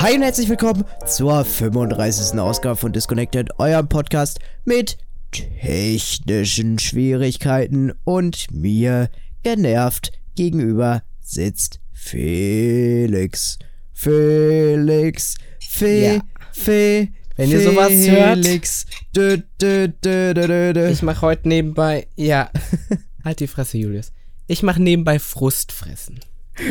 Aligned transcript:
Hi 0.00 0.14
und 0.14 0.22
herzlich 0.22 0.48
willkommen 0.48 0.84
zur 1.06 1.44
35. 1.44 2.38
Ausgabe 2.38 2.76
von 2.76 2.90
Disconnected, 2.90 3.50
eurem 3.58 3.86
Podcast 3.86 4.38
mit 4.64 4.96
technischen 5.30 6.78
Schwierigkeiten 6.78 7.92
und 8.04 8.46
mir 8.50 9.10
genervt 9.42 10.12
gegenüber 10.36 11.02
sitzt 11.20 11.80
Felix. 11.92 13.58
Felix. 13.92 15.36
Fe, 15.68 16.14
Ja. 16.14 16.20
Fe, 16.52 17.08
Wenn 17.36 17.50
ihr 17.50 17.60
sowas 17.60 17.92
hört. 17.92 18.44
Felix. 18.44 18.86
Dö, 19.14 19.36
dö, 19.60 19.88
dö. 19.88 20.88
Ich 20.88 21.02
mache 21.02 21.20
heute 21.20 21.46
nebenbei, 21.46 22.06
ja, 22.16 22.50
halt 23.24 23.40
die 23.40 23.46
Fresse, 23.46 23.76
Julius. 23.76 24.12
Ich 24.46 24.62
mache 24.62 24.82
nebenbei 24.82 25.18
Frustfressen. 25.18 26.20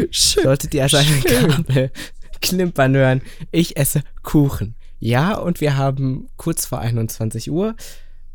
Schön. 0.09 0.43
Solltet 0.43 0.73
ihr 0.73 0.81
also 0.83 0.97
eine 0.97 1.19
Kabel 1.21 1.91
klimpern 2.41 2.95
hören, 2.95 3.21
ich 3.51 3.77
esse 3.77 4.01
Kuchen. 4.23 4.75
Ja, 4.99 5.35
und 5.37 5.61
wir 5.61 5.77
haben 5.77 6.27
kurz 6.37 6.65
vor 6.65 6.79
21 6.79 7.49
Uhr. 7.51 7.75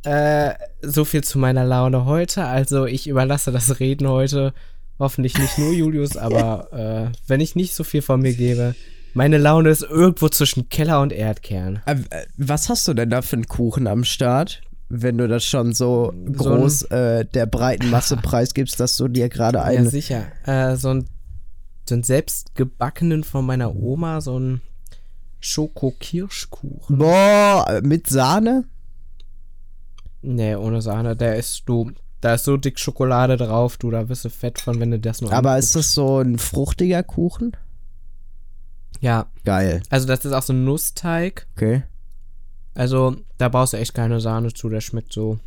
Äh, 0.05 0.55
so 0.83 1.05
viel 1.05 1.25
zu 1.25 1.39
meiner 1.39 1.65
Laune 1.65 2.05
heute. 2.05 2.45
Also 2.45 2.87
ich 2.87 3.07
überlasse 3.09 3.53
das 3.53 3.81
Reden 3.81 4.09
heute 4.09 4.53
hoffentlich 4.99 5.37
nicht 5.39 5.59
nur 5.59 5.73
Julius, 5.73 6.17
aber 6.19 6.73
äh, 7.13 7.17
wenn 7.27 7.41
ich 7.41 7.57
nicht 7.57 7.75
so 7.75 7.85
viel 7.85 8.03
von 8.03 8.21
mir 8.21 8.33
gebe, 8.35 8.75
meine 9.15 9.39
Laune 9.39 9.71
ist 9.71 9.83
irgendwo 9.83 10.29
zwischen 10.29 10.69
Keller 10.69 11.01
und 11.01 11.13
Erdkern. 11.13 11.81
Äh, 11.87 11.97
äh, 12.11 12.27
Was 12.37 12.69
hast 12.69 12.87
du 12.89 12.95
denn 12.95 13.11
da 13.11 13.23
für 13.23 13.37
einen 13.37 13.47
Kuchen 13.47 13.87
am 13.87 14.05
Start? 14.05 14.61
Wenn 14.91 15.17
du 15.19 15.27
das 15.29 15.45
schon 15.45 15.73
so, 15.73 16.13
So 16.35 16.45
groß 16.45 16.83
äh, 16.91 17.25
der 17.25 17.47
breiten 17.47 17.91
Masse 17.91 18.17
preisgibst, 18.17 18.79
dass 18.79 18.97
du 18.97 19.09
dir 19.09 19.29
gerade 19.29 19.59
Ja, 19.59 19.65
einen. 19.65 19.89
sicher. 19.89 20.25
Äh, 20.47 20.77
so 20.77 20.91
ein 20.91 21.07
so 21.89 21.95
einen 21.95 22.03
selbstgebackenen 22.05 23.25
von 23.25 23.45
meiner 23.47 23.75
Oma, 23.77 24.21
so 24.21 24.39
ein 24.39 24.61
Schoko-Kirschkuchen. 25.41 26.99
Boah, 26.99 27.81
mit 27.83 28.07
Sahne? 28.09 28.65
Nee, 30.23 30.55
ohne 30.57 30.81
Sahne. 30.83 31.17
Der 31.17 31.37
ist 31.37 31.63
du. 31.67 31.91
Da 32.21 32.35
ist 32.35 32.45
so 32.45 32.57
dick 32.57 32.79
Schokolade 32.81 33.37
drauf, 33.37 33.77
du, 33.77 33.91
da 33.91 34.09
wirst 34.09 34.25
du 34.25 34.31
fett 34.31 34.59
von, 34.59 34.81
wenn 34.81 34.91
du 34.91 34.99
das 34.99 35.21
nur 35.21 35.31
Aber 35.33 35.51
anguckst. 35.51 35.69
ist 35.69 35.77
das 35.77 35.93
so 35.95 36.21
ein 36.21 36.39
fruchtiger 36.39 37.03
Kuchen? 37.03 37.55
Ja, 39.01 39.27
Geil. 39.45 39.83
also 39.91 40.07
das 40.07 40.25
ist 40.25 40.33
auch 40.33 40.43
so 40.43 40.55
ein 40.55 40.65
Nussteig. 40.65 41.47
Okay. 41.55 41.83
Also, 42.75 43.17
da 43.37 43.51
brauchst 43.51 43.75
du 43.75 43.77
echt 43.77 43.93
keine 43.93 44.21
Sahne 44.21 44.53
zu, 44.55 44.71
der 44.71 44.81
schmeckt 44.81 45.13
so. 45.13 45.39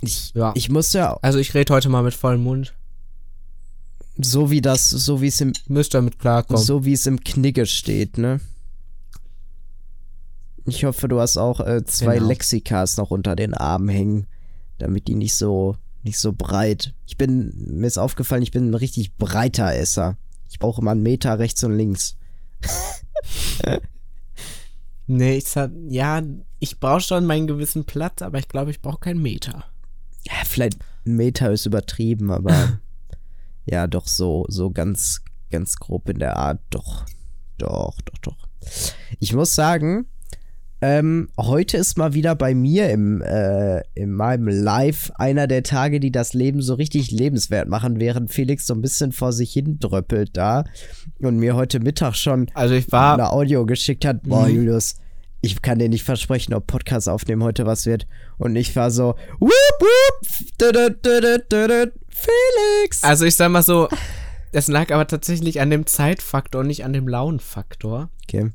Ich, 0.00 0.32
Ja. 0.34 0.52
ich 0.54 0.70
muss 0.70 0.92
ja, 0.92 1.18
Also, 1.22 1.40
ich 1.40 1.54
rede 1.54 1.74
heute 1.74 1.88
mal 1.88 2.02
mit 2.04 2.14
vollem 2.14 2.44
Mund. 2.44 2.74
So 4.18 4.50
wie 4.50 4.60
das, 4.60 4.90
so 4.90 5.20
wie 5.20 5.26
es 5.28 5.40
im, 5.40 5.52
Müsst 5.68 5.94
damit 5.94 6.18
klarkommen. 6.18 6.62
so 6.62 6.84
wie 6.84 6.92
es 6.92 7.06
im 7.06 7.20
Knigge 7.20 7.66
steht, 7.66 8.18
ne? 8.18 8.40
Ich 10.66 10.84
hoffe, 10.84 11.08
du 11.08 11.20
hast 11.20 11.36
auch 11.36 11.60
äh, 11.60 11.84
zwei 11.84 12.14
Genau. 12.16 12.28
Lexikas 12.28 12.96
noch 12.96 13.10
unter 13.10 13.36
den 13.36 13.52
Armen 13.54 13.88
hängen, 13.88 14.26
damit 14.78 15.08
die 15.08 15.14
nicht 15.14 15.34
so, 15.34 15.76
nicht 16.02 16.18
so 16.18 16.32
breit. 16.32 16.94
Ich 17.06 17.16
bin, 17.18 17.52
mir 17.78 17.86
ist 17.86 17.98
aufgefallen, 17.98 18.42
ich 18.42 18.50
bin 18.50 18.70
ein 18.70 18.74
richtig 18.74 19.14
breiter 19.16 19.74
Esser. 19.74 20.16
Ich 20.50 20.58
brauche 20.58 20.80
immer 20.80 20.92
einen 20.92 21.02
Meter 21.02 21.38
rechts 21.38 21.62
und 21.64 21.76
links. 21.76 22.16
Nee, 25.06 25.36
ich 25.36 25.48
sag, 25.48 25.70
ja, 25.88 26.22
ich 26.60 26.80
brauche 26.80 27.00
schon 27.02 27.26
meinen 27.26 27.46
gewissen 27.46 27.84
Platz, 27.84 28.22
aber 28.22 28.38
ich 28.38 28.48
glaube, 28.48 28.70
ich 28.70 28.80
brauche 28.80 29.00
keinen 29.00 29.20
Meter. 29.20 29.64
Ja, 30.22 30.32
vielleicht 30.46 30.78
ein 31.04 31.16
Meter 31.16 31.52
ist 31.52 31.66
übertrieben, 31.66 32.30
aber 32.30 32.78
ja, 33.64 33.86
doch 33.86 34.06
so, 34.06 34.44
so 34.48 34.70
ganz, 34.70 35.22
ganz 35.50 35.76
grob 35.76 36.08
in 36.08 36.18
der 36.18 36.36
Art, 36.36 36.60
doch, 36.70 37.06
doch, 37.58 37.96
doch, 38.04 38.18
doch. 38.22 38.48
Ich 39.20 39.32
muss 39.34 39.54
sagen, 39.54 40.06
ähm, 40.80 41.28
heute 41.38 41.76
ist 41.78 41.96
mal 41.96 42.12
wieder 42.12 42.34
bei 42.34 42.54
mir 42.54 42.90
im, 42.90 43.22
äh, 43.22 43.80
in 43.94 44.12
meinem 44.12 44.48
Live 44.48 45.10
einer 45.14 45.46
der 45.46 45.62
Tage, 45.62 45.98
die 46.00 46.12
das 46.12 46.34
Leben 46.34 46.60
so 46.60 46.74
richtig 46.74 47.10
lebenswert 47.10 47.68
machen, 47.68 48.00
während 48.00 48.30
Felix 48.32 48.66
so 48.66 48.74
ein 48.74 48.82
bisschen 48.82 49.12
vor 49.12 49.32
sich 49.32 49.52
hin 49.52 49.78
dröppelt 49.80 50.36
da 50.36 50.64
und 51.20 51.36
mir 51.38 51.54
heute 51.56 51.80
Mittag 51.80 52.16
schon 52.16 52.50
Also, 52.54 52.74
ich 52.74 52.90
war. 52.92 53.14
eine 53.14 53.30
Audio 53.30 53.64
geschickt 53.64 54.04
hat, 54.04 54.24
boah, 54.24 54.46
Mhm. 54.46 54.56
Julius, 54.56 54.96
ich 55.40 55.60
kann 55.62 55.78
dir 55.78 55.88
nicht 55.88 56.04
versprechen, 56.04 56.52
ob 56.54 56.66
Podcast 56.66 57.08
aufnehmen 57.08 57.42
heute 57.42 57.64
was 57.66 57.86
wird. 57.86 58.06
Und 58.38 58.56
ich 58.56 58.74
war 58.76 58.90
so, 58.90 59.14
whoop, 59.38 59.50
whoop, 59.80 60.28
Felix. 62.14 63.02
Also 63.02 63.24
ich 63.24 63.36
sag 63.36 63.50
mal 63.50 63.62
so, 63.62 63.88
es 64.52 64.68
lag 64.68 64.92
aber 64.92 65.06
tatsächlich 65.06 65.60
an 65.60 65.70
dem 65.70 65.86
Zeitfaktor 65.86 66.60
und 66.60 66.68
nicht 66.68 66.84
an 66.84 66.92
dem 66.92 67.08
Launenfaktor. 67.08 68.08
Okay. 68.24 68.52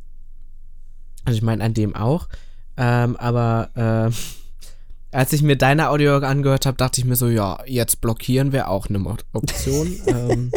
Also 1.25 1.37
ich 1.37 1.43
meine 1.43 1.63
an 1.63 1.73
dem 1.73 1.95
auch. 1.95 2.29
Ähm, 2.77 3.17
aber 3.17 3.69
ähm, 3.75 4.13
als 5.11 5.33
ich 5.33 5.41
mir 5.41 5.57
deine 5.57 5.89
Audio 5.89 6.17
angehört 6.17 6.65
habe, 6.65 6.77
dachte 6.77 7.01
ich 7.01 7.05
mir 7.05 7.15
so, 7.15 7.27
ja, 7.27 7.59
jetzt 7.65 7.99
blockieren 7.99 8.51
wäre 8.53 8.67
auch 8.69 8.87
eine 8.87 9.03
Option. 9.33 9.99
ähm, 10.07 10.51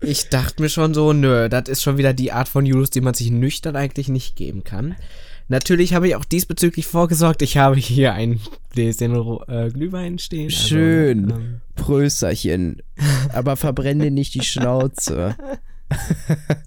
ich 0.00 0.28
dachte 0.28 0.62
mir 0.62 0.68
schon 0.68 0.94
so, 0.94 1.12
nö, 1.12 1.48
das 1.48 1.68
ist 1.68 1.82
schon 1.82 1.98
wieder 1.98 2.12
die 2.12 2.32
Art 2.32 2.48
von 2.48 2.66
Julius, 2.66 2.90
die 2.90 3.00
man 3.00 3.14
sich 3.14 3.30
nüchtern 3.30 3.76
eigentlich 3.76 4.08
nicht 4.08 4.36
geben 4.36 4.62
kann. 4.62 4.94
Natürlich 5.48 5.94
habe 5.94 6.08
ich 6.08 6.14
auch 6.14 6.26
diesbezüglich 6.26 6.86
vorgesorgt. 6.86 7.40
Ich 7.40 7.56
habe 7.56 7.76
hier 7.76 8.12
ein 8.12 8.38
Gläschen 8.70 9.14
äh, 9.48 9.70
Glühwein 9.70 10.18
stehen. 10.18 10.46
Also, 10.46 10.68
Schön. 10.68 11.30
ähm, 11.30 11.60
Prösterchen. 11.74 12.82
Aber 13.32 13.56
verbrenne 13.56 14.04
dir 14.04 14.10
nicht 14.10 14.34
die 14.34 14.42
Schnauze. 14.42 15.36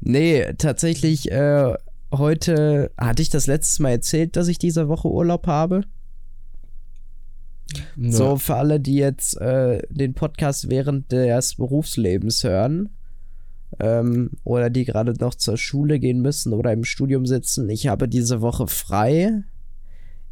nee, 0.00 0.52
tatsächlich, 0.58 1.32
äh, 1.32 1.74
heute 2.12 2.92
hatte 2.96 3.22
ich 3.22 3.30
das 3.30 3.48
letztes 3.48 3.80
Mal 3.80 3.90
erzählt, 3.90 4.36
dass 4.36 4.46
ich 4.46 4.58
diese 4.58 4.88
Woche 4.88 5.08
Urlaub 5.08 5.48
habe. 5.48 5.82
nö. 7.96 8.12
So, 8.12 8.36
für 8.36 8.54
alle, 8.54 8.78
die 8.78 8.94
jetzt 8.94 9.36
äh, 9.40 9.82
den 9.90 10.14
Podcast 10.14 10.70
während 10.70 11.10
des 11.10 11.56
Berufslebens 11.56 12.44
hören 12.44 12.90
ähm, 13.80 14.30
oder 14.44 14.70
die 14.70 14.84
gerade 14.84 15.14
noch 15.18 15.34
zur 15.34 15.56
Schule 15.56 15.98
gehen 15.98 16.20
müssen 16.22 16.52
oder 16.52 16.72
im 16.72 16.84
Studium 16.84 17.26
sitzen, 17.26 17.68
ich 17.68 17.86
habe 17.88 18.08
diese 18.08 18.40
Woche 18.40 18.68
frei. 18.68 19.42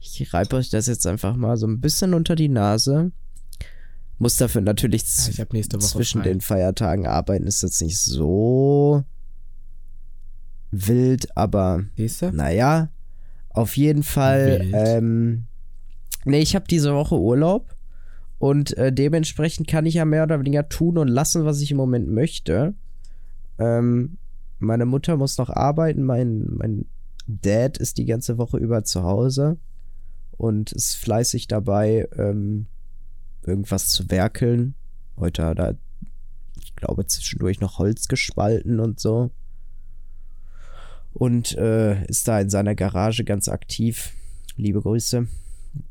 Ich 0.00 0.32
reibe 0.32 0.56
euch 0.56 0.70
das 0.70 0.86
jetzt 0.86 1.06
einfach 1.06 1.36
mal 1.36 1.56
so 1.56 1.66
ein 1.66 1.80
bisschen 1.80 2.14
unter 2.14 2.34
die 2.34 2.48
Nase. 2.48 3.12
Muss 4.18 4.36
dafür 4.36 4.60
natürlich 4.60 5.04
Ja, 5.04 5.44
Woche 5.50 5.80
zwischen 5.80 6.20
frei. 6.22 6.28
den 6.28 6.40
Feiertagen 6.40 7.06
arbeiten, 7.06 7.46
ist 7.46 7.62
jetzt 7.62 7.80
nicht 7.82 7.98
so 7.98 9.04
wild, 10.70 11.36
aber 11.36 11.84
naja, 12.32 12.90
auf 13.50 13.76
jeden 13.76 14.02
Fall. 14.02 14.60
Wild. 14.60 14.74
Ähm, 14.74 15.46
nee, 16.24 16.40
ich 16.40 16.54
habe 16.54 16.66
diese 16.68 16.94
Woche 16.94 17.18
Urlaub 17.18 17.74
und 18.38 18.76
äh, 18.76 18.92
dementsprechend 18.92 19.68
kann 19.68 19.86
ich 19.86 19.94
ja 19.94 20.04
mehr 20.04 20.22
oder 20.22 20.38
weniger 20.38 20.68
tun 20.68 20.98
und 20.98 21.08
lassen, 21.08 21.44
was 21.44 21.60
ich 21.60 21.70
im 21.70 21.76
Moment 21.76 22.08
möchte. 22.08 22.74
Ähm, 23.60 24.18
meine 24.58 24.86
Mutter 24.86 25.16
muss 25.16 25.38
noch 25.38 25.50
arbeiten, 25.50 26.02
mein, 26.02 26.46
mein 26.56 26.86
Dad 27.26 27.78
ist 27.78 27.98
die 27.98 28.06
ganze 28.06 28.36
Woche 28.38 28.58
über 28.58 28.82
zu 28.84 29.04
Hause 29.04 29.58
und 30.32 30.72
ist 30.72 30.96
fleißig 30.96 31.46
dabei, 31.46 32.08
ähm, 32.16 32.66
irgendwas 33.42 33.88
zu 33.90 34.10
werkeln. 34.10 34.74
Heute 35.16 35.44
hat 35.44 35.58
er, 35.60 35.76
ich 36.60 36.74
glaube, 36.74 37.06
zwischendurch 37.06 37.60
noch 37.60 37.78
Holz 37.78 38.08
gespalten 38.08 38.80
und 38.80 38.98
so 38.98 39.30
und 41.12 41.56
äh, 41.56 42.04
ist 42.06 42.28
da 42.28 42.40
in 42.40 42.50
seiner 42.50 42.74
Garage 42.74 43.24
ganz 43.24 43.48
aktiv. 43.48 44.12
Liebe 44.56 44.80
Grüße. 44.80 45.26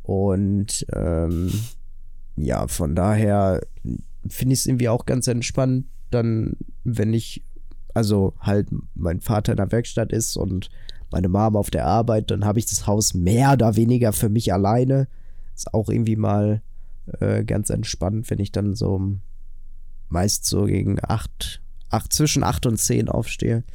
Und 0.04 0.86
ähm, 0.94 1.52
ja, 2.36 2.68
von 2.68 2.96
daher 2.96 3.62
finde 4.28 4.54
ich 4.54 4.60
es 4.60 4.66
irgendwie 4.66 4.90
auch 4.90 5.06
ganz 5.06 5.28
entspannt, 5.28 5.86
dann, 6.10 6.58
wenn 6.84 7.14
ich, 7.14 7.44
also 8.00 8.34
halt 8.40 8.70
mein 8.96 9.20
Vater 9.20 9.52
in 9.52 9.58
der 9.58 9.74
Werkstatt 9.74 10.14
ist 10.14 10.38
und 10.38 10.70
meine 11.12 11.28
Mom 11.28 11.58
auf 11.58 11.70
der 11.70 11.86
Arbeit, 11.86 12.32
dann 12.32 12.46
habe 12.46 12.60
ich 12.60 12.66
das 12.66 12.88
Haus 12.88 13.14
mehr 13.14 13.52
oder 13.54 13.76
weniger 13.76 14.14
für 14.14 14.30
mich 14.30 14.54
alleine. 14.54 15.10
Ist 15.54 15.74
auch 15.74 15.90
irgendwie 15.90 16.16
mal 16.16 16.62
äh, 17.20 17.44
ganz 17.44 17.70
entspannt, 17.70 18.30
wenn 18.30 18.40
ich 18.40 18.54
dann 18.54 18.74
so 18.74 19.18
meist 20.08 20.46
so 20.46 20.64
gegen 20.64 20.98
acht, 21.02 21.62
acht, 21.90 22.14
zwischen 22.14 22.42
acht 22.42 22.66
und 22.66 22.78
zehn 22.78 23.10
aufstehe. 23.10 23.66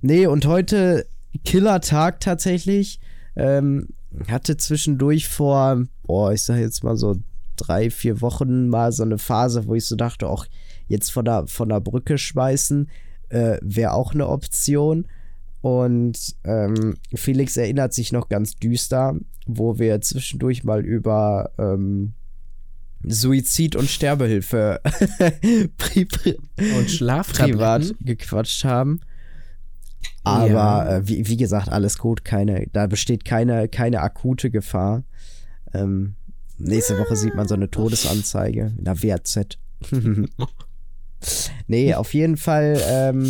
Nee, 0.00 0.26
und 0.26 0.46
heute 0.46 1.04
Killer-Tag 1.44 2.20
tatsächlich. 2.20 3.00
Ähm, 3.36 3.88
hatte 4.28 4.56
zwischendurch 4.56 5.28
vor, 5.28 5.84
boah, 6.04 6.32
ich 6.32 6.42
sag 6.42 6.56
jetzt 6.56 6.82
mal 6.84 6.96
so 6.96 7.16
drei, 7.56 7.90
vier 7.90 8.22
Wochen 8.22 8.68
mal 8.68 8.92
so 8.92 9.02
eine 9.02 9.18
Phase, 9.18 9.66
wo 9.66 9.74
ich 9.74 9.84
so 9.84 9.94
dachte, 9.94 10.26
auch 10.26 10.46
jetzt 10.86 11.12
von 11.12 11.26
der, 11.26 11.46
von 11.46 11.68
der 11.68 11.80
Brücke 11.80 12.16
schmeißen 12.16 12.88
äh, 13.30 13.58
wäre 13.62 13.92
auch 13.92 14.14
eine 14.14 14.28
Option. 14.28 15.06
Und 15.60 16.36
ähm, 16.44 16.96
Felix 17.14 17.56
erinnert 17.56 17.92
sich 17.92 18.12
noch 18.12 18.28
ganz 18.28 18.54
düster, 18.56 19.16
wo 19.46 19.78
wir 19.78 20.00
zwischendurch 20.00 20.62
mal 20.64 20.84
über 20.84 21.50
ähm, 21.58 22.12
Suizid 23.04 23.74
und 23.76 23.88
Sterbehilfe 23.88 24.80
Und 26.78 26.90
Schlaftabletten. 26.90 27.58
privat 27.58 27.94
gequatscht 28.00 28.64
haben. 28.64 29.00
Aber 30.24 30.48
Ja. 30.48 30.96
äh, 30.96 31.08
wie, 31.08 31.26
wie 31.28 31.36
gesagt, 31.36 31.68
alles 31.70 31.98
gut, 31.98 32.24
keine, 32.24 32.66
da 32.72 32.86
besteht 32.86 33.24
keine, 33.24 33.68
keine 33.68 34.00
akute 34.00 34.50
Gefahr. 34.50 35.02
Ähm, 35.74 36.14
nächste 36.58 36.98
Woche 36.98 37.16
sieht 37.16 37.34
man 37.34 37.48
so 37.48 37.54
eine 37.54 37.70
Todesanzeige 37.70 38.72
in 38.78 38.84
der 38.84 39.02
WAZ. 39.02 39.58
nee, 41.66 41.94
auf 41.94 42.14
jeden 42.14 42.36
Fall, 42.36 42.80
ähm, 42.88 43.26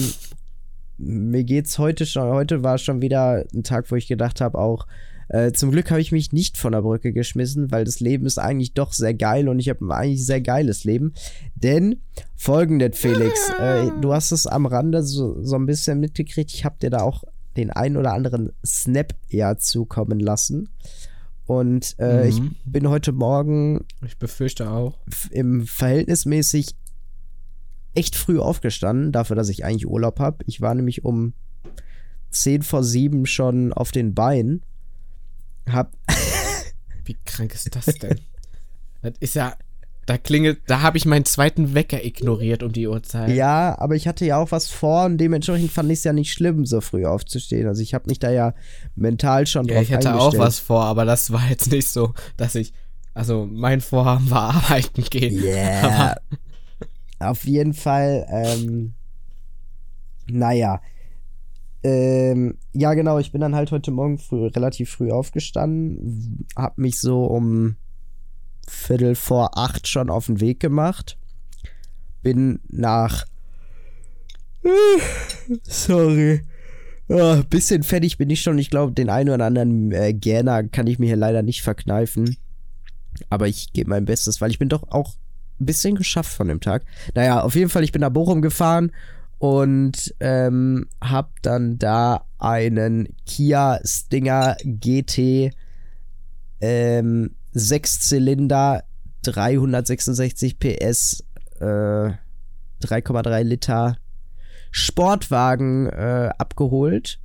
mir 0.98 1.44
geht's 1.44 1.78
heute 1.78 2.06
schon, 2.06 2.28
heute 2.32 2.62
war 2.62 2.78
schon 2.78 3.00
wieder 3.02 3.44
ein 3.54 3.62
Tag, 3.62 3.90
wo 3.90 3.96
ich 3.96 4.08
gedacht 4.08 4.40
habe, 4.40 4.58
auch, 4.58 4.86
äh, 5.28 5.52
zum 5.52 5.70
Glück 5.70 5.90
habe 5.90 6.00
ich 6.00 6.10
mich 6.10 6.32
nicht 6.32 6.56
von 6.56 6.72
der 6.72 6.80
Brücke 6.82 7.12
geschmissen, 7.12 7.70
weil 7.70 7.84
das 7.84 8.00
Leben 8.00 8.24
ist 8.26 8.38
eigentlich 8.38 8.72
doch 8.72 8.92
sehr 8.94 9.12
geil 9.14 9.48
und 9.48 9.58
ich 9.58 9.68
habe 9.68 9.94
eigentlich 9.94 10.20
ein 10.20 10.24
sehr 10.24 10.40
geiles 10.40 10.84
Leben. 10.84 11.12
Denn 11.54 12.00
folgendes, 12.34 12.98
Felix, 12.98 13.38
äh, 13.60 13.90
du 14.00 14.12
hast 14.14 14.32
es 14.32 14.46
am 14.46 14.64
Rande 14.66 15.02
so, 15.02 15.42
so 15.44 15.56
ein 15.56 15.66
bisschen 15.66 16.00
mitgekriegt. 16.00 16.52
Ich 16.54 16.64
habe 16.64 16.76
dir 16.80 16.88
da 16.90 17.02
auch 17.02 17.24
den 17.58 17.70
einen 17.70 17.96
oder 17.98 18.14
anderen 18.14 18.52
Snap 18.64 19.14
ja 19.28 19.58
zukommen 19.58 20.18
lassen. 20.18 20.70
Und 21.44 21.94
äh, 21.98 22.24
Mhm. 22.24 22.28
ich 22.28 22.40
bin 22.64 22.88
heute 22.88 23.12
Morgen 23.12 23.84
Ich 24.06 24.16
befürchte 24.18 24.70
auch. 24.70 24.96
im 25.30 25.66
verhältnismäßig 25.66 26.74
echt 27.94 28.16
früh 28.16 28.38
aufgestanden, 28.38 29.12
dafür, 29.12 29.36
dass 29.36 29.48
ich 29.48 29.64
eigentlich 29.64 29.86
Urlaub 29.86 30.20
habe. 30.20 30.44
Ich 30.46 30.60
war 30.60 30.74
nämlich 30.74 31.04
um 31.04 31.34
10 32.30 32.62
vor 32.62 32.84
7 32.84 33.26
schon 33.26 33.72
auf 33.72 33.92
den 33.92 34.14
Beinen. 34.14 34.62
Hab, 35.70 35.92
Wie 37.04 37.16
krank 37.24 37.54
ist 37.54 37.74
das 37.74 37.86
denn? 37.86 38.20
das 39.02 39.14
ist 39.20 39.34
ja. 39.34 39.54
Da 40.06 40.16
klingelt, 40.16 40.60
da 40.66 40.80
habe 40.80 40.96
ich 40.96 41.04
meinen 41.04 41.26
zweiten 41.26 41.74
Wecker 41.74 42.02
ignoriert 42.02 42.62
um 42.62 42.72
die 42.72 42.88
Uhrzeit. 42.88 43.28
ja, 43.28 43.78
aber 43.78 43.94
ich 43.94 44.08
hatte 44.08 44.24
ja 44.24 44.38
auch 44.38 44.52
was 44.52 44.70
vor 44.70 45.04
und 45.04 45.18
dementsprechend 45.18 45.70
fand 45.70 45.90
ich 45.90 45.98
es 45.98 46.04
ja 46.04 46.14
nicht 46.14 46.32
schlimm, 46.32 46.64
so 46.64 46.80
früh 46.80 47.04
aufzustehen. 47.04 47.68
Also 47.68 47.82
ich 47.82 47.92
habe 47.92 48.08
mich 48.08 48.18
da 48.18 48.30
ja 48.30 48.54
mental 48.96 49.46
schon 49.46 49.66
Ja, 49.66 49.74
drauf 49.74 49.82
ich 49.82 49.92
hatte 49.92 50.14
auch 50.14 50.38
was 50.38 50.60
vor, 50.60 50.84
aber 50.84 51.04
das 51.04 51.30
war 51.30 51.46
jetzt 51.50 51.70
nicht 51.70 51.88
so, 51.88 52.14
dass 52.38 52.54
ich. 52.54 52.72
Also, 53.12 53.46
mein 53.50 53.82
Vorhaben 53.82 54.30
war 54.30 54.54
arbeiten 54.54 55.02
gehen. 55.02 55.42
Yeah. 55.42 56.16
Auf 57.18 57.44
jeden 57.44 57.74
Fall, 57.74 58.26
ähm, 58.30 58.94
naja. 60.30 60.80
Ähm, 61.82 62.58
ja, 62.72 62.94
genau, 62.94 63.18
ich 63.18 63.32
bin 63.32 63.40
dann 63.40 63.54
halt 63.54 63.70
heute 63.70 63.90
Morgen 63.90 64.18
früh, 64.18 64.46
relativ 64.46 64.90
früh 64.90 65.10
aufgestanden, 65.10 66.46
hab 66.56 66.76
mich 66.76 67.00
so 67.00 67.24
um 67.24 67.76
Viertel 68.66 69.14
vor 69.14 69.56
acht 69.56 69.88
schon 69.88 70.10
auf 70.10 70.26
den 70.26 70.40
Weg 70.40 70.60
gemacht. 70.60 71.16
Bin 72.22 72.60
nach. 72.68 73.24
Sorry. 75.62 76.42
Ah, 77.08 77.42
bisschen 77.48 77.82
fertig 77.84 78.18
bin 78.18 78.28
ich 78.28 78.42
schon. 78.42 78.58
Ich 78.58 78.70
glaube, 78.70 78.92
den 78.92 79.08
einen 79.08 79.30
oder 79.30 79.46
anderen 79.46 79.92
äh, 79.92 80.12
Gähner 80.12 80.64
kann 80.64 80.86
ich 80.86 80.98
mir 80.98 81.06
hier 81.06 81.16
leider 81.16 81.42
nicht 81.42 81.62
verkneifen. 81.62 82.36
Aber 83.30 83.48
ich 83.48 83.72
gebe 83.72 83.88
mein 83.90 84.04
Bestes, 84.04 84.40
weil 84.40 84.50
ich 84.50 84.58
bin 84.58 84.68
doch 84.68 84.90
auch 84.90 85.14
ein 85.60 85.66
bisschen 85.66 85.94
geschafft 85.94 86.32
von 86.32 86.48
dem 86.48 86.60
Tag. 86.60 86.84
Naja, 87.14 87.40
auf 87.40 87.54
jeden 87.54 87.70
Fall, 87.70 87.84
ich 87.84 87.92
bin 87.92 88.00
nach 88.00 88.10
Bochum 88.10 88.42
gefahren 88.42 88.92
und 89.38 90.14
ähm, 90.20 90.86
hab 91.00 91.42
dann 91.42 91.78
da 91.78 92.24
einen 92.38 93.08
Kia 93.26 93.80
Stinger 93.84 94.56
GT 94.64 95.52
ähm, 96.60 97.34
Sechszylinder 97.52 98.84
366 99.22 100.58
PS 100.58 101.24
äh, 101.60 101.64
3,3 101.64 103.42
Liter 103.42 103.96
Sportwagen 104.70 105.86
äh, 105.86 106.30
abgeholt. 106.38 107.18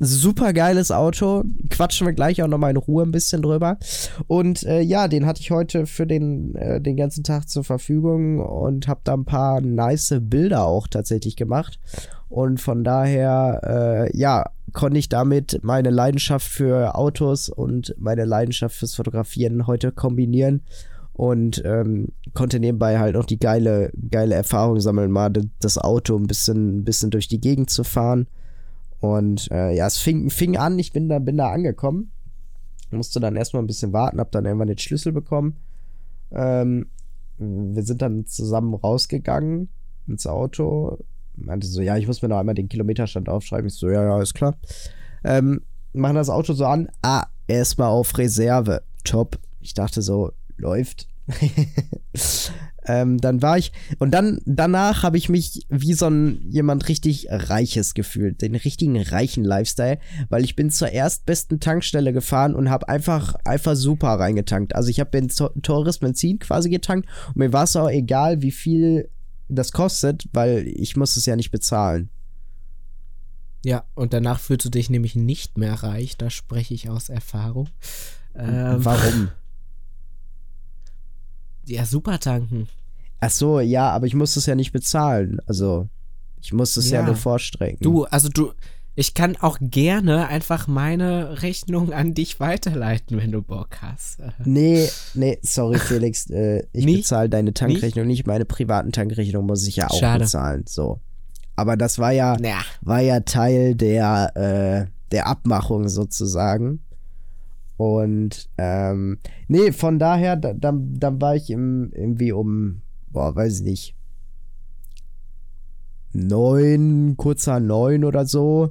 Super 0.00 0.52
geiles 0.52 0.90
Auto. 0.90 1.44
Quatschen 1.70 2.06
wir 2.06 2.14
gleich 2.14 2.42
auch 2.42 2.48
nochmal 2.48 2.70
in 2.70 2.76
Ruhe 2.76 3.04
ein 3.04 3.12
bisschen 3.12 3.42
drüber. 3.42 3.78
Und 4.26 4.64
äh, 4.64 4.80
ja, 4.80 5.06
den 5.06 5.24
hatte 5.24 5.40
ich 5.40 5.50
heute 5.52 5.86
für 5.86 6.06
den, 6.06 6.56
äh, 6.56 6.80
den 6.80 6.96
ganzen 6.96 7.22
Tag 7.22 7.48
zur 7.48 7.62
Verfügung 7.62 8.40
und 8.40 8.88
habe 8.88 9.00
da 9.04 9.14
ein 9.14 9.24
paar 9.24 9.60
nice 9.60 10.16
Bilder 10.20 10.64
auch 10.66 10.88
tatsächlich 10.88 11.36
gemacht. 11.36 11.78
Und 12.28 12.60
von 12.60 12.82
daher, 12.82 14.08
äh, 14.10 14.16
ja, 14.16 14.50
konnte 14.72 14.98
ich 14.98 15.08
damit 15.08 15.60
meine 15.62 15.90
Leidenschaft 15.90 16.48
für 16.48 16.96
Autos 16.96 17.48
und 17.48 17.94
meine 17.96 18.24
Leidenschaft 18.24 18.74
fürs 18.74 18.96
Fotografieren 18.96 19.68
heute 19.68 19.92
kombinieren 19.92 20.62
und 21.12 21.62
ähm, 21.64 22.08
konnte 22.34 22.58
nebenbei 22.58 22.98
halt 22.98 23.14
noch 23.14 23.24
die 23.24 23.38
geile, 23.38 23.92
geile 24.10 24.34
Erfahrung 24.34 24.80
sammeln, 24.80 25.12
mal 25.12 25.32
das 25.60 25.78
Auto 25.78 26.16
ein 26.16 26.26
bisschen, 26.26 26.78
ein 26.78 26.84
bisschen 26.84 27.10
durch 27.10 27.28
die 27.28 27.40
Gegend 27.40 27.70
zu 27.70 27.84
fahren. 27.84 28.26
Und 29.04 29.50
äh, 29.50 29.74
ja, 29.74 29.86
es 29.86 29.98
fing, 29.98 30.30
fing 30.30 30.56
an, 30.56 30.78
ich 30.78 30.90
bin 30.92 31.10
da, 31.10 31.18
bin 31.18 31.36
da 31.36 31.50
angekommen. 31.50 32.10
Musste 32.90 33.20
dann 33.20 33.36
erstmal 33.36 33.62
ein 33.62 33.66
bisschen 33.66 33.92
warten, 33.92 34.18
hab 34.18 34.32
dann 34.32 34.46
irgendwann 34.46 34.68
den 34.68 34.78
Schlüssel 34.78 35.12
bekommen. 35.12 35.58
Ähm, 36.32 36.86
wir 37.36 37.82
sind 37.82 38.00
dann 38.00 38.24
zusammen 38.24 38.72
rausgegangen 38.72 39.68
ins 40.06 40.26
Auto. 40.26 40.96
Meinte 41.36 41.66
so, 41.66 41.82
ja, 41.82 41.98
ich 41.98 42.06
muss 42.06 42.22
mir 42.22 42.28
noch 42.28 42.38
einmal 42.38 42.54
den 42.54 42.70
Kilometerstand 42.70 43.28
aufschreiben. 43.28 43.66
Ich 43.66 43.74
so, 43.74 43.90
ja, 43.90 44.02
ja, 44.02 44.22
ist 44.22 44.32
klar. 44.32 44.56
Ähm, 45.22 45.60
machen 45.92 46.14
das 46.14 46.30
Auto 46.30 46.54
so 46.54 46.64
an. 46.64 46.88
Ah, 47.02 47.26
erstmal 47.46 47.88
auf 47.88 48.16
Reserve. 48.16 48.84
Top. 49.04 49.38
Ich 49.60 49.74
dachte 49.74 50.00
so, 50.00 50.32
läuft. 50.56 51.08
ähm, 52.86 53.18
dann 53.18 53.42
war 53.42 53.58
ich 53.58 53.72
und 53.98 54.10
dann 54.10 54.40
danach 54.44 55.02
habe 55.02 55.16
ich 55.16 55.28
mich 55.28 55.66
wie 55.68 55.94
so 55.94 56.06
ein 56.06 56.40
jemand 56.50 56.88
richtig 56.88 57.28
reiches 57.30 57.94
gefühlt, 57.94 58.42
den 58.42 58.54
richtigen 58.54 59.00
reichen 59.00 59.44
Lifestyle, 59.44 59.98
weil 60.28 60.44
ich 60.44 60.56
bin 60.56 60.70
zur 60.70 60.90
erstbesten 60.90 61.60
Tankstelle 61.60 62.12
gefahren 62.12 62.54
und 62.54 62.70
habe 62.70 62.88
einfach 62.88 63.34
einfach 63.44 63.76
super 63.76 64.08
reingetankt. 64.08 64.74
Also 64.74 64.90
ich 64.90 65.00
habe 65.00 65.10
ben 65.10 65.28
teures 65.62 65.98
Benzin 65.98 66.38
quasi 66.38 66.70
getankt 66.70 67.08
und 67.28 67.36
mir 67.36 67.52
war 67.52 67.64
es 67.64 67.76
auch 67.76 67.88
egal, 67.88 68.42
wie 68.42 68.52
viel 68.52 69.08
das 69.48 69.72
kostet, 69.72 70.28
weil 70.32 70.66
ich 70.66 70.96
muss 70.96 71.16
es 71.16 71.26
ja 71.26 71.36
nicht 71.36 71.50
bezahlen. 71.50 72.10
Ja, 73.64 73.84
und 73.94 74.12
danach 74.12 74.40
fühlst 74.40 74.66
du 74.66 74.70
dich 74.70 74.90
nämlich 74.90 75.16
nicht 75.16 75.56
mehr 75.56 75.74
reich. 75.74 76.18
Da 76.18 76.28
spreche 76.28 76.74
ich 76.74 76.90
aus 76.90 77.08
Erfahrung. 77.08 77.68
Ähm, 78.36 78.84
Warum? 78.84 79.28
Ja, 81.66 81.84
super 81.86 82.18
tanken. 82.18 82.68
Ach 83.20 83.30
so, 83.30 83.60
ja, 83.60 83.90
aber 83.90 84.06
ich 84.06 84.14
muss 84.14 84.36
es 84.36 84.46
ja 84.46 84.54
nicht 84.54 84.72
bezahlen. 84.72 85.38
Also 85.46 85.88
ich 86.42 86.52
muss 86.52 86.76
es 86.76 86.90
ja, 86.90 87.00
Ja. 87.00 87.06
nur 87.06 87.16
vorstrecken. 87.16 87.78
Du, 87.82 88.04
also 88.04 88.28
du, 88.28 88.52
ich 88.96 89.14
kann 89.14 89.36
auch 89.36 89.58
gerne 89.60 90.28
einfach 90.28 90.66
meine 90.68 91.42
Rechnung 91.42 91.92
an 91.92 92.14
dich 92.14 92.38
weiterleiten, 92.38 93.16
wenn 93.16 93.32
du 93.32 93.42
Bock 93.42 93.78
hast. 93.80 94.18
Nee, 94.44 94.88
nee, 95.14 95.38
sorry 95.42 95.78
Felix, 95.78 96.28
äh, 96.30 96.64
ich 96.72 96.84
Nicht? 96.84 96.98
bezahle 97.02 97.28
deine 97.28 97.54
Tankrechnung 97.54 98.06
nicht, 98.06 98.26
meine 98.26 98.44
privaten 98.44 98.92
Tankrechnung 98.92 99.46
muss 99.46 99.66
ich 99.66 99.76
ja 99.76 99.88
auch 99.88 99.98
Schade. 99.98 100.24
bezahlen. 100.24 100.64
So. 100.68 101.00
Aber 101.56 101.76
das 101.76 101.98
war 101.98 102.12
ja, 102.12 102.36
Naja, 102.38 102.60
war 102.82 103.00
ja 103.00 103.20
Teil 103.20 103.74
der, 103.74 104.86
äh, 104.86 104.90
der 105.12 105.26
Abmachung 105.28 105.88
sozusagen. 105.88 106.83
Und 107.76 108.48
ähm, 108.56 109.18
nee, 109.48 109.72
von 109.72 109.98
daher, 109.98 110.36
da, 110.36 110.52
dann, 110.52 110.94
dann 110.94 111.20
war 111.20 111.34
ich 111.34 111.50
im, 111.50 111.90
irgendwie 111.92 112.32
um, 112.32 112.82
boah, 113.08 113.34
weiß 113.34 113.60
ich 113.60 113.64
nicht, 113.64 113.96
neun, 116.12 117.16
kurzer 117.16 117.60
neun 117.60 118.04
oder 118.04 118.26
so. 118.26 118.70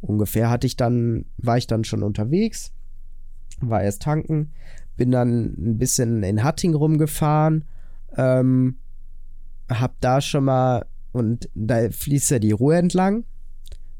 Ungefähr 0.00 0.50
hatte 0.50 0.66
ich 0.66 0.76
dann, 0.76 1.24
war 1.38 1.56
ich 1.56 1.66
dann 1.66 1.84
schon 1.84 2.02
unterwegs, 2.02 2.72
war 3.60 3.82
erst 3.82 4.02
tanken, 4.02 4.52
bin 4.96 5.10
dann 5.10 5.54
ein 5.56 5.78
bisschen 5.78 6.22
in 6.22 6.44
Hatting 6.44 6.74
rumgefahren, 6.74 7.64
ähm, 8.16 8.76
hab 9.70 9.98
da 10.00 10.20
schon 10.20 10.44
mal, 10.44 10.84
und 11.12 11.48
da 11.54 11.90
fließt 11.90 12.32
ja 12.32 12.38
die 12.38 12.52
Ruhr 12.52 12.76
entlang. 12.76 13.24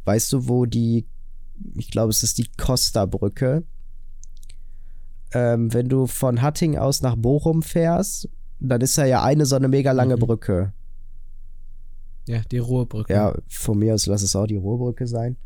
Weißt 0.05 0.33
du, 0.33 0.49
wo 0.49 0.67
die, 0.67 1.07
ich 1.77 1.91
glaube, 1.91 2.11
es 2.11 2.23
ist 2.23 2.37
die 2.37 2.49
Costa-Brücke. 2.59 3.65
Ähm, 5.35 5.73
wenn 5.75 5.89
du 5.89 6.07
von 6.07 6.41
Hatting 6.43 6.79
aus 6.79 7.03
nach 7.03 7.17
Bochum 7.17 7.63
fährst, 7.63 8.29
dann 8.61 8.81
ist 8.81 8.97
da 8.97 9.05
ja 9.05 9.23
eine 9.23 9.47
so 9.47 9.57
eine 9.57 9.69
mega 9.69 9.93
lange 9.93 10.17
Mhm. 10.17 10.21
Brücke. 10.21 10.73
ja, 12.27 12.41
die 12.51 12.59
Ruhrbrücke. 12.59 13.13
Ja, 13.13 13.35
von 13.49 13.79
mir 13.79 13.95
aus 13.95 14.07
lass 14.07 14.23
es 14.23 14.35
auch 14.35 14.47
die 14.47 14.57
Ruhrbrücke 14.57 15.07
sein. 15.07 15.37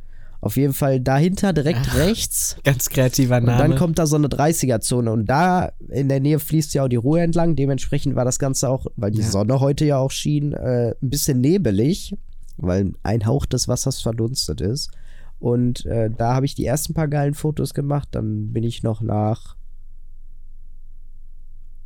Auf 0.41 0.57
jeden 0.57 0.73
Fall 0.73 1.01
dahinter 1.01 1.53
direkt 1.53 1.81
Ach, 1.91 1.97
rechts. 1.97 2.57
Ganz 2.65 2.89
kreativer 2.91 3.39
Und 3.39 3.47
Name. 3.47 3.59
dann 3.59 3.77
kommt 3.77 3.99
da 3.99 4.07
so 4.07 4.15
eine 4.15 4.29
30er-Zone 4.29 5.11
und 5.11 5.27
da 5.27 5.73
in 5.89 6.09
der 6.09 6.21
Nähe 6.21 6.39
fließt 6.39 6.75
ja 6.75 6.85
auch 6.85 6.89
die 6.89 6.95
Ruhe 6.95 7.21
entlang. 7.23 7.57
Dementsprechend 7.57 8.15
war 8.15 8.25
das 8.25 8.39
Ganze 8.39 8.69
auch, 8.69 8.87
weil 8.95 9.11
die 9.11 9.23
Ja. 9.23 9.27
Sonne 9.29 9.59
heute 9.59 9.85
ja 9.85 9.99
auch 9.99 10.13
schien, 10.13 10.53
äh, 10.53 10.91
ein 11.03 11.11
bisschen 11.11 11.41
nebelig, 11.41 12.15
weil 12.57 12.93
ein 13.03 13.27
Hauch 13.27 13.47
des 13.47 13.67
Wassers 13.67 14.01
verdunstet 14.01 14.61
ist. 14.61 14.93
Und 15.41 15.85
äh, 15.87 16.09
da 16.17 16.35
habe 16.35 16.47
ich 16.47 16.55
die 16.55 16.67
ersten 16.67 16.95
paar 16.95 17.09
geilen 17.09 17.35
Fotos 17.35 17.75
gemacht. 17.75 18.09
Dann 18.13 18.53
bin 18.53 18.63
ich 18.63 18.85
noch 18.85 19.01
nach, 19.01 19.57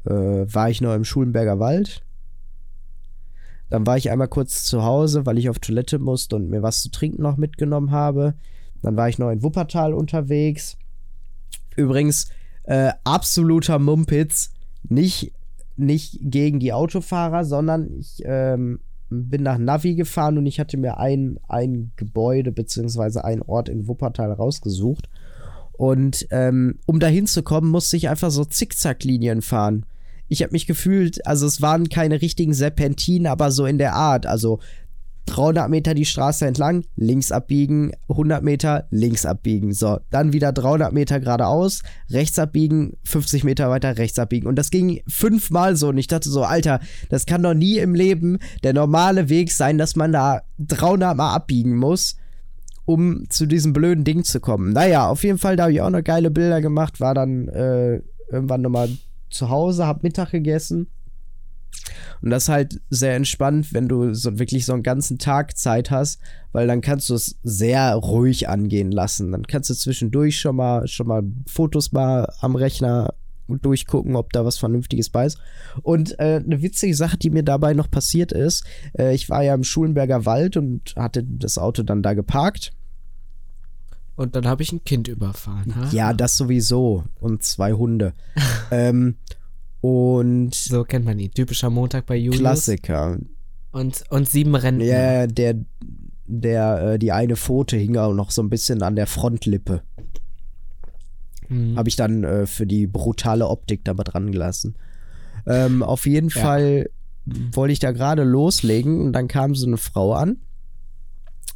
äh, 0.05 0.11
war 0.13 0.71
ich 0.71 0.81
noch 0.81 0.95
im 0.95 1.05
Schulenberger 1.05 1.59
Wald. 1.59 2.03
Dann 3.71 3.87
war 3.87 3.97
ich 3.97 4.11
einmal 4.11 4.29
kurz 4.29 4.65
zu 4.65 4.83
Hause, 4.85 5.25
weil 5.25 5.39
ich 5.39 5.49
auf 5.49 5.59
Toilette 5.59 5.99
musste 5.99 6.37
und 6.37 6.51
mir 6.51 6.63
was 6.63 6.83
zu 6.83 6.91
trinken 6.91 7.23
noch 7.23 7.39
mitgenommen 7.39 7.91
habe. 7.91 8.35
Dann 8.83 8.97
war 8.97 9.09
ich 9.09 9.19
noch 9.19 9.31
in 9.31 9.43
Wuppertal 9.43 9.95
unterwegs. 9.95 10.77
Übrigens, 11.77 12.29
äh, 12.65 12.93
absoluter 13.05 13.79
Mumpitz. 13.79 14.53
Nicht, 14.89 15.33
nicht 15.77 16.19
gegen 16.21 16.61
die 16.61 16.73
Autofahrer, 16.73 17.45
sondern 17.45 17.89
ich 17.99 18.23
ähm, 18.25 18.81
bin 19.09 19.43
nach 19.43 19.59
Navi 19.59 19.95
gefahren 19.95 20.39
und 20.39 20.47
ich 20.47 20.59
hatte 20.61 20.77
mir 20.77 20.99
ein, 20.99 21.39
ein 21.49 21.93
Gebäude 21.97 22.53
beziehungsweise 22.53 23.25
einen 23.25 23.43
Ort 23.43 23.69
in 23.69 23.87
Wuppertal 23.89 24.33
rausgesucht. 24.33 25.09
Und 25.73 26.27
ähm, 26.31 26.79
um 26.87 27.01
da 27.01 27.07
hinzukommen, 27.07 27.71
musste 27.71 27.97
ich 27.97 28.09
einfach 28.09 28.31
so 28.31 28.45
Zickzacklinien 28.45 29.43
fahren. 29.43 29.87
Ich 30.33 30.43
habe 30.43 30.53
mich 30.53 30.67
gefühlt, 30.67 31.27
also 31.27 31.47
es 31.47 31.61
waren 31.61 31.91
keine 31.91 32.23
richtigen 32.23 32.55
Serpentinen, 32.55 33.27
aber 33.27 33.51
so 33.51 33.67
in 33.67 33.77
der 33.77 33.93
Art. 33.93 34.25
Also 34.25 34.61
300 35.27 35.69
Meter 35.69 35.93
die 35.93 36.07
Straße 36.07 36.47
entlang, 36.47 36.87
links 36.97 37.31
abbiegen, 37.31 37.93
100 38.09 38.43
Meter 38.43 38.87
links 38.89 39.27
abbiegen. 39.27 39.75
So, 39.75 39.99
dann 40.11 40.33
wieder 40.33 40.51
300 40.53 40.91
Meter 40.91 41.21
geradeaus, 41.21 41.83
rechts 42.09 42.39
abbiegen, 42.39 42.97
50 43.05 43.45
Meter 43.45 43.69
weiter 43.69 43.99
rechts 43.99 44.19
abbiegen. 44.19 44.47
Und 44.47 44.57
das 44.57 44.71
ging 44.71 45.03
fünfmal 45.07 45.77
so. 45.77 45.89
Und 45.89 45.99
ich 45.99 46.07
dachte 46.07 46.31
so, 46.31 46.45
Alter, 46.45 46.81
das 47.11 47.27
kann 47.27 47.43
doch 47.43 47.53
nie 47.53 47.77
im 47.77 47.95
Leben 47.95 48.39
der 48.63 48.73
normale 48.73 49.29
Weg 49.29 49.53
sein, 49.53 49.77
dass 49.77 49.97
man 49.97 50.13
da 50.13 50.41
300 50.61 51.15
Mal 51.15 51.35
abbiegen 51.35 51.77
muss, 51.77 52.17
um 52.87 53.29
zu 53.29 53.45
diesem 53.45 53.75
blöden 53.75 54.05
Ding 54.05 54.25
zu 54.25 54.41
kommen. 54.41 54.73
Naja, 54.73 55.09
auf 55.09 55.25
jeden 55.25 55.37
Fall, 55.37 55.57
da 55.57 55.65
habe 55.65 55.75
ich 55.75 55.83
auch 55.83 55.91
noch 55.91 56.03
geile 56.03 56.31
Bilder 56.31 56.63
gemacht, 56.63 57.01
war 57.01 57.13
dann 57.13 57.49
äh, 57.49 58.01
irgendwann 58.31 58.63
nochmal 58.63 58.89
zu 59.33 59.51
Hause, 59.51 59.87
hab 59.87 60.03
Mittag 60.03 60.31
gegessen 60.31 60.89
und 62.23 62.31
das 62.31 62.45
ist 62.45 62.49
halt 62.49 62.81
sehr 62.91 63.17
entspannt, 63.17 63.73
wenn 63.73 63.89
du 63.89 64.15
so 64.15 64.39
wirklich 64.39 64.65
so 64.65 64.73
einen 64.73 64.83
ganzen 64.83 65.19
Tag 65.19 65.57
Zeit 65.57 65.91
hast, 65.91 66.21
weil 66.53 66.67
dann 66.67 66.81
kannst 66.81 67.11
du 67.11 67.15
es 67.15 67.37
sehr 67.43 67.95
ruhig 67.95 68.49
angehen 68.49 68.93
lassen. 68.93 69.33
Dann 69.33 69.47
kannst 69.47 69.71
du 69.71 69.75
zwischendurch 69.75 70.39
schon 70.39 70.57
mal, 70.57 70.87
schon 70.87 71.09
mal 71.09 71.23
Fotos 71.47 71.93
mal 71.93 72.33
am 72.41 72.55
Rechner 72.55 73.15
durchgucken, 73.49 74.17
ob 74.17 74.33
da 74.33 74.45
was 74.45 74.59
Vernünftiges 74.59 75.11
bei 75.11 75.27
ist. 75.27 75.39
Und 75.83 76.19
äh, 76.19 76.41
eine 76.45 76.63
witzige 76.63 76.95
Sache, 76.95 77.19
die 77.19 77.31
mir 77.31 77.43
dabei 77.43 77.75
noch 77.75 77.91
passiert 77.91 78.33
ist, 78.33 78.65
äh, 78.97 79.15
ich 79.15 79.29
war 79.29 79.43
ja 79.43 79.55
im 79.55 79.65
Schulenberger 79.65 80.25
Wald 80.25 80.57
und 80.57 80.95
hatte 80.97 81.25
das 81.25 81.59
Auto 81.59 81.83
dann 81.83 82.03
da 82.03 82.15
geparkt. 82.15 82.73
Und 84.23 84.37
dann 84.37 84.47
habe 84.47 84.63
ich 84.63 84.71
ein 84.71 84.85
Kind 84.85 85.09
überfahren. 85.09 85.75
Ha? 85.75 85.89
Ja, 85.91 86.13
das 86.13 86.37
sowieso. 86.37 87.03
Und 87.19 87.43
zwei 87.43 87.73
Hunde. 87.73 88.13
ähm, 88.71 89.17
und. 89.81 90.55
So 90.55 90.85
kennt 90.85 91.05
man 91.05 91.19
ihn. 91.19 91.33
Typischer 91.33 91.71
Montag 91.71 92.07
bei 92.07 92.15
Julius. 92.15 92.39
Klassiker. 92.39 93.19
Und, 93.73 94.05
und 94.11 94.29
sieben 94.29 94.55
Rentner. 94.55 94.85
Ja, 94.85 95.27
der, 95.27 95.57
der, 96.27 96.93
äh, 96.93 96.99
die 97.01 97.11
eine 97.11 97.35
Pfote 97.35 97.77
hing 97.77 97.97
auch 97.97 98.15
noch 98.15 98.31
so 98.31 98.45
ein 98.45 98.49
bisschen 98.49 98.85
an 98.85 98.95
der 98.95 99.09
Frontlippe. 99.09 99.83
Hm. 101.49 101.77
Habe 101.77 101.89
ich 101.89 101.97
dann 101.97 102.23
äh, 102.23 102.47
für 102.47 102.65
die 102.65 102.87
brutale 102.87 103.49
Optik 103.49 103.85
dabei 103.85 104.05
dran 104.05 104.31
gelassen. 104.31 104.77
Ähm, 105.47 105.83
auf 105.83 106.07
jeden 106.07 106.29
Ja. 106.29 106.41
Fall 106.41 106.91
wollte 107.27 107.73
ich 107.73 107.81
da 107.81 107.91
gerade 107.91 108.23
loslegen 108.23 109.01
und 109.01 109.15
dann 109.15 109.27
kam 109.27 109.57
so 109.57 109.67
eine 109.67 109.79
Frau 109.79 110.13
an 110.13 110.37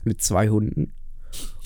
mit 0.02 0.20
zwei 0.20 0.48
Hunden. 0.48 0.92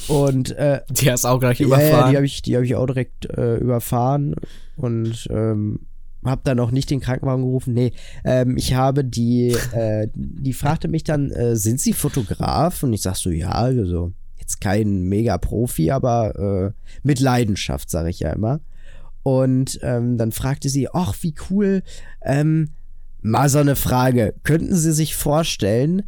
Und 0.09 0.51
äh, 0.53 0.81
Die 0.91 1.11
hast 1.11 1.25
auch 1.25 1.39
gleich 1.41 1.61
ja, 1.61 1.67
überfahren. 1.67 1.91
ja, 1.91 2.11
die 2.11 2.17
habe 2.17 2.27
ich, 2.27 2.43
die 2.43 2.57
hab 2.57 2.63
ich 2.63 2.75
auch 2.75 2.87
direkt 2.87 3.27
äh, 3.31 3.57
überfahren 3.57 4.35
und 4.77 5.29
ähm, 5.31 5.81
habe 6.25 6.41
dann 6.45 6.61
auch 6.61 6.71
nicht 6.71 6.91
den 6.91 7.01
Krankenwagen 7.01 7.45
gerufen. 7.45 7.75
Nee, 7.75 7.93
ähm, 8.25 8.57
ich 8.57 8.75
habe 8.75 9.05
die, 9.05 9.57
äh, 9.73 10.09
die 10.15 10.53
fragte 10.53 10.89
mich 10.89 11.05
dann, 11.05 11.31
äh, 11.31 11.57
sind 11.57 11.81
Sie 11.81 11.93
Fotograf? 11.93 12.83
Und 12.83 12.93
ich 12.93 13.03
sag 13.03 13.17
so, 13.17 13.31
ja, 13.31 13.53
also 13.53 14.13
jetzt 14.39 14.61
kein 14.61 15.03
Mega-Profi, 15.03 15.91
aber 15.91 16.73
äh, 16.75 16.99
mit 17.03 17.21
Leidenschaft, 17.21 17.91
sage 17.91 18.11
ich 18.11 18.21
ja 18.21 18.33
immer. 18.33 18.61
Und 19.23 19.79
ähm, 19.83 20.17
dann 20.17 20.33
fragte 20.33 20.69
sie, 20.69 20.89
ach, 20.93 21.15
wie 21.21 21.35
cool, 21.51 21.83
ähm, 22.23 22.71
mal 23.21 23.49
so 23.49 23.59
eine 23.59 23.77
Frage, 23.77 24.35
könnten 24.45 24.75
Sie 24.75 24.93
sich 24.93 25.15
vorstellen, 25.15 26.05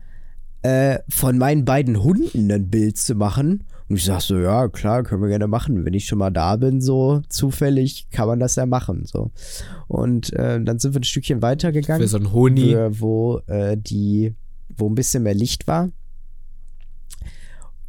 äh, 0.63 0.99
von 1.09 1.39
meinen 1.39 1.65
beiden 1.65 2.03
Hunden 2.03 2.51
ein 2.51 2.69
Bild 2.71 2.97
zu 2.97 3.15
machen? 3.15 3.65
Und 3.89 3.97
ich 3.97 4.05
sag 4.05 4.21
so, 4.23 4.39
ja, 4.39 4.69
klar, 4.69 5.03
können 5.03 5.21
wir 5.21 5.29
gerne 5.29 5.49
machen. 5.49 5.85
Wenn 5.85 5.93
ich 5.93 6.07
schon 6.07 6.19
mal 6.19 6.31
da 6.31 6.57
bin, 6.57 6.81
so 6.81 7.21
zufällig, 7.29 8.09
kann 8.11 8.27
man 8.27 8.41
das 8.41 8.57
ja 8.57 8.65
machen. 8.65 9.05
So. 9.05 9.33
Und 9.87 10.33
äh, 10.33 10.63
dann 10.63 10.79
sind 10.79 10.95
wir 10.95 11.01
ein 11.01 11.05
Stückchen 11.05 11.43
weitergegangen, 11.43 12.01
Für 12.03 12.09
so 12.09 12.17
ein 12.17 12.33
Honi. 12.33 12.71
für, 12.71 13.01
wo 13.01 13.41
äh, 13.49 13.77
die, 13.77 14.35
wo 14.75 14.89
ein 14.89 14.95
bisschen 14.95 15.25
mehr 15.25 15.35
Licht 15.35 15.67
war. 15.67 15.91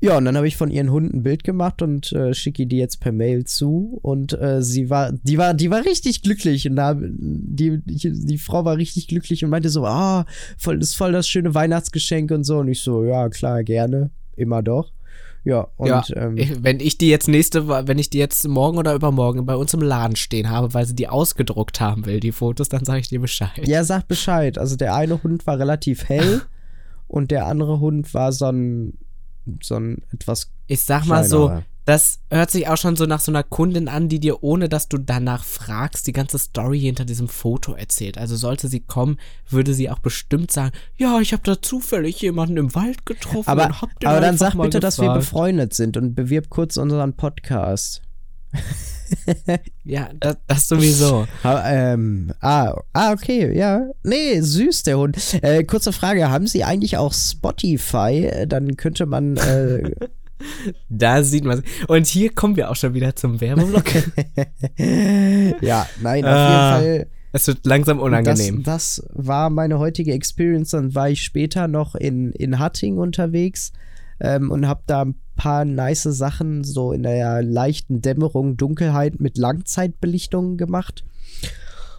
Ja, 0.03 0.17
und 0.17 0.25
dann 0.25 0.36
habe 0.36 0.50
ich 0.50 0.57
von 0.57 0.69
ihren 0.69 0.91
Hunden 0.91 1.19
ein 1.19 1.24
Bild 1.24 1.45
gemacht 1.45 1.81
und 1.81 2.12
äh, 2.12 2.33
schicke 2.33 2.67
die 2.67 2.75
jetzt 2.75 3.00
per 3.00 3.13
Mail 3.13 3.45
zu. 3.45 4.00
Und 4.01 4.33
äh, 4.33 4.62
sie 4.62 4.89
war, 4.89 5.13
die 5.13 5.38
war, 5.38 5.53
die 5.53 5.72
war 5.72 5.86
richtig 5.86 6.22
glücklich. 6.22 6.67
Und 6.67 6.75
da, 6.75 6.93
die, 7.00 7.79
die, 7.86 8.12
die 8.12 8.38
Frau 8.38 8.65
war 8.65 8.75
richtig 8.75 9.07
glücklich 9.07 9.45
und 9.45 9.50
meinte 9.50 9.69
so, 9.69 9.86
ah, 9.86 10.25
voll, 10.57 10.77
das 10.77 10.89
ist 10.89 10.95
voll 10.95 11.13
das 11.13 11.25
schöne 11.25 11.55
Weihnachtsgeschenk 11.55 12.31
und 12.31 12.43
so. 12.43 12.57
Und 12.57 12.67
ich 12.67 12.81
so, 12.81 13.05
ja, 13.05 13.29
klar, 13.29 13.63
gerne. 13.63 14.10
Immer 14.36 14.62
doch. 14.62 14.91
Ja, 15.45 15.69
und 15.77 15.88
ja, 15.88 16.03
ähm, 16.17 16.38
wenn 16.60 16.81
ich 16.81 16.98
die 16.98 17.07
jetzt 17.07 17.29
nächste, 17.29 17.69
wenn 17.69 17.98
ich 17.98 18.10
die 18.10 18.17
jetzt 18.17 18.45
morgen 18.45 18.77
oder 18.77 18.95
übermorgen 18.95 19.45
bei 19.45 19.55
uns 19.55 19.74
im 19.74 19.81
Laden 19.81 20.17
stehen 20.17 20.50
habe, 20.50 20.74
weil 20.74 20.86
sie 20.86 20.95
die 20.95 21.07
ausgedruckt 21.07 21.79
haben 21.79 22.05
will, 22.05 22.19
die 22.19 22.33
Fotos, 22.33 22.67
dann 22.67 22.83
sage 22.83 23.00
ich 23.00 23.07
dir 23.07 23.22
Bescheid. 23.22 23.65
Ja, 23.65 23.86
sag 23.86 24.10
Bescheid. 24.10 24.57
Also 24.57 24.75
der 24.75 24.95
eine 24.95 25.24
Hund 25.24 25.48
war 25.48 25.57
relativ 25.60 26.10
hell 26.10 26.41
und 27.07 27.31
der 27.31 27.48
andere 27.48 27.79
Hund 27.79 28.13
war 28.13 28.33
so 28.33 28.48
ein, 28.48 28.98
so 29.62 29.75
ein 29.75 30.03
etwas 30.12 30.51
Ich 30.67 30.83
sag 30.85 31.05
mal 31.05 31.23
so, 31.23 31.51
das 31.85 32.19
hört 32.29 32.50
sich 32.50 32.67
auch 32.69 32.77
schon 32.77 32.95
so 32.95 33.05
nach 33.05 33.19
so 33.19 33.31
einer 33.31 33.43
Kundin 33.43 33.89
an, 33.89 34.07
die 34.07 34.19
dir, 34.19 34.41
ohne 34.41 34.69
dass 34.69 34.88
du 34.88 34.97
danach 34.97 35.43
fragst, 35.43 36.07
die 36.07 36.13
ganze 36.13 36.39
Story 36.39 36.79
hinter 36.79 37.03
diesem 37.03 37.27
Foto 37.27 37.73
erzählt. 37.73 38.17
Also 38.17 38.38
sollte 38.38 38.69
sie 38.69 38.79
kommen, 38.79 39.17
würde 39.50 39.73
sie 39.73 39.89
auch 39.89 40.00
bestimmt 40.00 40.51
sagen, 40.51 40.71
ja, 40.95 41.19
ich 41.19 41.33
habe 41.33 41.43
da 41.43 41.62
zufällig 41.62 42.21
jemanden 42.21 42.57
im 42.57 42.73
Wald 42.73 43.05
getroffen 43.05 43.50
Aber, 43.50 43.69
aber 44.05 44.21
dann 44.21 44.38
sag 44.38 44.55
bitte, 44.55 44.79
dass 44.79 44.97
wir 44.97 45.07
gefragt. 45.07 45.19
befreundet 45.19 45.73
sind 45.73 45.97
und 45.97 46.15
bewirb 46.15 46.50
kurz 46.50 46.77
unseren 46.77 47.13
Podcast. 47.13 48.01
Ja, 49.83 50.10
das, 50.19 50.38
das 50.48 50.67
sowieso. 50.67 51.27
Ha, 51.43 51.63
ähm, 51.93 52.31
ah, 52.41 52.74
ah, 52.93 53.12
okay, 53.12 53.55
ja. 53.55 53.86
Nee, 54.03 54.39
süß, 54.41 54.83
der 54.83 54.98
Hund. 54.98 55.17
Äh, 55.43 55.63
kurze 55.65 55.91
Frage, 55.93 56.29
haben 56.31 56.48
Sie 56.48 56.63
eigentlich 56.63 56.98
auch 56.98 57.13
Spotify? 57.13 58.25
Äh, 58.25 58.48
Dann 58.48 58.75
könnte 58.77 59.05
man, 59.05 59.38
äh, 59.38 59.91
Da 60.89 61.24
sieht 61.24 61.45
man 61.45 61.63
Und 61.88 62.07
hier 62.07 62.33
kommen 62.33 62.55
wir 62.55 62.69
auch 62.72 62.75
schon 62.75 62.93
wieder 62.93 63.15
zum 63.15 63.39
Werbeblock. 63.39 63.86
ja, 65.62 65.88
nein, 66.01 66.25
auf 66.25 66.31
Ah, 66.31 66.79
jeden 66.81 66.98
Fall. 67.00 67.07
es 67.33 67.48
wird 67.48 67.65
langsam 67.65 68.00
unangenehm. 68.00 68.63
Das, 68.63 68.95
das 69.03 69.07
war 69.13 69.50
meine 69.50 69.79
heutige 69.79 70.13
Experience. 70.13 70.72
Dann 70.72 70.95
war 70.95 71.10
ich 71.10 71.24
später 71.24 71.67
noch 71.67 71.95
in, 71.95 72.31
in 72.33 72.60
Hatting 72.60 72.98
unterwegs 72.98 73.72
ähm, 74.19 74.51
und 74.51 74.67
habe 74.67 74.81
da 74.88 75.03
ein 75.05 75.15
paar 75.35 75.65
nice 75.65 76.03
Sachen 76.03 76.63
so 76.63 76.91
in 76.91 77.03
der 77.03 77.41
leichten 77.41 78.01
Dämmerung, 78.01 78.57
Dunkelheit 78.57 79.19
mit 79.19 79.37
Langzeitbelichtung 79.37 80.57
gemacht. 80.57 81.03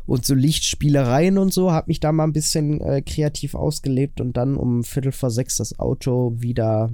Und 0.06 0.26
so 0.26 0.34
Lichtspielereien 0.34 1.38
und 1.38 1.52
so, 1.52 1.72
habe 1.72 1.88
mich 1.88 1.98
da 1.98 2.12
mal 2.12 2.24
ein 2.24 2.34
bisschen 2.34 2.80
äh, 2.82 3.00
kreativ 3.00 3.54
ausgelebt 3.54 4.20
und 4.20 4.36
dann 4.36 4.56
um 4.56 4.84
Viertel 4.84 5.12
vor 5.12 5.30
sechs 5.30 5.56
das 5.56 5.78
Auto 5.78 6.34
wieder 6.36 6.90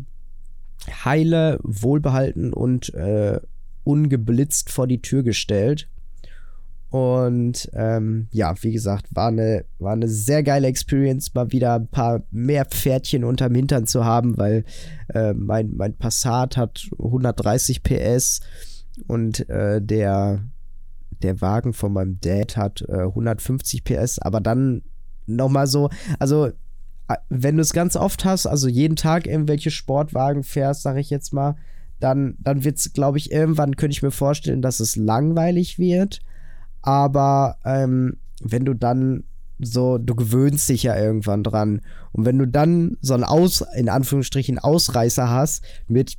heile, 1.04 1.59
wohlbehalten 1.62 2.52
und 2.52 2.94
äh, 2.94 3.40
ungeblitzt 3.85 4.70
vor 4.70 4.87
die 4.87 5.02
Tür 5.02 5.23
gestellt. 5.23 5.88
Und 6.90 7.70
ähm, 7.73 8.26
ja, 8.32 8.52
wie 8.62 8.73
gesagt, 8.73 9.06
war 9.14 9.28
eine, 9.28 9.64
war 9.78 9.92
eine 9.92 10.09
sehr 10.09 10.42
geile 10.42 10.66
Experience, 10.66 11.32
mal 11.35 11.52
wieder 11.52 11.75
ein 11.76 11.87
paar 11.87 12.23
mehr 12.32 12.64
Pferdchen 12.64 13.23
unterm 13.23 13.54
Hintern 13.54 13.87
zu 13.87 14.04
haben, 14.04 14.37
weil 14.37 14.64
äh, 15.14 15.32
mein, 15.32 15.70
mein 15.76 15.97
Passat 15.97 16.56
hat 16.56 16.88
130 16.99 17.85
PS 17.85 18.40
und 19.06 19.49
äh, 19.49 19.80
der, 19.80 20.42
der 21.23 21.40
Wagen 21.40 21.75
von 21.75 21.92
meinem 21.92 22.18
Dad 22.20 22.56
hat 22.56 22.82
äh, 22.88 23.02
150 23.02 23.85
PS, 23.85 24.18
aber 24.18 24.40
dann 24.40 24.82
nochmal 25.26 25.68
so, 25.68 25.90
also 26.18 26.47
äh, 26.47 27.16
wenn 27.28 27.56
du 27.56 27.62
es 27.62 27.73
ganz 27.73 27.94
oft 27.94 28.25
hast, 28.25 28.47
also 28.47 28.66
jeden 28.66 28.97
Tag 28.97 29.28
irgendwelche 29.28 29.70
Sportwagen 29.70 30.42
fährst, 30.42 30.82
sag 30.82 30.97
ich 30.97 31.11
jetzt 31.11 31.32
mal, 31.32 31.54
dann, 32.00 32.37
dann 32.40 32.64
wird 32.64 32.78
es, 32.78 32.92
glaube 32.92 33.18
ich, 33.18 33.30
irgendwann 33.30 33.76
könnte 33.76 33.92
ich 33.92 34.02
mir 34.02 34.11
vorstellen, 34.11 34.62
dass 34.62 34.80
es 34.80 34.97
langweilig 34.97 35.78
wird. 35.78 36.20
Aber 36.83 37.57
ähm, 37.65 38.17
wenn 38.43 38.65
du 38.65 38.75
dann 38.75 39.25
so, 39.63 39.99
du 39.99 40.15
gewöhnst 40.15 40.69
dich 40.69 40.85
ja 40.85 40.99
irgendwann 40.99 41.43
dran. 41.43 41.83
Und 42.13 42.25
wenn 42.25 42.39
du 42.39 42.47
dann 42.47 42.97
so 43.03 43.15
einen 43.15 43.25
Aus, 43.25 43.63
in 43.77 43.89
Anführungsstrichen, 43.89 44.59
Ausreißer 44.59 45.29
hast 45.29 45.63
mit 45.87 46.17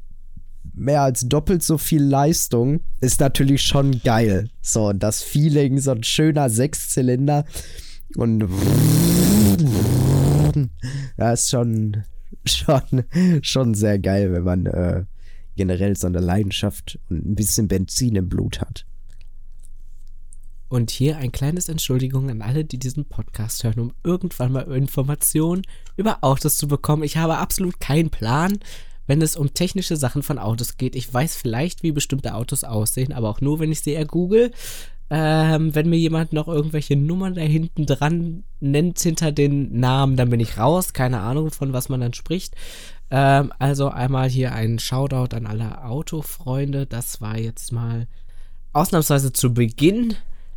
mehr 0.73 1.01
als 1.01 1.27
doppelt 1.27 1.63
so 1.63 1.77
viel 1.77 2.03
Leistung, 2.03 2.81
ist 2.99 3.19
natürlich 3.19 3.63
schon 3.63 3.99
geil. 4.03 4.49
So, 4.61 4.93
das 4.93 5.23
Feeling, 5.23 5.79
so 5.79 5.91
ein 5.91 6.03
schöner 6.03 6.49
Sechszylinder 6.49 7.45
und 8.15 8.45
Das 11.17 11.43
ist 11.43 11.49
schon, 11.49 12.03
schon, 12.45 13.03
schon 13.41 13.73
sehr 13.73 13.99
geil, 13.99 14.33
wenn 14.33 14.43
man 14.43 14.65
äh, 14.65 15.03
generell 15.55 15.95
so 15.95 16.07
eine 16.07 16.19
Leidenschaft 16.19 16.99
und 17.09 17.25
ein 17.25 17.35
bisschen 17.35 17.67
Benzin 17.67 18.15
im 18.15 18.29
Blut 18.29 18.61
hat. 18.61 18.85
Und 20.71 20.89
hier 20.89 21.17
ein 21.17 21.33
kleines 21.33 21.67
Entschuldigung 21.67 22.29
an 22.29 22.41
alle, 22.41 22.63
die 22.63 22.77
diesen 22.77 23.03
Podcast 23.03 23.65
hören, 23.65 23.81
um 23.81 23.93
irgendwann 24.05 24.53
mal 24.53 24.71
Informationen 24.71 25.63
über 25.97 26.19
Autos 26.21 26.55
zu 26.55 26.69
bekommen. 26.69 27.03
Ich 27.03 27.17
habe 27.17 27.39
absolut 27.39 27.81
keinen 27.81 28.09
Plan, 28.09 28.57
wenn 29.05 29.21
es 29.21 29.35
um 29.35 29.53
technische 29.53 29.97
Sachen 29.97 30.23
von 30.23 30.39
Autos 30.39 30.77
geht. 30.77 30.95
Ich 30.95 31.13
weiß 31.13 31.35
vielleicht, 31.35 31.83
wie 31.83 31.91
bestimmte 31.91 32.35
Autos 32.35 32.63
aussehen, 32.63 33.11
aber 33.11 33.29
auch 33.29 33.41
nur, 33.41 33.59
wenn 33.59 33.73
ich 33.73 33.81
sie 33.81 33.93
ergoogle. 33.93 34.51
Ähm, 35.09 35.75
wenn 35.75 35.89
mir 35.89 35.97
jemand 35.97 36.31
noch 36.31 36.47
irgendwelche 36.47 36.95
Nummern 36.95 37.33
da 37.33 37.41
hinten 37.41 37.85
dran 37.85 38.45
nennt 38.61 38.97
hinter 38.97 39.33
den 39.33 39.77
Namen, 39.77 40.15
dann 40.15 40.29
bin 40.29 40.39
ich 40.39 40.57
raus. 40.57 40.93
Keine 40.93 41.19
Ahnung, 41.19 41.51
von 41.51 41.73
was 41.73 41.89
man 41.89 41.99
dann 41.99 42.13
spricht. 42.13 42.55
Ähm, 43.09 43.51
also 43.59 43.89
einmal 43.89 44.29
hier 44.29 44.53
ein 44.53 44.79
Shoutout 44.79 45.35
an 45.35 45.47
alle 45.47 45.83
Autofreunde. 45.83 46.85
Das 46.85 47.19
war 47.19 47.37
jetzt 47.37 47.73
mal 47.73 48.07
ausnahmsweise 48.71 49.33
zu 49.33 49.53
Beginn 49.53 50.15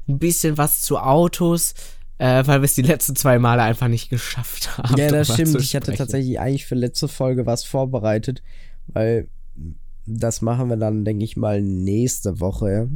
ein 0.09 0.19
bisschen 0.19 0.59
was 0.59 0.83
zu 0.83 0.99
Autos, 0.99 1.75
äh, 2.19 2.47
weil 2.47 2.61
wir 2.61 2.67
es 2.67 2.75
die 2.75 2.83
letzten 2.83 3.17
zwei 3.17 3.39
Male 3.39 3.63
einfach 3.63 3.89
nicht 3.89 4.11
geschafft 4.11 4.77
haben. 4.77 4.97
Ja, 4.97 5.09
das 5.09 5.33
stimmt. 5.33 5.57
Ich 5.61 5.75
hatte 5.75 5.93
tatsächlich 5.95 6.39
eigentlich 6.39 6.67
für 6.67 6.75
letzte 6.75 7.09
Folge 7.09 7.47
was 7.47 7.65
vorbereitet, 7.65 8.43
weil 8.89 9.29
das 10.07 10.43
machen 10.43 10.69
wir 10.69 10.77
dann, 10.77 11.05
denke 11.05 11.25
ich 11.25 11.37
mal, 11.37 11.63
nächste 11.63 12.41
Woche. 12.41 12.91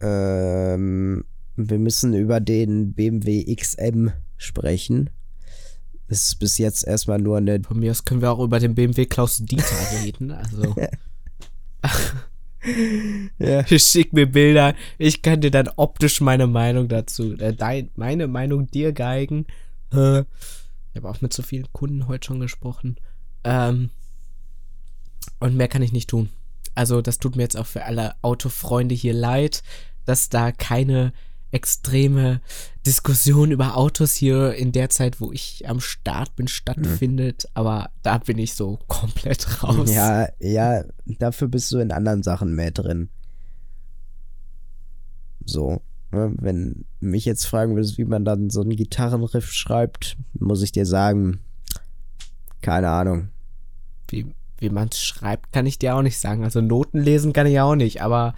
Ähm, 0.00 1.24
wir 1.56 1.78
müssen 1.78 2.14
über 2.14 2.40
den 2.40 2.92
BMW 2.92 3.54
XM 3.54 4.12
sprechen. 4.36 5.10
Das 6.08 6.26
ist 6.26 6.36
bis 6.36 6.58
jetzt 6.58 6.86
erstmal 6.86 7.18
nur 7.18 7.38
eine. 7.38 7.60
Von 7.62 7.80
mir 7.80 7.90
aus 7.90 8.04
können 8.04 8.20
wir 8.20 8.30
auch 8.30 8.38
über 8.38 8.60
den 8.60 8.74
BMW 8.74 9.06
Klaus 9.06 9.38
Dieter 9.38 9.64
reden. 10.04 10.30
Also. 10.30 10.74
Ja. 13.38 13.66
Schick 13.78 14.12
mir 14.12 14.26
Bilder. 14.26 14.74
Ich 14.98 15.22
kann 15.22 15.40
dir 15.40 15.50
dann 15.50 15.70
optisch 15.76 16.20
meine 16.20 16.46
Meinung 16.46 16.88
dazu, 16.88 17.34
äh, 17.34 17.54
dein, 17.54 17.90
meine 17.94 18.26
Meinung 18.26 18.70
dir 18.70 18.92
geigen. 18.92 19.46
Ich 19.90 19.98
habe 19.98 21.08
auch 21.08 21.20
mit 21.20 21.32
so 21.32 21.42
vielen 21.42 21.72
Kunden 21.72 22.08
heute 22.08 22.26
schon 22.26 22.40
gesprochen. 22.40 22.96
Ähm, 23.44 23.90
und 25.38 25.56
mehr 25.56 25.68
kann 25.68 25.82
ich 25.82 25.92
nicht 25.92 26.10
tun. 26.10 26.28
Also, 26.74 27.00
das 27.00 27.18
tut 27.18 27.36
mir 27.36 27.42
jetzt 27.42 27.56
auch 27.56 27.66
für 27.66 27.84
alle 27.84 28.14
Autofreunde 28.22 28.94
hier 28.94 29.14
leid, 29.14 29.62
dass 30.04 30.28
da 30.28 30.52
keine 30.52 31.12
extreme 31.52 32.40
Diskussion 32.86 33.50
über 33.50 33.76
Autos 33.76 34.14
hier 34.14 34.54
in 34.54 34.72
der 34.72 34.90
Zeit, 34.90 35.20
wo 35.20 35.32
ich 35.32 35.68
am 35.68 35.80
Start 35.80 36.36
bin, 36.36 36.48
stattfindet. 36.48 37.46
Aber 37.54 37.90
da 38.02 38.18
bin 38.18 38.38
ich 38.38 38.54
so 38.54 38.78
komplett 38.86 39.62
raus. 39.62 39.92
Ja, 39.92 40.28
ja, 40.40 40.84
dafür 41.18 41.48
bist 41.48 41.72
du 41.72 41.78
in 41.78 41.92
anderen 41.92 42.22
Sachen 42.22 42.54
mehr 42.54 42.70
drin. 42.70 43.08
So. 45.44 45.80
ne, 46.12 46.34
Wenn 46.38 46.84
mich 47.00 47.24
jetzt 47.24 47.46
fragen 47.46 47.74
würdest, 47.74 47.98
wie 47.98 48.04
man 48.04 48.24
dann 48.24 48.50
so 48.50 48.60
einen 48.60 48.76
Gitarrenriff 48.76 49.50
schreibt, 49.52 50.16
muss 50.34 50.62
ich 50.62 50.72
dir 50.72 50.86
sagen, 50.86 51.40
keine 52.62 52.88
Ahnung. 52.88 53.28
wie, 54.08 54.26
wie 54.58 54.70
man 54.70 54.88
es 54.88 55.00
schreibt, 55.00 55.52
kann 55.52 55.66
ich 55.66 55.78
dir 55.78 55.94
auch 55.94 56.02
nicht 56.02 56.18
sagen. 56.18 56.44
Also 56.44 56.60
Noten 56.60 57.00
lesen 57.00 57.32
kann 57.32 57.46
ich 57.46 57.60
auch 57.60 57.76
nicht, 57.76 58.02
aber 58.02 58.34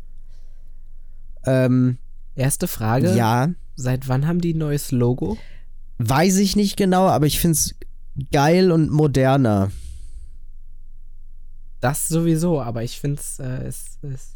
Ähm, 1.46 1.98
Erste 2.36 2.68
Frage. 2.68 3.16
ja, 3.16 3.50
Seit 3.76 4.08
wann 4.08 4.28
haben 4.28 4.42
die 4.42 4.54
ein 4.54 4.60
neues 4.60 4.92
Logo? 4.92 5.38
weiß 6.04 6.38
ich 6.38 6.56
nicht 6.56 6.78
genau, 6.78 7.08
aber 7.08 7.28
ich 7.28 7.40
finde 7.40 7.54
es 7.54 7.76
geil 8.32 8.72
und 8.72 8.90
moderner. 8.92 9.72
Das 11.82 12.08
sowieso, 12.08 12.62
aber 12.62 12.84
ich 12.84 13.00
finde 13.00 13.22
äh, 13.40 13.64
es, 13.66 13.98
es. 14.02 14.34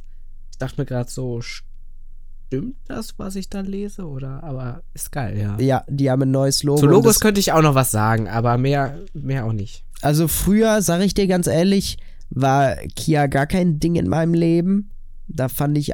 Ich 0.51 0.58
dachte 0.58 0.81
mir 0.81 0.86
gerade 0.86 1.10
so, 1.10 1.41
stimmt 1.41 2.75
das, 2.86 3.17
was 3.19 3.36
ich 3.36 3.49
da 3.49 3.62
lese? 3.62 4.08
Oder, 4.08 4.43
aber 4.43 4.84
ist 4.93 5.12
geil, 5.12 5.38
ja. 5.38 5.58
Ja, 5.60 5.84
die 5.88 6.10
haben 6.10 6.23
ein 6.23 6.31
neues 6.31 6.63
Logo. 6.63 6.79
Zu 6.79 6.88
Logos 6.88 7.19
könnte 7.19 7.39
ich 7.39 7.51
auch 7.51 7.62
noch 7.62 7.75
was 7.75 7.91
sagen, 7.91 8.27
aber 8.27 8.58
mehr, 8.58 8.99
mehr 9.13 9.45
auch 9.45 9.53
nicht. 9.53 9.84
also 10.01 10.27
früher, 10.27 10.81
sage 10.81 11.03
ich 11.03 11.13
dir 11.13 11.27
ganz 11.27 11.47
ehrlich, 11.47 11.97
war 12.29 12.75
Kia 12.95 13.27
gar 13.27 13.47
kein 13.47 13.79
Ding 13.79 13.95
in 13.95 14.08
meinem 14.08 14.34
Leben. 14.34 14.89
Da 15.27 15.47
fand 15.49 15.77
ich 15.77 15.93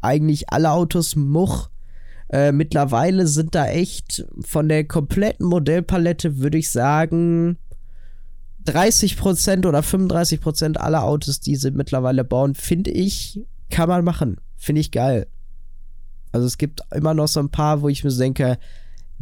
eigentlich 0.00 0.50
alle 0.50 0.70
Autos 0.70 1.16
much. 1.16 1.70
Äh, 2.28 2.52
mittlerweile 2.52 3.26
sind 3.26 3.54
da 3.54 3.66
echt 3.66 4.24
von 4.40 4.68
der 4.68 4.84
kompletten 4.84 5.46
Modellpalette, 5.46 6.38
würde 6.38 6.58
ich 6.58 6.70
sagen, 6.70 7.58
30% 8.66 9.66
oder 9.66 9.80
35% 9.80 10.76
aller 10.76 11.04
Autos, 11.04 11.40
die 11.40 11.56
sie 11.56 11.70
mittlerweile 11.70 12.24
bauen, 12.24 12.54
finde 12.54 12.90
ich, 12.90 13.40
kann 13.70 13.88
man 13.88 14.04
machen. 14.04 14.38
Finde 14.56 14.80
ich 14.80 14.90
geil. 14.90 15.26
Also 16.32 16.46
es 16.46 16.58
gibt 16.58 16.80
immer 16.92 17.14
noch 17.14 17.28
so 17.28 17.40
ein 17.40 17.50
paar, 17.50 17.82
wo 17.82 17.88
ich 17.88 18.02
mir 18.02 18.10
denke, 18.10 18.58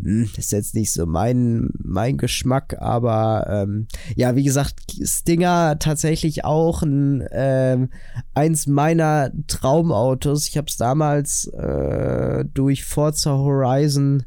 hm, 0.01 0.31
ist 0.37 0.53
jetzt 0.53 0.75
nicht 0.75 0.93
so 0.93 1.05
mein, 1.05 1.71
mein 1.79 2.17
Geschmack, 2.17 2.77
aber 2.81 3.47
ähm, 3.49 3.87
ja, 4.17 4.35
wie 4.37 4.45
gesagt, 4.45 4.75
Stinger 5.03 5.79
tatsächlich 5.79 6.45
auch 6.45 6.83
ein, 6.83 7.27
ähm, 7.33 7.91
eins 8.35 8.67
meiner 8.67 9.31
Traumautos. 9.49 10.49
Ich 10.49 10.57
habe 10.57 10.69
es 10.69 10.77
damals 10.77 11.47
äh, 11.49 12.45
durch 12.55 12.85
Forza 12.85 13.33
Horizon 13.33 14.25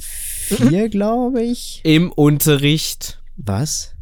4, 0.00 0.88
glaube 0.90 1.42
ich. 1.42 1.80
Im 1.84 2.10
Unterricht 2.10 3.15
Was? 3.36 3.92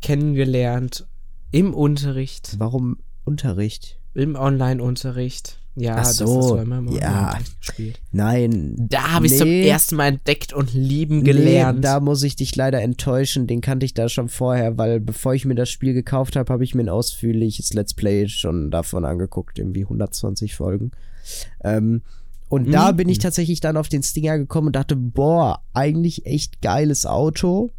kennengelernt. 0.00 1.06
Im 1.50 1.72
Unterricht. 1.72 2.56
Warum 2.58 2.98
Unterricht? 3.24 3.98
Im 4.12 4.34
Online-Unterricht. 4.36 5.58
Ja, 5.76 5.94
Ach 5.96 6.04
das 6.04 6.18
so, 6.18 6.36
hast 6.38 6.50
du 6.50 6.56
immer 6.56 6.78
im 6.78 6.88
ja. 6.92 7.38
Gespielt. 7.58 8.00
Nein. 8.12 8.74
Da 8.78 9.12
habe 9.14 9.26
ich 9.26 9.36
zum 9.38 9.48
Nee. 9.48 9.66
ersten 9.66 9.96
Mal 9.96 10.08
entdeckt 10.08 10.52
und 10.52 10.72
lieben 10.74 11.24
gelernt. 11.24 11.78
Nee, 11.78 11.82
da 11.82 12.00
muss 12.00 12.22
ich 12.22 12.36
dich 12.36 12.54
leider 12.54 12.80
enttäuschen. 12.82 13.46
Den 13.48 13.60
kannte 13.62 13.86
ich 13.86 13.94
da 13.94 14.08
schon 14.08 14.28
vorher, 14.28 14.76
weil 14.78 15.00
bevor 15.00 15.34
ich 15.34 15.46
mir 15.46 15.54
das 15.56 15.70
Spiel 15.70 15.94
gekauft 15.94 16.36
habe, 16.36 16.52
habe 16.52 16.62
ich 16.62 16.74
mir 16.74 16.82
ein 16.84 16.88
ausführliches 16.90 17.72
Let's 17.72 17.94
Play 17.94 18.28
schon 18.28 18.70
davon 18.70 19.04
angeguckt. 19.04 19.58
Irgendwie 19.58 19.84
120 19.84 20.54
Folgen. 20.54 20.92
Ähm, 21.64 22.02
und 22.50 22.70
da 22.70 22.92
Mhm. 22.92 22.96
bin 22.96 23.08
ich 23.08 23.18
tatsächlich 23.18 23.58
dann 23.60 23.76
auf 23.78 23.88
den 23.88 24.02
Stinger 24.02 24.36
gekommen 24.38 24.68
und 24.68 24.76
dachte, 24.76 24.94
boah, 24.96 25.62
eigentlich 25.72 26.26
echt 26.26 26.60
geiles 26.62 27.06
Auto. 27.06 27.72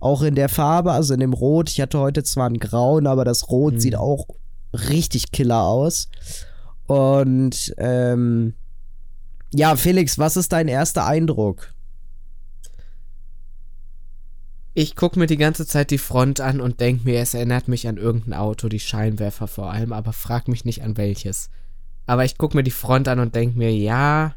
Auch 0.00 0.22
in 0.22 0.34
der 0.34 0.48
Farbe, 0.48 0.92
also 0.92 1.14
in 1.14 1.20
dem 1.20 1.32
Rot. 1.32 1.70
Ich 1.70 1.80
hatte 1.80 1.98
heute 1.98 2.22
zwar 2.22 2.48
ein 2.48 2.58
Grauen, 2.58 3.06
aber 3.06 3.24
das 3.24 3.50
Rot 3.50 3.74
Mhm. 3.74 3.80
sieht 3.80 3.96
auch 3.96 4.26
richtig 4.72 5.32
killer 5.32 5.62
aus. 5.62 6.08
Und 6.86 7.74
ähm, 7.78 8.54
ja, 9.52 9.76
Felix, 9.76 10.18
was 10.18 10.36
ist 10.36 10.52
dein 10.52 10.68
erster 10.68 11.06
Eindruck? 11.06 11.74
Ich 14.74 14.94
gucke 14.94 15.18
mir 15.18 15.26
die 15.26 15.36
ganze 15.36 15.66
Zeit 15.66 15.90
die 15.90 15.98
Front 15.98 16.40
an 16.40 16.60
und 16.60 16.78
denke 16.80 17.04
mir, 17.04 17.20
es 17.20 17.34
erinnert 17.34 17.66
mich 17.66 17.88
an 17.88 17.96
irgendein 17.96 18.34
Auto, 18.34 18.68
die 18.68 18.78
Scheinwerfer 18.78 19.48
vor 19.48 19.72
allem, 19.72 19.92
aber 19.92 20.12
frag 20.12 20.46
mich 20.46 20.64
nicht 20.64 20.82
an 20.82 20.96
welches. 20.96 21.50
Aber 22.06 22.24
ich 22.24 22.38
gucke 22.38 22.56
mir 22.56 22.62
die 22.62 22.70
Front 22.70 23.08
an 23.08 23.18
und 23.18 23.34
denke 23.34 23.58
mir, 23.58 23.74
ja, 23.74 24.34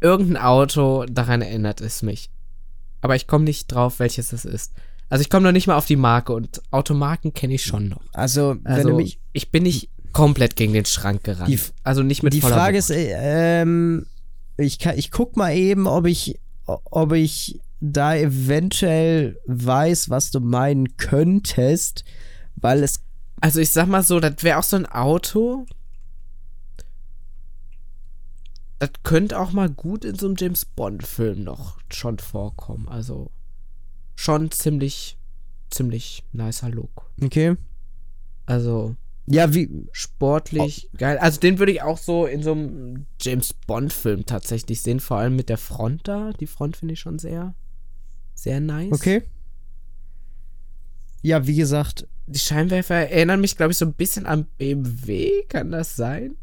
irgendein 0.00 0.36
Auto, 0.42 1.04
daran 1.06 1.42
erinnert 1.42 1.80
es 1.80 2.02
mich. 2.02 2.30
Aber 3.00 3.16
ich 3.16 3.26
komme 3.26 3.44
nicht 3.44 3.66
drauf, 3.68 3.98
welches 3.98 4.32
es 4.32 4.44
ist. 4.44 4.72
Also 5.08 5.22
ich 5.22 5.30
komme 5.30 5.44
noch 5.44 5.52
nicht 5.52 5.66
mal 5.68 5.76
auf 5.76 5.86
die 5.86 5.96
Marke 5.96 6.32
und 6.32 6.60
Automarken 6.72 7.32
kenne 7.32 7.54
ich 7.54 7.62
schon 7.64 7.88
noch. 7.88 8.00
Also, 8.12 8.56
wenn 8.62 8.72
Also 8.72 8.88
du 8.90 8.96
mich 8.96 9.20
ich 9.32 9.50
bin 9.50 9.62
nicht 9.64 9.90
komplett 10.12 10.56
gegen 10.56 10.72
den 10.72 10.84
Schrank 10.86 11.22
gerannt. 11.24 11.48
Die- 11.48 11.60
also 11.84 12.02
nicht 12.02 12.22
mit 12.22 12.32
die 12.32 12.40
voller 12.40 12.56
Frage 12.56 12.78
Wucht. 12.78 12.90
ist, 12.90 12.96
äh, 12.96 13.60
ähm, 13.62 14.06
ich, 14.56 14.78
kann, 14.78 14.98
ich 14.98 15.10
guck 15.10 15.36
mal 15.36 15.54
eben, 15.54 15.86
ob 15.86 16.06
ich, 16.06 16.40
ob 16.66 17.12
ich 17.12 17.60
da 17.80 18.16
eventuell 18.16 19.38
weiß, 19.46 20.08
was 20.10 20.30
du 20.30 20.40
meinen 20.40 20.96
könntest, 20.96 22.04
weil 22.56 22.82
es, 22.82 23.00
Also 23.40 23.60
ich 23.60 23.70
sag 23.70 23.86
mal 23.86 24.02
so, 24.02 24.18
das 24.18 24.42
wäre 24.42 24.58
auch 24.58 24.62
so 24.64 24.76
ein 24.76 24.86
Auto. 24.86 25.66
Das 28.78 28.90
könnte 29.04 29.38
auch 29.38 29.52
mal 29.52 29.70
gut 29.70 30.04
in 30.04 30.16
so 30.16 30.26
einem 30.26 30.36
James 30.38 30.64
Bond-Film 30.64 31.44
noch 31.44 31.78
schon 31.90 32.18
vorkommen. 32.18 32.88
Also 32.88 33.30
schon 34.14 34.50
ziemlich, 34.50 35.18
ziemlich 35.70 36.24
nicer 36.32 36.68
Look. 36.70 37.10
okay, 37.22 37.56
Also 38.44 38.96
ja, 39.28 39.52
wie, 39.54 39.88
sportlich, 39.92 40.88
geil. 40.96 41.18
Also 41.18 41.40
den 41.40 41.58
würde 41.58 41.72
ich 41.72 41.82
auch 41.82 41.98
so 41.98 42.26
in 42.26 42.42
so 42.42 42.52
einem 42.52 43.06
James 43.20 43.52
Bond-Film 43.54 44.24
tatsächlich 44.26 44.82
sehen, 44.82 45.00
vor 45.00 45.16
allem 45.18 45.34
mit 45.34 45.48
der 45.48 45.58
Front 45.58 46.06
da. 46.06 46.32
Die 46.38 46.46
Front 46.46 46.76
finde 46.76 46.94
ich 46.94 47.00
schon 47.00 47.18
sehr, 47.18 47.54
sehr 48.34 48.60
nice. 48.60 48.92
okay. 48.92 49.22
Ja, 51.22 51.46
wie 51.46 51.56
gesagt, 51.56 52.06
Die 52.28 52.38
Scheinwerfer 52.38 52.94
erinnern 52.94 53.40
mich, 53.40 53.56
glaube 53.56 53.72
ich, 53.72 53.78
so 53.78 53.84
ein 53.84 53.94
bisschen 53.94 54.26
an 54.26 54.46
BMW. 54.58 55.42
Kann 55.48 55.70
das 55.72 55.96
sein? 55.96 56.36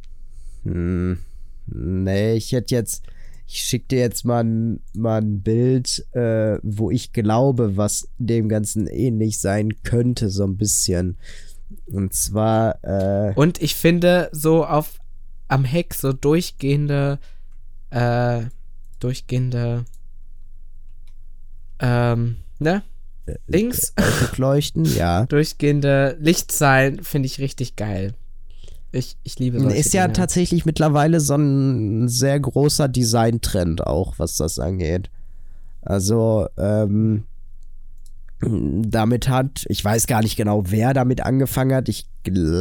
hm, 0.64 1.20
nee, 1.68 2.34
ich 2.34 2.52
hätte 2.52 2.76
jetzt, 2.76 3.04
ich 3.48 3.62
schick 3.62 3.88
dir 3.88 4.00
jetzt 4.00 4.26
mal 4.26 4.44
ein, 4.44 4.82
mal 4.94 5.22
ein 5.22 5.42
Bild, 5.42 6.06
äh, 6.14 6.58
wo 6.64 6.92
ich 6.92 7.14
glaube, 7.14 7.78
was 7.78 8.08
dem 8.18 8.50
Ganzen 8.50 8.88
ähnlich 8.88 9.40
sein 9.40 9.82
könnte, 9.84 10.30
so 10.30 10.44
ein 10.44 10.58
bisschen. 10.58 11.18
Und 11.88 12.14
zwar, 12.14 12.84
äh, 12.84 13.34
Und 13.36 13.62
ich 13.62 13.76
finde 13.76 14.30
so 14.32 14.66
auf 14.66 15.00
am 15.48 15.66
Heck 15.66 15.94
so 15.94 16.14
durchgehende, 16.14 17.20
äh, 17.90 18.44
durchgehende, 19.00 19.86
ähm, 21.80 22.38
ne? 22.60 22.84
Links, 23.48 23.94
Autoleuchten, 23.96 24.86
ja. 24.86 25.26
durchgehende 25.30 26.18
Lichtzahlen 26.20 27.04
finde 27.04 27.28
ich 27.28 27.40
richtig 27.40 27.76
geil. 27.76 28.16
Ich, 28.94 29.18
ich 29.24 29.40
liebe 29.40 29.60
solche 29.60 29.76
Ist 29.78 29.94
ja 29.94 30.04
Dinge. 30.04 30.14
tatsächlich 30.14 30.66
mittlerweile 30.66 31.20
so 31.20 31.34
ein 31.36 32.08
sehr 32.08 32.40
großer 32.40 32.88
Designtrend 32.88 33.86
auch, 33.86 34.20
was 34.20 34.38
das 34.38 34.60
angeht. 34.60 35.10
Also, 35.82 36.48
ähm, 36.58 37.24
damit 38.40 39.28
hat, 39.30 39.66
ich 39.68 39.84
weiß 39.84 40.06
gar 40.06 40.22
nicht 40.22 40.36
genau, 40.36 40.64
wer 40.68 40.94
damit 40.94 41.26
angefangen 41.26 41.74
hat. 41.76 41.90
Ich 41.90 42.08
glaube, 42.24 42.60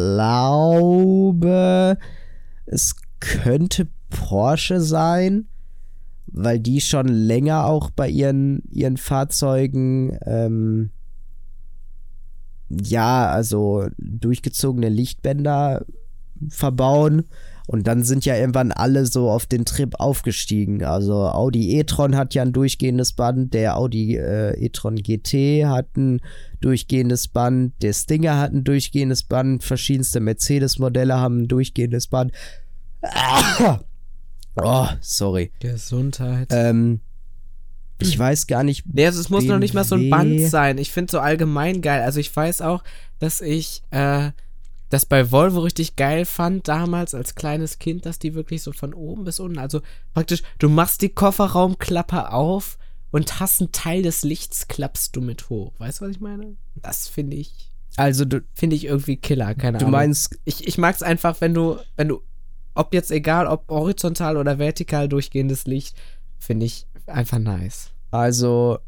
es 2.64 2.96
könnte 3.20 3.88
Porsche 4.08 4.80
sein, 4.80 5.48
weil 6.28 6.58
die 6.60 6.80
schon 6.80 7.08
länger 7.08 7.66
auch 7.66 7.90
bei 7.90 8.08
ihren, 8.08 8.62
ihren 8.70 8.96
Fahrzeugen, 8.96 10.16
ähm, 10.24 10.88
ja, 12.70 13.28
also 13.28 13.88
durchgezogene 13.98 14.88
Lichtbänder 14.88 15.84
verbauen. 16.48 17.24
Und 17.66 17.86
dann 17.86 18.02
sind 18.02 18.24
ja 18.24 18.36
irgendwann 18.36 18.72
alle 18.72 19.06
so 19.06 19.30
auf 19.30 19.46
den 19.46 19.64
Trip 19.64 19.94
aufgestiegen. 19.98 20.84
Also 20.84 21.28
Audi 21.28 21.78
e-tron 21.78 22.16
hat 22.16 22.34
ja 22.34 22.42
ein 22.42 22.52
durchgehendes 22.52 23.12
Band, 23.12 23.54
der 23.54 23.76
Audi 23.76 24.16
äh, 24.16 24.58
e-tron 24.62 24.96
GT 24.96 25.64
hat 25.66 25.96
ein 25.96 26.20
durchgehendes 26.60 27.28
Band, 27.28 27.74
der 27.80 27.92
Stinger 27.92 28.38
hat 28.38 28.52
ein 28.52 28.64
durchgehendes 28.64 29.22
Band, 29.22 29.62
verschiedenste 29.62 30.20
Mercedes-Modelle 30.20 31.14
haben 31.14 31.42
ein 31.42 31.48
durchgehendes 31.48 32.08
Band. 32.08 32.32
Ah! 33.02 33.80
Oh, 34.54 34.86
sorry. 35.00 35.50
Gesundheit. 35.60 36.48
Ähm, 36.50 37.00
ich 37.98 38.18
weiß 38.18 38.46
gar 38.46 38.62
nicht. 38.64 38.84
Nee, 38.92 39.06
also 39.06 39.20
es 39.20 39.30
muss 39.30 39.44
noch 39.44 39.58
nicht 39.58 39.74
mal 39.74 39.84
so 39.84 39.94
ein 39.94 40.10
BMW. 40.10 40.10
Band 40.10 40.50
sein. 40.50 40.78
Ich 40.78 40.92
finde 40.92 41.10
so 41.10 41.20
allgemein 41.20 41.80
geil. 41.80 42.02
Also 42.02 42.20
ich 42.20 42.34
weiß 42.34 42.60
auch, 42.60 42.82
dass 43.18 43.40
ich 43.40 43.82
äh, 43.90 44.32
das 44.92 45.06
bei 45.06 45.30
Volvo 45.32 45.60
richtig 45.60 45.96
geil 45.96 46.26
fand 46.26 46.68
damals 46.68 47.14
als 47.14 47.34
kleines 47.34 47.78
Kind, 47.78 48.04
dass 48.04 48.18
die 48.18 48.34
wirklich 48.34 48.62
so 48.62 48.72
von 48.72 48.92
oben 48.92 49.24
bis 49.24 49.40
unten, 49.40 49.58
also 49.58 49.80
praktisch, 50.12 50.42
du 50.58 50.68
machst 50.68 51.00
die 51.00 51.08
Kofferraumklappe 51.08 52.30
auf 52.30 52.76
und 53.10 53.40
hast 53.40 53.60
einen 53.60 53.72
Teil 53.72 54.02
des 54.02 54.22
Lichts, 54.22 54.68
klappst 54.68 55.16
du 55.16 55.22
mit 55.22 55.48
hoch. 55.48 55.72
Weißt 55.78 56.00
du, 56.00 56.04
was 56.04 56.10
ich 56.12 56.20
meine? 56.20 56.56
Das 56.76 57.08
finde 57.08 57.36
ich, 57.38 57.70
Also 57.96 58.26
du, 58.26 58.42
finde 58.52 58.76
ich 58.76 58.84
irgendwie 58.84 59.16
Killer, 59.16 59.54
keine 59.54 59.78
du 59.78 59.84
Ahnung. 59.86 59.92
meinst, 59.92 60.38
ich, 60.44 60.66
ich 60.66 60.76
mag 60.76 60.94
es 60.94 61.02
einfach, 61.02 61.40
wenn 61.40 61.54
du, 61.54 61.78
wenn 61.96 62.08
du, 62.08 62.20
ob 62.74 62.92
jetzt 62.92 63.10
egal, 63.10 63.46
ob 63.46 63.68
horizontal 63.70 64.36
oder 64.36 64.58
vertikal 64.58 65.08
durchgehendes 65.08 65.66
Licht, 65.66 65.96
finde 66.38 66.66
ich 66.66 66.86
einfach 67.06 67.38
nice. 67.38 67.92
Also 68.10 68.78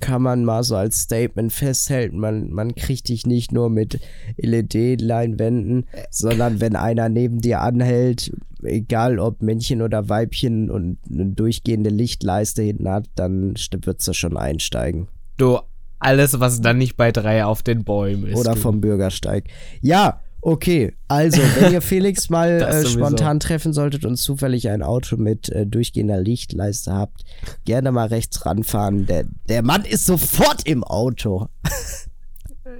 kann 0.00 0.22
man 0.22 0.44
mal 0.44 0.62
so 0.62 0.76
als 0.76 1.02
Statement 1.02 1.52
festhalten, 1.52 2.18
man, 2.18 2.50
man 2.50 2.74
kriegt 2.74 3.08
dich 3.08 3.26
nicht 3.26 3.52
nur 3.52 3.70
mit 3.70 4.00
LED-Leinwänden, 4.36 5.86
sondern 6.10 6.60
wenn 6.60 6.76
einer 6.76 7.08
neben 7.08 7.40
dir 7.40 7.60
anhält, 7.60 8.32
egal 8.62 9.18
ob 9.18 9.42
Männchen 9.42 9.82
oder 9.82 10.08
Weibchen 10.08 10.70
und 10.70 10.98
eine 11.10 11.26
durchgehende 11.26 11.90
Lichtleiste 11.90 12.62
hinten 12.62 12.88
hat, 12.88 13.08
dann 13.14 13.54
wird 13.82 14.06
du 14.06 14.12
schon 14.12 14.36
einsteigen. 14.36 15.08
Du, 15.36 15.58
alles, 15.98 16.38
was 16.40 16.60
dann 16.60 16.78
nicht 16.78 16.96
bei 16.96 17.12
drei 17.12 17.44
auf 17.44 17.62
den 17.62 17.84
Bäumen 17.84 18.26
ist. 18.26 18.38
Oder 18.38 18.54
du. 18.54 18.60
vom 18.60 18.80
Bürgersteig. 18.80 19.44
Ja, 19.80 20.20
okay. 20.46 20.94
Also, 21.08 21.42
wenn 21.58 21.72
ihr 21.72 21.80
Felix 21.82 22.30
mal 22.30 22.62
äh, 22.62 22.86
spontan 22.86 23.40
treffen 23.40 23.72
solltet 23.72 24.04
und 24.04 24.16
zufällig 24.16 24.68
ein 24.68 24.82
Auto 24.82 25.16
mit 25.16 25.48
äh, 25.50 25.66
durchgehender 25.66 26.20
Lichtleiste 26.20 26.92
habt, 26.92 27.24
gerne 27.64 27.92
mal 27.92 28.08
rechts 28.08 28.46
ranfahren. 28.46 29.06
Der, 29.06 29.24
der 29.48 29.62
Mann 29.62 29.84
ist 29.84 30.06
sofort 30.06 30.66
im 30.66 30.84
Auto. 30.84 31.48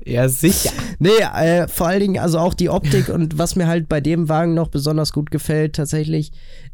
Ja, 0.05 0.29
sicher. 0.29 0.71
Nee, 1.01 1.19
äh, 1.19 1.67
vor 1.67 1.89
allen 1.89 2.01
Dingen, 2.01 2.19
also 2.19 2.39
auch 2.39 2.55
die 2.55 2.71
Optik 2.71 3.09
und 3.09 3.39
was 3.39 3.57
mir 3.57 3.67
halt 3.67 3.89
bei 3.89 4.01
dem 4.01 4.29
Wagen 4.29 4.55
noch 4.55 4.69
besonders 4.69 5.13
gut 5.13 5.33
gefällt, 5.33 5.75
tatsächlich, 5.75 6.31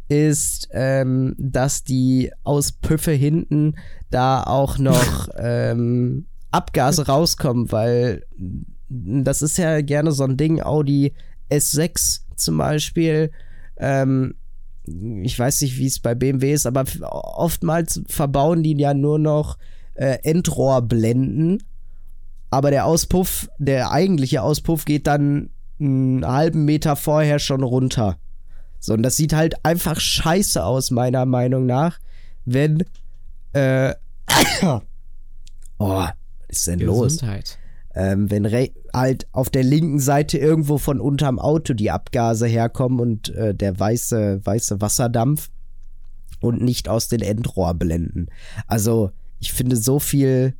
ist, 0.08 0.68
ähm, 0.72 1.34
dass 1.38 1.82
die 1.82 2.30
Auspüffe 2.42 3.12
hinten 3.12 3.76
da 4.10 4.42
auch 4.42 4.76
noch 4.76 5.28
ähm, 5.38 6.26
Abgase 6.50 7.06
rauskommen, 7.06 7.72
weil 7.72 8.26
das 8.92 9.42
ist 9.42 9.58
ja 9.58 9.80
gerne 9.80 10.12
so 10.12 10.24
ein 10.24 10.36
Ding, 10.36 10.60
Audi 10.60 11.12
S6 11.50 12.20
zum 12.36 12.58
Beispiel, 12.58 13.30
ähm, 13.78 14.34
ich 14.84 15.38
weiß 15.38 15.62
nicht, 15.62 15.78
wie 15.78 15.86
es 15.86 16.00
bei 16.00 16.14
BMW 16.14 16.52
ist, 16.52 16.66
aber 16.66 16.84
oftmals 17.02 18.02
verbauen 18.08 18.62
die 18.62 18.76
ja 18.76 18.94
nur 18.94 19.18
noch 19.18 19.58
äh, 19.94 20.18
Endrohrblenden 20.22 21.62
aber 22.52 22.70
der 22.70 22.84
Auspuff, 22.84 23.48
der 23.56 23.92
eigentliche 23.92 24.42
Auspuff 24.42 24.84
geht 24.84 25.06
dann 25.06 25.48
einen 25.80 26.26
halben 26.26 26.66
Meter 26.66 26.96
vorher 26.96 27.38
schon 27.38 27.62
runter. 27.62 28.18
So, 28.78 28.92
und 28.92 29.02
das 29.02 29.16
sieht 29.16 29.32
halt 29.32 29.64
einfach 29.64 29.98
scheiße 29.98 30.62
aus, 30.62 30.90
meiner 30.90 31.24
Meinung 31.24 31.64
nach, 31.64 31.98
wenn, 32.44 32.84
äh, 33.54 33.94
oh, 34.62 34.80
was 35.78 36.12
ist 36.48 36.66
denn 36.66 36.80
los? 36.80 37.22
Ähm, 37.94 38.30
wenn 38.30 38.46
halt 38.92 39.26
auf 39.32 39.50
der 39.50 39.64
linken 39.64 39.98
Seite 39.98 40.38
irgendwo 40.38 40.78
von 40.78 41.00
unterm 41.00 41.38
Auto 41.38 41.74
die 41.74 41.90
Abgase 41.90 42.46
herkommen 42.46 43.00
und 43.00 43.28
äh, 43.34 43.54
der 43.54 43.78
weiße, 43.78 44.40
weiße 44.44 44.80
Wasserdampf 44.80 45.50
und 46.40 46.62
nicht 46.62 46.88
aus 46.88 47.08
den 47.08 47.20
Endrohrblenden. 47.20 48.30
Also, 48.66 49.10
ich 49.38 49.52
finde 49.52 49.76
so 49.76 49.98
viel, 49.98 50.54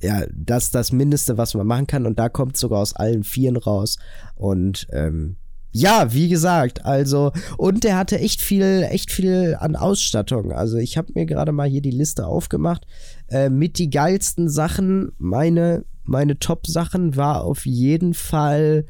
ja, 0.00 0.24
das 0.32 0.64
ist 0.64 0.74
das 0.74 0.92
Mindeste, 0.92 1.36
was 1.38 1.54
man 1.54 1.66
machen 1.66 1.86
kann 1.86 2.06
und 2.06 2.18
da 2.18 2.28
kommt 2.28 2.56
sogar 2.56 2.80
aus 2.80 2.94
allen 2.94 3.24
Vieren 3.24 3.56
raus 3.56 3.98
und 4.36 4.86
ähm, 4.92 5.36
ja, 5.72 6.12
wie 6.12 6.28
gesagt, 6.28 6.84
also 6.84 7.32
und 7.56 7.84
der 7.84 7.96
hatte 7.96 8.18
echt 8.18 8.40
viel, 8.40 8.86
echt 8.90 9.12
viel 9.12 9.56
an 9.58 9.76
Ausstattung. 9.76 10.52
Also 10.52 10.78
ich 10.78 10.96
habe 10.96 11.12
mir 11.14 11.26
gerade 11.26 11.52
mal 11.52 11.68
hier 11.68 11.80
die 11.80 11.90
Liste 11.90 12.26
aufgemacht 12.26 12.86
äh, 13.28 13.48
mit 13.50 13.78
die 13.78 13.90
geilsten 13.90 14.48
Sachen. 14.48 15.12
Meine, 15.18 15.84
meine 16.02 16.38
Top-Sachen 16.38 17.14
war 17.16 17.44
auf 17.44 17.66
jeden 17.66 18.14
Fall 18.14 18.84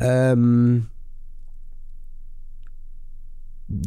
ähm, 0.00 0.88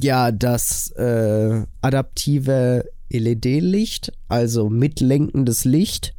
ja 0.01 0.31
das 0.31 0.91
äh, 0.91 1.63
adaptive 1.81 2.85
LED-Licht, 3.09 4.13
also 4.29 4.69
mitlenkendes 4.69 5.65
Licht. 5.65 6.15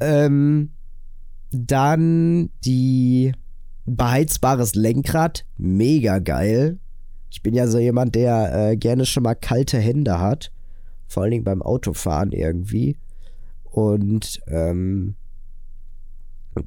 Ähm, 0.00 0.70
dann 1.52 2.50
die 2.64 3.32
beheizbares 3.96 4.74
Lenkrad, 4.74 5.44
mega 5.56 6.18
geil. 6.18 6.78
Ich 7.30 7.42
bin 7.42 7.54
ja 7.54 7.66
so 7.66 7.78
jemand, 7.78 8.14
der 8.14 8.70
äh, 8.70 8.76
gerne 8.76 9.06
schon 9.06 9.22
mal 9.22 9.34
kalte 9.34 9.78
Hände 9.78 10.18
hat. 10.18 10.50
Vor 11.06 11.22
allen 11.22 11.32
Dingen 11.32 11.44
beim 11.44 11.62
Autofahren 11.62 12.32
irgendwie. 12.32 12.96
Und 13.64 14.40
ähm, 14.48 15.14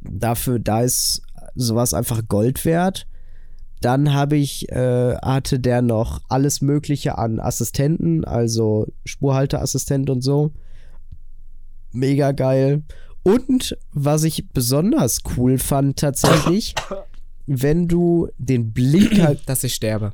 dafür, 0.01 0.59
da 0.59 0.81
ist 0.81 1.21
sowas 1.55 1.93
einfach 1.93 2.21
Gold 2.27 2.63
wert. 2.65 3.07
Dann 3.81 4.13
habe 4.13 4.37
ich, 4.37 4.69
äh, 4.69 5.15
hatte 5.17 5.59
der 5.59 5.81
noch 5.81 6.21
alles 6.29 6.61
Mögliche 6.61 7.17
an 7.17 7.39
Assistenten, 7.39 8.23
also 8.23 8.87
Spurhalteassistent 9.03 10.09
und 10.09 10.21
so. 10.21 10.51
Mega 11.91 12.31
geil. 12.31 12.83
Und 13.23 13.77
was 13.91 14.23
ich 14.23 14.49
besonders 14.49 15.19
cool 15.35 15.57
fand 15.57 15.97
tatsächlich, 15.99 16.75
wenn 17.45 17.87
du 17.87 18.29
den 18.37 18.73
Blinker. 18.73 19.35
Dass 19.45 19.63
ich 19.63 19.75
sterbe. 19.75 20.13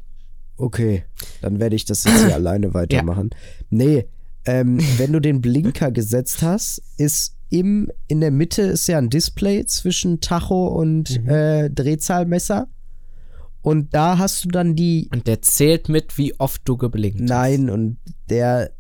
Okay, 0.58 1.04
dann 1.42 1.60
werde 1.60 1.76
ich 1.76 1.86
das 1.86 2.04
jetzt 2.04 2.26
hier 2.26 2.36
alleine 2.36 2.74
weitermachen. 2.74 3.30
Ja. 3.32 3.38
Nee, 3.70 4.06
ähm, 4.46 4.80
wenn 4.98 5.14
du 5.14 5.20
den 5.20 5.42
Blinker 5.42 5.92
gesetzt 5.92 6.42
hast, 6.42 6.82
ist 6.98 7.36
im, 7.50 7.92
in 8.08 8.22
der 8.22 8.32
Mitte 8.32 8.64
ist 8.64 8.88
ja 8.88 8.98
ein 8.98 9.10
Display 9.10 9.66
zwischen 9.66 10.22
Tacho 10.22 10.68
und 10.68 11.22
mhm. 11.22 11.30
äh, 11.30 11.70
Drehzahlmesser. 11.70 12.68
Und 13.62 13.94
da 13.94 14.18
hast 14.18 14.46
du 14.46 14.50
dann 14.50 14.76
die. 14.76 15.10
Und 15.12 15.28
der 15.28 15.42
zählt 15.42 15.90
mit, 15.90 16.18
wie 16.18 16.40
oft 16.40 16.62
du 16.66 16.78
geblinkt 16.78 17.22
hast. 17.22 17.30
Nein, 17.30 17.70
und 17.70 17.98
der 18.30 18.72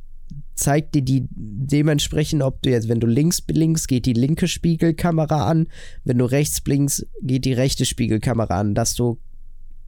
zeigt 0.59 0.95
dir 0.95 1.01
die 1.01 1.27
dementsprechend, 1.31 2.43
ob 2.43 2.61
du 2.61 2.69
jetzt, 2.69 2.89
wenn 2.89 2.99
du 2.99 3.07
links 3.07 3.41
blinkst, 3.41 3.87
geht 3.87 4.05
die 4.05 4.13
linke 4.13 4.47
Spiegelkamera 4.47 5.47
an, 5.47 5.67
wenn 6.03 6.17
du 6.17 6.25
rechts 6.25 6.61
blinkst, 6.61 7.07
geht 7.21 7.45
die 7.45 7.53
rechte 7.53 7.85
Spiegelkamera 7.85 8.59
an, 8.59 8.75
dass 8.75 8.95
du 8.95 9.19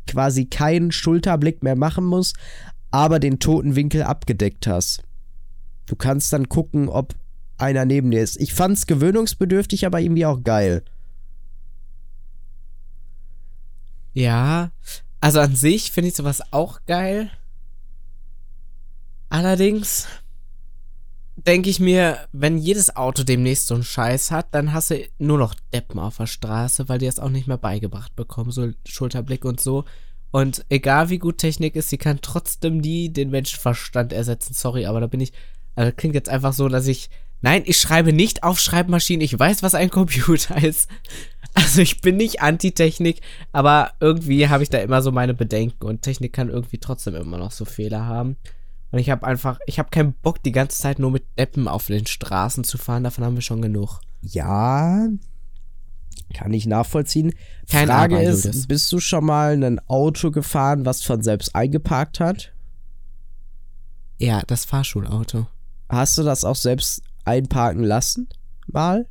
quasi 0.07 0.45
keinen 0.45 0.91
Schulterblick 0.91 1.63
mehr 1.63 1.75
machen 1.75 2.05
musst, 2.05 2.36
aber 2.89 3.19
den 3.19 3.39
toten 3.39 3.75
Winkel 3.75 4.03
abgedeckt 4.03 4.67
hast. 4.67 5.03
Du 5.86 5.95
kannst 5.95 6.34
dann 6.34 6.49
gucken, 6.49 6.89
ob 6.89 7.15
einer 7.57 7.86
neben 7.86 8.12
dir 8.12 8.21
ist. 8.21 8.39
Ich 8.39 8.53
fand's 8.53 8.88
gewöhnungsbedürftig, 8.88 9.86
aber 9.86 9.99
irgendwie 9.99 10.25
auch 10.25 10.43
geil. 10.43 10.84
Ja, 14.13 14.71
also 15.19 15.39
an 15.39 15.55
sich 15.55 15.91
finde 15.91 16.10
ich 16.10 16.15
sowas 16.15 16.41
auch 16.51 16.79
geil. 16.86 17.29
Allerdings 19.29 20.07
denke 21.36 21.70
ich 21.70 21.80
mir, 21.80 22.20
wenn 22.32 22.58
jedes 22.58 22.96
Auto 22.96 23.24
demnächst 23.24 23.67
so 23.67 23.76
einen 23.76 23.84
Scheiß 23.84 24.32
hat, 24.32 24.48
dann 24.52 24.74
hast 24.74 24.91
du 24.91 25.02
nur 25.17 25.38
noch 25.38 25.56
Deppen 25.74 26.00
auf 26.00 26.17
der 26.17 26.28
Straße, 26.28 26.89
weil 26.89 27.00
die 27.00 27.06
es 27.06 27.20
auch 27.20 27.30
nicht 27.30 27.48
mehr 27.48 27.58
beigebracht 27.58 28.15
bekommen, 28.15 28.52
so 28.52 28.70
Schulterblick 28.86 29.46
und 29.46 29.60
so. 29.60 29.86
Und 30.32 30.65
egal 30.70 31.10
wie 31.10 31.20
gut 31.20 31.39
Technik 31.39 31.76
ist, 31.76 31.89
sie 31.89 31.98
kann 31.98 32.20
trotzdem 32.22 32.78
nie 32.78 33.10
den 33.10 33.30
Menschenverstand 33.30 34.13
ersetzen. 34.13 34.54
Sorry, 34.54 34.86
aber 34.86 35.02
da 35.02 35.08
bin 35.08 35.20
ich. 35.20 35.34
Also 35.76 35.91
klingt 35.96 36.15
jetzt 36.15 36.30
einfach 36.30 36.54
so, 36.54 36.67
dass 36.67 36.88
ich. 36.88 37.10
Nein, 37.41 37.63
ich 37.65 37.78
schreibe 37.78 38.13
nicht 38.13 38.44
auf 38.44 38.60
Schreibmaschinen. 38.60 39.22
Ich 39.22 39.38
weiß, 39.38 39.63
was 39.63 39.74
ein 39.74 39.89
Computer 39.89 40.58
ist. 40.63 40.89
Also 41.54 41.82
ich 41.82 42.00
bin 42.02 42.15
nicht 42.15 42.41
Anti-Technik, 42.41 43.20
aber 43.52 43.91
irgendwie 44.00 44.48
habe 44.48 44.63
ich 44.63 44.70
da 44.70 44.78
immer 44.78 45.02
so 45.02 45.12
meine 45.12 45.34
Bedenken 45.34 45.86
und 45.86 46.02
Technik 46.02 46.32
kann 46.32 46.50
irgendwie 46.50 46.78
trotzdem 46.78 47.15
immer 47.15 47.38
noch 47.38 47.52
so 47.52 47.65
Fehler 47.65 48.06
haben. 48.06 48.38
Und 48.91 48.99
ich 48.99 49.10
habe 49.10 49.25
einfach, 49.25 49.60
ich 49.65 49.80
habe 49.80 49.89
keinen 49.89 50.13
Bock, 50.13 50.43
die 50.43 50.51
ganze 50.51 50.77
Zeit 50.77 50.99
nur 50.99 51.12
mit 51.12 51.23
Deppen 51.38 51.67
auf 51.67 51.88
den 51.88 52.06
Straßen 52.06 52.63
zu 52.63 52.77
fahren. 52.77 53.04
Davon 53.04 53.23
haben 53.23 53.36
wir 53.36 53.41
schon 53.41 53.62
genug. 53.62 54.01
Ja, 54.21 55.08
kann 56.34 56.54
ich 56.54 56.65
nachvollziehen. 56.65 57.34
Keine 57.69 57.88
Frage 57.88 58.15
Aber, 58.15 58.23
ist, 58.23 58.45
Judas. 58.45 58.67
bist 58.67 58.91
du 58.91 58.99
schon 58.99 59.25
mal 59.25 59.62
ein 59.63 59.80
Auto 59.88 60.32
gefahren, 60.32 60.86
was 60.86 61.04
von 61.04 61.21
selbst 61.21 61.56
eingeparkt 61.56 62.19
hat? 62.19 62.54
Ja, 64.17 64.41
das 64.47 64.65
Fahrschulauto. 64.65 65.47
Hast 65.89 66.17
du 66.17 66.23
das 66.23 66.45
auch 66.45 66.56
selbst 66.56 67.01
einparken 67.25 67.84
lassen? 67.84 68.30
Mal? 68.67 69.08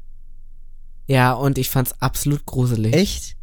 Ja, 1.06 1.32
und 1.32 1.58
ich 1.58 1.68
fand's 1.70 2.00
absolut 2.00 2.46
gruselig. 2.46 2.94
Echt? 2.94 3.36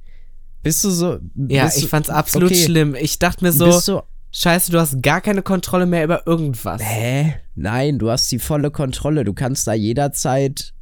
Bist 0.64 0.84
du 0.84 0.90
so. 0.90 1.20
Ja, 1.36 1.70
ich 1.76 1.88
fand's 1.88 2.10
absolut 2.10 2.52
okay. 2.52 2.64
schlimm. 2.64 2.96
Ich 2.96 3.20
dachte 3.20 3.44
mir 3.44 3.52
so. 3.52 3.66
Bist 3.66 3.88
du 3.88 4.02
Scheiße, 4.40 4.72
du 4.72 4.80
hast 4.80 5.02
gar 5.02 5.20
keine 5.20 5.42
Kontrolle 5.42 5.88
mehr 5.88 6.04
über 6.04 6.28
irgendwas. 6.28 6.80
Hä? 6.84 7.38
Nein, 7.56 7.98
du 7.98 8.12
hast 8.12 8.32
die 8.32 8.38
volle 8.38 8.70
Kontrolle. 8.70 9.24
Du 9.24 9.34
kannst 9.34 9.66
da 9.66 9.74
jederzeit 9.74 10.76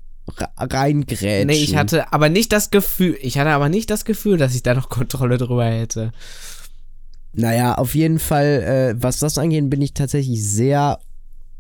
reingrätschen. 0.58 1.48
Nee, 1.48 1.64
ich 1.64 1.78
hatte 1.78 2.12
aber 2.12 2.28
nicht 2.28 2.52
das 2.52 2.70
Gefühl, 2.70 3.18
ich 3.22 3.38
hatte 3.38 3.52
aber 3.52 3.70
nicht 3.70 3.90
das 3.90 4.04
Gefühl, 4.04 4.36
dass 4.36 4.56
ich 4.56 4.64
da 4.64 4.74
noch 4.74 4.90
Kontrolle 4.90 5.38
drüber 5.38 5.68
hätte. 5.68 6.12
Naja, 7.32 7.76
auf 7.76 7.96
jeden 7.96 8.20
Fall, 8.20 8.62
äh, 8.98 9.02
was 9.02 9.20
das 9.20 9.38
angeht, 9.38 9.70
bin 9.70 9.82
ich 9.82 9.94
tatsächlich 9.94 10.46
sehr 10.46 11.00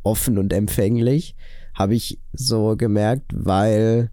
offen 0.04 0.38
und 0.38 0.52
empfänglich. 0.52 1.34
Habe 1.74 1.96
ich 1.96 2.20
so 2.34 2.76
gemerkt, 2.76 3.32
weil 3.34 4.12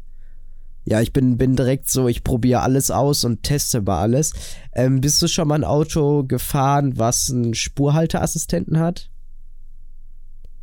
ja, 0.85 1.01
ich 1.01 1.12
bin, 1.12 1.38
bin 1.38 1.55
direkt 1.55 1.88
so, 1.88 2.09
ich 2.09 2.25
probiere 2.25 2.62
alles 2.62 2.90
aus 2.90 3.25
und 3.25 3.42
teste 3.45 3.83
mal 3.83 4.01
alles. 4.01 4.33
Ähm, 4.73 5.01
bist 5.01 5.23
du 5.23 5.29
schon 5.29 5.47
mal 5.49 5.57
ein 5.57 5.64
Auto 5.64 6.25
gefahren, 6.25 6.99
was 6.99 7.31
einen 7.31 7.55
Spurhalteassistenten 7.55 8.81
hat? 8.81 9.09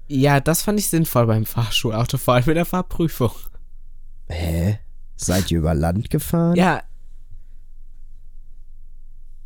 Ja, 0.08 0.40
das 0.40 0.64
fand 0.64 0.80
ich 0.80 0.90
sinnvoll 0.90 1.28
beim 1.28 1.46
Fahrschulauto, 1.46 2.18
vor 2.18 2.34
allem 2.34 2.50
in 2.50 2.56
der 2.56 2.66
Fahrprüfung. 2.66 3.32
Hä? 4.28 4.80
Seid 5.16 5.52
ihr 5.52 5.60
über 5.60 5.74
Land 5.74 6.10
gefahren? 6.10 6.56
Ja. 6.56 6.84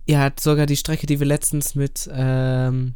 Ja, 0.07 0.31
sogar 0.39 0.65
die 0.65 0.75
Strecke, 0.75 1.05
die 1.05 1.19
wir 1.19 1.27
letztens 1.27 1.75
mit, 1.75 2.09
ähm, 2.12 2.95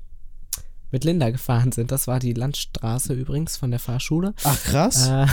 mit 0.91 1.03
Linda 1.03 1.29
gefahren 1.29 1.71
sind. 1.71 1.91
Das 1.91 2.07
war 2.07 2.19
die 2.19 2.33
Landstraße 2.33 3.13
übrigens 3.13 3.55
von 3.57 3.71
der 3.71 3.79
Fahrschule. 3.79 4.33
Ach, 4.43 4.63
krass. 4.63 5.07
Äh, 5.07 5.27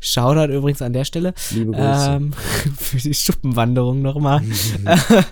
Shoutout 0.00 0.52
übrigens 0.52 0.82
an 0.82 0.92
der 0.92 1.04
Stelle. 1.04 1.34
Liebe 1.50 1.72
Grüße. 1.72 2.10
Ähm, 2.10 2.32
für 2.76 2.98
die 2.98 3.14
Schuppenwanderung 3.14 4.02
nochmal. 4.02 4.42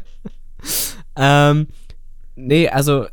ähm, 1.17 1.69
nee, 2.35 2.69
also 2.69 3.07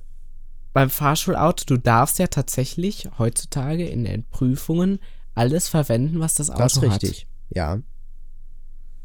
beim 0.73 0.89
Fahrschulauto, 0.89 1.65
du 1.65 1.77
darfst 1.77 2.19
ja 2.19 2.27
tatsächlich 2.27 3.09
heutzutage 3.19 3.87
in 3.87 4.03
den 4.03 4.25
Prüfungen 4.25 4.99
alles 5.35 5.69
verwenden, 5.69 6.19
was 6.19 6.35
das 6.35 6.49
Auto. 6.49 6.59
Das 6.59 6.77
ist 6.77 6.83
richtig, 6.83 7.21
hat. 7.21 7.55
ja. 7.55 7.79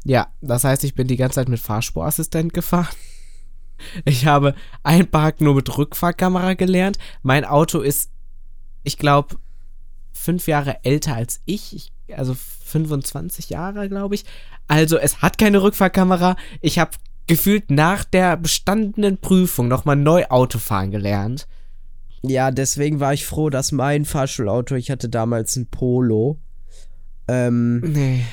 Ja, 0.05 0.27
das 0.41 0.63
heißt, 0.63 0.85
ich 0.85 0.95
bin 0.95 1.07
die 1.07 1.17
ganze 1.17 1.35
Zeit 1.35 1.49
mit 1.49 1.59
Fahrspurassistent 1.59 2.53
gefahren. 2.53 2.87
Ich 4.05 4.25
habe 4.25 4.55
Einparken 4.83 5.45
nur 5.45 5.55
mit 5.55 5.77
Rückfahrkamera 5.77 6.53
gelernt. 6.53 6.97
Mein 7.21 7.45
Auto 7.45 7.79
ist, 7.79 8.11
ich 8.83 8.97
glaube, 8.97 9.37
fünf 10.11 10.47
Jahre 10.47 10.83
älter 10.83 11.15
als 11.15 11.41
ich. 11.45 11.75
ich 11.75 11.91
also 12.15 12.35
25 12.65 13.49
Jahre, 13.49 13.89
glaube 13.89 14.15
ich. 14.15 14.25
Also 14.67 14.97
es 14.97 15.21
hat 15.21 15.37
keine 15.37 15.61
Rückfahrkamera. 15.61 16.35
Ich 16.61 16.79
habe 16.79 16.91
gefühlt 17.27 17.71
nach 17.71 18.03
der 18.03 18.37
bestandenen 18.37 19.17
Prüfung 19.17 19.67
nochmal 19.67 19.95
neu 19.95 20.25
Autofahren 20.25 20.91
gelernt. 20.91 21.47
Ja, 22.21 22.51
deswegen 22.51 22.99
war 22.99 23.13
ich 23.13 23.25
froh, 23.25 23.49
dass 23.49 23.71
mein 23.71 24.05
Fahrschulauto, 24.05 24.75
ich 24.75 24.91
hatte 24.91 25.09
damals 25.09 25.55
ein 25.55 25.67
Polo. 25.67 26.39
Ähm, 27.27 27.79
nee. 27.79 28.25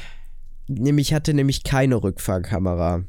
Nämlich 0.67 1.15
hatte 1.15 1.35
nämlich 1.35 1.63
keine 1.63 2.03
Rückfahrkamera. 2.03 3.05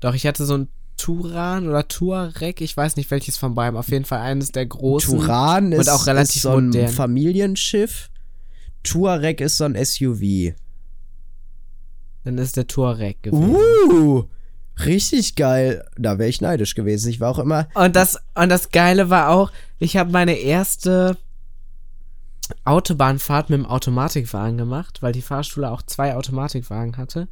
Doch, 0.00 0.14
ich 0.14 0.26
hatte 0.26 0.44
so 0.44 0.58
ein 0.58 0.68
Turan 0.96 1.68
oder 1.68 1.88
Tuareg, 1.88 2.60
ich 2.60 2.76
weiß 2.76 2.96
nicht 2.96 3.10
welches 3.10 3.36
von 3.36 3.54
beiden, 3.54 3.78
auf 3.78 3.88
jeden 3.88 4.04
Fall 4.04 4.20
eines 4.20 4.52
der 4.52 4.66
großen. 4.66 5.18
Turan 5.18 5.72
ist, 5.72 5.88
und 5.88 5.88
auch 5.88 6.06
relativ 6.06 6.36
ist 6.36 6.42
so 6.42 6.56
ein 6.56 6.66
modern. 6.66 6.88
Familienschiff. 6.88 8.10
Touareg 8.82 9.40
ist 9.40 9.58
so 9.58 9.64
ein 9.64 9.76
SUV. 9.76 10.54
Dann 12.24 12.38
ist 12.38 12.56
der 12.56 12.66
Touareg 12.66 13.22
gewesen. 13.22 13.54
Uh, 13.54 14.24
richtig 14.84 15.34
geil. 15.34 15.84
Da 15.96 16.18
wäre 16.18 16.28
ich 16.28 16.40
neidisch 16.40 16.74
gewesen. 16.74 17.10
Ich 17.10 17.20
war 17.20 17.30
auch 17.30 17.38
immer. 17.38 17.68
Und 17.74 17.96
das, 17.96 18.20
und 18.34 18.48
das 18.48 18.70
Geile 18.70 19.10
war 19.10 19.30
auch, 19.30 19.50
ich 19.78 19.96
habe 19.96 20.12
meine 20.12 20.34
erste 20.34 21.16
Autobahnfahrt 22.64 23.50
mit 23.50 23.58
dem 23.58 23.66
Automatikwagen 23.66 24.58
gemacht, 24.58 25.02
weil 25.02 25.12
die 25.12 25.22
Fahrschule 25.22 25.70
auch 25.70 25.82
zwei 25.82 26.14
Automatikwagen 26.14 26.96
hatte. 26.96 27.28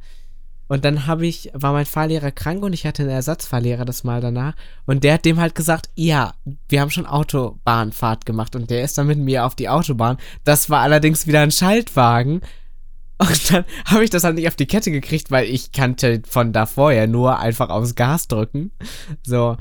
Und 0.71 0.85
dann 0.85 1.05
habe 1.05 1.27
ich, 1.27 1.51
war 1.53 1.73
mein 1.73 1.85
Fahrlehrer 1.85 2.31
krank 2.31 2.63
und 2.63 2.71
ich 2.71 2.85
hatte 2.85 3.01
einen 3.01 3.11
Ersatzfahrlehrer 3.11 3.83
das 3.83 4.05
Mal 4.05 4.21
danach. 4.21 4.53
Und 4.85 5.03
der 5.03 5.15
hat 5.15 5.25
dem 5.25 5.37
halt 5.37 5.53
gesagt, 5.53 5.89
ja, 5.95 6.33
wir 6.69 6.79
haben 6.79 6.89
schon 6.89 7.05
Autobahnfahrt 7.05 8.25
gemacht. 8.25 8.55
Und 8.55 8.69
der 8.69 8.81
ist 8.81 8.97
dann 8.97 9.07
mit 9.07 9.19
mir 9.19 9.45
auf 9.45 9.53
die 9.53 9.67
Autobahn. 9.67 10.15
Das 10.45 10.69
war 10.69 10.79
allerdings 10.79 11.27
wieder 11.27 11.41
ein 11.41 11.51
Schaltwagen. 11.51 12.39
Und 13.17 13.51
dann 13.51 13.65
habe 13.85 14.05
ich 14.05 14.11
das 14.11 14.23
halt 14.23 14.35
nicht 14.35 14.47
auf 14.47 14.55
die 14.55 14.65
Kette 14.65 14.91
gekriegt, 14.91 15.29
weil 15.29 15.43
ich 15.43 15.73
kannte 15.73 16.21
von 16.25 16.53
davor 16.53 16.93
ja 16.93 17.05
nur 17.05 17.37
einfach 17.37 17.69
aufs 17.69 17.95
Gas 17.95 18.29
drücken. 18.29 18.71
So. 19.23 19.57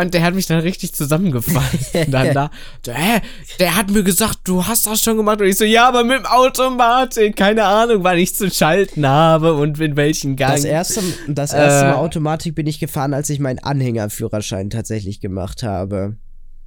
Und 0.00 0.14
der 0.14 0.22
hat 0.22 0.34
mich 0.34 0.46
dann 0.46 0.60
richtig 0.60 0.94
zusammengefallen. 0.94 1.80
dann 2.10 2.32
da, 2.32 2.50
so, 2.86 2.92
hä, 2.92 3.20
der 3.58 3.74
hat 3.74 3.90
mir 3.90 4.04
gesagt, 4.04 4.38
du 4.44 4.64
hast 4.64 4.86
das 4.86 5.02
schon 5.02 5.16
gemacht. 5.16 5.40
Und 5.40 5.48
ich 5.48 5.56
so, 5.56 5.64
ja, 5.64 5.88
aber 5.88 6.04
mit 6.04 6.18
dem 6.18 6.26
Automatik. 6.26 7.34
Keine 7.34 7.64
Ahnung, 7.64 8.04
wann 8.04 8.16
ich 8.16 8.34
zu 8.34 8.48
schalten 8.48 9.04
habe 9.04 9.54
und 9.54 9.80
in 9.80 9.96
welchen 9.96 10.36
Gang. 10.36 10.52
Das 10.52 10.64
erste, 10.64 11.00
das 11.26 11.52
erste 11.52 11.86
Äh. 11.86 11.90
Mal 11.90 11.96
Automatik 11.96 12.54
bin 12.54 12.68
ich 12.68 12.78
gefahren, 12.78 13.12
als 13.12 13.28
ich 13.28 13.40
meinen 13.40 13.58
Anhängerführerschein 13.58 14.70
tatsächlich 14.70 15.20
gemacht 15.20 15.64
habe. 15.64 16.16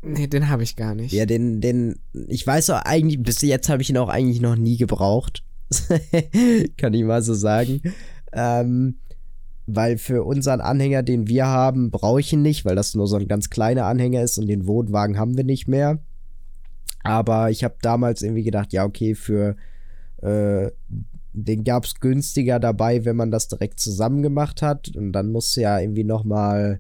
nee, 0.02 0.28
den 0.28 0.50
habe 0.50 0.64
ich 0.64 0.76
gar 0.76 0.94
nicht. 0.94 1.14
Ja, 1.14 1.26
den, 1.26 1.62
den, 1.62 2.00
ich 2.28 2.46
weiß 2.46 2.72
auch 2.72 2.82
eigentlich, 2.82 3.24
bis 3.24 3.42
jetzt 3.42 3.70
habe 3.70 3.82
ich 3.82 3.90
ihn 3.90 3.98
auch 3.98 4.10
eigentlich 4.10 4.42
noch 4.42 4.58
nie 4.58 4.76
gebraucht. 4.76 5.44
Kann 6.78 6.94
ich 6.94 7.04
mal 7.06 7.22
so 7.22 7.34
sagen. 7.34 7.82
Ähm, 8.34 8.98
weil 9.68 9.98
für 9.98 10.24
unseren 10.24 10.62
Anhänger, 10.62 11.04
den 11.04 11.28
wir 11.28 11.48
haben, 11.48 11.92
brauche 11.92 12.20
ich 12.20 12.34
ihn 12.34 12.42
nicht, 12.42 12.66
weil 12.66 12.76
das 12.76 12.96
nur 12.96 13.08
so 13.08 13.18
ein 13.18 13.28
ganz 13.28 13.50
kleiner 13.50 13.86
Anhänger 13.86 14.22
ist 14.22 14.38
und 14.38 14.48
den 14.48 14.68
Wohnwagen 14.68 15.18
haben 15.18 15.38
wir 15.38 15.44
nicht 15.44 15.68
mehr. 15.68 16.00
Aber 17.04 17.50
ich 17.50 17.64
habe 17.64 17.76
damals 17.82 18.22
irgendwie 18.22 18.44
gedacht, 18.44 18.74
ja, 18.74 18.86
okay, 18.86 19.16
für 19.16 19.56
äh, 20.22 20.72
den 21.34 21.64
gab 21.64 21.86
es 21.86 22.00
günstiger 22.00 22.60
dabei, 22.60 23.06
wenn 23.06 23.16
man 23.16 23.32
das 23.32 23.48
direkt 23.48 23.80
zusammen 23.80 24.22
gemacht 24.22 24.62
hat. 24.62 24.96
Und 24.96 25.14
dann 25.14 25.32
musst 25.32 25.56
du 25.56 25.62
ja 25.62 25.80
irgendwie 25.80 26.04
nochmal, 26.04 26.80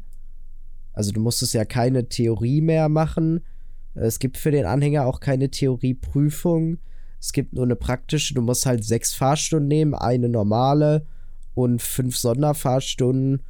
also 0.93 1.11
du 1.11 1.21
musstest 1.21 1.53
ja 1.53 1.65
keine 1.65 2.09
Theorie 2.09 2.61
mehr 2.61 2.89
machen. 2.89 3.41
Es 3.93 4.19
gibt 4.19 4.37
für 4.37 4.51
den 4.51 4.65
Anhänger 4.65 5.05
auch 5.05 5.19
keine 5.19 5.49
Theorieprüfung. 5.49 6.77
Es 7.19 7.33
gibt 7.33 7.53
nur 7.53 7.63
eine 7.63 7.75
praktische. 7.75 8.33
Du 8.33 8.41
musst 8.41 8.65
halt 8.65 8.83
sechs 8.83 9.13
Fahrstunden 9.13 9.67
nehmen, 9.67 9.93
eine 9.93 10.29
normale 10.29 11.05
und 11.53 11.81
fünf 11.81 12.17
Sonderfahrstunden 12.17 13.41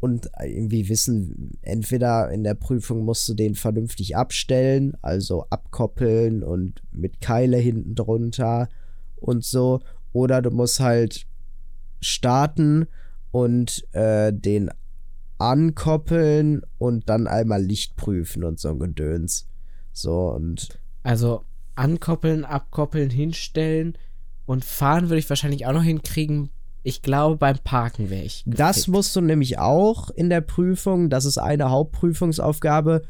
und 0.00 0.30
irgendwie 0.42 0.88
wissen, 0.88 1.58
entweder 1.60 2.30
in 2.30 2.42
der 2.42 2.54
Prüfung 2.54 3.04
musst 3.04 3.28
du 3.28 3.34
den 3.34 3.54
vernünftig 3.54 4.16
abstellen, 4.16 4.94
also 5.02 5.44
abkoppeln 5.50 6.42
und 6.42 6.82
mit 6.90 7.20
Keile 7.20 7.58
hinten 7.58 7.94
drunter 7.94 8.68
und 9.16 9.44
so, 9.44 9.80
oder 10.12 10.40
du 10.40 10.50
musst 10.50 10.80
halt 10.80 11.26
starten 12.00 12.86
und 13.30 13.84
äh, 13.92 14.32
den 14.32 14.70
ankoppeln 15.38 16.62
und 16.78 17.08
dann 17.08 17.26
einmal 17.26 17.62
Licht 17.62 17.96
prüfen 17.96 18.42
und 18.44 18.58
so 18.58 18.68
ein 18.70 18.78
Gedöns. 18.78 19.48
So 19.92 20.30
und 20.30 20.80
Also 21.02 21.44
ankoppeln, 21.74 22.44
abkoppeln, 22.44 23.10
hinstellen 23.10 23.96
und 24.46 24.64
fahren 24.64 25.04
würde 25.04 25.18
ich 25.18 25.28
wahrscheinlich 25.28 25.66
auch 25.66 25.72
noch 25.72 25.82
hinkriegen. 25.82 26.50
Ich 26.82 27.02
glaube, 27.02 27.36
beim 27.36 27.58
Parken 27.58 28.08
wäre 28.08 28.24
ich. 28.24 28.42
Das 28.46 28.76
gefickt. 28.76 28.88
musst 28.88 29.16
du 29.16 29.20
nämlich 29.20 29.58
auch 29.58 30.10
in 30.10 30.30
der 30.30 30.40
Prüfung. 30.40 31.10
Das 31.10 31.24
ist 31.24 31.38
eine 31.38 31.70
Hauptprüfungsaufgabe. 31.70 33.02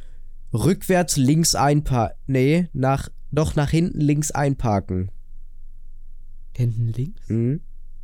Rückwärts 0.53 1.17
links 1.17 1.55
einparken. 1.55 2.17
Nee, 2.27 2.69
nach, 2.73 3.09
doch 3.31 3.55
nach 3.55 3.71
hinten 3.71 4.01
links 4.01 4.33
einparken. 4.33 5.13
Hinten 6.57 6.89
links? 6.89 7.29
Mhm. 7.29 7.61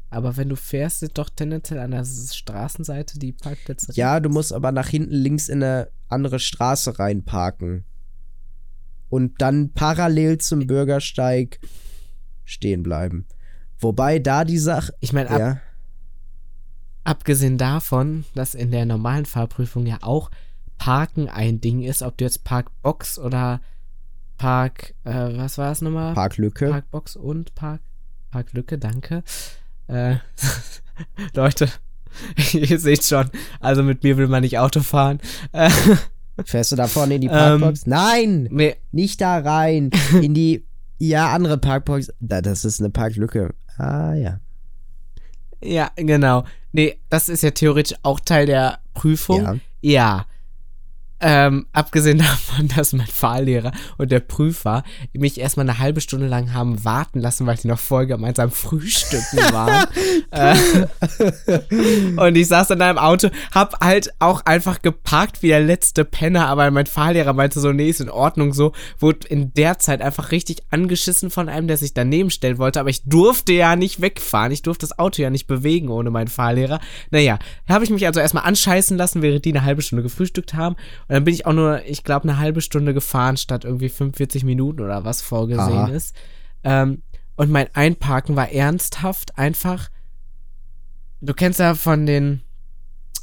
Aber 0.09 0.37
wenn 0.37 0.49
du 0.49 0.57
fährst, 0.57 1.01
sind 1.01 1.19
doch 1.19 1.29
tendenziell 1.29 1.81
an 1.81 1.91
der 1.91 2.05
Straßenseite 2.05 3.19
die 3.19 3.33
Parkplätze. 3.33 3.93
Ja, 3.95 4.21
du 4.21 4.29
musst 4.29 4.53
aber 4.53 4.71
nach 4.71 4.89
hinten 4.89 5.15
links 5.15 5.49
in 5.49 5.63
eine 5.63 5.89
andere 6.09 6.39
Straße 6.39 6.99
reinparken. 6.99 7.85
Und 9.09 9.41
dann 9.43 9.73
parallel 9.73 10.39
zum 10.39 10.67
Bürgersteig 10.67 11.59
stehen 12.45 12.83
bleiben. 12.83 13.27
Wobei 13.79 14.19
da 14.19 14.45
die 14.45 14.59
Sache. 14.59 14.95
Ich 15.01 15.13
meine, 15.13 15.31
ab, 15.31 15.39
Ja, 15.39 15.61
abgesehen 17.05 17.59
davon, 17.59 18.25
dass 18.35 18.55
in 18.55 18.71
der 18.71 18.87
normalen 18.87 19.27
Fahrprüfung 19.27 19.87
ja 19.87 19.99
auch 20.03 20.31
Parken 20.79 21.29
ein 21.29 21.61
Ding 21.61 21.83
ist, 21.83 22.03
ob 22.03 22.19
du 22.19 22.25
jetzt 22.25 22.45
Parkbox 22.45 23.19
oder 23.19 23.61
Park, 24.39 24.95
äh, 25.05 25.13
was 25.37 25.57
war 25.57 25.73
es 25.73 25.81
nochmal? 25.81 26.15
Parklücke. 26.15 26.69
Parkbox 26.69 27.17
und 27.17 27.55
Park, 27.55 27.81
Parklücke, 28.31 28.77
danke. 28.79 29.23
Äh, 29.87 30.17
Leute, 31.35 31.69
ihr 32.53 32.79
seht 32.79 33.05
schon, 33.05 33.31
also 33.61 33.83
mit 33.83 34.03
mir 34.03 34.17
will 34.19 34.29
man 34.29 34.43
nicht 34.43 34.59
Auto 34.59 34.81
fahren. 34.81 35.21
Äh, 35.53 35.71
Fährst 36.45 36.73
du 36.73 36.77
da 36.77 36.87
vorne 36.87 37.15
in 37.15 37.23
die 37.23 37.29
Ähm, 37.29 37.61
Parkbox? 37.61 37.87
Nein! 37.87 38.49
nee, 38.51 38.77
Nicht 38.93 39.23
da 39.23 39.39
rein. 39.39 39.91
In 40.21 40.35
die. 40.35 40.67
Ja, 40.99 41.33
andere 41.33 41.57
Parkbox. 41.57 42.13
Da, 42.21 42.43
das 42.43 42.67
ist 42.67 42.79
eine 42.81 42.91
Parklücke. 42.91 43.55
Ah, 43.79 44.15
ja. 44.15 44.41
ja, 45.63 45.91
genau. 45.97 46.45
Nee, 46.73 46.99
das 47.09 47.29
ist 47.29 47.43
ja 47.43 47.51
theoretisch 47.51 47.97
auch 48.03 48.21
Teil 48.21 48.47
der 48.47 48.79
Prüfung. 48.95 49.43
Ja. 49.43 49.57
Ja. 49.81 50.27
Ähm, 51.19 51.67
abgesehen 51.73 52.19
davon, 52.47 52.69
dass 52.69 52.93
mein 52.93 53.07
Fahrlehrer 53.07 53.73
und 53.97 54.13
der 54.13 54.21
Prüfer 54.21 54.85
mich 55.13 55.41
erstmal 55.41 55.69
eine 55.69 55.79
halbe 55.79 56.01
Stunde 56.01 56.27
lang 56.27 56.53
haben 56.53 56.85
warten 56.85 57.21
lassen, 57.21 57.47
weil 57.47 57.59
sie 57.59 57.69
noch 57.69 57.79
voll 57.79 58.07
gemeinsam 58.07 58.51
frühstücken 58.51 59.39
waren. 59.53 59.87
äh, 60.31 60.57
und 62.21 62.37
ich 62.37 62.49
saß 62.49 62.71
in 62.71 62.83
einem 62.83 62.99
Auto, 62.99 63.31
hab 63.53 63.83
halt 63.83 64.13
auch 64.19 64.45
einfach 64.45 64.83
geparkt 64.83 65.43
wie 65.43 65.49
der 65.49 65.61
letzte 65.61 66.05
Penner, 66.05 66.49
aber 66.49 66.71
mein 66.71 66.87
Fahrlehrer 66.87 67.33
meinte 67.33 67.61
so, 67.61 67.73
nee, 67.73 67.89
ist 67.89 68.01
in 68.01 68.11
Ordnung 68.11 68.53
so, 68.53 68.73
wurde 68.99 69.27
in 69.29 69.55
der 69.55 69.79
Zeit 69.79 70.03
einfach 70.03 70.33
richtig 70.33 70.59
angeschissen 70.71 71.31
von 71.31 71.49
einem, 71.49 71.69
der 71.69 71.79
sich 71.79 71.95
daneben 71.95 72.31
stellen 72.31 72.59
wollte, 72.59 72.81
aber 72.81 72.91
ich 72.91 73.05
durfte 73.05 73.53
ja 73.53 73.75
nicht 73.77 74.03
wegfahren, 74.03 74.53
ich 74.53 74.63
durfte 74.63 74.87
das 74.87 74.99
Auto 74.99 75.23
ja 75.23 75.31
nicht 75.31 75.47
bewegen 75.47 75.89
ohne 75.89 76.11
meinen 76.11 76.29
Fahrlehrer. 76.29 76.81
Naja, 77.11 77.39
habe 77.69 77.85
ich 77.85 77.91
mich 77.91 78.07
also 78.07 78.21
erstmal 78.21 78.45
anscheißen 78.45 78.97
lassen, 78.99 79.23
während 79.23 79.45
die 79.45 79.53
eine 79.53 79.65
halbe 79.65 79.83
Stunde 79.83 80.03
gefrühstückt 80.03 80.55
haben. 80.55 80.77
Und 81.09 81.15
dann 81.15 81.25
bin 81.25 81.35
ich 81.35 81.47
auch 81.47 81.53
nur, 81.53 81.85
ich 81.85 82.05
glaube, 82.05 82.29
eine 82.29 82.39
halbe 82.39 82.61
Stunde 82.61 82.95
gefahren, 82.95 83.37
statt 83.37 83.65
irgendwie 83.65 83.89
45 83.89 84.45
Minuten 84.45 84.81
oder 84.83 85.05
was 85.05 85.23
vorgesehen 85.23 85.79
Aha. 85.79 85.89
ist. 85.89 86.17
Ähm, 86.65 87.03
und 87.37 87.51
mein 87.51 87.69
Einparken 87.75 88.35
war 88.35 88.51
ernsthaft 88.51 89.39
einfach. 89.39 89.89
Du 91.21 91.33
kennst 91.35 91.61
ja 91.61 91.75
von 91.75 92.07
den 92.07 92.43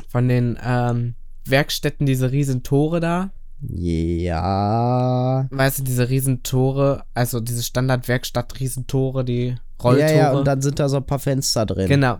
von 0.08 0.28
den 0.28 0.58
ähm, 0.64 1.16
Werkstätten 1.46 2.06
diese 2.06 2.32
riesen 2.32 2.64
Tore 2.64 3.00
da. 3.00 3.32
Ja. 3.70 5.48
Weißt 5.52 5.80
du, 5.80 5.84
diese 5.84 6.10
riesen 6.10 6.44
Tore, 6.44 7.04
also 7.14 7.40
diese 7.40 7.64
Standard-Werkstatt 7.64 8.60
Riesentore, 8.60 9.24
die 9.24 9.56
Rolltore. 9.82 10.10
Ja, 10.10 10.18
ja, 10.18 10.32
und 10.34 10.46
dann 10.46 10.62
sind 10.62 10.80
da 10.80 10.90
so 10.90 10.98
ein 10.98 11.06
paar 11.06 11.20
Fenster 11.20 11.66
drin. 11.66 11.88
Genau. 11.88 12.20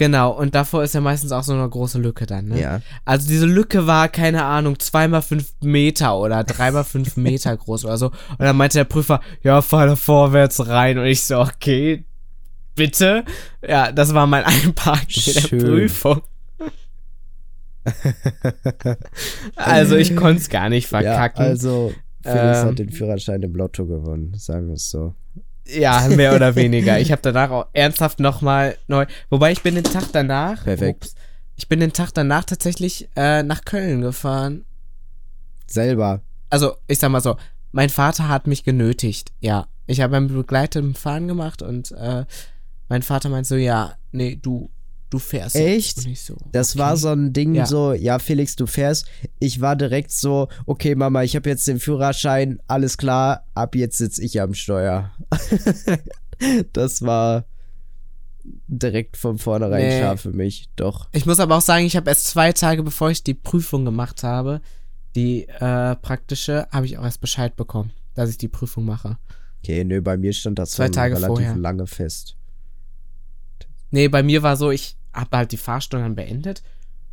Genau, 0.00 0.30
und 0.30 0.54
davor 0.54 0.82
ist 0.82 0.94
ja 0.94 1.02
meistens 1.02 1.30
auch 1.30 1.42
so 1.42 1.52
eine 1.52 1.68
große 1.68 1.98
Lücke 1.98 2.24
dann, 2.24 2.46
ne? 2.46 2.58
Ja. 2.58 2.80
Also 3.04 3.28
diese 3.28 3.44
Lücke 3.44 3.86
war, 3.86 4.08
keine 4.08 4.44
Ahnung, 4.46 4.78
zweimal 4.78 5.20
fünf 5.20 5.52
Meter 5.60 6.18
oder 6.18 6.42
dreimal 6.42 6.84
fünf 6.84 7.16
Meter 7.18 7.54
groß 7.54 7.84
oder 7.84 7.98
so. 7.98 8.06
Und 8.06 8.40
dann 8.40 8.56
meinte 8.56 8.78
der 8.78 8.84
Prüfer, 8.84 9.20
ja, 9.42 9.60
fahr 9.60 9.86
da 9.88 9.96
vorwärts 9.96 10.66
rein. 10.66 10.96
Und 10.96 11.04
ich 11.04 11.22
so, 11.22 11.38
okay, 11.38 12.06
bitte. 12.74 13.26
Ja, 13.60 13.92
das 13.92 14.14
war 14.14 14.26
mein 14.26 14.44
Einparken 14.46 15.06
in 15.26 15.34
der. 15.34 15.66
Prüfung. 15.66 16.22
also 19.56 19.96
ich 19.96 20.16
konnte 20.16 20.40
es 20.40 20.48
gar 20.48 20.70
nicht 20.70 20.90
Ja, 20.90 21.00
verkacken. 21.00 21.42
also 21.44 21.92
Felix 22.22 22.58
Ähm. 22.60 22.68
hat 22.68 22.78
den 22.78 22.90
Führerschein 22.90 23.42
im 23.42 23.54
Lotto 23.54 23.84
gewonnen, 23.84 24.32
sagen 24.38 24.68
wir 24.68 24.74
es 24.76 24.88
so. 24.88 25.14
Ja, 25.72 26.08
mehr 26.08 26.34
oder 26.34 26.54
weniger. 26.56 26.98
Ich 26.98 27.12
habe 27.12 27.22
danach 27.22 27.50
auch 27.50 27.66
ernsthaft 27.72 28.20
nochmal 28.20 28.76
neu. 28.88 29.06
Wobei 29.28 29.52
ich 29.52 29.62
bin 29.62 29.74
den 29.74 29.84
Tag 29.84 30.04
danach. 30.12 30.64
Perfekt. 30.64 31.04
Ups, 31.04 31.14
ich 31.56 31.68
bin 31.68 31.80
den 31.80 31.92
Tag 31.92 32.12
danach 32.12 32.44
tatsächlich 32.44 33.08
äh, 33.16 33.42
nach 33.42 33.64
Köln 33.64 34.00
gefahren. 34.00 34.64
Selber. 35.66 36.22
Also, 36.48 36.74
ich 36.88 36.98
sag 36.98 37.10
mal 37.10 37.20
so, 37.20 37.36
mein 37.72 37.90
Vater 37.90 38.28
hat 38.28 38.46
mich 38.46 38.64
genötigt. 38.64 39.32
Ja. 39.40 39.66
Ich 39.86 40.00
habe 40.00 40.16
ein 40.16 40.28
begleitetem 40.28 40.94
Fahren 40.94 41.26
gemacht 41.28 41.62
und 41.62 41.92
äh, 41.92 42.24
mein 42.88 43.02
Vater 43.02 43.28
meint 43.28 43.46
so, 43.46 43.56
ja, 43.56 43.94
nee, 44.12 44.38
du, 44.40 44.70
du 45.10 45.18
fährst. 45.18 45.56
Echt? 45.56 46.00
So, 46.16 46.36
Das 46.52 46.70
okay. 46.72 46.78
war 46.78 46.96
so 46.96 47.08
ein 47.08 47.32
Ding, 47.32 47.54
Ja. 47.54 47.66
so, 47.66 47.92
ja, 47.92 48.18
Felix, 48.18 48.56
du 48.56 48.66
fährst. 48.66 49.06
Ich 49.38 49.60
war 49.60 49.76
direkt 49.76 50.12
so, 50.12 50.48
okay, 50.66 50.94
Mama, 50.94 51.22
ich 51.24 51.36
habe 51.36 51.48
jetzt 51.48 51.66
den 51.68 51.80
Führerschein, 51.80 52.60
alles 52.68 52.96
klar, 52.96 53.44
ab 53.54 53.74
jetzt 53.74 53.98
sitze 53.98 54.22
ich 54.22 54.40
am 54.40 54.54
Steuer. 54.54 55.10
das 56.72 57.02
war 57.02 57.44
direkt 58.66 59.16
von 59.16 59.38
vornherein 59.38 59.86
Nee. 59.86 59.98
klar 59.98 60.16
für 60.16 60.30
mich, 60.32 60.68
doch. 60.76 61.08
Ich 61.12 61.26
muss 61.26 61.40
aber 61.40 61.56
auch 61.56 61.60
sagen, 61.62 61.84
ich 61.84 61.96
habe 61.96 62.08
erst 62.08 62.26
zwei 62.28 62.52
Tage, 62.52 62.82
bevor 62.82 63.10
ich 63.10 63.22
die 63.22 63.34
Prüfung 63.34 63.84
gemacht 63.84 64.22
habe, 64.22 64.60
die 65.14 65.48
äh, 65.48 65.96
praktische, 65.96 66.66
habe 66.70 66.86
ich 66.86 66.96
auch 66.98 67.04
erst 67.04 67.20
Bescheid 67.20 67.56
bekommen, 67.56 67.92
dass 68.14 68.30
ich 68.30 68.38
die 68.38 68.48
Prüfung 68.48 68.84
mache. 68.84 69.18
Okay, 69.62 69.84
nö, 69.84 70.00
bei 70.00 70.16
mir 70.16 70.32
stand 70.32 70.58
das 70.58 70.70
Zwei 70.70 70.88
Tage 70.88 71.16
relativ 71.16 71.28
vorher. 71.36 71.56
lange 71.56 71.86
fest. 71.86 72.36
Nee, 73.90 74.08
bei 74.08 74.22
mir 74.22 74.42
war 74.42 74.56
so, 74.56 74.70
ich 74.70 74.96
habe 75.12 75.36
halt 75.36 75.52
die 75.52 75.56
Fahrstunde 75.56 76.04
dann 76.04 76.14
beendet 76.14 76.62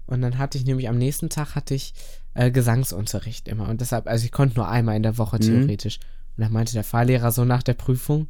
und 0.06 0.22
dann 0.22 0.38
hatte 0.38 0.58
ich 0.58 0.66
nämlich 0.66 0.88
am 0.89 0.98
nächsten 0.98 1.30
Tag 1.30 1.56
hatte 1.56 1.74
ich 1.74 1.93
äh, 2.34 2.52
Gesangsunterricht 2.52 3.48
immer 3.48 3.68
und 3.70 3.82
deshalb, 3.82 4.08
also 4.08 4.24
ich 4.26 4.32
konnte 4.32 4.56
nur 4.58 4.68
einmal 4.70 4.95
in 4.95 5.04
der 5.04 5.18
Woche 5.18 5.38
Mhm. 5.38 5.41
theoretisch. 5.41 6.00
Und 6.38 6.43
dann 6.43 6.54
meinte 6.54 6.74
der 6.74 6.84
Fahrlehrer 6.84 7.32
so 7.32 7.45
nach 7.45 7.64
der 7.64 7.74
Prüfung, 7.74 8.28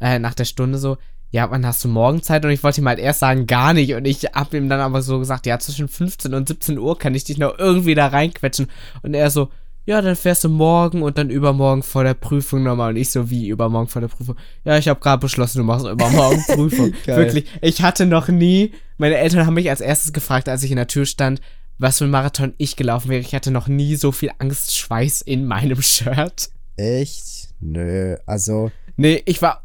äh, 0.00 0.18
nach 0.18 0.34
der 0.34 0.46
Stunde 0.46 0.78
so, 0.78 0.96
ja, 1.30 1.48
wann 1.50 1.64
hast 1.64 1.84
du 1.84 1.88
morgen 1.88 2.22
Zeit? 2.22 2.44
Und 2.44 2.50
ich 2.50 2.62
wollte 2.64 2.80
ihm 2.80 2.88
halt 2.88 2.98
erst 2.98 3.20
sagen, 3.20 3.46
gar 3.46 3.72
nicht. 3.74 3.94
Und 3.94 4.04
ich 4.06 4.24
hab 4.32 4.52
ihm 4.54 4.68
dann 4.68 4.80
aber 4.80 5.00
so 5.02 5.18
gesagt, 5.20 5.46
ja, 5.46 5.58
zwischen 5.60 5.86
15 5.86 6.34
und 6.34 6.48
17 6.48 6.78
Uhr 6.78 6.98
kann 6.98 7.14
ich 7.14 7.22
dich 7.24 7.38
noch 7.38 7.56
irgendwie 7.58 7.94
da 7.94 8.08
reinquetschen. 8.08 8.66
Und 9.02 9.14
er 9.14 9.30
so, 9.30 9.50
ja, 9.86 10.00
dann 10.02 10.16
fährst 10.16 10.44
du 10.44 10.48
morgen 10.48 11.02
und 11.02 11.18
dann 11.18 11.30
übermorgen 11.30 11.82
vor 11.82 12.04
der 12.04 12.14
Prüfung 12.14 12.62
nochmal. 12.62 12.90
Und 12.90 12.96
ich 12.96 13.10
so, 13.10 13.30
wie 13.30 13.48
übermorgen 13.48 13.88
vor 13.88 14.00
der 14.00 14.08
Prüfung? 14.08 14.36
Ja, 14.64 14.78
ich 14.78 14.88
habe 14.88 15.00
gerade 15.00 15.20
beschlossen, 15.20 15.58
du 15.58 15.64
machst 15.64 15.86
übermorgen 15.86 16.42
Prüfung. 16.48 16.92
Wirklich, 17.06 17.46
ich 17.60 17.82
hatte 17.82 18.06
noch 18.06 18.28
nie, 18.28 18.72
meine 18.98 19.16
Eltern 19.16 19.46
haben 19.46 19.54
mich 19.54 19.70
als 19.70 19.80
erstes 19.80 20.12
gefragt, 20.12 20.48
als 20.48 20.62
ich 20.62 20.70
in 20.70 20.76
der 20.76 20.86
Tür 20.86 21.06
stand, 21.06 21.40
was 21.78 21.98
für 21.98 22.04
ein 22.04 22.10
Marathon 22.10 22.54
ich 22.58 22.76
gelaufen 22.76 23.08
wäre. 23.10 23.20
Ich 23.20 23.34
hatte 23.34 23.50
noch 23.50 23.68
nie 23.68 23.96
so 23.96 24.12
viel 24.12 24.30
Angstschweiß 24.38 25.22
in 25.22 25.46
meinem 25.46 25.80
Shirt. 25.82 26.50
Echt? 26.76 27.48
Nö, 27.60 28.16
also, 28.26 28.70
Nee, 28.96 29.22
ich 29.24 29.40
war, 29.40 29.64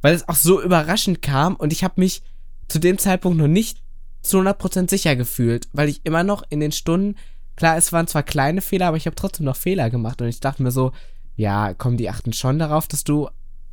weil 0.00 0.14
es 0.14 0.28
auch 0.28 0.36
so 0.36 0.62
überraschend 0.62 1.20
kam 1.20 1.56
und 1.56 1.72
ich 1.72 1.82
habe 1.82 1.94
mich 1.96 2.22
zu 2.68 2.78
dem 2.78 2.98
Zeitpunkt 2.98 3.36
noch 3.36 3.48
nicht 3.48 3.82
zu 4.22 4.38
100% 4.38 4.88
sicher 4.88 5.16
gefühlt, 5.16 5.68
weil 5.72 5.88
ich 5.88 6.02
immer 6.04 6.22
noch 6.22 6.44
in 6.50 6.60
den 6.60 6.70
Stunden, 6.70 7.16
klar, 7.56 7.76
es 7.76 7.92
waren 7.92 8.06
zwar 8.06 8.22
kleine 8.22 8.60
Fehler, 8.60 8.88
aber 8.88 8.96
ich 8.96 9.06
habe 9.06 9.16
trotzdem 9.16 9.46
noch 9.46 9.56
Fehler 9.56 9.90
gemacht 9.90 10.20
und 10.22 10.28
ich 10.28 10.40
dachte 10.40 10.62
mir 10.62 10.70
so, 10.70 10.92
ja, 11.34 11.74
komm, 11.74 11.96
die 11.96 12.08
achten 12.08 12.32
schon 12.32 12.58
darauf, 12.58 12.88
dass 12.88 13.04
du 13.04 13.28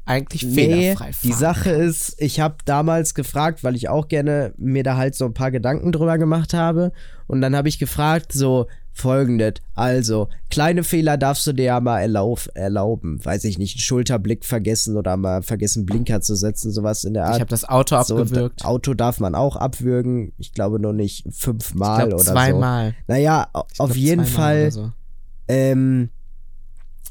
eigentlich 0.05 0.43
nee, 0.43 0.53
fehlerfrei 0.53 1.11
die 1.23 1.29
fahren 1.29 1.39
Sache 1.39 1.71
kannst. 1.71 2.09
ist, 2.09 2.21
ich 2.21 2.39
habe 2.39 2.55
damals 2.65 3.13
gefragt, 3.13 3.63
weil 3.63 3.75
ich 3.75 3.87
auch 3.87 4.07
gerne 4.07 4.53
mir 4.57 4.83
da 4.83 4.97
halt 4.97 5.15
so 5.15 5.25
ein 5.25 5.33
paar 5.33 5.51
Gedanken 5.51 5.91
drüber 5.91 6.17
gemacht 6.17 6.53
habe. 6.53 6.91
Und 7.27 7.41
dann 7.41 7.55
habe 7.55 7.69
ich 7.69 7.79
gefragt, 7.79 8.33
so 8.33 8.67
folgendes. 8.93 9.53
Also, 9.75 10.29
kleine 10.49 10.83
Fehler 10.83 11.17
darfst 11.17 11.45
du 11.47 11.53
dir 11.53 11.65
ja 11.65 11.79
mal 11.79 11.99
erlaub, 12.01 12.47
erlauben. 12.53 13.23
Weiß 13.25 13.43
ich 13.43 13.57
nicht, 13.57 13.75
einen 13.75 13.81
Schulterblick 13.81 14.45
vergessen 14.45 14.97
oder 14.97 15.17
mal 15.17 15.41
vergessen, 15.41 15.85
Blinker 15.85 16.21
zu 16.21 16.35
setzen, 16.35 16.71
sowas 16.71 17.03
in 17.03 17.13
der 17.15 17.25
Art. 17.25 17.35
Ich 17.35 17.41
habe 17.41 17.49
das 17.49 17.67
Auto 17.67 18.01
so, 18.03 18.17
abgewürgt. 18.17 18.61
d- 18.61 18.65
Auto 18.65 18.93
darf 18.93 19.19
man 19.19 19.35
auch 19.35 19.55
abwürgen. 19.55 20.31
Ich 20.37 20.53
glaube 20.53 20.79
nur 20.79 20.93
nicht 20.93 21.25
ich 21.25 21.35
fünfmal 21.35 22.07
glaube 22.07 22.21
oder 22.23 22.31
zweimal. 22.33 22.89
so. 22.91 22.95
Naja, 23.13 23.47
au- 23.53 23.63
Ich 23.73 23.79
auf 23.79 23.89
glaub, 23.89 23.97
jeden 23.97 24.25
zweimal 24.25 24.31
Fall 24.61 24.71
So. 24.71 24.91
ähm, 25.47 26.09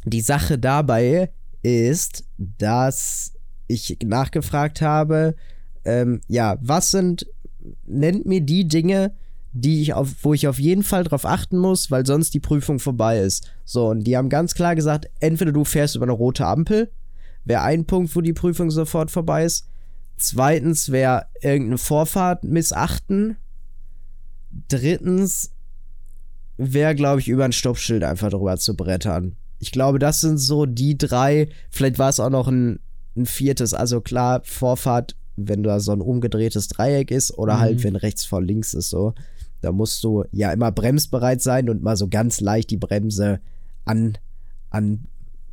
die 0.04 0.20
Sache 0.20 0.58
dabei 0.58 1.30
ist, 1.62 2.24
dass 2.38 3.32
ich 3.68 3.98
nachgefragt 4.04 4.82
habe, 4.82 5.34
ähm, 5.84 6.20
ja, 6.28 6.58
was 6.60 6.90
sind, 6.90 7.26
nennt 7.86 8.26
mir 8.26 8.40
die 8.40 8.66
Dinge, 8.66 9.12
die 9.52 9.82
ich 9.82 9.92
auf, 9.94 10.08
wo 10.22 10.32
ich 10.34 10.48
auf 10.48 10.58
jeden 10.58 10.82
Fall 10.82 11.04
drauf 11.04 11.24
achten 11.26 11.58
muss, 11.58 11.90
weil 11.90 12.06
sonst 12.06 12.32
die 12.34 12.40
Prüfung 12.40 12.78
vorbei 12.78 13.18
ist. 13.18 13.50
So, 13.64 13.88
und 13.88 14.04
die 14.04 14.16
haben 14.16 14.28
ganz 14.28 14.54
klar 14.54 14.74
gesagt, 14.74 15.10
entweder 15.20 15.52
du 15.52 15.64
fährst 15.64 15.94
über 15.94 16.04
eine 16.04 16.12
rote 16.12 16.46
Ampel, 16.46 16.90
wäre 17.44 17.62
ein 17.62 17.84
Punkt, 17.84 18.14
wo 18.16 18.20
die 18.20 18.32
Prüfung 18.32 18.70
sofort 18.70 19.10
vorbei 19.10 19.44
ist. 19.44 19.66
Zweitens 20.16 20.90
wäre 20.90 21.26
irgendeine 21.42 21.78
Vorfahrt 21.78 22.44
missachten. 22.44 23.36
Drittens 24.68 25.50
wäre, 26.56 26.94
glaube 26.94 27.20
ich, 27.20 27.28
über 27.28 27.44
ein 27.44 27.52
Stoppschild 27.52 28.04
einfach 28.04 28.30
drüber 28.30 28.56
zu 28.58 28.76
brettern. 28.76 29.36
Ich 29.58 29.72
glaube, 29.72 29.98
das 29.98 30.20
sind 30.20 30.38
so 30.38 30.66
die 30.66 30.96
drei. 30.98 31.48
Vielleicht 31.70 31.98
war 31.98 32.08
es 32.10 32.20
auch 32.20 32.30
noch 32.30 32.48
ein, 32.48 32.80
ein 33.16 33.26
viertes. 33.26 33.74
Also 33.74 34.00
klar, 34.00 34.42
Vorfahrt, 34.44 35.16
wenn 35.36 35.62
da 35.62 35.80
so 35.80 35.92
ein 35.92 36.00
umgedrehtes 36.00 36.68
Dreieck 36.68 37.10
ist 37.10 37.36
oder 37.38 37.54
Mhm. 37.56 37.60
halt, 37.60 37.84
wenn 37.84 37.96
rechts 37.96 38.24
vor 38.24 38.42
links 38.42 38.74
ist 38.74 38.90
so. 38.90 39.14
Da 39.62 39.72
musst 39.72 40.04
du 40.04 40.24
ja 40.32 40.52
immer 40.52 40.70
bremsbereit 40.70 41.40
sein 41.40 41.70
und 41.70 41.82
mal 41.82 41.96
so 41.96 42.08
ganz 42.08 42.40
leicht 42.40 42.70
die 42.70 42.76
Bremse 42.76 43.40
an, 43.84 44.18
an, 44.70 45.06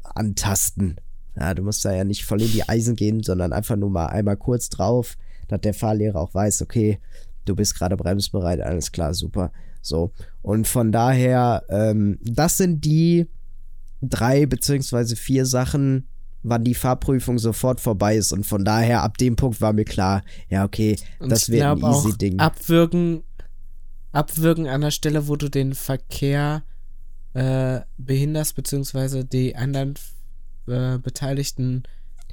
antasten. 0.03 0.97
Ja, 1.39 1.53
du 1.53 1.63
musst 1.63 1.85
da 1.85 1.93
ja 1.93 2.03
nicht 2.03 2.25
voll 2.25 2.41
in 2.41 2.51
die 2.51 2.67
Eisen 2.67 2.95
gehen, 2.95 3.23
sondern 3.23 3.53
einfach 3.53 3.77
nur 3.77 3.89
mal 3.89 4.07
einmal 4.07 4.35
kurz 4.35 4.69
drauf, 4.69 5.15
dass 5.47 5.61
der 5.61 5.73
Fahrlehrer 5.73 6.19
auch 6.19 6.33
weiß, 6.33 6.61
okay, 6.63 6.99
du 7.45 7.55
bist 7.55 7.75
gerade 7.75 7.95
bremsbereit, 7.95 8.59
alles 8.61 8.91
klar, 8.91 9.13
super. 9.13 9.51
So. 9.81 10.11
Und 10.41 10.67
von 10.67 10.91
daher, 10.91 11.63
ähm, 11.69 12.17
das 12.21 12.57
sind 12.57 12.83
die 12.83 13.27
drei 14.01 14.45
beziehungsweise 14.45 15.15
vier 15.15 15.45
Sachen, 15.45 16.07
wann 16.43 16.63
die 16.63 16.75
Fahrprüfung 16.75 17.37
sofort 17.37 17.79
vorbei 17.79 18.15
ist. 18.15 18.31
Und 18.31 18.45
von 18.45 18.63
daher, 18.63 19.03
ab 19.03 19.17
dem 19.17 19.35
Punkt 19.35 19.61
war 19.61 19.73
mir 19.73 19.85
klar, 19.85 20.23
ja, 20.49 20.63
okay, 20.65 20.97
Und 21.19 21.31
das 21.31 21.49
wird 21.49 21.63
ein 21.63 21.77
easy 21.79 22.17
Ding. 22.17 22.39
Abwürgen, 22.39 23.23
abwürgen 24.11 24.67
an 24.67 24.81
der 24.81 24.91
Stelle, 24.91 25.27
wo 25.27 25.35
du 25.35 25.49
den 25.49 25.73
Verkehr 25.73 26.63
äh, 27.33 27.81
behinderst, 27.97 28.55
beziehungsweise 28.55 29.25
die 29.25 29.55
anderen 29.55 29.95
äh, 30.67 30.97
Beteiligten 30.97 31.83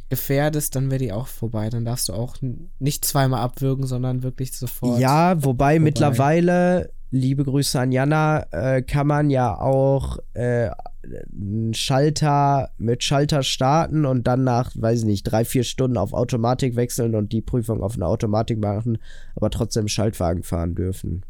gefährdest, 0.08 0.76
dann 0.76 0.90
wäre 0.90 0.98
die 0.98 1.12
auch 1.12 1.26
vorbei. 1.26 1.68
Dann 1.68 1.84
darfst 1.84 2.08
du 2.08 2.12
auch 2.12 2.36
nicht 2.78 3.04
zweimal 3.04 3.40
abwürgen, 3.40 3.86
sondern 3.86 4.22
wirklich 4.22 4.52
sofort. 4.52 5.00
Ja, 5.00 5.42
wobei 5.42 5.78
mittlerweile, 5.78 6.90
liebe 7.10 7.44
Grüße 7.44 7.78
an 7.78 7.92
Jana, 7.92 8.46
äh, 8.52 8.82
kann 8.82 9.06
man 9.06 9.30
ja 9.30 9.58
auch 9.58 10.18
äh, 10.34 10.70
einen 11.32 11.74
Schalter 11.74 12.70
mit 12.78 13.02
Schalter 13.02 13.42
starten 13.42 14.06
und 14.06 14.26
dann 14.26 14.44
nach, 14.44 14.70
weiß 14.74 15.00
ich 15.00 15.06
nicht, 15.06 15.24
drei, 15.24 15.44
vier 15.44 15.64
Stunden 15.64 15.96
auf 15.96 16.12
Automatik 16.12 16.76
wechseln 16.76 17.14
und 17.14 17.32
die 17.32 17.42
Prüfung 17.42 17.82
auf 17.82 17.94
eine 17.94 18.06
Automatik 18.06 18.58
machen, 18.58 18.98
aber 19.34 19.50
trotzdem 19.50 19.88
Schaltwagen 19.88 20.42
fahren 20.42 20.74
dürfen. 20.74 21.24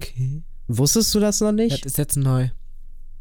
Okay. 0.00 0.42
Wusstest 0.68 1.14
du 1.14 1.20
das 1.20 1.40
noch 1.40 1.48
Das 1.48 1.56
nicht? 1.56 1.86
ist 1.86 1.98
jetzt 1.98 2.16
neu. 2.16 2.48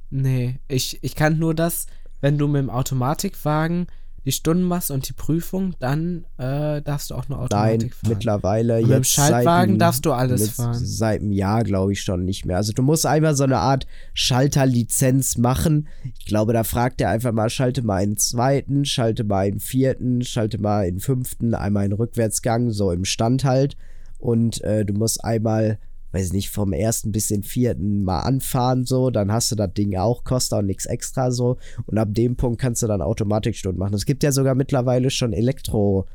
Nee, 0.10 0.60
ich, 0.68 1.00
ich 1.04 1.16
kann 1.16 1.40
nur 1.40 1.54
das, 1.56 1.88
wenn 2.22 2.38
du 2.38 2.48
mit 2.48 2.62
dem 2.62 2.70
Automatikwagen 2.70 3.88
die 4.26 4.32
Stunden 4.32 4.64
machst 4.64 4.90
und 4.90 5.10
die 5.10 5.14
Prüfung, 5.14 5.76
dann 5.80 6.24
äh, 6.38 6.82
darfst 6.82 7.10
du 7.10 7.16
auch 7.16 7.28
nur 7.28 7.40
Nein, 7.40 7.46
Automatik 7.46 7.94
fahren. 7.96 8.10
mittlerweile 8.14 8.74
Und 8.76 8.80
jetzt 8.82 8.88
mit 8.90 8.98
dem 9.00 9.04
Schaltwagen 9.04 9.74
dem- 9.74 9.80
darfst 9.80 10.06
du 10.06 10.14
alles 10.14 10.52
fahren. 10.52 10.80
Seit 10.82 11.20
einem 11.20 11.34
Jahr 11.34 11.64
glaube 11.64 11.92
ich 11.92 12.02
schon 12.02 12.24
nicht 12.24 12.46
mehr. 12.46 12.56
Also 12.56 12.72
du 12.72 12.84
musst 12.84 13.06
einfach 13.06 13.36
so 13.36 13.44
eine 13.44 13.58
Art 13.58 13.86
Schalterlizenz 14.14 15.38
machen. 15.38 15.88
Ich 16.20 16.26
glaube, 16.26 16.54
da 16.54 16.64
fragt 16.64 17.02
er 17.02 17.10
einfach 17.10 17.32
mal, 17.34 17.50
schalte 17.50 17.82
mal 17.82 17.98
einen 18.02 18.18
zweiten, 18.18 18.86
schalte 18.86 19.24
mal 19.24 19.46
einen 19.48 19.60
vierten, 19.60 20.22
schalte 20.24 20.58
mal 20.58 20.86
einen 20.86 21.00
fünften, 21.00 21.54
einmal 21.54 21.84
einen 21.86 21.94
Rückwärtsgang, 21.94 22.72
so 22.72 22.92
im 22.92 23.04
Stand 23.06 23.44
halt. 23.44 23.76
Und 24.20 24.62
äh, 24.64 24.86
du 24.86 24.94
musst 24.94 25.24
einmal, 25.24 25.80
weiß 26.14 26.28
ich 26.28 26.34
nicht, 26.34 26.50
vom 26.50 26.72
ersten 26.72 27.12
bis 27.12 27.28
den 27.28 27.44
vierten 27.44 28.04
mal 28.04 28.22
anfahren, 28.22 28.86
so, 28.86 29.10
dann 29.10 29.32
hast 29.32 29.52
du 29.52 29.56
das 29.56 29.74
Ding 29.74 29.96
auch, 29.98 30.24
kostet 30.24 30.58
auch 30.60 30.62
nichts 30.64 30.86
extra 30.86 31.32
so. 31.32 31.58
Und 31.88 31.98
ab 31.98 32.10
dem 32.12 32.36
Punkt 32.38 32.62
kannst 32.62 32.82
du 32.82 32.88
dann 32.88 33.02
Automatikstunden 33.02 33.80
machen. 33.80 33.96
Es 33.96 34.06
gibt 34.06 34.24
ja 34.24 34.32
sogar 34.32 34.56
mittlerweile 34.56 35.10
schon 35.10 35.34
Elektro- 35.34 36.06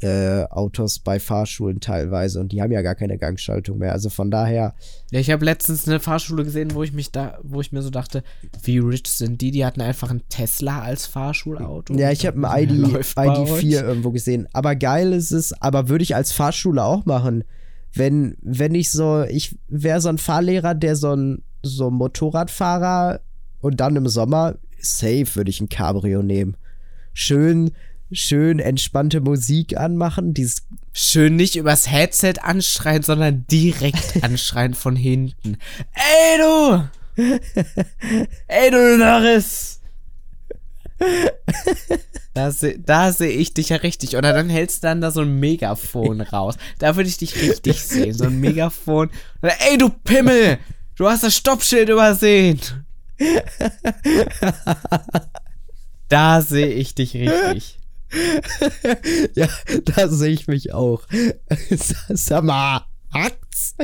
äh, 0.00 0.44
Autos 0.50 0.98
bei 0.98 1.20
Fahrschulen 1.20 1.78
teilweise 1.80 2.40
und 2.40 2.50
die 2.50 2.60
haben 2.60 2.72
ja 2.72 2.82
gar 2.82 2.96
keine 2.96 3.16
Gangschaltung 3.16 3.78
mehr. 3.78 3.92
Also 3.92 4.10
von 4.10 4.28
daher, 4.30 4.74
Ja, 5.12 5.20
ich 5.20 5.30
habe 5.30 5.44
letztens 5.44 5.86
eine 5.88 6.00
Fahrschule 6.00 6.44
gesehen, 6.44 6.74
wo 6.74 6.82
ich 6.82 6.92
mich 6.92 7.12
da, 7.12 7.38
wo 7.44 7.60
ich 7.60 7.70
mir 7.70 7.80
so 7.80 7.90
dachte, 7.90 8.24
wie 8.64 8.78
rich 8.78 9.06
sind 9.06 9.40
die? 9.40 9.52
Die 9.52 9.64
hatten 9.64 9.80
einfach 9.80 10.10
einen 10.10 10.28
Tesla 10.28 10.82
als 10.82 11.06
Fahrschulauto. 11.06 11.94
ja, 11.94 12.10
ich 12.10 12.26
habe 12.26 12.46
ein 12.50 12.64
ID, 12.64 12.70
läuft 12.92 13.14
bei 13.14 13.28
euch? 13.28 13.62
ID4 13.62 13.84
irgendwo 13.84 14.10
gesehen. 14.10 14.48
Aber 14.52 14.74
geil 14.74 15.12
ist 15.12 15.30
es, 15.30 15.52
aber 15.62 15.88
würde 15.88 16.02
ich 16.02 16.16
als 16.16 16.32
Fahrschule 16.32 16.82
auch 16.84 17.06
machen. 17.06 17.44
Wenn, 17.94 18.36
wenn 18.42 18.74
ich 18.74 18.90
so, 18.90 19.22
ich 19.22 19.56
wäre 19.68 20.00
so 20.00 20.08
ein 20.08 20.18
Fahrlehrer, 20.18 20.74
der 20.74 20.96
so 20.96 21.14
ein 21.14 21.42
so 21.62 21.88
ein 21.88 21.94
Motorradfahrer 21.94 23.20
und 23.60 23.80
dann 23.80 23.96
im 23.96 24.06
Sommer, 24.08 24.56
safe 24.78 25.34
würde 25.34 25.50
ich 25.50 25.60
ein 25.60 25.68
Cabrio 25.68 26.22
nehmen. 26.22 26.56
Schön, 27.12 27.70
schön 28.12 28.58
entspannte 28.58 29.20
Musik 29.20 29.76
anmachen, 29.76 30.34
dieses 30.34 30.66
Schön 30.96 31.34
nicht 31.34 31.56
übers 31.56 31.90
Headset 31.90 32.34
anschreien, 32.42 33.02
sondern 33.02 33.46
direkt 33.50 34.22
anschreien 34.22 34.74
von 34.74 34.94
hinten. 34.94 35.56
Ey 35.92 36.38
du! 36.38 36.88
Ey 38.46 38.70
du 38.70 38.98
Narris! 38.98 39.80
Da, 42.34 42.50
se, 42.50 42.76
da 42.80 43.12
sehe 43.12 43.30
ich 43.30 43.54
dich 43.54 43.68
ja 43.68 43.76
richtig. 43.76 44.16
Oder 44.16 44.32
dann 44.32 44.50
hältst 44.50 44.82
du 44.82 44.88
dann 44.88 45.00
da 45.00 45.12
so 45.12 45.20
ein 45.20 45.38
Megafon 45.38 46.20
raus. 46.20 46.56
Da 46.80 46.96
würde 46.96 47.08
ich 47.08 47.16
dich 47.16 47.40
richtig 47.40 47.80
sehen. 47.80 48.12
So 48.12 48.24
ein 48.24 48.40
Megafon. 48.40 49.10
Oder, 49.40 49.54
ey, 49.70 49.78
du 49.78 49.88
Pimmel! 49.88 50.58
Du 50.96 51.08
hast 51.08 51.22
das 51.24 51.36
Stoppschild 51.36 51.88
übersehen. 51.88 52.60
da 56.08 56.40
sehe 56.40 56.68
ich 56.68 56.94
dich 56.94 57.14
richtig. 57.14 57.78
ja, 59.34 59.48
da 59.84 60.08
sehe 60.08 60.32
ich 60.32 60.46
mich 60.46 60.72
auch. 60.72 61.02
Sag 62.08 62.44
mal, 62.44 62.84
hat's? 63.12 63.74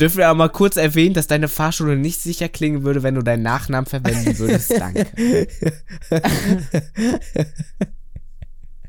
Dürfen 0.00 0.16
wir 0.16 0.32
auch 0.32 0.36
mal 0.36 0.48
kurz 0.48 0.76
erwähnen, 0.78 1.12
dass 1.12 1.26
deine 1.26 1.46
Fahrschule 1.46 1.94
nicht 1.94 2.22
sicher 2.22 2.48
klingen 2.48 2.84
würde, 2.84 3.02
wenn 3.02 3.16
du 3.16 3.22
deinen 3.22 3.42
Nachnamen 3.42 3.84
verwenden 3.84 4.38
würdest. 4.38 4.70
Danke. 4.70 5.06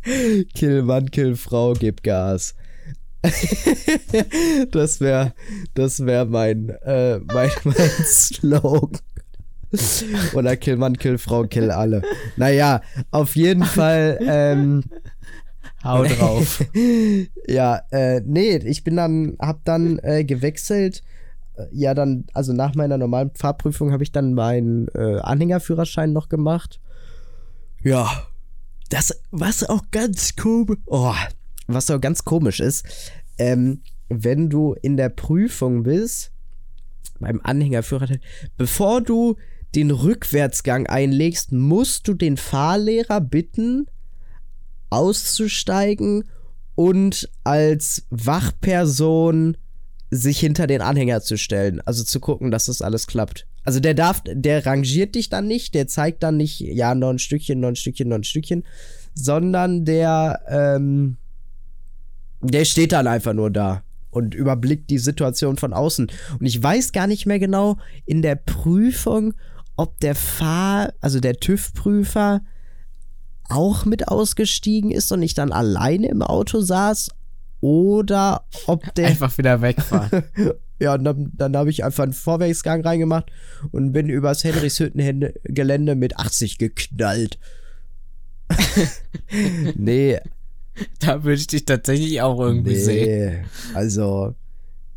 kill 0.53 0.83
Mann, 0.83 1.11
kill 1.11 1.35
Frau, 1.35 1.73
gib 1.73 2.01
Gas. 2.03 2.55
das 4.71 5.01
wäre 5.01 5.33
das 5.73 6.05
wär 6.05 6.25
mein, 6.25 6.69
äh, 6.69 7.19
mein, 7.19 7.51
mein 7.65 7.89
Slogan. 8.05 9.01
Oder 10.33 10.55
kill 10.55 10.77
Mann, 10.77 10.97
kill 10.97 11.17
Frau, 11.17 11.43
kill 11.43 11.71
alle. 11.71 12.03
Naja, 12.37 12.81
auf 13.11 13.35
jeden 13.35 13.63
Fall. 13.63 14.17
Ähm, 14.21 14.83
Hau 15.83 16.03
drauf. 16.03 16.63
ja, 17.47 17.81
äh, 17.91 18.21
nee, 18.25 18.57
ich 18.57 18.83
bin 18.83 18.95
dann, 18.95 19.35
hab 19.39 19.65
dann 19.65 19.99
äh, 20.03 20.23
gewechselt. 20.23 21.03
Äh, 21.57 21.65
ja, 21.71 21.93
dann, 21.93 22.25
also 22.33 22.53
nach 22.53 22.75
meiner 22.75 22.97
normalen 22.97 23.31
Fahrprüfung 23.33 23.91
habe 23.91 24.03
ich 24.03 24.11
dann 24.11 24.33
meinen 24.33 24.87
äh, 24.89 25.19
Anhängerführerschein 25.19 26.13
noch 26.13 26.29
gemacht. 26.29 26.79
Ja, 27.83 28.27
das, 28.89 29.19
was 29.31 29.63
auch 29.67 29.83
ganz 29.91 30.35
komisch, 30.35 30.77
oh, 30.85 31.15
was 31.67 31.89
auch 31.89 32.01
ganz 32.01 32.25
komisch 32.25 32.59
ist, 32.59 32.85
ähm, 33.37 33.81
wenn 34.09 34.49
du 34.49 34.75
in 34.81 34.97
der 34.97 35.09
Prüfung 35.09 35.83
bist, 35.83 36.31
beim 37.19 37.39
Anhängerführerschein, 37.43 38.19
bevor 38.57 39.01
du 39.01 39.37
den 39.73 39.89
Rückwärtsgang 39.89 40.87
einlegst, 40.87 41.51
musst 41.51 42.07
du 42.07 42.13
den 42.13 42.37
Fahrlehrer 42.37 43.21
bitten, 43.21 43.87
auszusteigen 44.91 46.25
und 46.75 47.29
als 47.43 48.05
Wachperson 48.11 49.57
sich 50.11 50.39
hinter 50.39 50.67
den 50.67 50.81
Anhänger 50.81 51.21
zu 51.21 51.37
stellen. 51.37 51.81
Also 51.85 52.03
zu 52.03 52.19
gucken, 52.19 52.51
dass 52.51 52.65
das 52.65 52.81
alles 52.81 53.07
klappt. 53.07 53.47
Also 53.63 53.79
der 53.79 53.93
darf, 53.93 54.21
der 54.25 54.65
rangiert 54.65 55.15
dich 55.15 55.29
dann 55.29 55.47
nicht, 55.47 55.73
der 55.73 55.87
zeigt 55.87 56.23
dann 56.23 56.37
nicht, 56.37 56.59
ja, 56.59 56.93
noch 56.93 57.09
ein 57.09 57.19
Stückchen, 57.19 57.59
noch 57.59 57.69
ein 57.69 57.75
Stückchen, 57.75 58.09
noch 58.09 58.17
ein 58.17 58.23
Stückchen, 58.23 58.63
sondern 59.13 59.85
der, 59.85 60.41
ähm, 60.49 61.17
der 62.41 62.65
steht 62.65 62.91
dann 62.91 63.07
einfach 63.07 63.33
nur 63.33 63.51
da 63.51 63.83
und 64.09 64.35
überblickt 64.35 64.89
die 64.89 64.97
Situation 64.97 65.57
von 65.57 65.73
außen. 65.73 66.11
Und 66.39 66.45
ich 66.45 66.61
weiß 66.61 66.91
gar 66.91 67.07
nicht 67.07 67.25
mehr 67.25 67.39
genau 67.39 67.77
in 68.05 68.21
der 68.21 68.35
Prüfung, 68.35 69.33
ob 69.77 69.99
der 69.99 70.15
Fahr-, 70.15 70.93
also 70.99 71.19
der 71.19 71.37
TÜV-Prüfer 71.37 72.41
auch 73.49 73.85
mit 73.85 74.07
ausgestiegen 74.07 74.91
ist 74.91 75.11
und 75.11 75.21
ich 75.21 75.33
dann 75.33 75.51
alleine 75.51 76.07
im 76.07 76.21
Auto 76.21 76.61
saß 76.61 77.09
oder 77.59 78.45
ob 78.67 78.93
der. 78.95 79.07
Einfach 79.07 79.37
wieder 79.37 79.61
wegfahren. 79.61 80.23
ja, 80.79 80.95
und 80.95 81.03
dann, 81.03 81.31
dann 81.35 81.55
habe 81.55 81.69
ich 81.69 81.83
einfach 81.83 82.03
einen 82.03 82.13
Vorwärtsgang 82.13 82.81
reingemacht 82.81 83.31
und 83.71 83.91
bin 83.91 84.09
übers 84.09 84.43
Henrichshüttengelände 84.43 85.95
mit 85.95 86.17
80 86.17 86.57
geknallt. 86.57 87.37
nee. 89.75 90.19
Da 90.99 91.23
würde 91.23 91.39
ich 91.39 91.47
dich 91.47 91.65
tatsächlich 91.65 92.21
auch 92.21 92.39
irgendwie 92.39 92.73
nee, 92.73 92.79
sehen. 92.79 93.45
Also, 93.73 94.33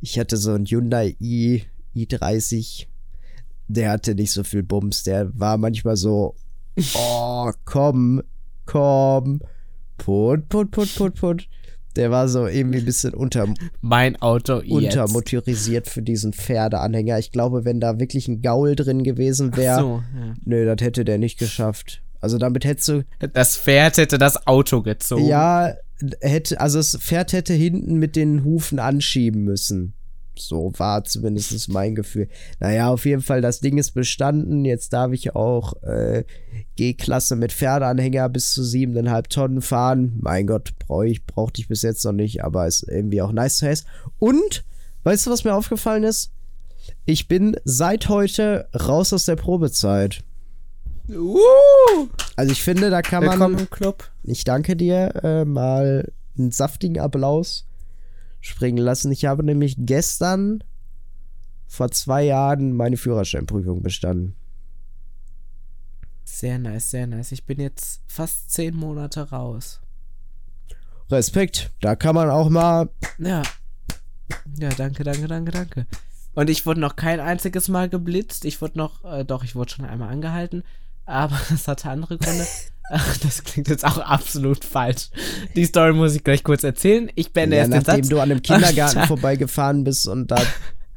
ich 0.01 0.19
hatte 0.19 0.37
so 0.37 0.53
einen 0.53 0.67
Hyundai 0.67 1.17
i, 1.21 1.65
i30 1.95 2.87
der 3.69 3.91
hatte 3.91 4.15
nicht 4.15 4.33
so 4.33 4.45
viel 4.45 4.63
Bums. 4.63 5.03
Der 5.05 5.31
war 5.39 5.59
manchmal 5.59 5.97
so, 5.97 6.35
oh, 6.95 7.51
komm, 7.65 8.23
komm, 8.67 9.41
put, 9.99 10.49
put, 10.49 10.71
put, 10.71 10.95
put, 10.95 11.15
put. 11.15 11.49
Der 11.97 12.11
war 12.11 12.29
so 12.29 12.47
irgendwie 12.47 12.79
ein 12.79 12.85
bisschen 12.85 13.15
unter, 13.15 13.47
mein 13.81 14.21
Auto 14.21 14.61
untermotorisiert 14.69 15.89
für 15.89 16.03
diesen 16.03 16.33
Pferdeanhänger. 16.33 17.19
Ich 17.21 17.31
glaube, 17.31 17.65
wenn 17.65 17.79
da 17.79 18.01
wirklich 18.01 18.27
ein 18.27 18.43
Gaul 18.43 18.75
drin 18.75 19.05
gewesen 19.05 19.57
wäre, 19.57 19.79
so, 19.79 20.03
ja. 20.19 20.35
nö, 20.45 20.67
das 20.67 20.85
hätte 20.85 21.05
der 21.05 21.19
nicht 21.19 21.39
geschafft. 21.39 22.03
Also 22.21 22.39
damit 22.39 22.65
hättest 22.65 22.89
du. 22.89 23.05
Das 23.35 23.57
Pferd 23.57 23.99
hätte 23.99 24.19
das 24.19 24.47
Auto 24.47 24.83
gezogen. 24.83 25.27
Ja, 25.27 25.75
hätte, 26.21 26.59
also 26.61 26.79
das 26.79 26.97
Pferd 26.99 27.33
hätte 27.33 27.53
hinten 27.53 27.99
mit 27.99 28.17
den 28.17 28.45
Hufen 28.45 28.79
anschieben 28.79 29.45
müssen. 29.45 29.95
So 30.39 30.73
war 30.77 31.05
zumindest 31.05 31.69
mein 31.69 31.95
Gefühl. 31.95 32.29
Naja, 32.61 32.89
auf 32.89 33.05
jeden 33.07 33.23
Fall, 33.23 33.41
das 33.41 33.61
Ding 33.61 33.79
ist 33.79 33.93
bestanden. 33.93 34.65
Jetzt 34.65 34.93
darf 34.93 35.13
ich 35.13 35.35
auch 35.35 35.75
äh, 35.83 36.25
G-Klasse 36.77 37.37
mit 37.37 37.53
Pferdeanhänger 37.53 38.29
bis 38.29 38.53
zu 38.53 38.63
7,5 38.63 39.29
Tonnen 39.29 39.63
fahren. 39.63 40.19
Mein 40.21 40.47
Gott, 40.47 40.73
brauch 40.79 41.03
ich, 41.03 41.25
brauchte 41.25 41.61
ich 41.61 41.69
bis 41.69 41.83
jetzt 41.83 42.05
noch 42.05 42.13
nicht, 42.13 42.45
aber 42.45 42.67
ist 42.67 42.83
irgendwie 42.89 43.23
auch 43.23 43.33
nice 43.33 43.59
to 43.59 43.67
have. 43.67 43.85
Und, 44.19 44.65
weißt 45.05 45.27
du, 45.27 45.31
was 45.31 45.45
mir 45.45 45.55
aufgefallen 45.55 46.05
ist? 46.05 46.31
Ich 47.07 47.29
bin 47.29 47.57
seit 47.65 48.09
heute 48.09 48.69
raus 48.75 49.13
aus 49.13 49.25
der 49.25 49.37
Probezeit. 49.37 50.23
Uh! 51.09 52.09
Also 52.37 52.53
ich 52.53 52.63
finde, 52.63 52.91
da 52.91 53.03
kann 53.03 53.23
Willkommen 53.23 53.53
man. 53.53 53.61
Im 53.61 53.71
Club. 53.71 54.11
Ich 54.23 54.45
danke 54.45 54.75
dir 54.77 55.15
äh, 55.23 55.45
mal 55.45 56.11
einen 56.37 56.51
saftigen 56.51 56.99
Applaus 56.99 57.67
springen 58.45 58.79
lassen. 58.79 59.11
Ich 59.11 59.25
habe 59.25 59.43
nämlich 59.43 59.77
gestern 59.79 60.63
vor 61.67 61.91
zwei 61.91 62.25
Jahren 62.25 62.73
meine 62.73 62.97
Führerscheinprüfung 62.97 63.83
bestanden. 63.83 64.37
Sehr 66.25 66.59
nice, 66.59 66.91
sehr 66.91 67.07
nice. 67.07 67.33
Ich 67.33 67.45
bin 67.45 67.59
jetzt 67.59 68.03
fast 68.07 68.51
zehn 68.51 68.75
Monate 68.75 69.31
raus. 69.31 69.81
Respekt. 71.11 71.71
Da 71.81 71.97
kann 71.97 72.15
man 72.15 72.29
auch 72.29 72.51
mal. 72.51 72.91
Ja. 73.19 73.43
Ja, 74.59 74.69
danke, 74.71 75.05
danke, 75.05 75.27
danke, 75.27 75.51
danke. 75.51 75.87
Und 76.35 76.51
ich 76.51 76.67
wurde 76.67 76.81
noch 76.81 76.97
kein 76.97 77.21
einziges 77.21 77.69
Mal 77.69 77.89
geblitzt. 77.89 78.45
Ich 78.45 78.61
wurde 78.61 78.79
noch, 78.79 79.05
äh, 79.05 79.25
doch, 79.25 79.45
ich 79.45 79.55
wurde 79.55 79.71
schon 79.71 79.85
einmal 79.85 80.11
angehalten. 80.11 80.65
Aber 81.07 81.39
das 81.49 81.67
hatte 81.67 81.89
andere 81.89 82.19
Gründe. 82.19 82.47
Ach, 82.91 83.17
das 83.19 83.45
klingt 83.45 83.69
jetzt 83.69 83.85
auch 83.85 83.99
absolut 83.99 84.65
falsch. 84.65 85.09
Die 85.57 85.65
Story 85.65 85.95
muss 85.95 86.15
ich 86.15 86.23
gleich 86.23 86.45
kurz 86.45 86.65
erzählen. 86.65 87.11
Ich 87.15 87.33
beende 87.33 87.57
ja, 87.57 87.63
erst 87.63 87.71
nachdem 87.71 87.95
den 87.95 88.05
Satz. 88.05 88.11
du 88.11 88.21
an 88.21 88.31
einem 88.31 88.43
Kindergarten 88.43 88.99
Ach, 89.03 89.09
vorbeigefahren 89.09 89.85
bist 89.85 90.07
und 90.07 90.31
da 90.31 90.41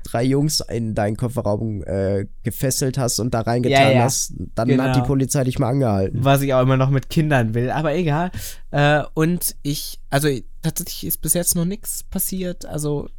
drei 0.03 0.23
Jungs 0.23 0.61
in 0.69 0.95
deinen 0.95 1.17
Kofferraum 1.17 1.83
äh, 1.83 2.25
gefesselt 2.43 2.97
hast 2.97 3.19
und 3.19 3.33
da 3.33 3.41
reingetan 3.41 3.81
ja, 3.81 3.91
ja. 3.91 4.03
hast, 4.03 4.33
dann 4.55 4.67
genau. 4.67 4.83
hat 4.83 4.95
die 4.95 5.01
Polizei 5.01 5.43
dich 5.43 5.59
mal 5.59 5.69
angehalten. 5.69 6.23
Was 6.23 6.41
ich 6.41 6.53
auch 6.53 6.61
immer 6.61 6.77
noch 6.77 6.89
mit 6.89 7.09
Kindern 7.09 7.53
will, 7.53 7.69
aber 7.69 7.93
egal. 7.93 8.31
Äh, 8.71 9.03
und 9.13 9.55
ich, 9.63 9.99
also 10.09 10.29
tatsächlich 10.61 11.05
ist 11.05 11.21
bis 11.21 11.33
jetzt 11.33 11.55
noch 11.55 11.65
nichts 11.65 12.03
passiert, 12.03 12.65
also 12.65 13.09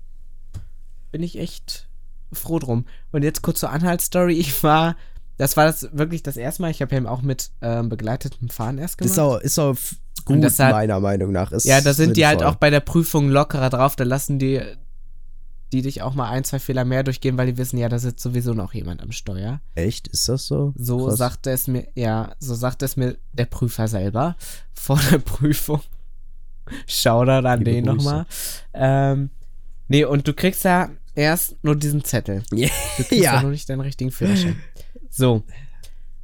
bin 1.10 1.22
ich 1.22 1.38
echt 1.38 1.88
froh 2.32 2.58
drum. 2.58 2.86
Und 3.12 3.22
jetzt 3.22 3.42
kurz 3.42 3.60
zur 3.60 3.70
Anhaltsstory. 3.70 4.34
Ich 4.34 4.62
war 4.62 4.96
das 5.38 5.56
war 5.56 5.66
das 5.66 5.88
wirklich 5.92 6.22
das 6.22 6.36
erste 6.36 6.62
Mal. 6.62 6.70
Ich 6.70 6.82
habe 6.82 6.90
ja 6.92 6.98
eben 6.98 7.06
auch 7.06 7.22
mit 7.22 7.50
ähm, 7.62 7.88
begleitetem 7.88 8.48
Fahren 8.50 8.78
erst 8.78 8.98
gemacht. 8.98 9.12
Ist 9.12 9.18
auch, 9.18 9.38
ist 9.38 9.58
auch 9.58 9.76
gut, 10.24 10.44
hat, 10.44 10.72
meiner 10.72 11.00
Meinung 11.00 11.32
nach. 11.32 11.52
Ist 11.52 11.64
ja, 11.64 11.80
da 11.80 11.94
sind 11.94 12.16
die 12.16 12.26
halt 12.26 12.42
auch 12.42 12.56
bei 12.56 12.70
der 12.70 12.80
Prüfung 12.80 13.30
lockerer 13.30 13.70
drauf. 13.70 13.94
Da 13.94 14.02
lassen 14.02 14.40
die, 14.40 14.60
die 15.72 15.82
dich 15.82 16.02
auch 16.02 16.14
mal 16.14 16.28
ein, 16.28 16.42
zwei 16.42 16.58
Fehler 16.58 16.84
mehr 16.84 17.04
durchgehen, 17.04 17.38
weil 17.38 17.46
die 17.46 17.56
wissen, 17.56 17.78
ja, 17.78 17.88
da 17.88 18.00
sitzt 18.00 18.22
sowieso 18.22 18.52
noch 18.52 18.74
jemand 18.74 19.00
am 19.00 19.12
Steuer. 19.12 19.60
Echt? 19.76 20.08
Ist 20.08 20.28
das 20.28 20.46
so? 20.46 20.74
So 20.76 21.06
Krass. 21.06 21.18
sagte 21.18 21.50
es 21.50 21.68
mir, 21.68 21.86
ja, 21.94 22.34
so 22.40 22.56
sagte 22.56 22.84
es 22.84 22.96
mir 22.96 23.16
der 23.32 23.46
Prüfer 23.46 23.86
selber 23.86 24.36
vor 24.74 25.00
der 25.10 25.18
Prüfung. 25.18 25.80
Shoutout 26.86 27.46
an 27.46 27.60
Liebe 27.60 27.70
den 27.70 27.84
nochmal. 27.84 28.26
Ähm, 28.74 29.30
nee, 29.86 30.04
und 30.04 30.26
du 30.26 30.34
kriegst 30.34 30.64
ja 30.64 30.90
erst 31.14 31.56
nur 31.62 31.76
diesen 31.76 32.04
Zettel. 32.04 32.42
Du 32.50 32.56
kriegst 32.56 33.10
ja. 33.12 33.34
ja 33.36 33.42
noch 33.42 33.50
nicht 33.50 33.68
deinen 33.68 33.80
richtigen 33.80 34.10
Führerschein. 34.10 34.56
So. 35.10 35.44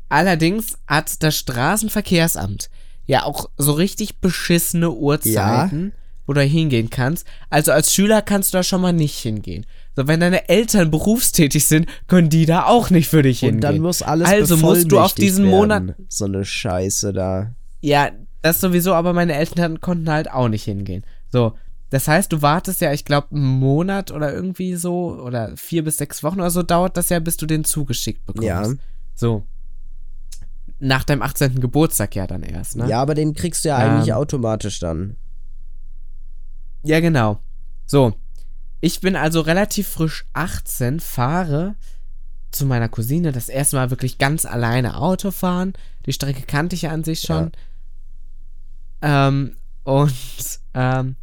Allerdings 0.09 0.79
hat 0.87 1.23
das 1.23 1.37
Straßenverkehrsamt 1.37 2.71
ja 3.07 3.25
auch 3.25 3.51
so 3.57 3.73
richtig 3.73 4.21
beschissene 4.21 4.91
Uhrzeiten, 4.91 5.85
ja. 5.85 5.93
wo 6.27 6.33
du 6.33 6.43
hingehen 6.43 6.91
kannst. 6.91 7.27
Also 7.51 7.73
als 7.73 7.93
Schüler 7.93 8.23
kannst 8.23 8.53
du 8.53 8.59
da 8.59 8.63
schon 8.63 8.81
mal 8.81 8.93
nicht 8.93 9.19
hingehen. 9.19 9.67
So, 9.97 10.09
wenn 10.09 10.21
deine 10.21 10.49
Eltern 10.49 10.91
berufstätig 10.91 11.65
sind, 11.67 11.89
können 12.09 12.29
die 12.29 12.47
da 12.47 12.67
auch 12.67 12.91
nicht 12.91 13.09
für 13.09 13.23
dich 13.23 13.41
hingehen. 13.41 13.57
Und 13.57 13.61
dann 13.61 13.79
muss 13.79 14.03
alles 14.03 14.29
Also 14.29 14.57
musst 14.57 14.91
du 14.91 14.99
auf 15.01 15.15
diesen 15.15 15.45
werden. 15.45 15.57
Monat. 15.57 15.95
So 16.09 16.25
eine 16.25 16.45
Scheiße 16.45 17.13
da. 17.13 17.55
Ja, 17.81 18.11
das 18.43 18.61
sowieso, 18.61 18.95
aber 18.95 19.13
meine 19.13 19.35
Eltern 19.35 19.81
konnten 19.81 20.11
halt 20.11 20.31
auch 20.31 20.49
nicht 20.49 20.65
hingehen. 20.65 21.05
So, 21.31 21.55
das 21.95 22.09
heißt, 22.09 22.33
du 22.33 22.43
wartest 22.43 22.81
ja, 22.81 22.93
ich 22.93 23.05
glaube, 23.05 23.37
einen 23.37 23.45
Monat 23.45 24.11
oder 24.11 24.35
irgendwie 24.35 24.75
so, 24.75 25.13
oder 25.13 25.57
vier 25.57 25.85
bis 25.85 25.99
sechs 25.99 26.25
Wochen 26.25 26.41
oder 26.41 26.51
so 26.51 26.65
dauert 26.65 26.97
das 26.97 27.09
ja, 27.09 27.21
bis 27.21 27.37
du 27.37 27.47
den 27.47 27.63
zugeschickt 27.63 28.27
bekommst. 28.27 28.49
Ja. 28.49 28.69
So. 29.15 29.47
nach 30.81 31.05
deinem 31.05 31.23
18. 31.23 31.61
Geburtstag 31.61 32.17
ja 32.17 32.27
dann 32.27 32.43
erst, 32.43 32.75
ne? 32.75 32.89
Ja, 32.89 33.01
aber 33.01 33.15
den 33.15 33.33
kriegst 33.33 33.65
du 33.65 33.69
ja 33.69 33.77
eigentlich 33.77 34.09
ähm, 34.09 34.17
automatisch 34.17 34.81
dann. 34.81 35.15
Ja, 36.83 36.99
genau. 36.99 37.39
So. 37.87 38.15
Ich 38.81 39.01
bin 39.01 39.15
also 39.15 39.41
relativ 39.41 39.87
frisch 39.87 40.27
18, 40.33 40.99
fahre 40.99 41.77
zu 42.51 42.67
meiner 42.67 42.89
Cousine 42.89 43.31
das 43.31 43.49
erste 43.49 43.77
Mal 43.77 43.91
wirklich 43.91 44.19
ganz 44.19 44.47
alleine 44.47 44.97
Auto 44.97 45.31
fahren. 45.31 45.75
Die 46.07 46.13
Strecke 46.13 46.43
kannte 46.43 46.75
ich 46.75 46.83
ja 46.83 46.91
an 46.91 47.05
sich 47.05 47.21
schon. 47.21 47.53
Ja. 49.01 49.29
Ähm, 49.29 49.55
und 49.85 50.13
ähm, 50.75 51.15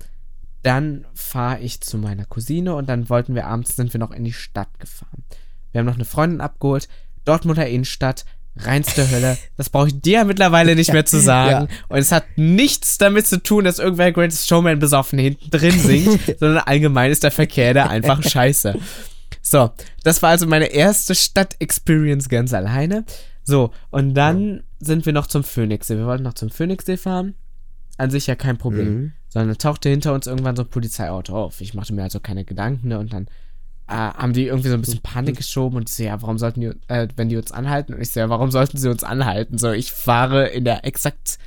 dann 0.64 1.06
fahre 1.14 1.60
ich 1.60 1.82
zu 1.82 1.98
meiner 1.98 2.26
Cousine 2.26 2.76
und 2.76 2.88
dann 2.88 3.10
wollten 3.10 3.36
wir 3.36 3.48
abends, 3.48 3.76
sind 3.76 3.94
wir 3.94 4.00
noch 4.00 4.12
in 4.12 4.24
die 4.24 4.34
Stadt 4.34 4.80
gefahren. 4.80 5.24
Wir 5.72 5.80
haben 5.80 5.86
noch 5.86 5.96
eine 5.96 6.06
Freundin 6.06 6.42
abgeholt, 6.42 6.88
Dortmunder 7.26 7.68
Innenstadt, 7.68 8.26
reinste 8.58 9.10
Hölle. 9.10 9.38
Das 9.58 9.70
brauche 9.70 9.88
ich 9.88 10.02
dir 10.02 10.26
mittlerweile 10.26 10.76
nicht 10.76 10.94
mehr 10.94 11.06
zu 11.06 11.20
sagen. 11.22 11.68
Ja. 11.70 11.78
Und 11.90 12.00
es 12.00 12.12
hat 12.12 12.26
nichts 12.36 12.98
damit 12.98 13.28
zu 13.28 13.42
tun, 13.42 13.64
dass 13.64 13.80
irgendwer 13.80 14.12
Greatest 14.12 14.48
Showman 14.48 14.80
besoffen 14.80 15.20
hinten 15.20 15.50
drin 15.50 15.78
singt, 15.80 16.20
sondern 16.40 16.64
allgemein 16.66 17.12
ist 17.12 17.24
der 17.24 17.32
Verkehr 17.32 17.74
da 17.74 17.88
einfach 17.88 18.22
scheiße. 18.28 18.78
So, 19.42 19.72
das 20.04 20.22
war 20.22 20.30
also 20.30 20.46
meine 20.46 20.68
erste 20.68 21.16
Stadt-Experience 21.16 22.30
ganz 22.30 22.54
alleine. 22.54 23.06
So, 23.44 23.72
und 23.90 24.14
dann 24.14 24.58
ja. 24.58 24.62
sind 24.80 25.06
wir 25.06 25.14
noch 25.14 25.28
zum 25.28 25.44
Phoenixsee. 25.44 25.98
Wir 25.98 26.06
wollten 26.06 26.24
noch 26.24 26.36
zum 26.36 26.50
Phoenixsee 26.50 26.98
fahren. 26.98 27.34
An 27.98 28.12
sich 28.12 28.28
ja 28.28 28.36
kein 28.36 28.58
Problem. 28.58 28.94
Mhm. 28.94 29.14
Sondern 29.32 29.58
tauchte 29.58 29.90
hinter 29.90 30.14
uns 30.14 30.28
irgendwann 30.28 30.56
so 30.56 30.64
ein 30.64 30.70
Polizeiauto 30.70 31.36
auf. 31.36 31.62
Ich 31.62 31.74
machte 31.74 31.94
mir 31.94 32.04
also 32.04 32.20
keine 32.20 32.46
Gedanken, 32.46 32.90
ne? 32.90 33.00
Und 33.00 33.14
dann 33.14 33.28
äh, 33.88 33.94
haben 33.94 34.34
die 34.34 34.48
irgendwie 34.48 34.70
so 34.70 34.76
ein 34.76 34.82
bisschen 34.82 35.02
Panik 35.02 35.38
geschoben 35.38 35.78
und 35.78 35.90
ich 35.90 35.96
so, 35.96 36.04
ja, 36.04 36.22
warum 36.22 36.38
sollten 36.38 36.62
die, 36.62 36.72
äh, 36.88 37.08
wenn 37.16 37.30
die 37.30 37.38
uns 37.38 37.52
anhalten? 37.52 37.94
Und 37.94 38.02
ich 38.02 38.12
so, 38.12 38.20
ja, 38.20 38.30
warum 38.30 38.52
sollten 38.52 38.78
sie 38.78 38.90
uns 38.90 39.04
anhalten? 39.04 39.58
So, 39.58 39.72
ich 39.72 39.92
fahre 39.92 40.48
in 40.48 40.66
der 40.66 40.86
exakt, 40.86 41.40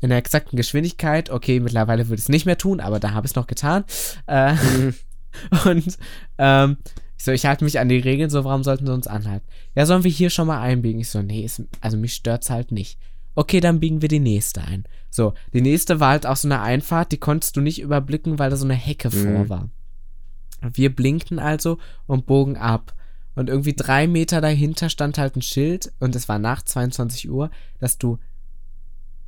in 0.00 0.08
der 0.08 0.18
exakten 0.18 0.56
Geschwindigkeit. 0.56 1.30
Okay, 1.30 1.60
mittlerweile 1.60 2.06
würde 2.06 2.16
ich 2.16 2.22
es 2.22 2.28
nicht 2.28 2.46
mehr 2.46 2.58
tun, 2.58 2.80
aber 2.80 3.00
da 3.00 3.12
habe 3.12 3.26
ich 3.26 3.32
es 3.32 3.36
noch 3.36 3.46
getan. 3.46 3.84
Äh. 4.26 4.54
Und 5.64 5.98
ähm, 6.38 6.76
ich 7.16 7.24
so, 7.24 7.32
ich 7.32 7.46
halte 7.46 7.64
mich 7.64 7.78
an 7.78 7.88
die 7.88 7.98
Regeln, 7.98 8.30
so, 8.30 8.44
warum 8.44 8.64
sollten 8.64 8.86
sie 8.86 8.92
uns 8.92 9.06
anhalten? 9.06 9.46
Ja, 9.74 9.86
sollen 9.86 10.04
wir 10.04 10.10
hier 10.10 10.30
schon 10.30 10.46
mal 10.46 10.60
einbiegen? 10.60 11.00
Ich 11.00 11.08
so, 11.08 11.22
nee, 11.22 11.42
ist, 11.42 11.62
also 11.80 11.96
mich 11.96 12.14
stört's 12.14 12.50
halt 12.50 12.72
nicht. 12.72 12.98
Okay, 13.34 13.60
dann 13.60 13.80
biegen 13.80 14.02
wir 14.02 14.08
die 14.08 14.20
nächste 14.20 14.62
ein. 14.62 14.84
So, 15.10 15.34
die 15.52 15.60
nächste 15.60 16.00
war 16.00 16.10
halt 16.10 16.26
auch 16.26 16.36
so 16.36 16.48
eine 16.48 16.60
Einfahrt, 16.60 17.12
die 17.12 17.18
konntest 17.18 17.56
du 17.56 17.60
nicht 17.60 17.80
überblicken, 17.80 18.38
weil 18.38 18.50
da 18.50 18.56
so 18.56 18.64
eine 18.64 18.74
Hecke 18.74 19.08
mhm. 19.08 19.34
vor 19.34 19.48
war. 19.48 19.70
Wir 20.60 20.94
blinkten 20.94 21.38
also 21.38 21.78
und 22.06 22.26
bogen 22.26 22.56
ab. 22.56 22.94
Und 23.34 23.48
irgendwie 23.48 23.74
drei 23.74 24.06
Meter 24.06 24.40
dahinter 24.40 24.90
stand 24.90 25.16
halt 25.16 25.36
ein 25.36 25.42
Schild 25.42 25.92
und 26.00 26.14
es 26.14 26.28
war 26.28 26.38
nach 26.38 26.62
22 26.62 27.30
Uhr, 27.30 27.50
dass 27.78 27.96
du 27.96 28.18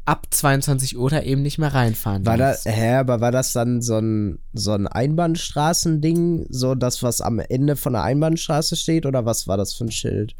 ab 0.05 0.27
22 0.31 0.99
Uhr 0.99 1.09
da 1.09 1.23
eben 1.23 1.43
nicht 1.43 1.59
mehr 1.59 1.73
reinfahren 1.73 2.27
war 2.27 2.37
darfst. 2.37 2.67
Da, 2.67 2.71
hä, 2.71 2.97
aber 2.97 3.21
war 3.21 3.33
das 3.33 3.53
dann 3.53 3.81
so 3.81 3.99
ein, 3.99 4.39
so 4.53 4.73
ein 4.73 4.87
Einbahnstraßending, 4.87 6.47
so 6.51 6.75
das, 6.75 7.03
was 7.03 7.21
am 7.21 7.39
Ende 7.39 7.77
von 7.77 7.95
der 7.95 8.03
Einbahnstraße 8.03 8.77
steht, 8.77 9.07
oder 9.07 9.25
was 9.25 9.49
war 9.49 9.57
das 9.57 9.73
für 9.75 9.85
ein 9.85 9.91
Schild? 9.91 10.35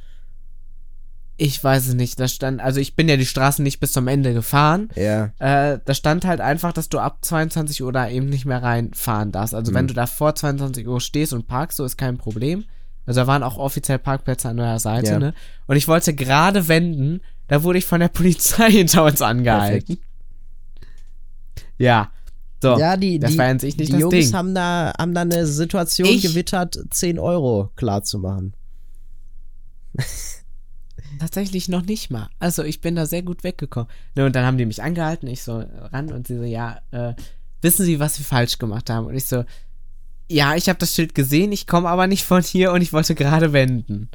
Ich 1.37 1.63
weiß 1.63 1.89
es 1.89 1.95
nicht. 1.95 2.21
Da 2.21 2.29
stand, 2.29 2.61
also 2.61 2.79
ich 2.81 2.95
bin 2.95 3.09
ja 3.09 3.17
die 3.17 3.27
Straße 3.27 3.63
nicht 3.63 3.81
bis 3.81 3.93
zum 3.93 4.07
Ende 4.07 4.35
gefahren. 4.35 4.89
Ja. 4.95 5.33
Äh, 5.39 5.81
da 5.85 5.95
stand 5.95 6.25
halt 6.25 6.41
einfach, 6.41 6.73
dass 6.73 6.89
du 6.89 6.99
ab 6.99 7.19
22 7.23 7.83
Uhr 7.83 7.93
da 7.93 8.09
eben 8.09 8.29
nicht 8.29 8.45
mehr 8.45 8.63
reinfahren 8.63 9.33
darfst. 9.33 9.55
Also 9.55 9.73
mhm. 9.73 9.77
wenn 9.77 9.89
du 9.89 9.95
da 9.95 10.07
vor 10.07 10.35
22 10.35 10.87
Uhr 10.87 11.01
stehst 11.01 11.33
und 11.33 11.49
parkst, 11.49 11.79
so 11.79 11.85
ist 11.85 11.97
kein 11.97 12.19
Problem. 12.19 12.65
Also 13.07 13.21
da 13.21 13.27
waren 13.27 13.43
auch 13.43 13.59
offiziell 13.59 13.99
Parkplätze 13.99 14.49
an 14.49 14.57
der 14.57 14.79
Seite, 14.79 15.11
ja. 15.11 15.19
ne? 15.19 15.35
Und 15.67 15.77
ich 15.77 15.89
wollte 15.89 16.15
gerade 16.15 16.69
wenden, 16.69 17.21
da 17.49 17.63
wurde 17.63 17.79
ich 17.79 17.87
von 17.87 18.01
der 18.01 18.09
Polizei 18.15 18.71
hinter 18.71 19.05
uns 19.05 19.21
angehalten. 19.21 19.87
Perfekt. 19.87 20.09
Ja. 21.79 22.11
So, 22.63 22.79
ja, 22.79 22.97
die, 22.97 23.19
das 23.19 23.33
die, 23.33 23.39
war 23.39 23.47
an 23.47 23.59
sich 23.59 23.77
nicht 23.77 23.89
die 23.89 23.93
das 23.93 24.01
Jungs 24.01 24.15
Ding. 24.15 24.33
Haben, 24.33 24.55
da, 24.55 24.93
haben 24.99 25.13
da 25.13 25.21
eine 25.21 25.47
Situation 25.47 26.09
ich, 26.09 26.23
gewittert, 26.23 26.79
10 26.91 27.19
Euro 27.19 27.71
klar 27.77 28.03
zu 28.05 28.21
machen. 28.21 28.55
Tatsächlich 31.19 31.69
noch 31.69 31.83
nicht 31.83 32.11
mal. 32.11 32.29
Also 32.39 32.63
ich 32.63 32.81
bin 32.81 32.97
da 32.97 33.07
sehr 33.07 33.23
gut 33.23 33.45
weggekommen. 33.45 33.89
Ne, 34.15 34.27
und 34.27 34.35
dann 34.35 34.45
haben 34.45 34.59
die 34.59 34.67
mich 34.67 34.83
angehalten, 34.83 35.27
ich 35.29 35.43
so 35.43 35.65
ran 35.93 36.13
und 36.13 36.27
sie 36.27 36.37
so, 36.37 36.45
ja, 36.45 36.81
äh, 36.91 37.15
wissen 37.61 37.85
Sie, 37.85 37.99
was 37.99 38.19
wir 38.19 38.27
falsch 38.27 38.59
gemacht 38.59 38.91
haben? 38.91 39.07
Und 39.07 39.15
ich 39.15 39.25
so, 39.25 39.45
ja, 40.29 40.55
ich 40.55 40.69
habe 40.69 40.79
das 40.79 40.95
Schild 40.95 41.15
gesehen, 41.15 41.53
ich 41.53 41.67
komme 41.67 41.89
aber 41.89 42.07
nicht 42.07 42.25
von 42.25 42.43
hier 42.43 42.73
und 42.73 42.83
ich 42.83 42.93
wollte 42.93 43.15
gerade 43.15 43.53
wenden. 43.53 44.09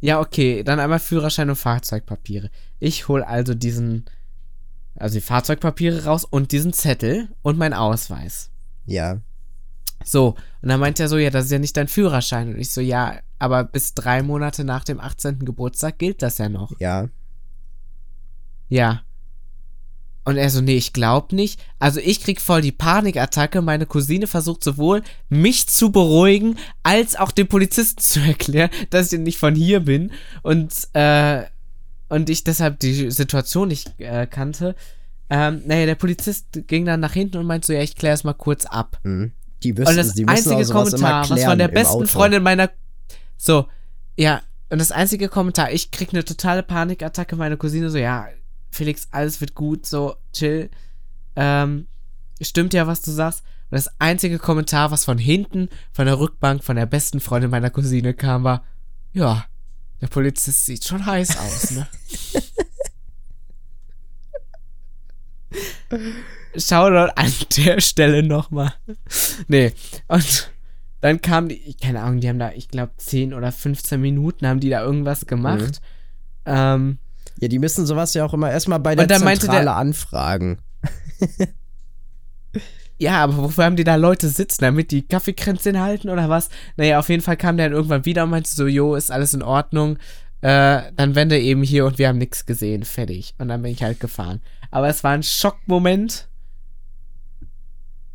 Ja, 0.00 0.20
okay, 0.20 0.62
dann 0.62 0.78
einmal 0.78 1.00
Führerschein 1.00 1.48
und 1.48 1.56
Fahrzeugpapiere. 1.56 2.50
Ich 2.78 3.08
hole 3.08 3.26
also 3.26 3.54
diesen, 3.54 4.04
also 4.96 5.14
die 5.14 5.22
Fahrzeugpapiere 5.22 6.04
raus 6.04 6.24
und 6.24 6.52
diesen 6.52 6.72
Zettel 6.72 7.28
und 7.42 7.58
mein 7.58 7.72
Ausweis. 7.72 8.50
Ja. 8.84 9.20
So, 10.04 10.36
und 10.62 10.68
dann 10.68 10.80
meint 10.80 11.00
er 11.00 11.08
so, 11.08 11.16
ja, 11.16 11.30
das 11.30 11.46
ist 11.46 11.50
ja 11.50 11.58
nicht 11.58 11.76
dein 11.76 11.88
Führerschein. 11.88 12.54
Und 12.54 12.60
ich 12.60 12.70
so, 12.70 12.80
ja, 12.80 13.18
aber 13.38 13.64
bis 13.64 13.94
drei 13.94 14.22
Monate 14.22 14.64
nach 14.64 14.84
dem 14.84 15.00
18. 15.00 15.40
Geburtstag 15.40 15.98
gilt 15.98 16.22
das 16.22 16.38
ja 16.38 16.48
noch. 16.48 16.72
Ja. 16.80 17.08
Ja. 18.68 19.02
Und 20.24 20.38
er 20.38 20.50
so, 20.50 20.60
nee, 20.60 20.76
ich 20.76 20.92
glaub 20.92 21.32
nicht. 21.32 21.60
Also 21.78 22.00
ich 22.00 22.20
krieg 22.20 22.40
voll 22.40 22.60
die 22.60 22.72
Panikattacke. 22.72 23.62
Meine 23.62 23.86
Cousine 23.86 24.26
versucht 24.26 24.64
sowohl 24.64 25.02
mich 25.28 25.68
zu 25.68 25.92
beruhigen, 25.92 26.58
als 26.82 27.14
auch 27.14 27.30
dem 27.30 27.46
Polizisten 27.46 28.00
zu 28.02 28.20
erklären, 28.20 28.70
dass 28.90 29.12
ich 29.12 29.20
nicht 29.20 29.38
von 29.38 29.54
hier 29.54 29.80
bin. 29.80 30.10
Und, 30.42 30.72
äh, 30.94 31.44
und 32.08 32.28
ich 32.28 32.42
deshalb 32.42 32.80
die 32.80 33.10
Situation 33.12 33.68
nicht 33.68 34.00
äh, 34.00 34.26
kannte. 34.26 34.74
Ähm, 35.30 35.62
naja, 35.64 35.86
der 35.86 35.94
Polizist 35.94 36.46
ging 36.66 36.86
dann 36.86 37.00
nach 37.00 37.12
hinten 37.12 37.36
und 37.36 37.46
meinte 37.46 37.68
so, 37.68 37.72
ja, 37.72 37.82
ich 37.82 37.94
klär's 37.94 38.24
mal 38.24 38.34
kurz 38.34 38.64
ab. 38.64 38.98
Mhm. 39.04 39.32
Die 39.62 39.76
wissen, 39.76 39.90
und 39.90 39.96
das 39.96 40.14
die 40.14 40.26
einzige 40.26 40.56
also 40.56 40.72
Kommentar, 40.72 41.30
was 41.30 41.44
von 41.44 41.58
der 41.58 41.68
besten 41.68 42.06
Freundin 42.06 42.42
meiner 42.42 42.70
so, 43.36 43.68
ja, 44.16 44.42
und 44.70 44.78
das 44.78 44.90
einzige 44.90 45.28
Kommentar, 45.28 45.70
ich 45.72 45.90
krieg 45.90 46.10
eine 46.12 46.24
totale 46.24 46.62
Panikattacke, 46.62 47.36
meine 47.36 47.56
Cousine 47.56 47.90
so, 47.90 47.98
ja, 47.98 48.28
Felix, 48.70 49.08
alles 49.10 49.40
wird 49.40 49.54
gut, 49.54 49.86
so, 49.86 50.16
chill. 50.32 50.70
Ähm, 51.36 51.86
stimmt 52.40 52.74
ja, 52.74 52.86
was 52.86 53.02
du 53.02 53.10
sagst. 53.10 53.42
Und 53.70 53.76
das 53.76 53.90
einzige 53.98 54.38
Kommentar, 54.38 54.90
was 54.90 55.04
von 55.04 55.18
hinten, 55.18 55.68
von 55.92 56.06
der 56.06 56.18
Rückbank, 56.18 56.62
von 56.64 56.76
der 56.76 56.86
besten 56.86 57.20
Freundin 57.20 57.50
meiner 57.50 57.70
Cousine 57.70 58.14
kam, 58.14 58.44
war, 58.44 58.64
ja, 59.12 59.46
der 60.00 60.08
Polizist 60.08 60.66
sieht 60.66 60.84
schon 60.84 61.06
heiß 61.06 61.36
aus, 61.38 61.70
ne? 61.72 61.88
Shoutout 66.56 67.12
an 67.16 67.32
der 67.56 67.80
Stelle 67.80 68.22
nochmal. 68.22 68.74
Nee, 69.48 69.72
und 70.08 70.50
dann 71.00 71.20
kam 71.20 71.48
die, 71.48 71.74
keine 71.74 72.02
Ahnung, 72.02 72.20
die 72.20 72.28
haben 72.28 72.38
da, 72.38 72.52
ich 72.52 72.68
glaube, 72.68 72.92
10 72.96 73.34
oder 73.34 73.52
15 73.52 74.00
Minuten 74.00 74.46
haben 74.46 74.60
die 74.60 74.70
da 74.70 74.82
irgendwas 74.82 75.26
gemacht. 75.26 75.80
Mhm. 76.44 76.52
Ähm, 76.52 76.98
ja, 77.40 77.48
die 77.48 77.58
müssen 77.58 77.86
sowas 77.86 78.14
ja 78.14 78.24
auch 78.24 78.34
immer 78.34 78.50
erstmal 78.50 78.80
bei 78.80 78.94
der 78.94 79.08
Zentrale 79.08 79.64
der, 79.64 79.76
anfragen. 79.76 80.58
ja, 82.98 83.22
aber 83.22 83.36
wofür 83.36 83.64
haben 83.64 83.76
die 83.76 83.84
da 83.84 83.96
Leute 83.96 84.28
sitzen, 84.28 84.62
damit 84.62 84.90
die 84.90 85.06
Kaffeekränzchen 85.06 85.78
halten 85.80 86.08
oder 86.08 86.28
was? 86.28 86.48
Naja, 86.76 86.98
auf 86.98 87.08
jeden 87.08 87.22
Fall 87.22 87.36
kam 87.36 87.56
der 87.56 87.68
dann 87.68 87.76
irgendwann 87.76 88.06
wieder 88.06 88.24
und 88.24 88.30
meinte 88.30 88.50
so, 88.50 88.66
jo, 88.66 88.94
ist 88.94 89.10
alles 89.10 89.34
in 89.34 89.42
Ordnung. 89.42 89.98
Äh, 90.40 90.82
dann 90.96 91.14
wende 91.14 91.38
eben 91.38 91.62
hier 91.62 91.86
und 91.86 91.98
wir 91.98 92.08
haben 92.08 92.18
nichts 92.18 92.46
gesehen. 92.46 92.84
Fertig. 92.84 93.34
Und 93.38 93.48
dann 93.48 93.62
bin 93.62 93.72
ich 93.72 93.82
halt 93.82 94.00
gefahren. 94.00 94.40
Aber 94.70 94.88
es 94.88 95.04
war 95.04 95.12
ein 95.12 95.22
Schockmoment. 95.22 96.28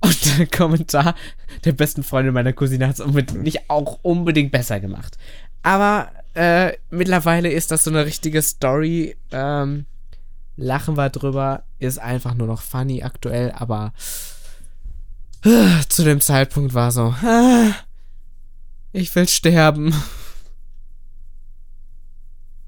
Und 0.02 0.38
der 0.38 0.48
Kommentar 0.48 1.16
der 1.64 1.74
besten 1.74 2.04
Freundin 2.04 2.34
meiner 2.34 2.54
Cousine 2.54 2.88
hat 2.88 3.00
es 3.00 3.34
nicht 3.34 3.70
auch 3.70 4.00
unbedingt 4.02 4.52
besser 4.52 4.80
gemacht. 4.80 5.18
Aber 5.64 6.12
äh, 6.34 6.74
mittlerweile 6.90 7.52
ist 7.52 7.72
das 7.72 7.84
so 7.84 7.92
eine 7.92 8.06
richtige 8.06 8.42
Story. 8.42 9.16
Ähm, 9.32 9.86
lachen 10.58 10.98
wir 10.98 11.10
drüber. 11.10 11.64
Ist 11.80 12.00
einfach 12.00 12.34
nur 12.34 12.48
noch 12.48 12.62
funny 12.62 13.04
aktuell, 13.04 13.52
aber 13.52 13.94
äh, 15.44 15.82
zu 15.90 16.04
dem 16.04 16.22
Zeitpunkt 16.22 16.74
war 16.74 16.92
so, 16.92 17.16
äh, 17.24 17.72
ich 18.92 19.14
will 19.16 19.28
sterben. 19.28 19.94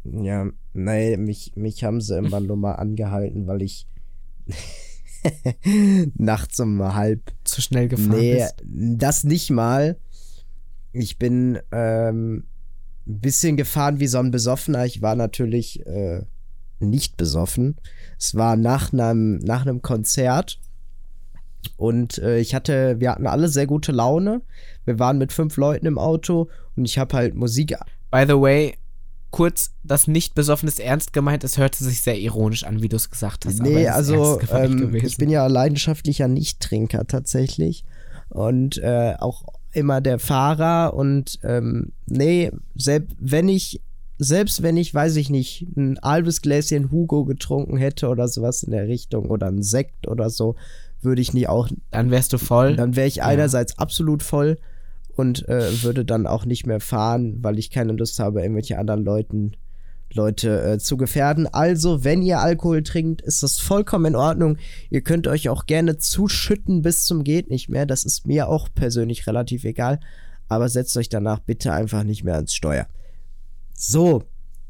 Ja, 0.04 0.48
nein, 0.74 1.24
mich, 1.24 1.54
mich 1.56 1.84
haben 1.84 2.02
sie 2.02 2.18
immer 2.18 2.40
nur 2.40 2.58
mal 2.58 2.74
angehalten, 2.74 3.48
weil 3.48 3.62
ich 3.62 3.88
nachts 6.16 6.60
um 6.60 6.82
halb. 6.94 7.32
Zu 7.44 7.62
schnell 7.62 7.88
gefahren 7.88 8.20
nee, 8.20 8.36
bist? 8.36 8.56
das 8.64 9.24
nicht 9.24 9.50
mal. 9.50 9.98
Ich 10.92 11.18
bin 11.18 11.60
ähm, 11.72 12.46
ein 13.08 13.20
bisschen 13.20 13.58
gefahren 13.58 14.00
wie 14.00 14.08
so 14.08 14.20
ein 14.20 14.32
Besoffener. 14.32 14.86
Ich 14.86 15.02
war 15.02 15.16
natürlich 15.16 15.86
äh, 15.86 16.22
nicht 16.80 17.18
besoffen. 17.18 17.78
Es 18.18 18.36
war 18.36 18.56
nach 18.56 18.94
einem 18.94 19.38
nach 19.40 19.62
einem 19.62 19.82
Konzert 19.82 20.60
und 21.78 22.18
äh, 22.20 22.40
ich 22.40 22.56
hatte, 22.56 23.00
wir 23.00 23.12
hatten 23.12 23.28
alle 23.28 23.48
sehr 23.48 23.68
gute 23.68 23.92
Laune. 23.92 24.42
Wir 24.86 25.00
waren 25.00 25.18
mit 25.18 25.32
fünf 25.34 25.58
Leuten 25.58 25.86
im 25.86 25.98
Auto 25.98 26.50
und 26.76 26.86
ich 26.86 26.98
habe 26.98 27.16
halt 27.16 27.36
Musik. 27.36 27.76
By 28.12 28.26
the 28.28 28.40
way, 28.40 28.76
kurz 29.34 29.72
das 29.84 30.08
nicht 30.08 30.36
besoffenes 30.36 30.78
ernst 30.78 31.12
gemeint. 31.12 31.44
Es 31.44 31.58
hörte 31.58 31.84
sich 31.84 32.04
sehr 32.04 32.20
ironisch 32.20 32.64
an, 32.66 32.84
wie 32.84 32.88
du 32.88 32.96
es 32.96 33.10
gesagt 33.10 33.48
hast. 33.48 33.62
Nee, 33.62 33.88
also 33.88 34.40
ähm, 34.52 34.94
ich 34.94 35.18
bin 35.18 35.30
ja 35.30 35.48
leidenschaftlicher 35.48 36.28
Nichttrinker 36.28 37.08
tatsächlich. 37.08 37.84
Und 38.30 38.78
äh, 38.78 39.16
auch 39.20 39.44
immer 39.72 40.02
der 40.02 40.20
Fahrer. 40.20 40.94
Und 40.94 41.40
ähm, 41.44 41.94
nee, 42.06 42.52
selbst 42.76 43.16
wenn 43.20 43.50
ich, 43.50 43.82
selbst 44.20 44.62
wenn 44.62 44.78
ich, 44.78 44.94
weiß 44.94 45.16
ich 45.16 45.32
nicht, 45.32 45.66
ein 45.76 45.98
halbes 46.04 46.44
Gläschen 46.44 46.92
Hugo 46.92 47.26
getrunken 47.26 47.78
hätte 47.78 48.10
oder 48.10 48.28
sowas 48.28 48.62
in 48.62 48.72
der 48.72 48.88
Richtung 48.88 49.32
oder 49.32 49.48
ein 49.48 49.64
Sekt 49.64 50.08
oder 50.08 50.30
so, 50.30 50.56
würde 51.02 51.24
ich 51.24 51.34
nie 51.34 51.48
auch. 51.48 51.70
Dann 51.90 52.12
wärst 52.12 52.34
du 52.34 52.38
voll. 52.38 52.76
Dann 52.76 52.96
wäre 52.96 53.08
ich 53.08 53.16
ja. 53.16 53.26
einerseits 53.26 53.80
absolut 53.80 54.22
voll 54.22 54.60
und 55.16 55.48
äh, 55.48 55.84
würde 55.84 56.06
dann 56.06 56.28
auch 56.28 56.46
nicht 56.46 56.66
mehr 56.66 56.80
fahren, 56.80 57.38
weil 57.42 57.60
ich 57.60 57.70
keine 57.70 57.94
Lust 57.94 58.20
habe, 58.20 58.42
irgendwelche 58.42 58.78
anderen 58.78 59.04
Leuten 59.04 59.54
Leute 60.16 60.62
äh, 60.64 60.78
zu 60.78 60.98
gefährden. 60.98 61.48
Also, 61.48 62.04
wenn 62.04 62.22
ihr 62.22 62.40
Alkohol 62.40 62.84
trinkt, 62.84 63.22
ist 63.22 63.44
das 63.44 63.60
vollkommen 63.60 64.06
in 64.06 64.16
Ordnung. 64.16 64.58
Ihr 64.90 65.02
könnt 65.02 65.28
euch 65.28 65.50
auch 65.50 65.66
gerne 65.66 65.98
zuschütten 65.98 66.82
bis 66.82 67.06
zum 67.06 67.24
geht 67.24 67.50
nicht 67.50 67.70
mehr. 67.70 67.86
Das 67.86 68.06
ist 68.06 68.28
mir 68.28 68.48
auch 68.48 68.70
persönlich 68.74 69.28
relativ 69.28 69.64
egal. 69.64 70.00
Aber 70.50 70.70
setzt 70.70 70.96
euch 70.98 71.10
danach 71.10 71.40
bitte 71.40 71.74
einfach 71.74 72.04
nicht 72.04 72.24
mehr 72.24 72.36
ans 72.36 72.54
Steuer. 72.54 72.88
So, 73.74 74.24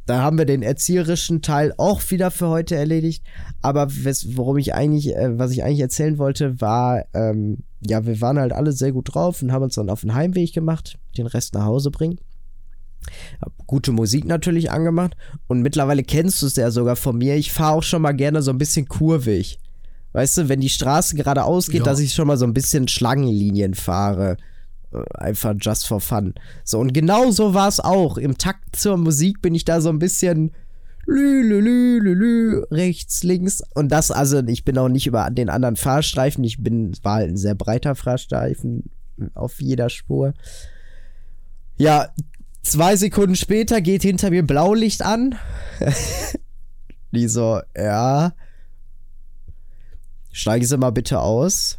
da 0.06 0.22
haben 0.22 0.38
wir 0.38 0.46
den 0.46 0.64
erzieherischen 0.64 1.42
Teil 1.42 1.74
auch 1.78 2.02
wieder 2.10 2.30
für 2.32 2.50
heute 2.50 2.76
erledigt. 2.76 3.24
Aber 3.62 3.88
worum 3.90 4.58
ich 4.58 4.74
eigentlich, 4.74 5.16
äh, 5.16 5.38
was 5.38 5.52
ich 5.52 5.64
eigentlich 5.64 5.80
erzählen 5.80 6.18
wollte, 6.18 6.60
war, 6.60 7.06
ähm, 7.14 7.60
ja, 7.80 8.06
wir 8.06 8.20
waren 8.22 8.40
halt 8.40 8.52
alle 8.52 8.72
sehr 8.72 8.92
gut 8.92 9.14
drauf 9.14 9.42
und 9.42 9.52
haben 9.52 9.64
uns 9.64 9.76
dann 9.76 9.90
auf 9.90 10.02
den 10.02 10.14
Heimweg 10.14 10.54
gemacht, 10.54 10.98
den 11.18 11.28
Rest 11.28 11.54
nach 11.54 11.66
Hause 11.66 11.92
bringen. 11.92 12.20
Hab 13.42 13.52
gute 13.68 13.92
Musik 13.92 14.26
natürlich 14.26 14.72
angemacht 14.72 15.16
und 15.48 15.62
mittlerweile 15.62 16.04
kennst 16.04 16.42
du 16.42 16.46
es 16.48 16.56
ja 16.56 16.72
sogar 16.72 16.96
von 16.96 17.18
mir. 17.18 17.36
Ich 17.36 17.52
fahre 17.52 17.74
auch 17.74 17.84
schon 17.84 18.02
mal 18.02 18.14
gerne 18.14 18.42
so 18.42 18.52
ein 18.52 18.58
bisschen 18.58 18.88
kurvig. 18.88 19.60
Weißt 20.14 20.38
du, 20.38 20.50
wenn 20.50 20.62
die 20.62 20.70
Straße 20.70 21.16
geradeaus 21.16 21.68
geht, 21.68 21.80
ja. 21.80 21.86
dass 21.86 22.00
ich 22.00 22.14
schon 22.14 22.28
mal 22.28 22.38
so 22.38 22.46
ein 22.46 22.54
bisschen 22.54 22.88
Schlangenlinien 22.88 23.74
fahre. 23.74 24.38
Äh, 24.94 25.04
einfach 25.16 25.56
just 25.60 25.88
for 25.88 26.00
fun. 26.00 26.34
So, 26.64 26.80
und 26.80 26.94
genau 26.94 27.32
so 27.32 27.54
war 27.54 27.68
es 27.68 27.80
auch. 27.80 28.18
Im 28.18 28.38
Takt 28.38 28.76
zur 28.76 28.98
Musik 28.98 29.42
bin 29.42 29.56
ich 29.56 29.66
da 29.66 29.82
so 29.82 29.90
ein 29.90 30.00
bisschen 30.00 30.52
lü, 31.06 31.42
lü, 31.42 31.60
lü, 31.60 32.00
lü, 32.00 32.14
lü, 32.14 32.64
rechts, 32.72 33.24
links. 33.24 33.62
Und 33.74 33.90
das, 33.90 34.12
also, 34.12 34.40
ich 34.46 34.64
bin 34.64 34.78
auch 34.78 34.90
nicht 34.90 35.08
über 35.08 35.30
den 35.30 35.50
anderen 35.50 35.76
Fahrstreifen. 35.76 36.44
Ich 36.44 36.62
bin, 36.62 36.94
war 37.04 37.16
halt 37.16 37.30
ein 37.30 37.38
sehr 37.38 37.56
breiter 37.56 37.96
Fahrstreifen 37.96 38.90
auf 39.34 39.60
jeder 39.62 39.90
Spur. 39.90 40.34
Ja, 41.78 42.10
zwei 42.62 42.96
Sekunden 42.96 43.36
später 43.36 43.82
geht 43.82 44.04
hinter 44.04 44.30
mir 44.30 44.46
Blaulicht 44.46 45.02
an. 45.02 45.36
Die 47.12 47.28
so, 47.28 47.62
ja. 47.76 48.34
Steigen 50.32 50.66
Sie 50.66 50.78
mal 50.78 50.92
bitte 50.92 51.20
aus 51.20 51.78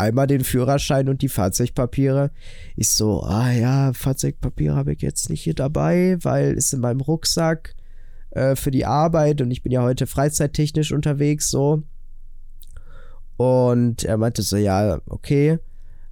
einmal 0.00 0.26
den 0.26 0.44
Führerschein 0.44 1.08
und 1.08 1.22
die 1.22 1.28
Fahrzeugpapiere. 1.28 2.30
Ich 2.76 2.90
so, 2.90 3.22
ah 3.22 3.50
ja, 3.50 3.92
Fahrzeugpapiere 3.92 4.74
habe 4.74 4.92
ich 4.92 5.02
jetzt 5.02 5.30
nicht 5.30 5.42
hier 5.42 5.54
dabei, 5.54 6.18
weil 6.22 6.54
ist 6.54 6.72
in 6.72 6.80
meinem 6.80 7.00
Rucksack 7.00 7.74
äh, 8.30 8.56
für 8.56 8.70
die 8.70 8.86
Arbeit 8.86 9.40
und 9.40 9.50
ich 9.50 9.62
bin 9.62 9.72
ja 9.72 9.82
heute 9.82 10.06
freizeittechnisch 10.06 10.92
unterwegs, 10.92 11.50
so. 11.50 11.82
Und 13.36 14.04
er 14.04 14.18
meinte 14.18 14.42
so, 14.42 14.56
ja, 14.56 15.00
okay. 15.06 15.58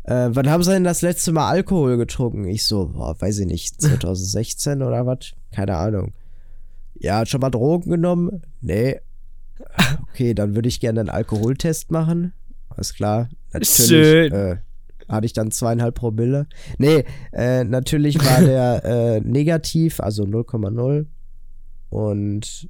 Äh, 0.05 0.31
wann 0.31 0.49
haben 0.49 0.63
sie 0.63 0.73
denn 0.73 0.85
das 0.85 1.03
letzte 1.03 1.33
Mal 1.33 1.51
Alkohol 1.51 1.99
getrunken? 1.99 2.45
Ich 2.47 2.65
so, 2.65 2.89
boah, 2.89 3.21
weiß 3.21 3.41
ich 3.41 3.47
nicht, 3.47 3.81
2016 3.83 4.83
oder 4.83 5.07
was? 5.07 5.33
Keine 5.53 5.77
Ahnung. 5.77 6.15
Ja, 6.95 7.27
schon 7.27 7.41
mal 7.41 7.51
Drogen 7.51 7.91
genommen? 7.91 8.43
Nee. 8.61 9.01
Okay, 10.11 10.35
dann 10.35 10.55
würde 10.55 10.69
ich 10.69 10.81
gerne 10.81 11.01
einen 11.01 11.11
Alkoholtest 11.11 11.91
machen. 11.91 12.33
Alles 12.79 12.95
klar. 12.95 13.29
Natürlich, 13.53 13.89
Schön. 13.89 14.33
Äh, 14.33 14.57
hatte 15.09 15.27
ich 15.27 15.33
dann 15.33 15.51
zweieinhalb 15.51 15.97
Promille. 15.97 16.47
Nee, 16.79 17.05
äh, 17.33 17.65
natürlich 17.65 18.25
war 18.25 18.41
der 18.41 18.85
äh, 19.17 19.21
negativ, 19.21 19.99
also 19.99 20.23
0,0. 20.23 21.07
Und 21.91 22.69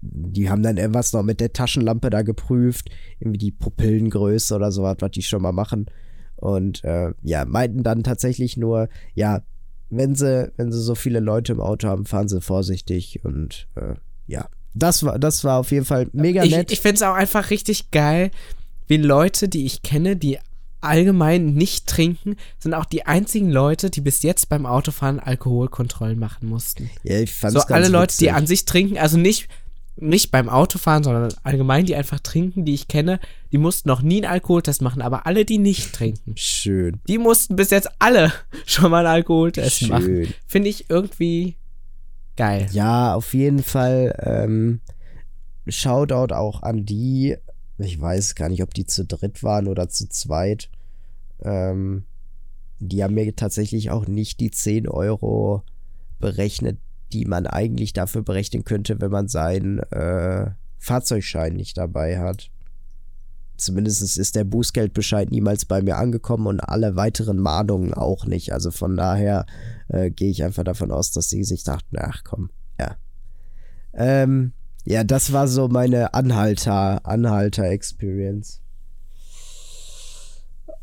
die 0.00 0.48
haben 0.48 0.62
dann 0.62 0.78
irgendwas 0.78 1.12
noch 1.12 1.22
mit 1.22 1.38
der 1.38 1.52
Taschenlampe 1.52 2.08
da 2.08 2.22
geprüft, 2.22 2.88
irgendwie 3.20 3.38
die 3.38 3.50
Pupillengröße 3.50 4.54
oder 4.54 4.72
sowas, 4.72 4.96
was 5.00 5.10
die 5.10 5.22
schon 5.22 5.42
mal 5.42 5.52
machen. 5.52 5.84
Und 6.36 6.82
äh, 6.84 7.12
ja, 7.22 7.44
meinten 7.44 7.82
dann 7.82 8.02
tatsächlich 8.04 8.56
nur, 8.56 8.88
ja, 9.14 9.42
wenn 9.90 10.14
sie, 10.14 10.50
wenn 10.56 10.72
sie 10.72 10.80
so 10.80 10.94
viele 10.94 11.20
Leute 11.20 11.52
im 11.52 11.60
Auto 11.60 11.88
haben, 11.88 12.06
fahren 12.06 12.28
sie 12.28 12.40
vorsichtig 12.40 13.22
und 13.22 13.68
äh, 13.74 13.96
ja. 14.26 14.48
Das 14.74 15.04
war, 15.04 15.18
das 15.18 15.44
war 15.44 15.58
auf 15.58 15.70
jeden 15.70 15.84
Fall 15.84 16.08
mega 16.14 16.42
nett. 16.42 16.70
Ich, 16.70 16.78
ich 16.78 16.80
finde 16.80 16.94
es 16.94 17.02
auch 17.02 17.14
einfach 17.14 17.50
richtig 17.50 17.90
geil, 17.90 18.30
wie 18.86 18.96
Leute, 18.96 19.48
die 19.48 19.64
ich 19.64 19.82
kenne, 19.82 20.16
die 20.16 20.38
allgemein 20.80 21.54
nicht 21.54 21.86
trinken, 21.86 22.36
sind 22.58 22.74
auch 22.74 22.84
die 22.84 23.06
einzigen 23.06 23.50
Leute, 23.50 23.88
die 23.88 24.00
bis 24.00 24.22
jetzt 24.22 24.48
beim 24.48 24.66
Autofahren 24.66 25.20
Alkoholkontrollen 25.20 26.18
machen 26.18 26.48
mussten. 26.48 26.90
Ja, 27.04 27.20
ich 27.20 27.32
fand's 27.32 27.54
So 27.54 27.74
alle 27.74 27.88
Leute, 27.88 28.16
die 28.18 28.30
an 28.30 28.46
sich 28.46 28.64
trinken, 28.64 28.98
also 28.98 29.16
nicht, 29.16 29.48
nicht 29.96 30.32
beim 30.32 30.48
Autofahren, 30.48 31.04
sondern 31.04 31.32
allgemein, 31.44 31.86
die 31.86 31.94
einfach 31.94 32.18
trinken, 32.18 32.64
die 32.64 32.74
ich 32.74 32.88
kenne, 32.88 33.20
die 33.52 33.58
mussten 33.58 33.88
noch 33.88 34.02
nie 34.02 34.24
einen 34.24 34.32
Alkoholtest 34.32 34.82
machen, 34.82 35.02
aber 35.02 35.26
alle, 35.26 35.44
die 35.44 35.58
nicht 35.58 35.92
trinken. 35.92 36.34
Schön. 36.36 37.00
Die 37.06 37.18
mussten 37.18 37.54
bis 37.54 37.70
jetzt 37.70 37.88
alle 38.00 38.32
schon 38.66 38.90
mal 38.90 39.06
einen 39.06 39.14
Alkoholtest 39.14 39.78
Schön. 39.78 39.88
machen. 39.88 40.34
Finde 40.46 40.68
ich 40.68 40.90
irgendwie 40.90 41.56
geil. 42.36 42.68
Ja, 42.72 43.14
auf 43.14 43.34
jeden 43.34 43.62
Fall. 43.62 44.14
Ähm, 44.20 44.80
Shoutout 45.68 46.34
auch 46.34 46.62
an 46.62 46.84
die, 46.84 47.36
ich 47.78 48.00
weiß 48.00 48.34
gar 48.34 48.48
nicht, 48.48 48.62
ob 48.62 48.74
die 48.74 48.86
zu 48.86 49.04
dritt 49.04 49.42
waren 49.42 49.68
oder 49.68 49.88
zu 49.88 50.08
zweit. 50.08 50.68
Ähm, 51.42 52.04
die 52.78 53.02
haben 53.02 53.14
mir 53.14 53.34
tatsächlich 53.36 53.90
auch 53.90 54.06
nicht 54.06 54.40
die 54.40 54.50
10 54.50 54.88
Euro 54.88 55.62
berechnet, 56.18 56.78
die 57.12 57.24
man 57.24 57.46
eigentlich 57.46 57.92
dafür 57.92 58.22
berechnen 58.22 58.64
könnte, 58.64 59.00
wenn 59.00 59.10
man 59.10 59.28
seinen 59.28 59.78
äh, 59.90 60.50
Fahrzeugschein 60.78 61.54
nicht 61.54 61.78
dabei 61.78 62.18
hat. 62.18 62.50
Zumindest 63.56 64.18
ist 64.18 64.34
der 64.34 64.44
Bußgeldbescheid 64.44 65.30
niemals 65.30 65.64
bei 65.64 65.82
mir 65.82 65.96
angekommen 65.96 66.46
und 66.46 66.60
alle 66.60 66.96
weiteren 66.96 67.38
Mahnungen 67.38 67.94
auch 67.94 68.26
nicht. 68.26 68.52
Also 68.52 68.70
von 68.70 68.96
daher 68.96 69.46
äh, 69.88 70.10
gehe 70.10 70.30
ich 70.30 70.42
einfach 70.42 70.64
davon 70.64 70.90
aus, 70.90 71.12
dass 71.12 71.28
sie 71.28 71.44
sich 71.44 71.62
dachten, 71.62 71.96
ach 71.98 72.24
komm, 72.24 72.50
ja. 72.80 72.96
Ähm, 73.94 74.52
ja, 74.84 75.04
das 75.04 75.32
war 75.32 75.46
so 75.48 75.68
meine 75.68 76.14
Anhalter, 76.14 77.06
Anhalter-Experience. 77.06 78.60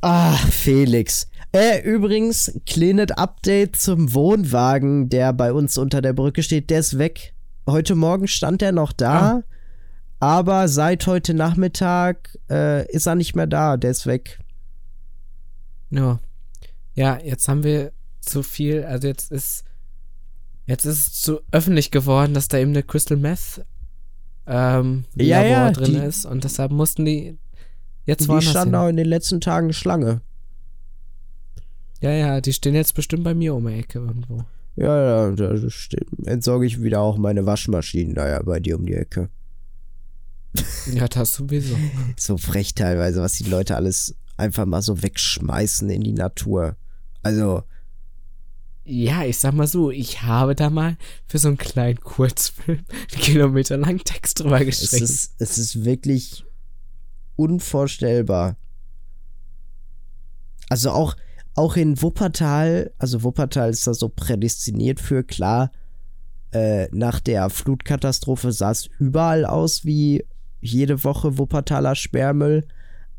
Ah, 0.02 0.36
Felix. 0.36 1.28
Äh, 1.52 1.82
übrigens, 1.82 2.54
kleines 2.66 3.12
Update 3.12 3.76
zum 3.76 4.14
Wohnwagen, 4.14 5.10
der 5.10 5.34
bei 5.34 5.52
uns 5.52 5.78
unter 5.78 6.02
der 6.02 6.14
Brücke 6.14 6.44
steht. 6.44 6.70
Der 6.70 6.80
ist 6.80 6.98
weg. 6.98 7.34
Heute 7.68 7.96
Morgen 7.96 8.28
stand 8.28 8.62
er 8.62 8.72
noch 8.72 8.94
da, 8.94 9.20
ah. 9.20 9.44
aber 10.20 10.68
seit 10.68 11.06
heute 11.06 11.34
Nachmittag 11.34 12.38
äh, 12.50 12.90
ist 12.92 13.06
er 13.06 13.16
nicht 13.16 13.36
mehr 13.36 13.48
da. 13.48 13.78
Der 13.78 13.92
ist 13.92 14.08
weg. 14.08 14.40
Ja. 15.90 16.20
Ja, 16.96 17.20
jetzt 17.24 17.48
haben 17.48 17.64
wir 17.64 17.92
zu 18.22 18.44
viel. 18.44 18.84
Also 18.84 19.08
jetzt 19.08 19.32
ist 19.32 19.66
jetzt 20.66 20.86
ist 20.86 21.08
es 21.08 21.22
zu 21.22 21.42
öffentlich 21.52 21.92
geworden, 21.92 22.34
dass 22.34 22.48
da 22.48 22.58
eben 22.58 22.72
eine 22.72 22.84
Crystal 22.84 23.18
Meth 23.18 23.66
ähm, 24.50 25.06
ja, 25.16 25.42
Labor 25.42 25.52
ja, 25.52 25.72
drin 25.72 25.94
die, 25.94 26.00
ist. 26.00 26.26
Und 26.26 26.44
deshalb 26.44 26.72
mussten 26.72 27.06
die 27.06 27.38
jetzt 28.06 28.28
Die 28.28 28.42
standen 28.42 28.76
auch 28.76 28.88
in 28.88 28.98
den 28.98 29.06
letzten 29.06 29.40
Tagen 29.40 29.72
Schlange. 29.74 30.22
Ja, 32.02 32.12
ja, 32.12 32.42
die 32.42 32.54
stehen 32.54 32.76
jetzt 32.76 32.96
bestimmt 32.96 33.24
bei 33.24 33.36
mir 33.36 33.54
um 33.54 33.68
die 33.68 33.74
Ecke 33.74 34.00
irgendwo. 34.00 34.44
Ja, 34.76 35.28
ja, 35.28 35.32
da 35.32 35.56
entsorge 36.26 36.66
ich 36.66 36.82
wieder 36.82 37.02
auch 37.02 37.18
meine 37.18 37.46
Waschmaschinen 37.46 38.16
da 38.16 38.28
ja 38.28 38.42
bei 38.42 38.60
dir 38.60 38.78
um 38.78 38.86
die 38.86 38.96
Ecke. 38.96 39.30
Ja, 40.92 41.08
das 41.08 41.34
sowieso. 41.34 41.76
so 42.18 42.38
frech 42.38 42.74
teilweise, 42.74 43.22
was 43.22 43.34
die 43.34 43.50
Leute 43.50 43.76
alles 43.76 44.16
einfach 44.38 44.66
mal 44.66 44.82
so 44.82 45.04
wegschmeißen 45.04 45.90
in 45.90 46.02
die 46.02 46.14
Natur. 46.14 46.76
Also, 47.22 47.64
ja, 48.90 49.24
ich 49.24 49.38
sag 49.38 49.54
mal 49.54 49.68
so, 49.68 49.92
ich 49.92 50.24
habe 50.24 50.56
da 50.56 50.70
mal 50.70 50.98
für 51.28 51.38
so 51.38 51.50
einen 51.50 51.58
kleinen 51.58 52.00
Kurzfilm 52.00 52.80
einen 52.90 53.22
Kilometer 53.22 53.78
lang 53.78 54.00
Text 54.00 54.40
drüber 54.40 54.66
geschrieben. 54.66 55.04
Es 55.04 55.10
ist, 55.12 55.36
es 55.38 55.58
ist 55.60 55.86
wirklich 55.86 56.44
unvorstellbar. 57.36 58.58
Also 60.70 60.90
auch, 60.92 61.16
auch 61.54 61.76
in 61.76 62.02
Wuppertal, 62.02 62.92
also 62.98 63.24
Wuppertal 63.24 63.70
ist 63.70 63.86
da 63.86 63.94
so 63.94 64.10
prädestiniert 64.10 65.00
für, 65.00 65.24
klar, 65.24 65.72
äh, 66.52 66.88
nach 66.92 67.20
der 67.20 67.50
Flutkatastrophe 67.52 68.52
sah 68.52 68.72
es 68.72 68.90
überall 68.98 69.46
aus 69.46 69.86
wie 69.86 70.26
jede 70.62 71.04
Woche 71.04 71.38
Wuppertaler 71.38 71.94
Sperrmüll, 71.94 72.68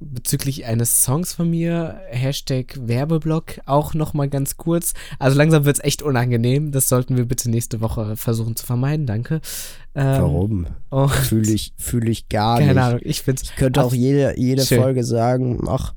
bezüglich 0.00 0.66
eines 0.66 1.02
Songs 1.02 1.32
von 1.32 1.48
mir, 1.50 2.00
Hashtag 2.10 2.76
Werbeblock, 2.80 3.60
auch 3.66 3.94
nochmal 3.94 4.28
ganz 4.28 4.56
kurz. 4.56 4.94
Also 5.18 5.36
langsam 5.38 5.64
wird 5.64 5.78
es 5.78 5.84
echt 5.84 6.02
unangenehm. 6.02 6.72
Das 6.72 6.88
sollten 6.88 7.16
wir 7.16 7.24
bitte 7.26 7.50
nächste 7.50 7.80
Woche 7.80 8.16
versuchen 8.16 8.56
zu 8.56 8.66
vermeiden. 8.66 9.06
Danke. 9.06 9.40
Ähm, 9.94 10.22
Warum? 10.22 10.66
Fühle 11.08 11.52
ich, 11.52 11.72
fühl 11.76 12.08
ich 12.08 12.28
gar 12.28 12.58
keine 12.58 12.66
nicht. 12.66 12.76
Keine 12.76 12.86
Ahnung, 12.86 13.00
ich 13.02 13.22
find's. 13.22 13.42
Ich 13.42 13.56
könnte 13.56 13.82
auch 13.82 13.94
jede, 13.94 14.38
jede 14.38 14.64
Folge 14.64 15.04
sagen, 15.04 15.66
ach, 15.68 15.94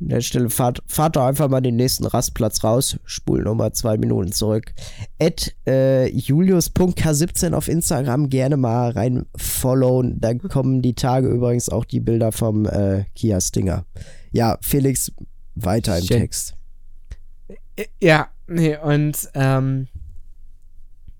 an 0.00 0.08
der 0.08 0.20
Stelle 0.20 0.50
fahrt, 0.50 0.82
fahrt 0.86 1.16
doch 1.16 1.24
einfach 1.24 1.48
mal 1.48 1.60
den 1.60 1.76
nächsten 1.76 2.06
Rastplatz 2.06 2.62
raus, 2.64 2.98
spul 3.04 3.42
nochmal 3.42 3.72
zwei 3.72 3.96
Minuten 3.96 4.32
zurück. 4.32 4.72
At 5.20 5.54
äh, 5.66 6.08
julius.k17 6.08 7.54
auf 7.54 7.68
Instagram 7.68 8.28
gerne 8.28 8.56
mal 8.56 8.90
rein 8.90 9.26
followen. 9.36 10.20
Da 10.20 10.34
kommen 10.34 10.82
die 10.82 10.94
Tage 10.94 11.28
übrigens 11.28 11.68
auch 11.68 11.84
die 11.84 12.00
Bilder 12.00 12.32
vom 12.32 12.66
äh, 12.66 13.04
Kia 13.14 13.40
Stinger. 13.40 13.84
Ja, 14.32 14.58
Felix, 14.60 15.12
weiter 15.54 15.98
im 15.98 16.04
Schön. 16.04 16.18
Text. 16.18 16.54
Ja, 18.00 18.28
nee, 18.46 18.76
und 18.76 19.28
ähm, 19.34 19.88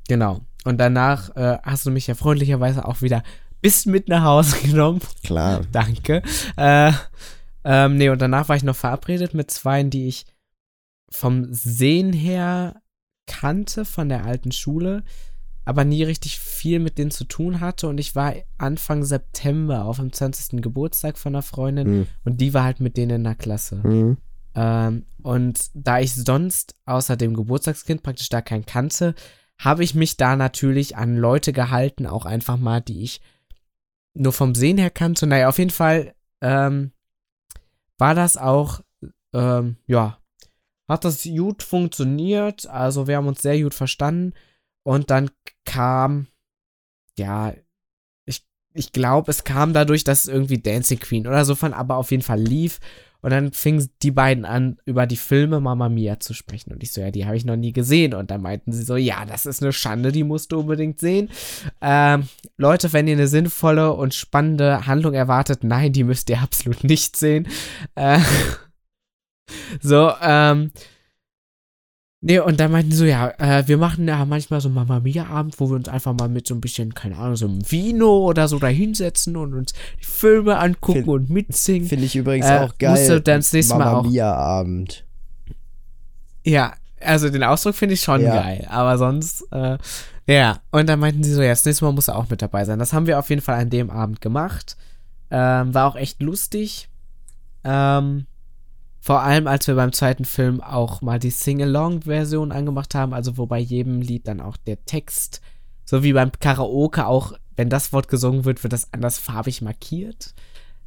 genau. 0.09 0.41
Und 0.65 0.79
danach 0.79 1.35
äh, 1.37 1.59
hast 1.63 1.87
du 1.87 1.91
mich 1.91 2.07
ja 2.07 2.15
freundlicherweise 2.15 2.87
auch 2.87 3.03
wieder 3.03 3.23
bis 3.61 3.87
mit 3.87 4.09
nach 4.09 4.23
Hause 4.23 4.57
genommen. 4.67 5.01
Klar. 5.25 5.63
Danke. 5.73 6.23
Äh, 6.57 6.93
ähm, 7.69 7.97
nee, 7.97 8.09
und 8.11 8.23
danach 8.23 8.49
war 8.49 8.55
ich 8.55 8.63
noch 8.63 8.77
verabredet 8.77 9.35
mit 9.35 9.51
zweien, 9.51 9.91
die 9.91 10.07
ich 10.07 10.25
vom 11.11 11.53
Sehen 11.53 12.13
her 12.13 12.81
kannte 13.27 13.85
von 13.85 14.09
der 14.09 14.25
alten 14.25 14.53
Schule, 14.53 15.03
aber 15.65 15.85
nie 15.85 16.05
richtig 16.05 16.39
viel 16.39 16.79
mit 16.79 16.97
denen 16.97 17.11
zu 17.11 17.25
tun 17.25 17.59
hatte. 17.59 17.89
Und 17.89 17.99
ich 17.99 18.15
war 18.15 18.35
Anfang 18.57 19.03
September 19.03 19.85
auf 19.85 19.97
dem 19.97 20.13
20. 20.13 20.63
Geburtstag 20.63 21.19
von 21.19 21.35
einer 21.35 21.43
Freundin 21.43 21.91
mhm. 21.91 22.07
und 22.25 22.41
die 22.41 22.55
war 22.55 22.63
halt 22.63 22.79
mit 22.79 22.97
denen 22.97 23.17
in 23.17 23.25
der 23.25 23.35
Klasse. 23.35 23.81
Mhm. 23.83 24.17
Ähm, 24.55 25.07
und 25.23 25.71
da 25.75 25.99
ich 25.99 26.15
sonst 26.15 26.77
außer 26.85 27.17
dem 27.17 27.35
Geburtstagskind 27.35 28.05
praktisch 28.05 28.29
da 28.29 28.43
keinen 28.43 28.65
kannte, 28.65 29.17
habe 29.59 29.83
ich 29.83 29.97
mich 29.97 30.17
da 30.17 30.37
natürlich 30.37 30.97
an 30.97 31.17
Leute 31.17 31.53
gehalten, 31.53 32.07
auch 32.07 32.27
einfach 32.27 32.59
mal, 32.59 32.81
die 32.81 33.03
ich 33.03 33.21
nur 34.15 34.33
vom 34.33 34.55
Sehen 34.55 34.79
her 34.79 34.91
kannte. 34.91 35.27
Naja, 35.27 35.49
auf 35.49 35.59
jeden 35.59 35.71
Fall 35.71 36.15
ähm, 36.41 36.93
war 37.99 38.15
das 38.15 38.37
auch, 38.37 38.81
ähm, 39.33 39.77
ja, 39.87 40.21
hat 40.89 41.05
das 41.05 41.25
gut 41.25 41.63
funktioniert. 41.63 42.67
Also 42.67 43.07
wir 43.07 43.17
haben 43.17 43.29
uns 43.29 43.43
sehr 43.43 43.61
gut 43.61 43.75
verstanden. 43.75 44.35
Und 44.85 45.11
dann 45.11 45.31
kam, 45.65 46.29
ja, 47.19 47.55
ich, 48.25 48.47
ich 48.73 48.93
glaube, 48.93 49.31
es 49.31 49.45
kam 49.45 49.73
dadurch, 49.73 50.05
dass 50.05 50.29
irgendwie 50.29 50.59
Dancing 50.59 51.01
Queen 51.01 51.27
oder 51.27 51.45
so 51.45 51.55
von, 51.55 51.73
aber 51.73 51.97
auf 51.97 52.11
jeden 52.11 52.23
Fall 52.23 52.41
lief. 52.41 52.79
Und 53.27 53.33
dann 53.33 53.53
fingen 53.53 53.91
die 54.05 54.13
beiden 54.13 54.45
an, 54.45 54.79
über 54.85 55.05
die 55.05 55.17
Filme 55.17 55.59
Mama 55.59 55.89
Mia 55.89 56.21
zu 56.21 56.33
sprechen. 56.33 56.73
Und 56.73 56.85
ich 56.85 56.93
so, 56.93 57.01
ja, 57.01 57.11
die 57.11 57.27
habe 57.27 57.37
ich 57.37 57.45
noch 57.45 57.57
nie 57.57 57.73
gesehen. 57.73 58.15
Und 58.15 58.31
dann 58.31 58.41
meinten 58.41 58.71
sie 58.71 58.85
so, 58.85 58.95
ja, 58.95 59.25
das 59.25 59.47
ist 59.47 59.65
eine 59.65 59.73
Schande, 59.73 60.13
die 60.13 60.23
musst 60.23 60.53
du 60.53 60.61
unbedingt 60.61 61.01
sehen. 61.01 61.29
Ähm, 61.81 62.29
Leute, 62.57 62.93
wenn 62.93 63.09
ihr 63.09 63.17
eine 63.17 63.27
sinnvolle 63.27 63.95
und 63.95 64.15
spannende 64.15 64.87
Handlung 64.87 65.13
erwartet, 65.13 65.65
nein, 65.65 65.93
die 65.93 66.05
müsst 66.05 66.31
ihr 66.31 66.39
absolut 66.41 66.85
nicht 66.85 67.17
sehen. 67.17 67.49
Äh, 67.97 68.21
so, 69.81 70.13
ähm, 70.23 70.71
Nee, 72.23 72.39
und 72.41 72.59
dann 72.59 72.73
meinten 72.73 72.91
sie 72.91 72.97
so, 72.97 73.05
ja, 73.05 73.29
äh, 73.39 73.69
wir 73.69 73.77
machen 73.77 74.09
ja 74.09 74.25
manchmal 74.25 74.61
so 74.61 74.69
Mama 74.69 75.01
Mia-Abend, 75.01 75.61
wo 75.61 75.69
wir 75.69 75.77
uns 75.77 75.89
einfach 75.89 76.15
mal 76.15 76.29
mit 76.29 76.47
so 76.47 76.55
ein 76.55 76.61
bisschen, 76.61 76.95
keine 76.95 77.17
Ahnung, 77.19 77.37
so 77.37 77.47
einem 77.47 77.71
Vino 77.71 78.27
oder 78.27 78.49
so 78.49 78.59
da 78.59 78.69
hinsetzen 78.69 79.37
und 79.37 79.55
uns 79.55 79.75
die 80.01 80.07
Filme 80.07 80.59
angucken 80.59 81.05
find, 81.05 81.09
und 81.09 81.31
mitsingen. 81.31 81.89
Finde 81.89 82.07
ich 82.07 82.17
übrigens 82.17 82.47
äh, 82.47 82.61
auch 82.61 82.79
geil. 82.79 82.93
Musste 82.93 83.21
dann 83.21 83.41
das 83.41 83.53
nächste 83.53 83.75
Mama 83.75 84.03
Mal 84.03 84.09
Mia-Abend. 84.09 85.05
Ja, 86.45 86.73
also 87.01 87.29
den 87.29 87.43
Ausdruck 87.43 87.75
finde 87.75 87.95
ich 87.95 88.01
schon 88.01 88.23
ja. 88.23 88.35
geil, 88.35 88.67
aber 88.71 88.97
sonst, 88.97 89.47
äh, 89.53 89.77
ja. 90.27 90.59
Und 90.71 90.89
dann 90.89 90.99
meinten 90.99 91.23
sie 91.23 91.35
so, 91.35 91.43
ja, 91.43 91.51
das 91.51 91.65
nächste 91.65 91.85
Mal 91.85 91.93
muss 91.93 92.09
er 92.09 92.17
auch 92.17 92.29
mit 92.31 92.41
dabei 92.41 92.65
sein. 92.65 92.79
Das 92.79 92.93
haben 92.93 93.07
wir 93.07 93.19
auf 93.19 93.29
jeden 93.29 93.43
Fall 93.43 93.61
an 93.61 93.71
dem 93.71 93.91
Abend 93.91 94.21
gemacht. 94.21 94.77
Ähm, 95.31 95.75
war 95.75 95.87
auch 95.87 95.97
echt 95.97 96.23
lustig. 96.23 96.89
Ähm, 97.63 98.27
vor 99.07 99.23
allem, 99.23 99.47
als 99.47 99.69
wir 99.69 99.77
beim 99.77 99.93
zweiten 99.93 100.25
Film 100.25 100.61
auch 100.61 101.01
mal 101.01 101.21
die 101.21 101.31
Sing-Along-Version 101.31 102.51
angemacht 102.51 102.93
haben, 102.97 103.15
also 103.15 103.37
wo 103.37 103.47
bei 103.47 103.61
jedem 103.61 104.01
Lied 104.01 104.27
dann 104.27 104.41
auch 104.41 104.57
der 104.57 104.85
Text, 104.85 105.41
so 105.85 106.03
wie 106.03 106.13
beim 106.13 106.33
Karaoke 106.33 107.07
auch, 107.07 107.33
wenn 107.55 107.71
das 107.71 107.93
Wort 107.93 108.09
gesungen 108.09 108.45
wird, 108.45 108.65
wird 108.65 108.73
das 108.73 108.93
anders 108.93 109.21
farbig 109.21 109.63
markiert, 109.63 110.35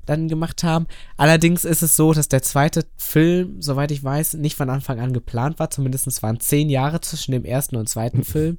dann 0.06 0.28
gemacht 0.28 0.66
haben. 0.66 0.88
Allerdings 1.16 1.64
ist 1.64 1.82
es 1.82 1.96
so, 1.96 2.12
dass 2.12 2.28
der 2.28 2.42
zweite 2.42 2.86
Film, 2.98 3.62
soweit 3.62 3.90
ich 3.90 4.04
weiß, 4.04 4.34
nicht 4.34 4.58
von 4.58 4.70
Anfang 4.70 5.00
an 5.00 5.14
geplant 5.14 5.58
war. 5.58 5.70
Zumindest 5.70 6.22
waren 6.22 6.42
zehn 6.42 6.70
Jahre 6.70 7.00
zwischen 7.00 7.32
dem 7.32 7.46
ersten 7.46 7.78
und 7.78 7.88
zweiten 7.88 8.24
Film. 8.26 8.58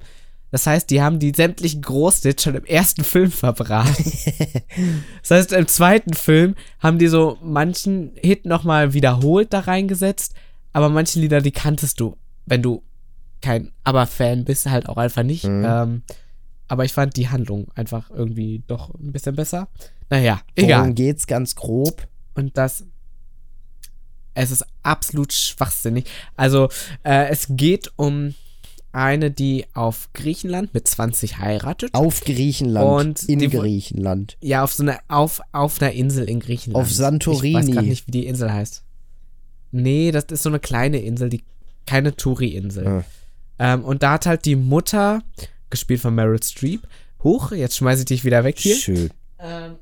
Das 0.51 0.67
heißt, 0.67 0.89
die 0.89 1.01
haben 1.01 1.19
die 1.19 1.31
sämtlichen 1.35 1.81
Großhits 1.81 2.43
schon 2.43 2.55
im 2.55 2.65
ersten 2.65 3.03
Film 3.03 3.31
verbraten. 3.31 4.11
das 5.21 5.31
heißt, 5.31 5.53
im 5.53 5.67
zweiten 5.67 6.13
Film 6.13 6.55
haben 6.79 6.99
die 6.99 7.07
so 7.07 7.37
manchen 7.41 8.11
Hit 8.21 8.45
nochmal 8.45 8.93
wiederholt 8.93 9.53
da 9.53 9.61
reingesetzt, 9.61 10.35
aber 10.73 10.89
manche 10.89 11.19
Lieder, 11.19 11.41
die 11.41 11.51
kanntest 11.51 11.99
du, 11.99 12.17
wenn 12.45 12.61
du 12.61 12.83
kein 13.41 13.71
Aber-Fan 13.83 14.45
bist, 14.45 14.67
halt 14.69 14.87
auch 14.87 14.97
einfach 14.97 15.23
nicht. 15.23 15.45
Mhm. 15.45 15.65
Ähm, 15.65 16.01
aber 16.67 16.85
ich 16.85 16.93
fand 16.93 17.17
die 17.17 17.27
Handlung 17.29 17.67
einfach 17.75 18.09
irgendwie 18.11 18.63
doch 18.67 18.93
ein 18.93 19.11
bisschen 19.11 19.35
besser. 19.35 19.67
Naja, 20.09 20.41
egal. 20.55 20.81
Worum 20.81 20.95
geht's 20.95 21.27
ganz 21.27 21.55
grob? 21.55 22.07
Und 22.33 22.57
das. 22.57 22.85
Es 24.33 24.51
ist 24.51 24.65
absolut 24.81 25.33
schwachsinnig. 25.33 26.09
Also, 26.37 26.69
äh, 27.03 27.27
es 27.27 27.47
geht 27.49 27.91
um 27.97 28.33
eine, 28.93 29.31
die 29.31 29.65
auf 29.73 30.09
Griechenland 30.13 30.73
mit 30.73 30.87
20 30.87 31.39
heiratet. 31.39 31.93
Auf 31.93 32.21
Griechenland. 32.21 33.21
Und 33.21 33.29
in 33.29 33.49
Griechenland. 33.49 34.37
Ja, 34.41 34.63
auf 34.63 34.73
so 34.73 34.83
einer, 34.83 34.99
auf, 35.07 35.41
auf 35.51 35.81
einer 35.81 35.91
Insel 35.91 36.29
in 36.29 36.39
Griechenland. 36.39 36.83
Auf 36.85 36.91
Santorini. 36.91 37.59
Ich 37.59 37.67
weiß 37.67 37.75
gar 37.75 37.81
nicht, 37.83 38.07
wie 38.07 38.11
die 38.11 38.25
Insel 38.27 38.51
heißt. 38.51 38.83
Nee, 39.71 40.11
das 40.11 40.25
ist 40.25 40.43
so 40.43 40.49
eine 40.49 40.59
kleine 40.59 40.99
Insel, 40.99 41.29
die, 41.29 41.43
keine 41.85 42.15
Touri-Insel. 42.15 42.87
Ah. 42.87 43.03
Ähm, 43.59 43.85
und 43.85 44.03
da 44.03 44.13
hat 44.13 44.25
halt 44.25 44.45
die 44.45 44.55
Mutter, 44.55 45.23
gespielt 45.69 46.01
von 46.01 46.13
Meryl 46.13 46.41
Streep, 46.43 46.81
Huch, 47.23 47.51
jetzt 47.51 47.77
schmeiße 47.77 48.01
ich 48.01 48.05
dich 48.05 48.25
wieder 48.25 48.43
weg 48.43 48.57
hier. 48.57 48.75
Schön. 48.75 49.11
Ähm. 49.39 49.75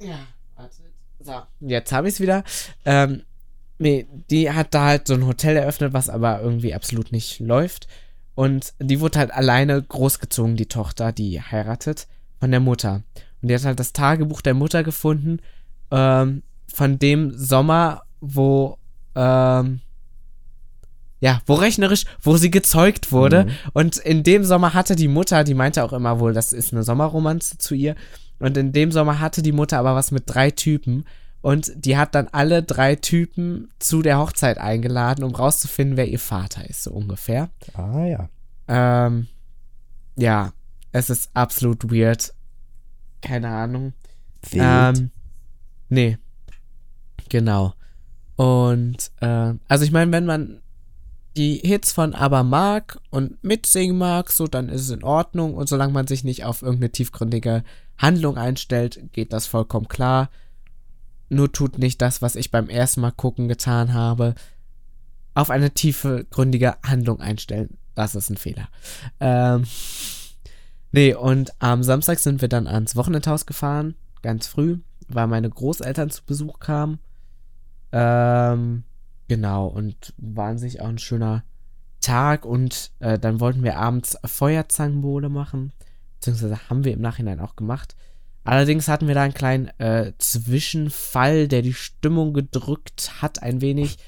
Ja, 0.00 0.18
warte. 0.56 0.76
So, 1.20 1.42
jetzt 1.60 1.92
habe 1.92 2.08
ich 2.08 2.14
es 2.14 2.20
wieder. 2.20 2.44
Ähm, 2.84 3.22
nee, 3.80 4.06
die 4.30 4.50
hat 4.50 4.74
da 4.74 4.84
halt 4.84 5.06
so 5.06 5.14
ein 5.14 5.26
Hotel 5.26 5.56
eröffnet, 5.56 5.92
was 5.92 6.08
aber 6.08 6.40
irgendwie 6.40 6.74
absolut 6.74 7.12
nicht 7.12 7.40
läuft. 7.40 7.88
Und 8.34 8.74
die 8.78 9.00
wurde 9.00 9.18
halt 9.18 9.32
alleine 9.32 9.82
großgezogen, 9.82 10.56
die 10.56 10.66
Tochter, 10.66 11.12
die 11.12 11.40
heiratet, 11.40 12.06
von 12.38 12.50
der 12.50 12.60
Mutter. 12.60 13.02
Und 13.42 13.48
die 13.48 13.54
hat 13.54 13.64
halt 13.64 13.80
das 13.80 13.92
Tagebuch 13.92 14.42
der 14.42 14.54
Mutter 14.54 14.82
gefunden, 14.82 15.40
ähm, 15.90 16.42
von 16.72 16.98
dem 16.98 17.36
Sommer, 17.36 18.02
wo, 18.20 18.78
ähm, 19.14 19.80
ja, 21.20 21.40
wo 21.46 21.54
rechnerisch, 21.54 22.04
wo 22.22 22.36
sie 22.36 22.50
gezeugt 22.50 23.12
wurde. 23.12 23.44
Mhm. 23.44 23.50
Und 23.72 23.96
in 23.96 24.22
dem 24.22 24.44
Sommer 24.44 24.74
hatte 24.74 24.94
die 24.94 25.08
Mutter, 25.08 25.42
die 25.42 25.54
meinte 25.54 25.82
auch 25.84 25.92
immer 25.92 26.20
wohl, 26.20 26.32
das 26.32 26.52
ist 26.52 26.72
eine 26.72 26.82
Sommerromanze 26.82 27.58
zu 27.58 27.74
ihr. 27.74 27.94
Und 28.38 28.56
in 28.56 28.72
dem 28.72 28.92
Sommer 28.92 29.20
hatte 29.20 29.42
die 29.42 29.52
Mutter 29.52 29.78
aber 29.78 29.94
was 29.94 30.12
mit 30.12 30.24
drei 30.26 30.50
Typen. 30.50 31.04
Und 31.42 31.72
die 31.74 31.96
hat 31.96 32.14
dann 32.14 32.28
alle 32.28 32.62
drei 32.62 32.96
Typen 32.96 33.70
zu 33.78 34.02
der 34.02 34.18
Hochzeit 34.18 34.58
eingeladen, 34.58 35.24
um 35.24 35.34
rauszufinden, 35.34 35.96
wer 35.96 36.08
ihr 36.08 36.18
Vater 36.18 36.68
ist, 36.68 36.82
so 36.82 36.92
ungefähr. 36.92 37.48
Ah 37.74 38.04
ja. 38.04 38.28
Ähm, 38.68 39.26
ja, 40.16 40.52
es 40.92 41.08
ist 41.08 41.30
absolut 41.34 41.90
weird. 41.90 42.34
Keine 43.22 43.48
Ahnung. 43.48 43.94
Wild. 44.50 44.98
Ähm, 44.98 45.10
nee. 45.88 46.18
Genau. 47.28 47.74
Und, 48.36 49.10
äh, 49.20 49.54
also 49.68 49.84
ich 49.84 49.92
meine, 49.92 50.12
wenn 50.12 50.26
man 50.26 50.60
die 51.36 51.60
Hits 51.64 51.92
von 51.92 52.14
Aber 52.14 52.42
mag 52.42 52.98
und 53.10 53.42
mitsingen 53.44 53.96
mag, 53.96 54.30
so 54.30 54.46
dann 54.46 54.68
ist 54.68 54.82
es 54.82 54.90
in 54.90 55.04
Ordnung. 55.04 55.54
Und 55.54 55.68
solange 55.68 55.92
man 55.92 56.06
sich 56.06 56.24
nicht 56.24 56.44
auf 56.44 56.62
irgendeine 56.62 56.90
tiefgründige 56.90 57.64
Handlung 57.98 58.36
einstellt, 58.36 59.00
geht 59.12 59.32
das 59.32 59.46
vollkommen 59.46 59.88
klar. 59.88 60.30
Nur 61.30 61.52
tut 61.52 61.78
nicht 61.78 62.02
das, 62.02 62.20
was 62.22 62.34
ich 62.34 62.50
beim 62.50 62.68
ersten 62.68 63.00
Mal 63.00 63.12
gucken 63.12 63.48
getan 63.48 63.94
habe, 63.94 64.34
auf 65.32 65.48
eine 65.48 65.70
tiefe, 65.70 66.26
gründige 66.28 66.76
Handlung 66.84 67.20
einstellen. 67.20 67.78
Das 67.94 68.14
ist 68.14 68.30
ein 68.30 68.36
Fehler. 68.36 68.68
Ähm, 69.20 69.64
nee, 70.90 71.14
und 71.14 71.52
am 71.60 71.82
Samstag 71.82 72.18
sind 72.18 72.40
wir 72.40 72.48
dann 72.48 72.66
ans 72.66 72.96
Wochenendhaus 72.96 73.46
gefahren, 73.46 73.94
ganz 74.22 74.48
früh, 74.48 74.78
weil 75.08 75.28
meine 75.28 75.48
Großeltern 75.48 76.10
zu 76.10 76.24
Besuch 76.24 76.58
kamen. 76.58 76.98
Ähm, 77.92 78.82
genau, 79.28 79.68
und 79.68 80.12
war 80.16 80.48
an 80.48 80.58
sich 80.58 80.80
auch 80.80 80.88
ein 80.88 80.98
schöner 80.98 81.44
Tag 82.00 82.44
und 82.44 82.90
äh, 82.98 83.18
dann 83.18 83.38
wollten 83.38 83.62
wir 83.62 83.76
abends 83.76 84.18
Feuerzangenbowle 84.24 85.28
machen, 85.28 85.72
beziehungsweise 86.14 86.68
haben 86.68 86.84
wir 86.84 86.92
im 86.92 87.00
Nachhinein 87.00 87.38
auch 87.38 87.54
gemacht. 87.54 87.94
Allerdings 88.44 88.88
hatten 88.88 89.06
wir 89.06 89.14
da 89.14 89.22
einen 89.22 89.34
kleinen 89.34 89.68
äh, 89.78 90.12
Zwischenfall, 90.18 91.46
der 91.46 91.62
die 91.62 91.74
Stimmung 91.74 92.32
gedrückt 92.32 93.22
hat 93.22 93.42
ein 93.42 93.60
wenig, 93.60 93.98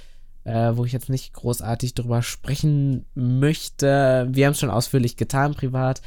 äh, 0.44 0.72
wo 0.74 0.84
ich 0.84 0.92
jetzt 0.92 1.10
nicht 1.10 1.34
großartig 1.34 1.94
drüber 1.94 2.22
sprechen 2.22 3.04
möchte. 3.14 4.26
Wir 4.30 4.46
haben 4.46 4.52
es 4.52 4.60
schon 4.60 4.70
ausführlich 4.70 5.16
getan, 5.16 5.54
privat. 5.54 6.00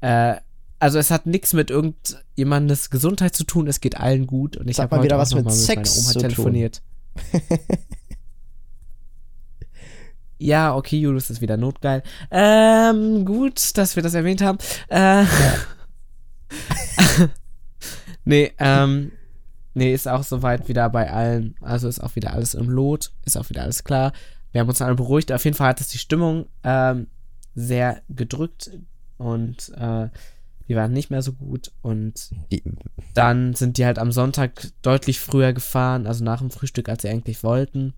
Äh, 0.00 0.36
also 0.80 0.98
es 0.98 1.10
hat 1.10 1.26
nichts 1.26 1.52
mit 1.52 1.70
irgendjemandes 1.70 2.90
Gesundheit 2.90 3.34
zu 3.34 3.44
tun, 3.44 3.66
es 3.66 3.80
geht 3.80 3.96
allen 3.96 4.26
gut 4.26 4.56
und 4.56 4.68
ich 4.68 4.78
habe 4.78 4.90
mal 4.90 4.98
heute 4.98 5.06
wieder 5.06 5.18
was 5.18 5.34
mit 5.34 5.44
mit 5.44 5.54
Sex 5.54 5.96
meiner 5.96 5.98
Oma 5.98 6.06
zu 6.06 6.12
tun. 6.12 6.22
telefoniert. 6.22 6.82
Ja, 10.40 10.76
okay, 10.76 10.98
Julius 10.98 11.30
ist 11.30 11.40
wieder 11.40 11.56
notgeil. 11.56 12.04
Ähm, 12.30 13.24
gut, 13.24 13.76
dass 13.76 13.96
wir 13.96 14.04
das 14.04 14.14
erwähnt 14.14 14.40
haben. 14.40 14.58
Äh, 14.88 15.24
nee, 18.28 18.52
ähm, 18.58 19.12
nee, 19.74 19.92
ist 19.92 20.06
auch 20.06 20.22
soweit 20.22 20.68
wieder 20.68 20.88
bei 20.90 21.10
allen. 21.10 21.56
Also 21.60 21.88
ist 21.88 22.00
auch 22.00 22.14
wieder 22.14 22.32
alles 22.32 22.54
im 22.54 22.68
Lot, 22.68 23.12
ist 23.24 23.36
auch 23.36 23.48
wieder 23.50 23.62
alles 23.62 23.84
klar. 23.84 24.12
Wir 24.52 24.60
haben 24.60 24.68
uns 24.68 24.82
alle 24.82 24.94
beruhigt. 24.94 25.32
Auf 25.32 25.44
jeden 25.44 25.56
Fall 25.56 25.68
hat 25.68 25.80
es 25.80 25.88
die 25.88 25.98
Stimmung 25.98 26.46
ähm, 26.62 27.08
sehr 27.54 28.02
gedrückt 28.08 28.70
und 29.16 29.70
äh, 29.76 30.08
die 30.68 30.76
waren 30.76 30.92
nicht 30.92 31.10
mehr 31.10 31.22
so 31.22 31.32
gut. 31.32 31.72
Und 31.82 32.30
dann 33.14 33.54
sind 33.54 33.78
die 33.78 33.86
halt 33.86 33.98
am 33.98 34.12
Sonntag 34.12 34.68
deutlich 34.82 35.20
früher 35.20 35.52
gefahren, 35.52 36.06
also 36.06 36.24
nach 36.24 36.40
dem 36.40 36.50
Frühstück, 36.50 36.88
als 36.88 37.02
sie 37.02 37.08
eigentlich 37.08 37.42
wollten. 37.42 37.94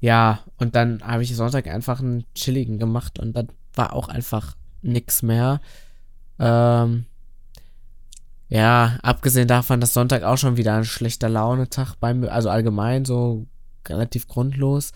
Ja, 0.00 0.40
und 0.58 0.74
dann 0.74 1.02
habe 1.02 1.22
ich 1.22 1.34
Sonntag 1.34 1.66
einfach 1.66 2.00
einen 2.00 2.24
chilligen 2.34 2.78
gemacht 2.78 3.18
und 3.18 3.34
dann 3.34 3.48
war 3.74 3.94
auch 3.94 4.08
einfach 4.08 4.56
nix 4.82 5.22
mehr. 5.22 5.60
Ähm, 6.38 7.06
ja, 8.50 8.98
abgesehen 9.02 9.48
davon, 9.48 9.80
dass 9.80 9.94
Sonntag 9.94 10.22
auch 10.24 10.36
schon 10.36 10.56
wieder 10.58 10.74
ein 10.74 10.84
schlechter 10.84 11.28
Launetag 11.30 11.94
bei 12.00 12.12
mir, 12.12 12.30
also 12.32 12.50
allgemein 12.50 13.04
so 13.06 13.46
relativ 13.88 14.28
grundlos. 14.28 14.92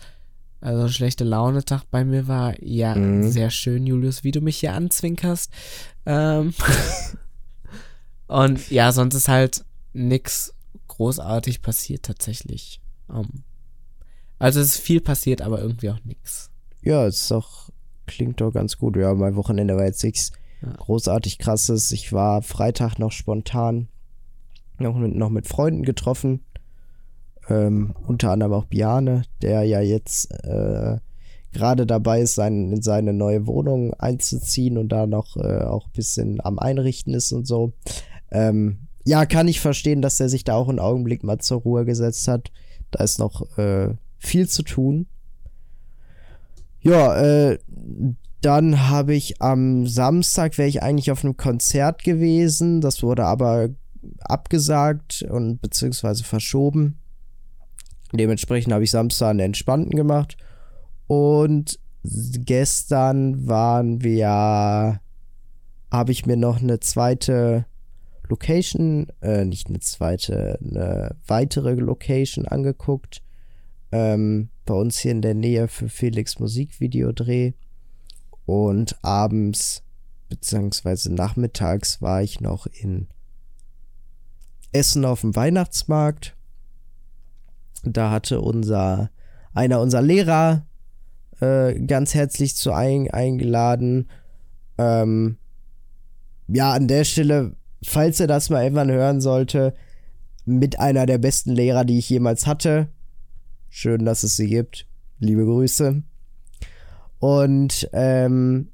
Also 0.61 0.83
ein 0.83 0.89
schlechter 0.89 1.25
Launetag 1.25 1.83
bei 1.91 2.03
mir 2.03 2.27
war. 2.27 2.61
Ja, 2.63 2.95
Mhm. 2.95 3.23
sehr 3.31 3.49
schön, 3.51 3.85
Julius, 3.87 4.23
wie 4.23 4.31
du 4.31 4.41
mich 4.41 4.57
hier 4.57 4.73
anzwinkerst. 4.73 5.51
Ähm, 6.05 6.53
und 8.27 8.69
ja, 8.71 8.91
sonst 8.91 9.15
ist 9.15 9.27
halt 9.27 9.63
nix 9.93 10.53
großartig 10.87 11.61
passiert 11.61 12.03
tatsächlich. 12.03 12.81
Ähm, 13.09 13.43
also 14.39 14.59
es 14.59 14.75
ist 14.75 14.81
viel 14.81 15.01
passiert, 15.01 15.41
aber 15.41 15.59
irgendwie 15.61 15.89
auch 15.89 15.99
nix. 16.03 16.49
ja, 16.81 17.05
es 17.07 17.21
ist 17.21 17.31
doch, 17.31 17.69
klingt 18.05 18.41
doch 18.41 18.51
ganz 18.51 18.77
gut. 18.77 18.95
Ja, 18.97 19.13
mein 19.13 19.35
Wochenende 19.35 19.75
war 19.75 19.85
jetzt 19.85 20.03
nichts 20.03 20.31
Ja. 20.61 20.71
großartig 20.77 21.37
krasses. 21.37 21.91
Ich 21.91 22.13
war 22.13 22.41
Freitag 22.41 22.97
noch 22.97 23.11
spontan 23.11 23.87
noch 24.79 24.95
mit, 24.95 25.15
noch 25.15 25.29
mit 25.29 25.47
Freunden 25.47 25.83
getroffen. 25.83 26.41
Ähm, 27.47 27.95
unter 28.07 28.31
anderem 28.31 28.53
auch 28.53 28.65
Biane, 28.65 29.23
der 29.41 29.63
ja 29.63 29.79
jetzt 29.79 30.31
äh, 30.43 30.97
gerade 31.53 31.85
dabei 31.85 32.21
ist, 32.21 32.35
sein, 32.35 32.71
in 32.71 32.81
seine 32.81 33.13
neue 33.13 33.45
Wohnung 33.47 33.93
einzuziehen 33.93 34.77
und 34.77 34.89
da 34.89 35.05
noch 35.05 35.37
äh, 35.37 35.63
auch 35.63 35.87
ein 35.87 35.93
bisschen 35.93 36.41
am 36.43 36.59
Einrichten 36.59 37.13
ist 37.13 37.31
und 37.31 37.45
so. 37.45 37.73
Ähm, 38.31 38.79
ja, 39.05 39.25
kann 39.25 39.47
ich 39.47 39.61
verstehen, 39.61 40.01
dass 40.01 40.19
er 40.19 40.29
sich 40.29 40.43
da 40.43 40.55
auch 40.55 40.67
einen 40.67 40.79
Augenblick 40.79 41.23
mal 41.23 41.37
zur 41.37 41.61
Ruhe 41.61 41.85
gesetzt 41.85 42.27
hat. 42.27 42.51
Da 42.89 43.03
ist 43.03 43.19
noch 43.19 43.57
äh, 43.57 43.93
viel 44.17 44.49
zu 44.49 44.63
tun. 44.63 45.05
Ja, 46.81 47.15
äh, 47.15 47.59
dann 48.45 48.89
habe 48.89 49.15
ich 49.15 49.41
am 49.41 49.87
Samstag, 49.87 50.59
wäre 50.59 50.69
ich 50.69 50.83
eigentlich 50.83 51.09
auf 51.09 51.23
einem 51.23 51.35
Konzert 51.35 52.03
gewesen. 52.03 52.79
Das 52.79 53.01
wurde 53.01 53.25
aber 53.25 53.69
abgesagt 54.19 55.23
und 55.23 55.63
beziehungsweise 55.63 56.23
verschoben. 56.23 56.99
Dementsprechend 58.13 58.71
habe 58.71 58.83
ich 58.83 58.91
Samstag 58.91 59.31
einen 59.31 59.39
entspannten 59.39 59.95
gemacht. 59.95 60.37
Und 61.07 61.79
gestern 62.03 63.47
waren 63.47 64.03
wir, 64.03 64.99
habe 65.91 66.11
ich 66.11 66.27
mir 66.27 66.37
noch 66.37 66.61
eine 66.61 66.79
zweite 66.79 67.65
Location, 68.29 69.07
äh, 69.21 69.43
nicht 69.45 69.69
eine 69.69 69.79
zweite, 69.79 70.59
eine 70.63 71.15
weitere 71.25 71.73
Location 71.73 72.47
angeguckt. 72.47 73.23
Ähm, 73.91 74.49
bei 74.65 74.75
uns 74.75 74.99
hier 74.99 75.13
in 75.13 75.23
der 75.23 75.33
Nähe 75.33 75.67
für 75.67 75.89
Felix 75.89 76.37
Musikvideodreh. 76.37 77.53
Und 78.45 79.03
abends, 79.03 79.83
beziehungsweise 80.29 81.13
nachmittags, 81.13 82.01
war 82.01 82.21
ich 82.21 82.41
noch 82.41 82.67
in 82.67 83.07
Essen 84.71 85.05
auf 85.05 85.21
dem 85.21 85.35
Weihnachtsmarkt. 85.35 86.35
Da 87.83 88.11
hatte 88.11 88.41
unser, 88.41 89.09
einer 89.53 89.79
unserer 89.79 90.01
Lehrer 90.01 90.65
äh, 91.39 91.79
ganz 91.79 92.13
herzlich 92.13 92.55
zu 92.55 92.71
ein, 92.71 93.09
eingeladen. 93.09 94.09
Ähm, 94.77 95.37
ja, 96.47 96.73
an 96.73 96.87
der 96.87 97.03
Stelle, 97.03 97.55
falls 97.83 98.19
er 98.19 98.27
das 98.27 98.49
mal 98.49 98.63
irgendwann 98.63 98.91
hören 98.91 99.21
sollte, 99.21 99.73
mit 100.45 100.79
einer 100.79 101.05
der 101.05 101.17
besten 101.17 101.51
Lehrer, 101.51 101.85
die 101.85 101.97
ich 101.97 102.09
jemals 102.09 102.45
hatte. 102.45 102.89
Schön, 103.69 104.05
dass 104.05 104.23
es 104.23 104.35
sie 104.35 104.47
gibt. 104.47 104.87
Liebe 105.19 105.45
Grüße. 105.45 106.03
Und 107.19 107.89
ähm, 107.93 108.69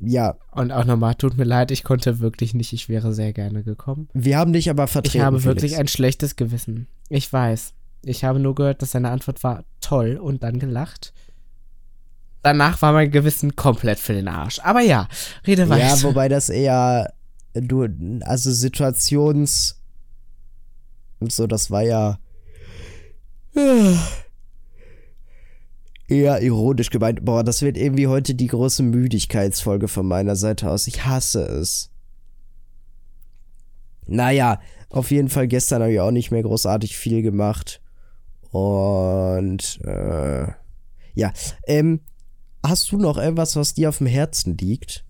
ja, 0.00 0.36
Und 0.52 0.72
auch 0.72 0.84
nochmal, 0.86 1.14
tut 1.14 1.36
mir 1.36 1.44
leid, 1.44 1.70
ich 1.70 1.84
konnte 1.84 2.20
wirklich 2.20 2.54
nicht, 2.54 2.72
ich 2.72 2.88
wäre 2.88 3.12
sehr 3.12 3.32
gerne 3.32 3.62
gekommen. 3.62 4.08
wir 4.14 4.38
haben 4.38 4.52
dich 4.52 4.70
aber 4.70 4.86
vertreten. 4.86 5.18
Ich 5.18 5.22
habe 5.22 5.44
wirklich 5.44 5.72
Felix. 5.72 5.80
ein 5.80 5.88
schlechtes 5.88 6.36
Gewissen. 6.36 6.86
Ich 7.08 7.30
weiß. 7.30 7.74
Ich 8.02 8.24
habe 8.24 8.38
nur 8.38 8.54
gehört, 8.54 8.80
dass 8.80 8.92
seine 8.92 9.10
Antwort 9.10 9.44
war 9.44 9.64
toll 9.80 10.16
und 10.16 10.42
dann 10.42 10.58
gelacht. 10.58 11.12
Danach 12.42 12.80
war 12.80 12.94
mein 12.94 13.10
Gewissen 13.10 13.56
komplett 13.56 13.98
für 13.98 14.14
den 14.14 14.28
Arsch. 14.28 14.58
Aber 14.60 14.80
ja, 14.80 15.06
rede 15.46 15.68
weiter. 15.68 15.86
Ja, 15.86 16.02
wobei 16.02 16.28
das 16.28 16.48
eher 16.48 17.12
du, 17.52 17.86
also 18.22 18.50
Situations 18.50 19.82
und 21.18 21.30
so, 21.32 21.46
das 21.46 21.70
war 21.70 21.82
ja 21.82 22.18
eher 26.10 26.42
ironisch 26.42 26.90
gemeint. 26.90 27.24
Boah, 27.24 27.44
das 27.44 27.62
wird 27.62 27.76
irgendwie 27.76 28.06
heute 28.06 28.34
die 28.34 28.48
große 28.48 28.82
Müdigkeitsfolge 28.82 29.88
von 29.88 30.06
meiner 30.06 30.36
Seite 30.36 30.70
aus. 30.70 30.86
Ich 30.86 31.06
hasse 31.06 31.42
es. 31.42 31.90
Naja, 34.06 34.60
auf 34.88 35.10
jeden 35.10 35.28
Fall 35.28 35.46
gestern 35.46 35.82
habe 35.82 35.92
ich 35.92 36.00
auch 36.00 36.10
nicht 36.10 36.30
mehr 36.30 36.42
großartig 36.42 36.96
viel 36.96 37.22
gemacht. 37.22 37.80
Und 38.50 39.80
äh, 39.84 40.48
ja, 41.14 41.32
ähm, 41.66 42.00
hast 42.66 42.90
du 42.90 42.98
noch 42.98 43.16
etwas, 43.16 43.54
was 43.54 43.74
dir 43.74 43.88
auf 43.88 43.98
dem 43.98 44.08
Herzen 44.08 44.56
liegt? 44.56 45.04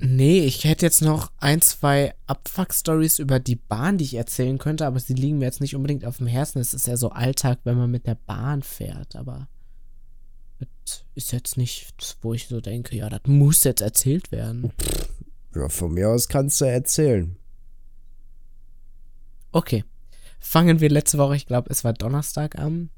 Nee, 0.00 0.40
ich 0.40 0.62
hätte 0.64 0.86
jetzt 0.86 1.02
noch 1.02 1.32
ein, 1.38 1.60
zwei 1.60 2.14
Abfuck-Stories 2.26 3.18
über 3.18 3.40
die 3.40 3.56
Bahn, 3.56 3.98
die 3.98 4.04
ich 4.04 4.14
erzählen 4.14 4.58
könnte, 4.58 4.86
aber 4.86 5.00
sie 5.00 5.14
liegen 5.14 5.38
mir 5.38 5.46
jetzt 5.46 5.60
nicht 5.60 5.74
unbedingt 5.74 6.04
auf 6.04 6.18
dem 6.18 6.28
Herzen. 6.28 6.60
Es 6.60 6.72
ist 6.72 6.86
ja 6.86 6.96
so 6.96 7.10
Alltag, 7.10 7.58
wenn 7.64 7.76
man 7.76 7.90
mit 7.90 8.06
der 8.06 8.14
Bahn 8.14 8.62
fährt, 8.62 9.16
aber 9.16 9.48
das 10.60 11.04
ist 11.14 11.32
jetzt 11.32 11.56
nichts, 11.56 12.16
wo 12.22 12.32
ich 12.32 12.46
so 12.46 12.60
denke, 12.60 12.96
ja, 12.96 13.08
das 13.08 13.22
muss 13.26 13.64
jetzt 13.64 13.80
erzählt 13.80 14.30
werden. 14.30 14.72
Ja, 15.54 15.68
von 15.68 15.92
mir 15.92 16.10
aus 16.10 16.28
kannst 16.28 16.60
du 16.60 16.66
erzählen. 16.66 17.36
Okay. 19.50 19.84
Fangen 20.38 20.78
wir 20.78 20.88
letzte 20.88 21.18
Woche, 21.18 21.34
ich 21.34 21.46
glaube, 21.46 21.70
es 21.70 21.82
war 21.82 21.92
Donnerstag 21.92 22.56
an. 22.56 22.90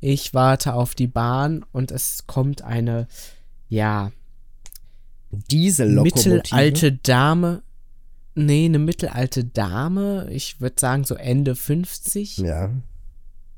Ich 0.00 0.32
warte 0.32 0.72
auf 0.72 0.94
die 0.94 1.06
Bahn 1.06 1.64
und 1.72 1.90
es 1.90 2.26
kommt 2.26 2.62
eine, 2.62 3.06
ja, 3.68 4.10
Diesellokomotive. 5.50 6.34
mittelalte 6.34 6.92
Dame. 6.92 7.62
Nee, 8.34 8.66
eine 8.66 8.78
mittelalte 8.78 9.44
Dame. 9.44 10.28
Ich 10.30 10.60
würde 10.60 10.76
sagen 10.78 11.04
so 11.04 11.14
Ende 11.14 11.54
50, 11.54 12.38
Ja. 12.38 12.70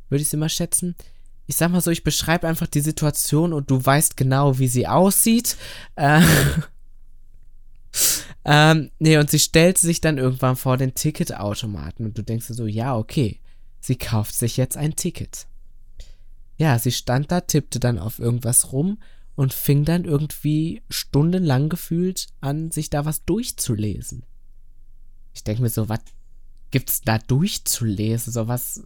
würde 0.08 0.22
ich 0.22 0.28
sie 0.28 0.36
mal 0.36 0.48
schätzen. 0.48 0.94
Ich 1.46 1.56
sag 1.56 1.70
mal 1.70 1.80
so, 1.80 1.90
ich 1.90 2.04
beschreibe 2.04 2.48
einfach 2.48 2.66
die 2.66 2.80
Situation 2.80 3.52
und 3.52 3.70
du 3.70 3.84
weißt 3.84 4.16
genau, 4.16 4.58
wie 4.58 4.68
sie 4.68 4.88
aussieht. 4.88 5.56
Äh, 5.94 6.22
ähm, 8.44 8.90
nee, 8.98 9.16
und 9.18 9.30
sie 9.30 9.38
stellt 9.38 9.78
sich 9.78 10.00
dann 10.00 10.18
irgendwann 10.18 10.56
vor 10.56 10.76
den 10.76 10.94
Ticketautomaten 10.94 12.06
und 12.06 12.18
du 12.18 12.22
denkst 12.22 12.48
dir 12.48 12.54
so, 12.54 12.66
ja, 12.66 12.96
okay, 12.96 13.40
sie 13.80 13.96
kauft 13.96 14.34
sich 14.34 14.56
jetzt 14.56 14.76
ein 14.76 14.96
Ticket. 14.96 15.46
Ja, 16.56 16.78
sie 16.78 16.92
stand 16.92 17.32
da, 17.32 17.40
tippte 17.40 17.80
dann 17.80 17.98
auf 17.98 18.18
irgendwas 18.18 18.72
rum 18.72 18.98
und 19.36 19.52
fing 19.52 19.84
dann 19.84 20.04
irgendwie 20.04 20.82
stundenlang 20.88 21.68
gefühlt 21.68 22.28
an, 22.40 22.70
sich 22.70 22.90
da 22.90 23.04
was 23.04 23.24
durchzulesen. 23.24 24.24
Ich 25.32 25.44
denke 25.44 25.62
mir 25.62 25.68
so, 25.68 25.88
was 25.88 26.00
gibt's 26.70 27.00
da 27.00 27.18
durchzulesen? 27.18 28.32
So 28.32 28.48
was, 28.48 28.84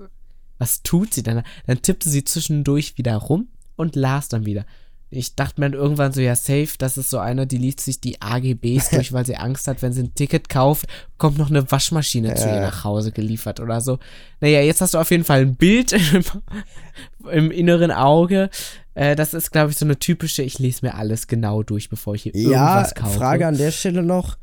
was 0.59 0.83
tut 0.83 1.15
sie 1.15 1.23
dann? 1.23 1.43
Dann 1.67 1.83
tippte 1.83 2.09
sie 2.09 2.25
zwischendurch 2.25 2.97
wieder 2.97 3.17
rum 3.17 3.49
und 3.77 3.97
las 3.97 4.29
dann 4.29 4.47
wieder. 4.47 4.65
Ich 5.11 5.35
dachte 5.35 5.61
mir 5.61 5.73
irgendwann 5.73 6.13
so, 6.13 6.21
ja, 6.21 6.37
safe, 6.37 6.69
das 6.77 6.99
ist 6.99 7.09
so 7.09 7.19
eine, 7.19 7.47
die 7.47 7.57
liest 7.57 7.81
sich 7.81 8.01
die 8.01 8.21
AGBs 8.21 8.91
durch, 8.93 9.13
weil 9.13 9.25
sie 9.25 9.37
Angst 9.37 9.67
hat, 9.67 9.81
wenn 9.81 9.93
sie 9.93 10.03
ein 10.03 10.15
Ticket 10.15 10.49
kauft, 10.51 10.87
kommt 11.17 11.39
noch 11.39 11.49
eine 11.51 11.71
Waschmaschine 11.71 12.35
zu 12.35 12.47
ihr 12.49 12.55
Ja. 12.57 12.61
nach 12.61 12.85
Hause 12.85 13.11
geliefert 13.13 13.59
oder 13.61 13.81
so. 13.81 13.99
Naja, 14.41 14.61
jetzt 14.61 14.81
hast 14.83 14.93
du 14.95 14.99
auf 14.99 15.11
jeden 15.11 15.25
Fall 15.25 15.41
ein 15.41 15.57
Bild 15.57 15.93
im, 16.13 16.25
im 17.31 17.51
inneren 17.51 17.91
Auge. 17.91 18.51
Äh, 18.95 19.17
das 19.17 19.33
ist, 19.33 19.51
glaube 19.51 19.71
ich, 19.71 19.79
so 19.79 19.85
eine 19.87 19.99
typische, 19.99 20.43
ich 20.43 20.59
lese 20.59 20.85
mir 20.85 20.95
alles 20.95 21.27
genau 21.27 21.63
durch, 21.63 21.89
bevor 21.89 22.15
ich 22.15 22.25
hier 22.25 22.37
Ja, 22.37 22.41
irgendwas 22.75 22.95
kaufe. 22.95 23.19
Frage 23.19 23.47
an 23.47 23.57
der 23.57 23.71
Stelle 23.71 24.03
noch. 24.03 24.37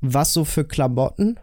Was 0.00 0.32
so 0.32 0.44
für 0.44 0.64
Klamotten? 0.64 1.38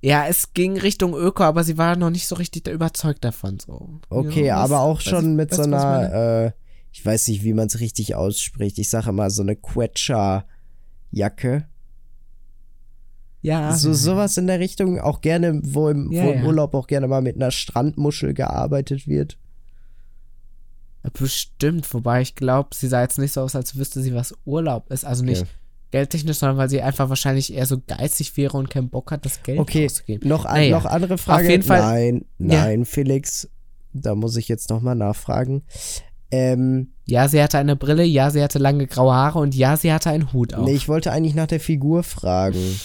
Ja, 0.00 0.26
es 0.28 0.52
ging 0.54 0.78
Richtung 0.78 1.12
Öko, 1.14 1.42
aber 1.42 1.64
sie 1.64 1.76
war 1.76 1.96
noch 1.96 2.10
nicht 2.10 2.28
so 2.28 2.36
richtig 2.36 2.68
überzeugt 2.68 3.24
davon. 3.24 3.58
So. 3.58 3.98
Okay, 4.10 4.46
Ja, 4.46 4.58
aber 4.58 4.78
auch 4.80 5.00
schon 5.00 5.30
ich- 5.32 5.36
mit 5.36 5.52
so 5.54 5.62
einer, 5.62 6.44
äh, 6.46 6.52
ich 6.92 7.04
weiß 7.04 7.26
nicht, 7.28 7.42
wie 7.42 7.52
man 7.52 7.66
es 7.66 7.80
richtig 7.80 8.14
ausspricht. 8.14 8.78
Ich 8.78 8.88
sage 8.90 9.10
immer 9.10 9.28
so 9.30 9.42
eine 9.42 9.56
Quetscher-Jacke. 9.56 11.66
Ja, 13.40 13.72
So 13.76 13.92
sowas 13.94 14.36
in 14.36 14.46
der 14.48 14.58
Richtung, 14.60 14.98
auch 15.00 15.20
gerne, 15.20 15.60
wo 15.64 15.88
im, 15.88 16.10
Ja, 16.12 16.24
wo 16.24 16.30
im 16.30 16.40
ja. 16.40 16.44
Urlaub 16.46 16.74
auch 16.74 16.86
gerne 16.88 17.06
mal 17.08 17.22
mit 17.22 17.36
einer 17.36 17.50
Strandmuschel 17.52 18.34
gearbeitet 18.34 19.06
wird. 19.06 19.38
bestimmt. 21.14 21.92
Wobei 21.94 22.20
ich 22.20 22.34
glaube, 22.34 22.70
sie 22.74 22.86
sah 22.88 23.00
jetzt 23.00 23.18
nicht 23.18 23.32
so 23.32 23.40
aus, 23.40 23.56
als 23.56 23.76
wüsste 23.76 24.02
sie, 24.02 24.12
was 24.14 24.34
Urlaub 24.44 24.90
ist. 24.90 25.06
Also 25.06 25.24
nicht 25.24 25.40
Okay. 25.42 25.50
Geldtechnisch, 25.90 26.36
sondern 26.38 26.58
weil 26.58 26.68
sie 26.68 26.82
einfach 26.82 27.08
wahrscheinlich 27.08 27.52
eher 27.52 27.66
so 27.66 27.78
geizig 27.86 28.36
wäre 28.36 28.56
und 28.56 28.68
keinen 28.70 28.90
Bock 28.90 29.10
hat, 29.10 29.24
das 29.24 29.42
Geld 29.42 29.58
Okay, 29.58 29.86
auszugeben. 29.86 30.28
noch, 30.28 30.44
an, 30.44 30.56
Naja, 30.56 30.76
noch 30.78 30.84
andere 30.84 31.18
Frage. 31.18 31.48
jeden 31.50 31.62
Fall- 31.62 31.80
nein, 31.80 32.24
Ja. 32.38 32.64
nein, 32.64 32.84
Felix, 32.84 33.48
da 33.92 34.14
muss 34.14 34.36
ich 34.36 34.48
jetzt 34.48 34.70
nochmal 34.70 34.94
nachfragen. 34.94 35.62
Ähm, 36.30 36.92
Ja, 37.06 37.26
sie 37.26 37.42
hatte 37.42 37.56
eine 37.58 37.74
Brille, 37.74 38.04
ja, 38.04 38.30
sie 38.30 38.42
hatte 38.42 38.58
lange 38.58 38.86
graue 38.86 39.14
Haare 39.14 39.38
und 39.38 39.54
ja, 39.54 39.76
sie 39.78 39.92
hatte 39.92 40.10
einen 40.10 40.32
Hut 40.34 40.52
auf. 40.54 40.66
nee, 40.66 40.74
ich 40.74 40.86
wollte 40.88 41.10
eigentlich 41.10 41.34
nach 41.34 41.46
der 41.46 41.60
Figur 41.60 42.02
fragen. 42.02 42.78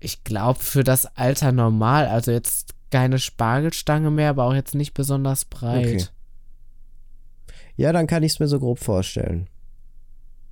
Ich 0.00 0.24
glaube, 0.24 0.60
für 0.60 0.84
das 0.84 1.06
Alter 1.16 1.52
normal. 1.52 2.06
Also 2.06 2.30
jetzt 2.32 2.74
keine 2.90 3.18
Spargelstange 3.18 4.10
mehr, 4.10 4.30
aber 4.30 4.44
auch 4.44 4.54
jetzt 4.54 4.74
nicht 4.74 4.94
besonders 4.94 5.44
breit. 5.44 5.86
Okay. 5.86 6.04
Ja, 7.82 7.92
dann 7.92 8.06
kann 8.06 8.22
ich 8.22 8.32
es 8.34 8.38
mir 8.38 8.46
so 8.46 8.60
grob 8.60 8.78
vorstellen. 8.78 9.48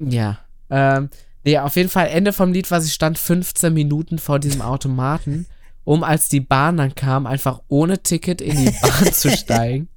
Ja. 0.00 0.40
Ähm, 0.68 1.10
nee, 1.44 1.56
auf 1.58 1.76
jeden 1.76 1.88
Fall, 1.88 2.08
Ende 2.08 2.32
vom 2.32 2.52
Lied 2.52 2.68
war, 2.72 2.80
sie 2.80 2.90
stand 2.90 3.18
15 3.18 3.72
Minuten 3.72 4.18
vor 4.18 4.40
diesem 4.40 4.60
Automaten, 4.62 5.46
um 5.84 6.02
als 6.02 6.28
die 6.28 6.40
Bahn 6.40 6.76
dann 6.76 6.94
kam, 6.96 7.26
einfach 7.26 7.60
ohne 7.68 8.02
Ticket 8.02 8.40
in 8.40 8.56
die 8.56 8.72
Bahn 8.82 9.12
zu 9.12 9.30
steigen. 9.36 9.88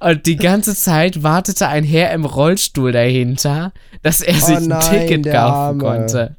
Und 0.00 0.26
die 0.26 0.34
ganze 0.36 0.74
Zeit 0.74 1.22
wartete 1.22 1.68
ein 1.68 1.84
Herr 1.84 2.12
im 2.12 2.24
Rollstuhl 2.24 2.90
dahinter, 2.90 3.72
dass 4.02 4.20
er 4.20 4.34
sich 4.34 4.56
ein 4.56 4.66
nein, 4.66 4.80
Ticket 4.80 5.24
kaufen 5.26 5.34
Arme. 5.36 5.78
konnte. 5.78 6.36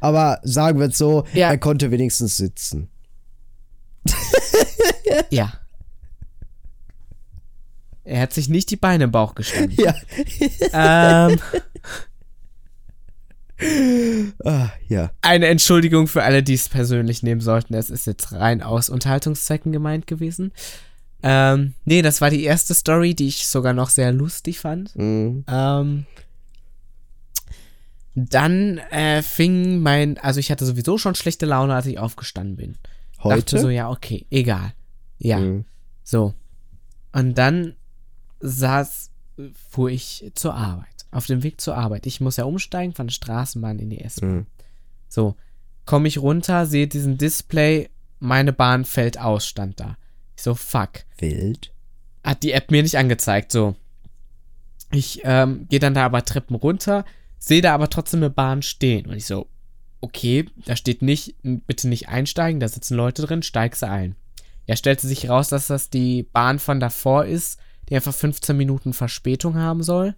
Aber 0.00 0.38
sagen 0.42 0.78
wir 0.80 0.88
es 0.88 0.96
so, 0.98 1.24
Ja. 1.34 1.48
er 1.50 1.58
konnte 1.58 1.90
wenigstens 1.90 2.36
sitzen. 2.38 2.88
Ja. 5.30 5.52
Er 8.04 8.20
hat 8.20 8.32
sich 8.32 8.48
nicht 8.48 8.70
die 8.70 8.76
Beine 8.76 9.04
im 9.04 9.10
Bauch 9.10 9.34
gestanden. 9.34 9.76
Ja. 10.72 11.28
ähm, 11.30 11.38
Ah, 14.44 14.68
ja. 14.88 15.10
eine 15.22 15.46
Entschuldigung 15.46 16.06
für 16.08 16.22
alle, 16.22 16.42
die 16.42 16.54
es 16.54 16.68
persönlich 16.68 17.22
nehmen 17.22 17.40
sollten. 17.40 17.74
Es 17.74 17.88
ist 17.88 18.06
jetzt 18.06 18.32
rein 18.32 18.62
aus 18.62 18.90
Unterhaltungszwecken 18.90 19.72
gemeint 19.72 20.06
gewesen. 20.06 20.52
Ähm, 21.22 21.72
nee, 21.84 22.02
das 22.02 22.20
war 22.20 22.30
die 22.30 22.42
erste 22.42 22.74
Story, 22.74 23.14
die 23.14 23.28
ich 23.28 23.46
sogar 23.46 23.72
noch 23.72 23.88
sehr 23.90 24.12
lustig 24.12 24.58
fand. 24.58 24.94
Mhm. 24.96 25.44
Ähm, 25.48 26.04
dann 28.14 28.78
äh, 28.90 29.22
fing 29.22 29.80
mein, 29.80 30.18
also 30.18 30.40
ich 30.40 30.50
hatte 30.50 30.66
sowieso 30.66 30.98
schon 30.98 31.14
schlechte 31.14 31.46
Laune, 31.46 31.74
als 31.74 31.86
ich 31.86 31.98
aufgestanden 31.98 32.56
bin. 32.56 32.74
Dachte 33.16 33.36
Heute? 33.36 33.58
so, 33.60 33.70
ja, 33.70 33.88
okay, 33.88 34.26
egal. 34.30 34.72
Ja, 35.18 35.38
Mhm. 35.38 35.64
so. 36.02 36.34
Und 37.12 37.38
dann 37.38 37.74
saß, 38.44 39.10
fuhr 39.70 39.90
ich 39.90 40.30
zur 40.34 40.54
Arbeit. 40.54 40.86
Auf 41.10 41.26
dem 41.26 41.42
Weg 41.42 41.60
zur 41.60 41.76
Arbeit. 41.76 42.06
Ich 42.06 42.20
muss 42.20 42.36
ja 42.36 42.44
umsteigen 42.44 42.92
von 42.92 43.06
der 43.06 43.14
Straßenbahn 43.14 43.78
in 43.78 43.90
die 43.90 44.00
S-Bahn. 44.00 44.34
Mhm. 44.34 44.46
So, 45.08 45.36
komme 45.86 46.08
ich 46.08 46.18
runter, 46.18 46.66
sehe 46.66 46.86
diesen 46.86 47.18
Display, 47.18 47.88
meine 48.18 48.52
Bahn 48.52 48.84
fällt 48.84 49.18
aus, 49.18 49.46
stand 49.46 49.80
da. 49.80 49.96
Ich 50.36 50.42
so, 50.42 50.54
fuck. 50.54 51.04
Wild. 51.18 51.72
Hat 52.22 52.42
die 52.42 52.52
App 52.52 52.70
mir 52.70 52.82
nicht 52.82 52.98
angezeigt, 52.98 53.52
so. 53.52 53.76
Ich 54.90 55.20
ähm, 55.24 55.66
gehe 55.68 55.80
dann 55.80 55.94
da 55.94 56.04
aber 56.04 56.24
Treppen 56.24 56.56
runter, 56.56 57.04
sehe 57.38 57.62
da 57.62 57.74
aber 57.74 57.90
trotzdem 57.90 58.20
eine 58.20 58.30
Bahn 58.30 58.62
stehen. 58.62 59.06
Und 59.06 59.16
ich 59.16 59.26
so, 59.26 59.48
okay, 60.00 60.46
da 60.66 60.76
steht 60.76 61.02
nicht, 61.02 61.36
bitte 61.42 61.88
nicht 61.88 62.08
einsteigen, 62.08 62.60
da 62.60 62.68
sitzen 62.68 62.96
Leute 62.96 63.22
drin, 63.22 63.42
steig 63.42 63.76
sie 63.76 63.88
ein. 63.88 64.16
Ja, 64.66 64.76
stellte 64.76 65.06
sich 65.06 65.28
raus, 65.28 65.48
dass 65.48 65.66
das 65.66 65.90
die 65.90 66.22
Bahn 66.22 66.58
von 66.58 66.80
davor 66.80 67.24
ist, 67.24 67.58
die 67.88 67.96
einfach 67.96 68.14
15 68.14 68.56
Minuten 68.56 68.92
Verspätung 68.92 69.56
haben 69.56 69.82
soll. 69.82 70.14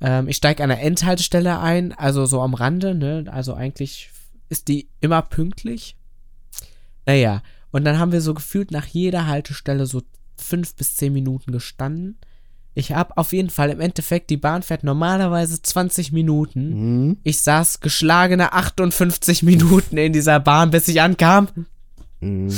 Ähm, 0.00 0.28
ich 0.28 0.36
steige 0.36 0.62
an 0.62 0.68
der 0.68 0.82
Endhaltestelle 0.82 1.58
ein, 1.58 1.92
also 1.92 2.26
so 2.26 2.40
am 2.42 2.54
Rande, 2.54 2.94
ne? 2.94 3.24
Also 3.30 3.54
eigentlich 3.54 4.10
ist 4.48 4.68
die 4.68 4.88
immer 5.00 5.22
pünktlich. 5.22 5.96
Naja, 7.06 7.42
und 7.70 7.84
dann 7.84 7.98
haben 7.98 8.12
wir 8.12 8.20
so 8.20 8.34
gefühlt 8.34 8.70
nach 8.70 8.86
jeder 8.86 9.26
Haltestelle 9.26 9.86
so 9.86 10.02
fünf 10.36 10.74
bis 10.74 10.96
zehn 10.96 11.12
Minuten 11.12 11.52
gestanden. 11.52 12.18
Ich 12.74 12.92
habe 12.92 13.16
auf 13.16 13.32
jeden 13.32 13.50
Fall 13.50 13.70
im 13.70 13.80
Endeffekt, 13.80 14.30
die 14.30 14.36
Bahn 14.36 14.62
fährt 14.62 14.82
normalerweise 14.82 15.62
20 15.62 16.10
Minuten. 16.10 17.06
Mhm. 17.06 17.16
Ich 17.22 17.40
saß 17.42 17.80
geschlagene 17.80 18.52
58 18.52 19.42
Minuten 19.44 19.96
in 19.96 20.12
dieser 20.12 20.40
Bahn, 20.40 20.70
bis 20.70 20.88
ich 20.88 21.00
ankam. 21.00 21.48
Mhm. 22.20 22.52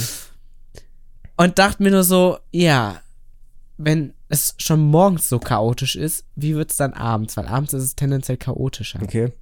Und 1.36 1.58
dachte 1.58 1.82
mir 1.82 1.90
nur 1.90 2.04
so, 2.04 2.38
ja, 2.50 3.00
wenn 3.76 4.14
es 4.28 4.54
schon 4.58 4.80
morgens 4.80 5.28
so 5.28 5.38
chaotisch 5.38 5.96
ist, 5.96 6.26
wie 6.34 6.54
wird 6.54 6.70
es 6.70 6.76
dann 6.76 6.94
abends? 6.94 7.36
Weil 7.36 7.46
abends 7.46 7.72
ist 7.72 7.82
es 7.82 7.96
tendenziell 7.96 8.38
chaotischer. 8.38 9.00
Okay. 9.02 9.32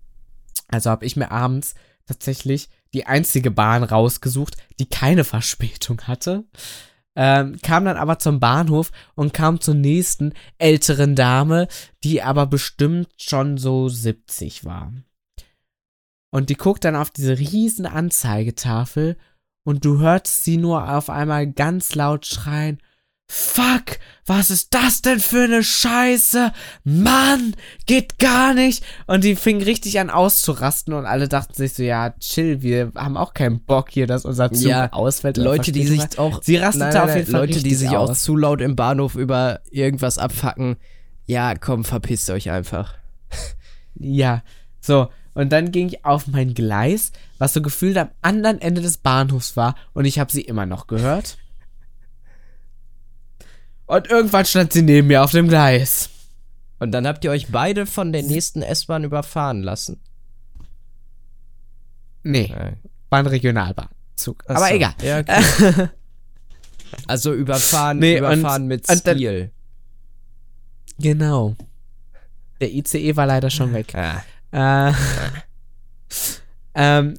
Also 0.69 0.91
habe 0.91 1.07
ich 1.07 1.17
mir 1.17 1.31
abends 1.31 1.75
tatsächlich 2.07 2.69
die 2.93 3.07
einzige 3.07 3.51
Bahn 3.51 3.83
rausgesucht, 3.83 4.57
die 4.79 4.87
keine 4.87 5.25
Verspätung 5.25 6.03
hatte. 6.03 6.45
Ähm, 7.17 7.59
kam 7.63 7.85
dann 7.85 7.97
aber 7.97 8.19
zum 8.19 8.41
Bahnhof 8.41 8.91
und 9.15 9.33
kam 9.33 9.61
zur 9.61 9.75
nächsten 9.75 10.33
älteren 10.59 11.15
Dame, 11.15 11.69
die 12.03 12.23
aber 12.23 12.47
bestimmt 12.47 13.09
schon 13.17 13.57
so 13.57 13.89
70 13.89 14.65
war. 14.65 14.93
Und 16.31 16.51
die 16.51 16.57
guckt 16.57 16.85
dann 16.85 16.97
auf 16.97 17.11
diese 17.11 17.39
riesen 17.39 17.87
Anzeigetafel 17.87 19.17
und 19.65 19.85
du 19.85 20.01
hörst 20.01 20.43
sie 20.43 20.57
nur 20.57 20.93
auf 20.93 21.09
einmal 21.09 21.51
ganz 21.51 21.95
laut 21.95 22.27
schreien, 22.27 22.81
Fuck, 23.27 23.99
was 24.27 24.51
ist 24.51 24.75
das 24.75 25.03
denn 25.03 25.19
für 25.19 25.45
eine 25.45 25.63
Scheiße? 25.63 26.53
Mann, 26.85 27.55
geht 27.87 28.19
gar 28.19 28.55
nicht. 28.55 28.85
Und 29.07 29.25
die 29.25 29.35
fing 29.35 29.63
richtig 29.63 29.99
an 29.99 30.11
auszurasten 30.11 30.95
und 30.95 31.07
alle 31.07 31.29
dachten 31.29 31.55
sich 31.55 31.75
so, 31.75 31.83
ja, 31.83 32.15
chill, 32.21 32.63
wir 32.63 32.93
haben 32.95 33.17
auch 33.17 33.35
keinen 33.35 33.61
Bock 33.61 33.91
hier, 33.91 34.07
dass 34.07 34.25
unser 34.25 34.53
Zug 34.53 34.69
ja, 34.69 34.93
ausfällt. 34.93 35.37
Leute, 35.37 35.73
die 35.73 35.87
sich 35.87 36.01
war. 36.01 36.19
auch, 36.19 36.43
sie 36.43 36.57
rastete 36.57 36.85
nein, 36.85 36.95
nein, 36.95 37.03
auf 37.03 37.17
jeden 37.17 37.31
Fall 37.31 37.41
Leute, 37.41 37.63
die 37.63 37.75
sich 37.75 37.91
aus. 37.91 38.11
auch 38.11 38.15
zu 38.15 38.37
laut 38.37 38.61
im 38.61 38.77
Bahnhof 38.77 39.15
über 39.15 39.61
irgendwas 39.71 40.19
abfacken. 40.19 40.77
Ja, 41.27 41.55
komm, 41.55 41.85
verpisst 41.85 42.29
euch 42.31 42.51
einfach. 42.51 42.95
ja, 43.95 44.43
so. 44.81 45.09
Und 45.33 45.51
dann 45.51 45.73
ging 45.73 45.89
ich 45.89 46.05
auf 46.05 46.29
mein 46.29 46.55
Gleis, 46.55 47.11
was 47.39 47.55
so 47.55 47.61
gefühlt 47.61 47.99
am 47.99 48.11
anderen 48.23 48.61
Ende 48.61 48.81
des 48.83 48.99
Bahnhofs 48.99 49.57
war 49.57 49.75
und 49.93 50.05
ich 50.05 50.21
habe 50.21 50.31
sie 50.31 50.43
immer 50.43 50.65
noch 50.65 50.87
gehört. 50.87 51.39
Und 53.87 54.09
irgendwann 54.09 54.45
stand 54.45 54.73
sie 54.73 54.83
neben 54.83 55.09
mir 55.09 55.23
auf 55.23 55.33
dem 55.33 55.49
Gleis. 55.49 56.09
Und 56.79 56.93
dann 56.93 57.07
habt 57.07 57.25
ihr 57.25 57.31
euch 57.31 57.49
beide 57.51 57.87
von 57.87 58.13
der 58.13 58.23
nächsten 58.23 58.63
S-Bahn 58.63 59.05
überfahren 59.05 59.63
lassen. 59.63 60.01
Nee, 62.23 62.51
Nein. 62.55 62.79
war 63.11 63.19
ein 63.19 63.27
Regionalbahnzug. 63.27 64.45
Aber 64.49 64.69
so. 64.69 64.75
egal. 64.75 64.95
Ja, 65.03 65.21
okay. 65.21 65.89
also 67.07 67.35
überfahren, 67.35 67.99
nee, 67.99 68.19
überfahren 68.19 68.63
und, 68.63 68.69
mit 68.69 68.91
Stil. 68.91 69.51
genau. 70.99 71.55
Der 72.61 72.73
ICE 72.73 73.17
war 73.17 73.27
leider 73.27 73.51
schon 73.51 73.75
weg. 73.75 73.93
Ja. 73.93 74.89
Äh, 74.89 74.93
ähm, 76.75 77.19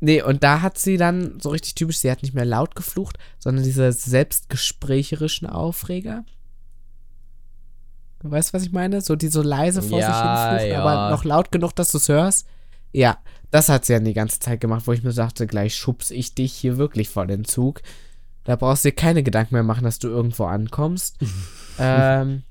Nee, 0.00 0.22
und 0.22 0.42
da 0.42 0.62
hat 0.62 0.78
sie 0.78 0.96
dann 0.96 1.38
so 1.40 1.50
richtig 1.50 1.74
typisch, 1.74 1.98
sie 1.98 2.10
hat 2.10 2.22
nicht 2.22 2.34
mehr 2.34 2.46
laut 2.46 2.74
geflucht, 2.74 3.18
sondern 3.38 3.64
diese 3.64 3.92
selbstgesprächerischen 3.92 5.46
Aufreger. 5.46 6.24
Du 8.20 8.30
weißt, 8.30 8.54
was 8.54 8.62
ich 8.62 8.72
meine? 8.72 9.02
So 9.02 9.16
die 9.16 9.28
so 9.28 9.42
leise 9.42 9.82
vor 9.82 10.00
ja, 10.00 10.52
sich 10.52 10.62
hin 10.62 10.72
ja. 10.72 10.82
aber 10.82 11.10
noch 11.10 11.24
laut 11.24 11.52
genug, 11.52 11.74
dass 11.76 11.90
du 11.90 11.98
es 11.98 12.08
hörst. 12.08 12.46
Ja, 12.92 13.18
das 13.50 13.68
hat 13.68 13.84
sie 13.84 13.92
dann 13.92 14.04
die 14.04 14.14
ganze 14.14 14.40
Zeit 14.40 14.60
gemacht, 14.60 14.86
wo 14.86 14.92
ich 14.92 15.02
mir 15.02 15.12
sagte, 15.12 15.46
gleich 15.46 15.76
schubs 15.76 16.10
ich 16.10 16.34
dich 16.34 16.52
hier 16.52 16.76
wirklich 16.76 17.08
vor 17.08 17.26
den 17.26 17.44
Zug. 17.44 17.82
Da 18.44 18.56
brauchst 18.56 18.84
du 18.84 18.88
dir 18.88 18.94
keine 18.94 19.22
Gedanken 19.22 19.54
mehr 19.54 19.62
machen, 19.62 19.84
dass 19.84 19.98
du 19.98 20.08
irgendwo 20.08 20.44
ankommst. 20.44 21.18
ähm, 21.78 22.42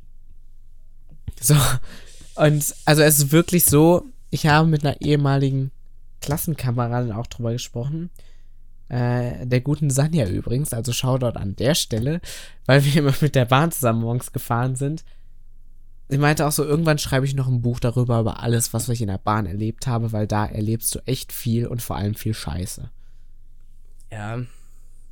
so. 1.40 1.56
Und 2.36 2.76
also 2.86 3.02
es 3.02 3.20
ist 3.20 3.32
wirklich 3.32 3.66
so, 3.66 4.06
ich 4.30 4.48
habe 4.48 4.68
mit 4.68 4.86
einer 4.86 5.02
ehemaligen 5.02 5.72
Klassenkameradin 6.22 7.12
auch 7.12 7.28
drüber 7.28 7.54
gesprochen. 7.54 8.10
Äh, 8.90 9.46
der 9.46 9.62
guten 9.62 9.90
Sanja 9.90 10.28
übrigens, 10.28 10.74
also 10.74 10.92
Shoutout 10.92 11.38
an 11.38 11.56
der 11.56 11.76
Stelle, 11.76 12.22
weil 12.66 12.84
wir 12.84 12.96
immer 12.98 13.14
mit 13.22 13.36
der 13.36 13.46
Bahn 13.46 13.72
zusammen 13.72 14.02
morgens 14.02 14.32
gefahren 14.32 14.76
sind. 14.76 15.04
Sie 16.08 16.18
meinte 16.18 16.48
auch 16.48 16.52
so, 16.52 16.66
irgendwann 16.66 16.98
schreibe 16.98 17.28
ich 17.28 17.36
noch 17.36 17.48
ein 17.48 17.62
Buch 17.62 17.80
darüber, 17.80 18.20
über 18.20 18.42
alles, 18.42 18.74
was 18.74 18.90
ich 18.90 19.02
in 19.02 19.10
der 19.10 19.20
Bahn 19.20 19.46
erlebt 19.46 19.86
habe, 19.86 20.12
weil 20.12 20.26
da 20.26 20.48
erlebst 20.48 20.96
du 20.96 21.00
echt 21.06 21.32
viel 21.32 21.68
und 21.68 21.84
vor 21.84 21.98
allem 21.98 22.16
viel 22.16 22.34
Scheiße. 22.34 22.90
Ja. 24.12 24.40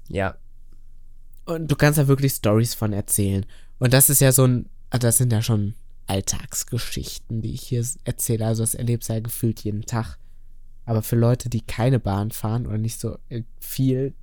Ja. 0.08 0.36
Und 1.46 1.70
du 1.70 1.76
kannst 1.76 2.00
da 2.00 2.08
wirklich 2.08 2.34
Stories 2.34 2.74
von 2.74 2.94
erzählen. 2.94 3.46
Und 3.78 3.94
das 3.94 4.10
ist 4.10 4.22
ja 4.22 4.32
so 4.32 4.46
ein, 4.46 4.70
also 4.90 5.08
das 5.08 5.18
sind 5.18 5.32
ja 5.32 5.44
schon 5.44 5.76
Alltagsgeschichten, 6.08 7.42
die 7.42 7.54
ich 7.54 7.62
hier 7.62 7.86
erzähle. 8.04 8.48
Also 8.48 8.64
das 8.64 8.74
erlebst 8.74 9.10
du 9.10 9.14
ja 9.14 9.20
gefühlt 9.20 9.60
jeden 9.64 9.84
Tag. 9.84 10.18
Aber 10.88 11.04
für 11.04 11.18
Leute, 11.18 11.50
die 11.50 11.62
keine 11.62 12.00
Bahn 12.00 12.32
fahren 12.32 12.66
oder 12.66 12.78
nicht 12.78 13.00
so 13.00 13.20
äh, 13.28 13.44
viel, 13.60 14.16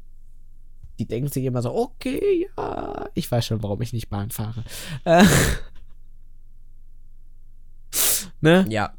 die 0.98 1.04
denken 1.04 1.30
sich 1.30 1.44
immer 1.44 1.60
so, 1.60 1.74
okay, 1.74 2.48
ja, 2.56 3.06
ich 3.12 3.30
weiß 3.30 3.44
schon, 3.44 3.62
warum 3.62 3.82
ich 3.82 3.92
nicht 3.92 4.08
Bahn 4.08 4.30
fahre. 4.30 4.64
Äh, 5.04 5.26
ne? 8.40 8.64
Ja. 8.70 8.94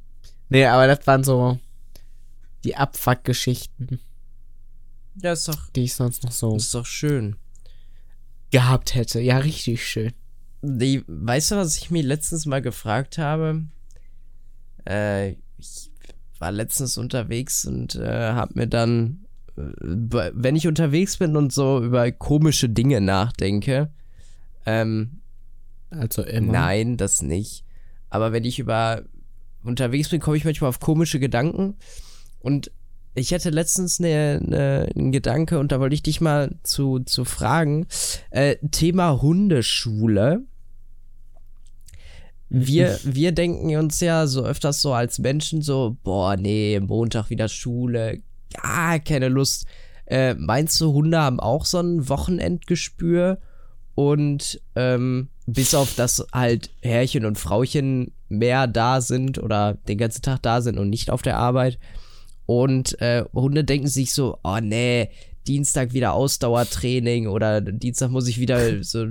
Nee, 0.49 0.67
aber 0.67 0.85
das 0.85 1.07
waren 1.07 1.23
so 1.23 1.59
die 2.63 2.75
Abfuck-Geschichten. 2.75 3.99
Ja, 5.15 5.33
ist 5.33 5.47
doch. 5.47 5.69
Die 5.71 5.85
ich 5.85 5.95
sonst 5.95 6.23
noch 6.23 6.31
so. 6.31 6.55
Ist 6.55 6.75
doch 6.75 6.85
schön. 6.85 7.35
Gehabt 8.51 8.93
hätte. 8.93 9.19
Ja, 9.21 9.39
richtig 9.39 9.87
schön. 9.87 10.13
Die, 10.61 11.03
weißt 11.07 11.51
du, 11.51 11.55
was 11.55 11.77
ich 11.77 11.89
mir 11.89 12.03
letztens 12.03 12.45
mal 12.45 12.61
gefragt 12.61 13.17
habe? 13.17 13.63
Äh, 14.87 15.31
ich 15.57 15.89
war 16.39 16.51
letztens 16.51 16.97
unterwegs 16.97 17.65
und 17.65 17.95
äh, 17.95 18.31
hab 18.33 18.55
mir 18.55 18.67
dann, 18.67 19.25
äh, 19.57 20.31
wenn 20.33 20.55
ich 20.55 20.67
unterwegs 20.67 21.17
bin 21.17 21.35
und 21.35 21.53
so 21.53 21.83
über 21.83 22.11
komische 22.11 22.69
Dinge 22.69 23.01
nachdenke, 23.01 23.91
ähm, 24.65 25.21
also 25.89 26.23
immer. 26.23 26.51
Nein, 26.51 26.97
das 26.97 27.21
nicht. 27.21 27.63
Aber 28.09 28.31
wenn 28.31 28.43
ich 28.43 28.59
über 28.59 29.03
unterwegs 29.63 30.09
bin, 30.09 30.19
komme 30.19 30.37
ich 30.37 30.45
manchmal 30.45 30.69
auf 30.69 30.79
komische 30.79 31.19
Gedanken. 31.19 31.75
Und 32.39 32.71
ich 33.15 33.33
hatte 33.33 33.49
letztens 33.49 33.99
ne, 33.99 34.39
ne, 34.43 34.89
einen 34.95 35.11
Gedanke 35.11 35.57
und 35.59 35.71
da 35.71 35.79
wollte 35.79 35.95
ich 35.95 36.03
dich 36.03 36.21
mal 36.21 36.55
zu, 36.63 36.99
zu 36.99 37.25
fragen. 37.25 37.87
Äh, 38.29 38.57
Thema 38.71 39.21
Hundeschule 39.21 40.43
wir, 42.49 42.99
wir 43.03 43.31
denken 43.31 43.75
uns 43.77 43.99
ja 43.99 44.27
so 44.27 44.43
öfters 44.43 44.81
so 44.81 44.93
als 44.93 45.19
Menschen 45.19 45.61
so, 45.61 45.97
boah, 46.03 46.37
nee, 46.37 46.79
Montag 46.79 47.29
wieder 47.29 47.47
Schule, 47.47 48.21
gar 48.53 48.99
keine 48.99 49.29
Lust. 49.29 49.65
Äh, 50.05 50.35
meinst 50.35 50.79
du, 50.79 50.93
Hunde 50.93 51.19
haben 51.19 51.39
auch 51.39 51.65
so 51.65 51.79
ein 51.79 52.07
Wochenendgespür? 52.07 53.39
Und 53.95 54.61
ähm, 54.75 55.29
bis 55.45 55.73
auf 55.73 55.95
das 55.95 56.25
halt 56.33 56.69
Herrchen 56.81 57.25
und 57.25 57.39
Frauchen 57.39 58.11
mehr 58.27 58.67
da 58.67 58.99
sind 58.99 59.41
oder 59.41 59.75
den 59.87 59.97
ganzen 59.97 60.21
Tag 60.21 60.41
da 60.41 60.61
sind 60.61 60.77
und 60.77 60.89
nicht 60.89 61.09
auf 61.09 61.21
der 61.21 61.37
Arbeit. 61.37 61.79
Und 62.45 62.99
äh, 63.01 63.23
Hunde 63.33 63.63
denken 63.63 63.87
sich 63.87 64.13
so, 64.13 64.37
oh 64.43 64.59
nee, 64.61 65.09
Dienstag 65.47 65.93
wieder 65.93 66.13
Ausdauertraining 66.13 67.27
oder 67.27 67.61
Dienstag 67.61 68.09
muss 68.09 68.27
ich 68.27 68.39
wieder 68.39 68.83
so 68.83 69.05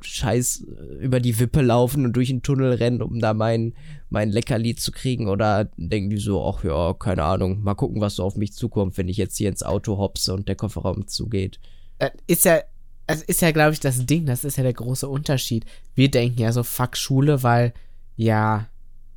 scheiß 0.00 0.66
über 1.00 1.20
die 1.20 1.38
Wippe 1.38 1.60
laufen 1.60 2.04
und 2.04 2.14
durch 2.14 2.28
den 2.28 2.42
Tunnel 2.42 2.72
rennen, 2.74 3.02
um 3.02 3.20
da 3.20 3.34
mein, 3.34 3.74
mein 4.08 4.30
Leckerli 4.30 4.74
zu 4.74 4.92
kriegen 4.92 5.28
oder 5.28 5.66
denken 5.76 6.10
die 6.10 6.16
so, 6.16 6.44
ach 6.44 6.64
ja, 6.64 6.94
keine 6.94 7.24
Ahnung, 7.24 7.62
mal 7.62 7.74
gucken, 7.74 8.00
was 8.00 8.16
so 8.16 8.24
auf 8.24 8.36
mich 8.36 8.52
zukommt, 8.52 8.96
wenn 8.96 9.08
ich 9.08 9.16
jetzt 9.16 9.36
hier 9.36 9.48
ins 9.48 9.62
Auto 9.62 9.98
hopse 9.98 10.34
und 10.34 10.48
der 10.48 10.56
Kofferraum 10.56 11.06
zugeht. 11.06 11.60
Äh, 11.98 12.10
ist 12.26 12.44
ja, 12.44 12.60
es 13.06 13.22
ist 13.22 13.42
ja, 13.42 13.50
glaube 13.50 13.72
ich, 13.72 13.80
das 13.80 14.06
Ding, 14.06 14.26
das 14.26 14.44
ist 14.44 14.56
ja 14.56 14.62
der 14.62 14.72
große 14.72 15.08
Unterschied. 15.08 15.66
Wir 15.94 16.10
denken 16.10 16.40
ja 16.40 16.52
so, 16.52 16.62
fuck 16.62 16.96
Schule, 16.96 17.42
weil, 17.42 17.74
ja, 18.16 18.68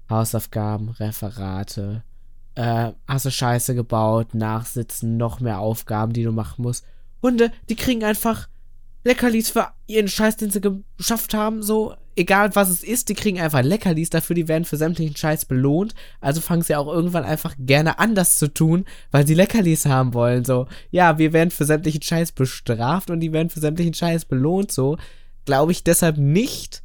Hausaufgaben, 0.10 0.89
Referate, 0.89 2.03
äh, 2.58 2.92
hast 3.08 3.26
du 3.26 3.32
Scheiße 3.32 3.76
gebaut, 3.76 4.34
nachsitzen, 4.34 5.16
noch 5.16 5.40
mehr 5.40 5.60
Aufgaben, 5.60 6.12
die 6.12 6.24
du 6.24 6.32
machen 6.32 6.64
musst. 6.64 6.84
Hunde, 7.22 7.52
die 7.70 7.76
kriegen 7.76 8.04
einfach 8.04 8.50
Leckerlis 9.04 9.52
für 9.52 9.68
ihren 9.86 10.08
Scheiß, 10.08 10.38
den 10.38 10.50
sie 10.50 10.60
geschafft 10.60 11.36
haben, 11.36 11.62
so, 11.62 11.94
egal 12.16 12.56
was 12.56 12.70
es 12.70 12.84
ist, 12.84 13.10
die 13.10 13.14
kriegen 13.14 13.40
einfach 13.40 13.62
Leckerlis 13.62 14.10
dafür, 14.10 14.36
die 14.36 14.48
werden 14.48 14.66
für 14.66 14.76
sämtlichen 14.76 15.16
Scheiß 15.16 15.46
belohnt. 15.46 15.94
Also 16.20 16.42
fangen 16.42 16.64
sie 16.64 16.76
auch 16.76 16.88
irgendwann 16.88 17.24
einfach 17.24 17.54
gerne 17.60 18.00
an, 18.00 18.16
das 18.16 18.38
zu 18.38 18.52
tun, 18.52 18.86
weil 19.12 19.28
sie 19.28 19.36
Leckerlis 19.36 19.86
haben 19.86 20.16
wollen, 20.16 20.44
so. 20.44 20.66
Ja, 20.90 21.20
wir 21.20 21.34
werden 21.34 21.52
für 21.52 21.66
sämtlichen 21.66 22.02
Scheiß 22.02 22.32
bestraft 22.32 23.12
und 23.12 23.20
die 23.20 23.34
werden 23.34 23.52
für 23.52 23.60
sämtlichen 23.60 23.94
Scheiß 23.94 24.26
belohnt, 24.26 24.72
so. 24.72 24.98
Glaube 25.46 25.72
ich 25.72 25.84
deshalb 25.84 26.18
nicht, 26.18 26.82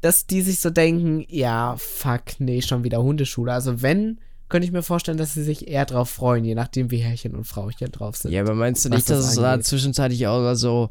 dass 0.00 0.26
die 0.26 0.40
sich 0.40 0.60
so 0.60 0.70
denken, 0.70 1.26
ja, 1.28 1.76
fuck, 1.76 2.40
nee, 2.40 2.62
schon 2.62 2.84
wieder 2.84 3.02
Hundeschule. 3.02 3.52
Also 3.52 3.82
wenn 3.82 4.18
könnte 4.48 4.66
ich 4.66 4.72
mir 4.72 4.82
vorstellen, 4.82 5.18
dass 5.18 5.34
sie 5.34 5.42
sich 5.42 5.68
eher 5.68 5.86
drauf 5.86 6.10
freuen, 6.10 6.44
je 6.44 6.54
nachdem, 6.54 6.90
wie 6.90 6.98
Herrchen 6.98 7.34
und 7.34 7.44
Frauchen 7.44 7.90
drauf 7.90 8.16
sind. 8.16 8.32
Ja, 8.32 8.42
aber 8.42 8.54
meinst 8.54 8.84
du 8.84 8.88
nicht, 8.88 9.08
dass 9.10 9.18
das 9.18 9.30
es 9.30 9.36
da 9.36 9.60
zwischenzeitlich 9.60 10.26
auch 10.26 10.54
so, 10.54 10.90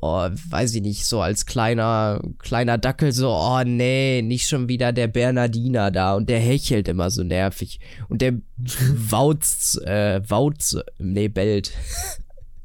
oh, 0.00 0.28
weiß 0.50 0.74
ich 0.74 0.82
nicht, 0.82 1.06
so 1.06 1.20
als 1.20 1.46
kleiner, 1.46 2.20
kleiner 2.38 2.78
Dackel 2.78 3.12
so, 3.12 3.30
oh 3.30 3.62
nee, 3.64 4.22
nicht 4.22 4.48
schon 4.48 4.68
wieder 4.68 4.92
der 4.92 5.08
Bernardiner 5.08 5.90
da 5.90 6.14
und 6.14 6.28
der 6.28 6.40
hechelt 6.40 6.88
immer 6.88 7.10
so 7.10 7.22
nervig 7.22 7.80
und 8.08 8.22
der 8.22 8.34
wautzt, 8.58 9.80
äh, 9.82 10.20
wautzt, 10.28 10.78
nee, 10.98 11.28
bellt. 11.28 11.72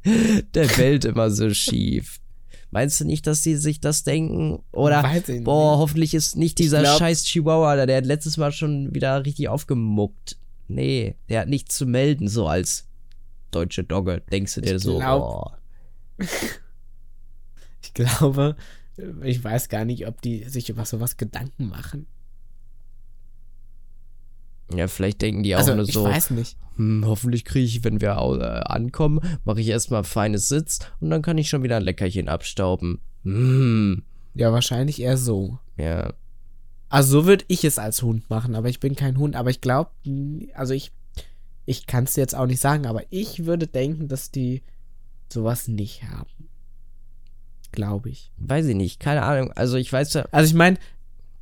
der 0.54 0.66
bellt 0.66 1.04
immer 1.04 1.30
so 1.30 1.50
schief. 1.50 2.20
Meinst 2.74 3.00
du 3.00 3.04
nicht, 3.04 3.24
dass 3.28 3.44
sie 3.44 3.54
sich 3.54 3.80
das 3.80 4.02
denken? 4.02 4.60
Oder, 4.72 5.00
boah, 5.42 5.78
hoffentlich 5.78 6.12
ist 6.12 6.34
nicht 6.34 6.58
dieser 6.58 6.80
glaub, 6.80 6.98
scheiß 6.98 7.22
Chihuahua, 7.22 7.86
der 7.86 7.98
hat 7.98 8.04
letztes 8.04 8.36
Mal 8.36 8.50
schon 8.50 8.92
wieder 8.92 9.24
richtig 9.24 9.48
aufgemuckt. 9.48 10.36
Nee, 10.66 11.14
der 11.28 11.42
hat 11.42 11.48
nichts 11.48 11.76
zu 11.76 11.86
melden, 11.86 12.26
so 12.26 12.48
als 12.48 12.88
deutsche 13.52 13.84
Dogge, 13.84 14.22
denkst 14.32 14.56
du 14.56 14.60
dir 14.60 14.80
so, 14.80 14.98
glaub- 14.98 15.22
oh, 15.22 16.24
Ich 17.84 17.94
glaube, 17.94 18.56
ich 19.22 19.44
weiß 19.44 19.68
gar 19.68 19.84
nicht, 19.84 20.08
ob 20.08 20.20
die 20.20 20.42
sich 20.48 20.68
über 20.68 20.84
sowas 20.84 21.16
Gedanken 21.16 21.68
machen. 21.68 22.08
Ja, 24.72 24.86
vielleicht 24.88 25.20
denken 25.22 25.42
die 25.42 25.54
auch 25.54 25.60
Also, 25.60 25.74
nur 25.74 25.84
ich 25.88 25.92
so, 25.94 26.04
weiß 26.04 26.30
nicht. 26.30 26.56
hm, 26.76 27.04
hoffentlich 27.06 27.44
kriege 27.44 27.66
ich, 27.66 27.84
wenn 27.84 28.00
wir 28.00 28.10
äh, 28.10 28.44
ankommen, 28.72 29.20
mache 29.44 29.60
ich 29.60 29.68
erstmal 29.68 30.04
feines 30.04 30.48
Sitz 30.48 30.78
und 31.00 31.10
dann 31.10 31.22
kann 31.22 31.38
ich 31.38 31.48
schon 31.48 31.62
wieder 31.62 31.76
ein 31.76 31.82
Leckerchen 31.82 32.28
abstauben. 32.28 33.00
Hm, 33.24 34.02
Ja, 34.34 34.52
wahrscheinlich 34.52 35.00
eher 35.00 35.16
so. 35.16 35.58
ja. 35.76 36.12
Also 36.90 37.22
so 37.22 37.26
würde 37.26 37.44
ich 37.48 37.64
es 37.64 37.78
als 37.80 38.02
Hund 38.02 38.30
machen, 38.30 38.54
aber 38.54 38.68
ich 38.68 38.78
bin 38.78 38.94
kein 38.94 39.18
Hund. 39.18 39.34
Aber 39.34 39.50
ich 39.50 39.60
glaube, 39.60 39.90
also 40.54 40.74
ich, 40.74 40.92
ich 41.64 41.86
kann 41.86 42.04
es 42.04 42.14
jetzt 42.14 42.36
auch 42.36 42.46
nicht 42.46 42.60
sagen, 42.60 42.86
aber 42.86 43.02
ich 43.10 43.46
würde 43.46 43.66
denken, 43.66 44.06
dass 44.06 44.30
die 44.30 44.62
sowas 45.32 45.66
nicht 45.66 46.04
haben. 46.04 46.30
Glaube 47.72 48.10
ich. 48.10 48.30
Weiß 48.38 48.66
ich 48.66 48.76
nicht, 48.76 49.00
keine 49.00 49.22
Ahnung. 49.22 49.50
Also 49.52 49.76
ich 49.76 49.92
weiß 49.92 50.12
ja, 50.14 50.26
Also 50.30 50.46
ich 50.48 50.54
meine, 50.54 50.78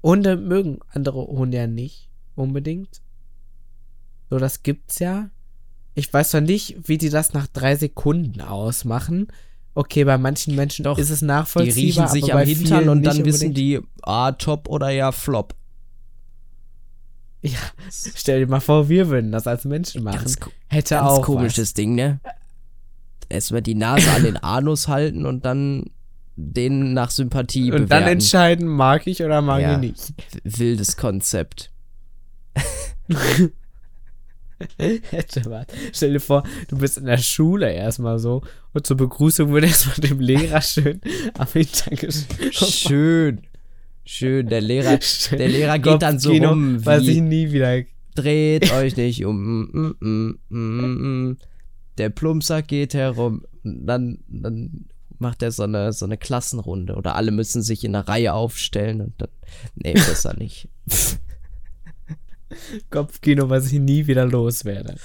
Hunde 0.03 0.37
mögen 0.39 0.79
andere 0.91 1.19
Hunde 1.27 1.59
ja 1.59 1.67
nicht 1.67 2.09
unbedingt. 2.35 3.03
So, 4.33 4.39
das 4.39 4.63
gibt's 4.63 4.99
ja. 4.99 5.29
Ich 5.93 6.11
weiß 6.11 6.31
zwar 6.31 6.41
nicht, 6.41 6.89
wie 6.89 6.97
die 6.97 7.11
das 7.11 7.35
nach 7.35 7.47
drei 7.49 7.77
Sekunden 7.77 8.41
ausmachen. 8.41 9.27
Okay, 9.75 10.05
bei 10.05 10.17
manchen 10.17 10.55
Menschen 10.55 10.85
Doch, 10.85 10.97
ist 10.97 11.11
es 11.11 11.19
die 11.19 11.27
nachvollziehbar. 11.27 11.77
riechen 11.77 12.09
sich 12.09 12.33
aber 12.33 12.41
am 12.41 12.49
Hintern 12.49 12.89
und 12.89 13.03
dann 13.03 13.27
wissen 13.27 13.53
die, 13.53 13.79
ah, 14.01 14.33
top 14.33 14.71
oder 14.71 14.89
ja, 14.89 15.13
flop. 15.13 15.55
Ja, 17.43 17.59
stell 17.91 18.41
dir 18.41 18.47
mal 18.47 18.61
vor, 18.61 18.89
wir 18.89 19.11
würden 19.11 19.33
das 19.33 19.47
als 19.47 19.67
Menschen 19.67 20.03
machen. 20.03 20.21
Ganz, 20.21 20.39
Hätte 20.69 20.95
ganz 20.95 21.11
auch 21.11 21.21
komisches 21.23 21.75
Ding, 21.75 21.95
ne? 21.95 22.19
Erstmal 23.29 23.61
die 23.61 23.75
Nase 23.75 24.11
an 24.13 24.23
den 24.23 24.39
Anus 24.39 24.89
halten 24.89 25.27
und 25.27 25.45
dann 25.45 25.91
den 26.37 26.95
nach 26.95 27.11
Sympathie 27.11 27.71
was. 27.71 27.81
Und 27.83 27.91
dann 27.91 28.05
bewerten. 28.05 28.13
entscheiden, 28.13 28.67
mag 28.67 29.07
ich 29.07 29.23
oder 29.23 29.43
mag 29.43 29.61
Ja. 29.61 29.75
ich 29.75 29.79
nicht. 29.79 30.15
Wildes 30.43 30.97
Konzept. 30.97 31.71
Stell 35.93 36.13
dir 36.13 36.21
vor, 36.21 36.45
du 36.69 36.79
bist 36.79 36.99
in 36.99 37.07
der 37.07 37.19
Schule 37.19 37.73
erstmal 37.73 38.19
so 38.19 38.43
und 38.73 38.87
zur 38.87 38.97
Begrüßung 38.97 39.53
wird 39.53 39.65
erstmal 39.65 39.97
dem 39.97 40.21
Lehrer 40.21 40.61
schön 40.63 41.01
am 41.39 41.47
Hintern 41.53 41.99
Schön. 42.53 43.43
Schön, 44.05 44.49
der 44.49 44.61
Lehrer, 44.61 44.99
der 45.31 45.49
Lehrer 45.49 45.79
geht 45.79 46.03
dann 46.03 46.19
so 46.19 46.33
rum, 46.33 46.85
Was 46.85 47.07
ich 47.07 47.21
nie 47.21 47.53
wieder. 47.53 47.83
dreht 48.17 48.73
euch 48.75 48.97
nicht 48.97 49.25
um, 49.25 49.69
mm, 49.71 49.97
mm, 50.01 50.39
mm, 50.49 50.59
mm, 50.59 51.29
mm. 51.29 51.37
der 51.99 52.11
Plumpsack 52.11 52.67
geht 52.67 52.95
herum, 52.95 53.45
dann, 53.63 54.19
dann 54.27 54.87
macht 55.19 55.43
er 55.43 55.53
so 55.53 55.63
eine, 55.63 55.93
so 55.93 56.05
eine 56.05 56.19
Klassenrunde 56.19 56.97
oder 56.97 57.15
alle 57.15 57.31
müssen 57.31 57.63
sich 57.63 57.85
in 57.85 57.95
einer 57.95 58.09
Reihe 58.09 58.35
aufstellen 58.35 59.01
und 59.01 59.15
dann, 59.19 59.31
nee, 59.77 59.93
besser 59.93 60.35
nicht. 60.37 60.69
Kopfkino, 62.91 63.49
was 63.49 63.73
ich 63.73 63.79
nie 63.81 64.07
wieder 64.07 64.25
loswerde. 64.27 64.97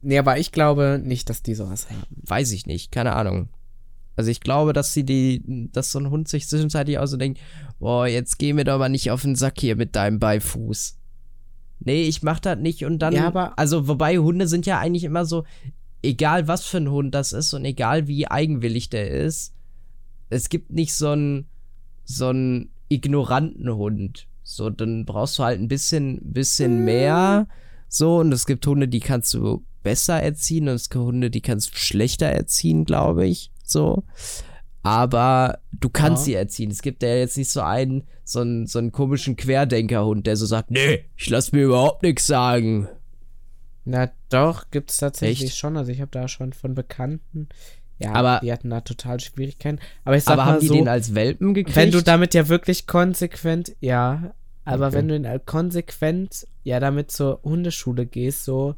Nee, 0.00 0.18
aber 0.18 0.38
ich 0.38 0.50
glaube 0.52 1.00
nicht, 1.02 1.30
dass 1.30 1.42
die 1.42 1.54
sowas 1.54 1.88
haben. 1.90 2.02
Weiß 2.26 2.50
ich 2.52 2.66
nicht, 2.66 2.90
keine 2.90 3.12
Ahnung. 3.14 3.48
Also 4.16 4.30
ich 4.30 4.40
glaube, 4.40 4.72
dass 4.72 4.92
sie 4.92 5.04
die, 5.04 5.68
dass 5.72 5.92
so 5.92 5.98
ein 6.00 6.10
Hund 6.10 6.28
sich 6.28 6.48
zwischenzeitlich 6.48 6.98
auch 6.98 7.06
so 7.06 7.16
denkt, 7.16 7.40
boah, 7.78 8.06
jetzt 8.06 8.38
geh 8.38 8.52
mir 8.52 8.64
doch 8.64 8.78
mal 8.78 8.88
nicht 8.88 9.10
auf 9.10 9.22
den 9.22 9.36
Sack 9.36 9.60
hier 9.60 9.76
mit 9.76 9.94
deinem 9.96 10.18
Beifuß. 10.18 10.98
Nee, 11.80 12.02
ich 12.02 12.22
mach 12.22 12.38
das 12.40 12.58
nicht 12.58 12.84
und 12.84 12.98
dann, 12.98 13.14
Ja, 13.14 13.26
aber- 13.26 13.58
also 13.58 13.88
wobei 13.88 14.18
Hunde 14.18 14.48
sind 14.48 14.66
ja 14.66 14.78
eigentlich 14.78 15.04
immer 15.04 15.24
so, 15.24 15.44
egal 16.02 16.46
was 16.48 16.64
für 16.66 16.76
ein 16.78 16.90
Hund 16.90 17.14
das 17.14 17.32
ist 17.32 17.54
und 17.54 17.64
egal 17.64 18.06
wie 18.06 18.26
eigenwillig 18.28 18.90
der 18.90 19.08
ist, 19.10 19.54
es 20.30 20.48
gibt 20.48 20.72
nicht 20.72 20.94
so 20.94 21.10
einen, 21.10 21.46
so 22.04 22.28
einen 22.28 22.70
ignoranten 22.88 23.72
Hund. 23.74 24.26
So, 24.42 24.70
dann 24.70 25.04
brauchst 25.04 25.38
du 25.38 25.44
halt 25.44 25.60
ein 25.60 25.68
bisschen, 25.68 26.20
bisschen 26.22 26.84
mehr, 26.84 27.46
so, 27.88 28.18
und 28.18 28.32
es 28.32 28.46
gibt 28.46 28.66
Hunde, 28.66 28.88
die 28.88 29.00
kannst 29.00 29.34
du 29.34 29.64
besser 29.82 30.22
erziehen 30.22 30.68
und 30.68 30.74
es 30.76 30.88
gibt 30.90 31.04
Hunde, 31.04 31.30
die 31.30 31.40
kannst 31.42 31.72
du 31.72 31.76
schlechter 31.78 32.26
erziehen, 32.26 32.84
glaube 32.84 33.26
ich. 33.26 33.50
So. 33.64 34.04
Aber 34.82 35.58
du 35.72 35.88
kannst 35.90 36.22
Ja. 36.22 36.24
sie 36.24 36.34
erziehen. 36.34 36.70
Es 36.70 36.82
gibt 36.82 37.02
ja 37.02 37.14
jetzt 37.14 37.36
nicht 37.36 37.50
so 37.50 37.60
einen, 37.60 38.04
so 38.24 38.40
einen, 38.40 38.66
so 38.66 38.78
einen 38.78 38.92
komischen 38.92 39.36
Querdenkerhund, 39.36 40.26
der 40.26 40.36
so 40.36 40.46
sagt, 40.46 40.70
nee, 40.70 41.04
ich 41.16 41.28
lass 41.30 41.52
mir 41.52 41.64
überhaupt 41.64 42.02
nichts 42.02 42.26
sagen. 42.26 42.88
Na 43.84 44.10
doch, 44.28 44.70
gibt 44.70 44.90
es 44.90 44.96
tatsächlich 44.98 45.50
Echt? 45.50 45.58
schon. 45.58 45.76
Also 45.76 45.92
ich 45.92 46.00
habe 46.00 46.10
da 46.10 46.28
schon 46.28 46.52
von 46.52 46.74
Bekannten. 46.74 47.48
Ja, 48.02 48.12
Aber- 48.14 48.40
die 48.42 48.52
hatten 48.52 48.70
da 48.70 48.80
total 48.80 49.20
Schwierigkeiten. 49.20 49.78
Aber 50.04 50.16
ich 50.16 50.24
sag 50.24 50.32
Aber 50.34 50.44
mal 50.44 50.52
haben 50.52 50.60
die 50.60 50.66
so, 50.68 50.74
den 50.74 50.88
als 50.88 51.14
Welpen 51.14 51.54
gekriegt? 51.54 51.76
wenn 51.76 51.90
du 51.90 52.02
damit 52.02 52.34
ja 52.34 52.48
wirklich 52.48 52.86
konsequent, 52.86 53.74
ja, 53.80 54.34
aber 54.64 54.86
Okay. 54.88 54.96
wenn 54.96 55.08
du 55.08 55.16
ihn 55.16 55.26
halt 55.28 55.46
konsequent 55.46 56.46
ja 56.64 56.78
damit 56.80 57.10
zur 57.10 57.40
Hundeschule 57.42 58.06
gehst, 58.06 58.44
so, 58.44 58.74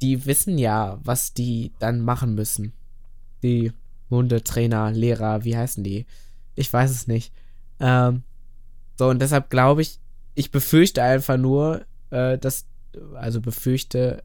die 0.00 0.26
wissen 0.26 0.58
ja, 0.58 0.98
was 1.04 1.32
die 1.34 1.72
dann 1.78 2.00
machen 2.00 2.34
müssen. 2.34 2.72
Die 3.42 3.72
Hundetrainer, 4.10 4.90
Lehrer, 4.90 5.44
wie 5.44 5.56
heißen 5.56 5.82
die? 5.84 6.06
Ich 6.54 6.72
weiß 6.72 6.90
es 6.90 7.06
nicht. 7.06 7.32
Ähm, 7.80 8.22
so, 8.98 9.08
und 9.08 9.20
deshalb 9.22 9.48
glaube 9.50 9.82
ich, 9.82 9.98
ich 10.34 10.50
befürchte 10.50 11.02
einfach 11.02 11.36
nur, 11.36 11.82
äh, 12.10 12.36
dass, 12.38 12.66
also 13.14 13.40
befürchte 13.40 14.22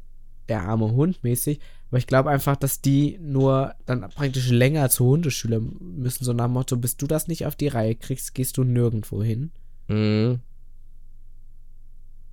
der 0.49 0.61
arme 0.64 0.91
Hund 0.91 1.24
mäßig, 1.24 1.60
aber 1.89 1.97
ich 1.99 2.07
glaube 2.07 2.30
einfach, 2.30 2.57
dass 2.57 2.81
die 2.81 3.18
nur 3.22 3.73
dann 3.85 4.01
praktisch 4.01 4.49
länger 4.49 4.89
zur 4.89 5.07
Hundeschule 5.07 5.59
müssen, 5.59 6.26
so 6.26 6.34
nach 6.34 6.45
dem 6.45 6.53
Motto, 6.53 6.76
bis 6.76 6.97
du 6.97 7.07
das 7.07 7.27
nicht 7.27 7.45
auf 7.45 7.55
die 7.55 7.69
Reihe 7.69 7.95
kriegst, 7.95 8.35
gehst 8.35 8.57
du 8.57 8.64
nirgendwo 8.64 9.23
hin. 9.23 9.51
Mhm. 9.88 10.39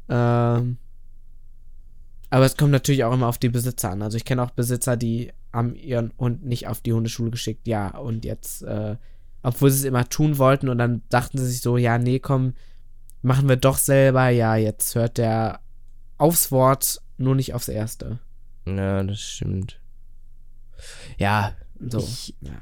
Ähm, 0.09 0.77
aber 2.31 2.45
es 2.45 2.57
kommt 2.57 2.73
natürlich 2.73 3.05
auch 3.05 3.15
immer 3.15 3.29
auf 3.29 3.39
die 3.39 3.49
Besitzer 3.49 3.91
an. 3.91 4.03
Also 4.03 4.17
ich 4.17 4.25
kenne 4.25 4.43
auch 4.43 4.51
Besitzer, 4.51 4.97
die 4.97 5.33
haben 5.53 5.77
ihren 5.77 6.13
Hund 6.19 6.45
nicht 6.45 6.67
auf 6.67 6.81
die 6.81 6.93
Hundeschule 6.93 7.31
geschickt, 7.31 7.69
ja, 7.69 7.97
und 7.97 8.25
jetzt, 8.25 8.63
äh, 8.63 8.97
obwohl 9.45 9.71
sie 9.71 9.79
es 9.79 9.85
immer 9.85 10.09
tun 10.09 10.39
wollten 10.39 10.69
und 10.69 10.79
dann 10.79 11.03
dachten 11.11 11.39
sie 11.39 11.47
sich 11.47 11.61
so, 11.61 11.77
ja, 11.77 11.97
nee, 11.99 12.19
komm, 12.19 12.55
machen 13.23 13.49
wir 13.49 13.57
doch 13.57 13.79
selber, 13.79 14.31
ja, 14.31 14.57
jetzt 14.57 14.97
hört 14.97 15.19
der 15.19 15.61
aufs 16.19 16.51
Wort, 16.51 17.01
nur 17.19 17.37
nicht 17.37 17.55
aufs 17.55 17.69
Erste. 17.69 18.19
Ja, 18.67 19.03
das 19.03 19.21
stimmt. 19.21 19.81
Ja, 21.19 21.55
So, 21.81 21.99
ich 21.99 22.35
ja. 22.41 22.53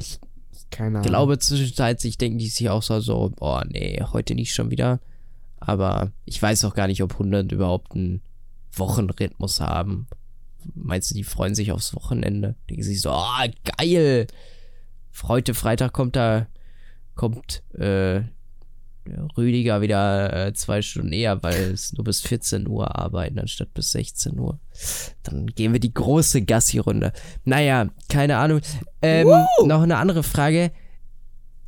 keine 0.71 0.99
Ahnung. 0.99 1.09
glaube 1.09 1.39
zwischenzeitlich 1.39 2.19
denken 2.19 2.39
die 2.39 2.49
sich 2.49 2.69
auch 2.69 2.83
so, 2.83 3.01
so, 3.01 3.33
boah, 3.35 3.65
nee, 3.69 4.03
heute 4.13 4.35
nicht 4.35 4.55
schon 4.55 4.71
wieder. 4.71 5.01
Aber 5.59 6.13
ich 6.25 6.43
weiß 6.43 6.65
auch 6.65 6.75
gar 6.75 6.89
nicht, 6.89 7.03
ob 7.03 7.19
Hunde 7.19 7.41
überhaupt 7.51 7.93
einen 7.93 8.21
Wochenrhythmus 8.73 9.61
haben. 9.61 10.09
Meinst 10.75 11.11
du, 11.11 11.15
die 11.15 11.25
freuen 11.25 11.55
sich 11.55 11.73
aufs 11.73 11.95
Wochenende? 11.95 12.57
Denken 12.69 12.83
sich 12.83 13.01
so, 13.01 13.11
ah, 13.11 13.47
geil. 13.79 14.27
Heute 15.25 15.55
Freitag 15.55 15.93
kommt 15.93 16.17
da, 16.17 16.47
kommt, 17.15 17.63
äh, 17.75 18.23
Rüdiger 19.37 19.81
wieder 19.81 20.47
äh, 20.47 20.53
zwei 20.55 20.83
Stunden 20.83 21.13
eher, 21.13 21.43
weil 21.43 21.73
es 21.73 21.93
nur 21.93 22.05
bis 22.05 22.21
14 22.21 22.69
Uhr 22.69 22.97
arbeiten, 22.97 23.39
anstatt 23.39 23.75
bis 23.75 23.93
16 23.93 24.39
Uhr. 24.39 24.59
Dann 25.25 25.47
gehen 25.47 25.73
wir 25.73 25.81
die 25.81 25.93
große 25.93 26.43
Gassi-Runde. 26.43 27.13
Naja, 27.45 27.89
keine 28.09 28.37
Ahnung. 28.37 28.61
Ähm, 29.01 29.29
noch 29.65 29.83
eine 29.83 29.97
andere 29.97 30.23
Frage. 30.23 30.71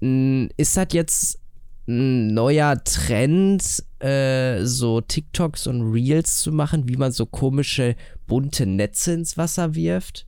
Ist 0.00 0.76
das 0.76 0.88
jetzt 0.92 1.40
ein 1.86 2.28
neuer 2.28 2.82
Trend, 2.84 3.84
äh, 3.98 4.64
so 4.64 5.00
TikToks 5.00 5.66
und 5.66 5.92
Reels 5.92 6.38
zu 6.38 6.52
machen, 6.52 6.88
wie 6.88 6.96
man 6.96 7.12
so 7.12 7.26
komische 7.26 7.96
bunte 8.26 8.66
Netze 8.66 9.12
ins 9.12 9.36
Wasser 9.36 9.74
wirft? 9.74 10.26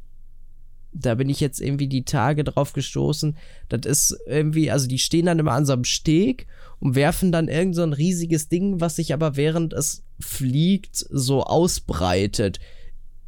Da 0.92 1.14
bin 1.14 1.28
ich 1.28 1.40
jetzt 1.40 1.60
irgendwie 1.60 1.88
die 1.88 2.04
Tage 2.04 2.42
drauf 2.42 2.72
gestoßen. 2.72 3.36
Das 3.68 3.84
ist 3.84 4.18
irgendwie, 4.26 4.70
also 4.70 4.86
die 4.88 4.98
stehen 4.98 5.26
dann 5.26 5.38
immer 5.38 5.52
an 5.52 5.66
so 5.66 5.74
einem 5.74 5.84
Steg 5.84 6.46
und 6.80 6.94
werfen 6.94 7.32
dann 7.32 7.48
irgend 7.48 7.74
so 7.74 7.82
ein 7.82 7.92
riesiges 7.92 8.48
Ding, 8.48 8.80
was 8.80 8.96
sich 8.96 9.12
aber 9.12 9.36
während 9.36 9.72
es 9.72 10.04
fliegt 10.20 10.96
so 10.96 11.42
ausbreitet. 11.42 12.60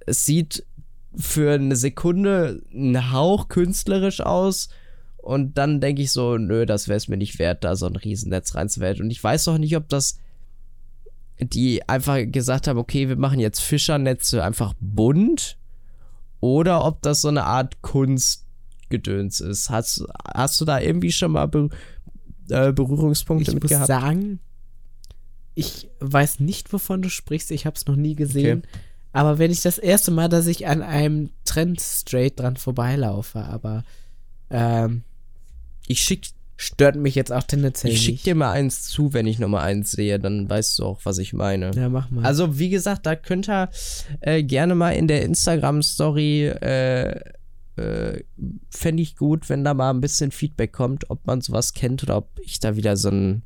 Es 0.07 0.27
sieht 0.27 0.65
für 1.15 1.55
eine 1.55 1.77
Sekunde 1.77 2.63
einen 2.73 3.13
Hauch 3.13 3.49
künstlerisch 3.49 4.21
aus 4.21 4.69
und 5.17 5.59
dann 5.59 5.81
denke 5.81 6.03
ich 6.03 6.13
so, 6.13 6.39
nö, 6.39 6.67
das 6.67 6.89
wäre 6.89 6.97
es 6.97 7.09
mir 7.09 7.17
nicht 7.17 7.39
wert, 7.39 7.65
da 7.65 7.77
so 7.77 7.87
ein 7.87 7.97
Riesennetz 7.97 8.55
reinzuwerfen. 8.55 9.05
Und 9.05 9.11
ich 9.11 9.23
weiß 9.23 9.49
auch 9.49 9.59
nicht, 9.59 9.77
ob 9.77 9.89
das 9.89 10.19
die 11.41 11.89
einfach 11.89 12.19
gesagt 12.27 12.67
haben, 12.67 12.79
okay, 12.79 13.09
wir 13.09 13.17
machen 13.17 13.41
jetzt 13.41 13.61
Fischernetze 13.61 14.43
einfach 14.43 14.75
bunt 14.81 15.57
oder 16.41 16.85
ob 16.85 17.03
das 17.03 17.21
so 17.21 17.29
eine 17.29 17.45
Art 17.45 17.81
Kunstgedöns 17.83 19.41
ist. 19.41 19.71
Hast, 19.71 20.05
hast 20.35 20.61
du 20.61 20.65
da 20.65 20.81
irgendwie 20.81 21.13
schon 21.13 21.33
mal 21.33 21.47
Be 21.47 21.69
äh, 22.51 22.73
Berührungspunkte 22.73 23.51
ich 23.51 23.55
mit 23.55 23.65
muss 23.65 23.71
gehabt? 23.71 23.87
sagen, 23.87 24.41
ich 25.55 25.89
weiß 26.01 26.41
nicht, 26.41 26.73
wovon 26.73 27.03
du 27.03 27.09
sprichst. 27.11 27.51
Ich 27.51 27.67
habe 27.67 27.75
es 27.77 27.87
noch 27.87 27.97
nie 27.97 28.15
gesehen. 28.15 28.63
Aber 29.13 29.39
wenn 29.39 29.51
ich 29.51 29.63
das 29.63 29.79
erste 29.79 30.11
Mal, 30.11 30.29
dass 30.29 30.47
ich 30.47 30.67
an 30.67 30.83
einem 30.83 31.31
Trend 31.45 31.81
straight 31.81 32.39
dran 32.39 32.57
vorbeilaufe, 32.57 33.41
aber 33.41 33.83
ähm, 34.51 35.03
Ich 35.89 36.01
schick, 36.01 36.29
stört 36.57 36.97
mich 36.97 37.15
jetzt 37.15 37.33
auch 37.33 37.43
tendenziell 37.43 37.93
ich 37.93 38.03
schick 38.03 38.15
nicht. 38.15 38.27
dir 38.27 38.35
mal 38.35 38.53
eins 38.53 38.85
zu, 38.85 39.13
wenn 39.15 39.27
ich 39.27 39.39
Nummer 39.39 39.63
eins 39.63 39.93
sehe, 39.93 40.19
dann 40.21 40.49
weißt 40.49 40.79
du 40.79 40.85
auch, 40.85 41.01
was 41.05 41.19
ich 41.19 41.33
meine. 41.33 41.71
Ja, 41.75 41.89
mach 41.89 42.11
mal. 42.11 42.25
Also, 42.25 42.59
wie 42.59 42.69
gesagt, 42.69 43.07
da 43.07 43.17
könnt 43.17 43.49
ihr 43.49 43.69
äh, 44.21 44.43
gerne 44.43 44.75
mal 44.75 44.91
in 44.91 45.09
der 45.09 45.23
Instagram-Story, 45.23 46.47
äh, 46.49 47.21
äh, 47.79 48.25
fände 48.71 49.03
ich 49.03 49.17
gut, 49.17 49.49
wenn 49.49 49.65
da 49.65 49.75
mal 49.75 49.91
ein 49.91 50.01
bisschen 50.01 50.31
Feedback 50.31 50.73
kommt, 50.73 51.11
ob 51.11 51.27
man 51.27 51.41
sowas 51.41 51.73
kennt 51.73 52.03
oder 52.03 52.17
ob 52.17 52.39
ich 52.43 52.59
da 52.61 52.77
wieder 52.77 52.97
so 52.97 53.11
ein, 53.11 53.43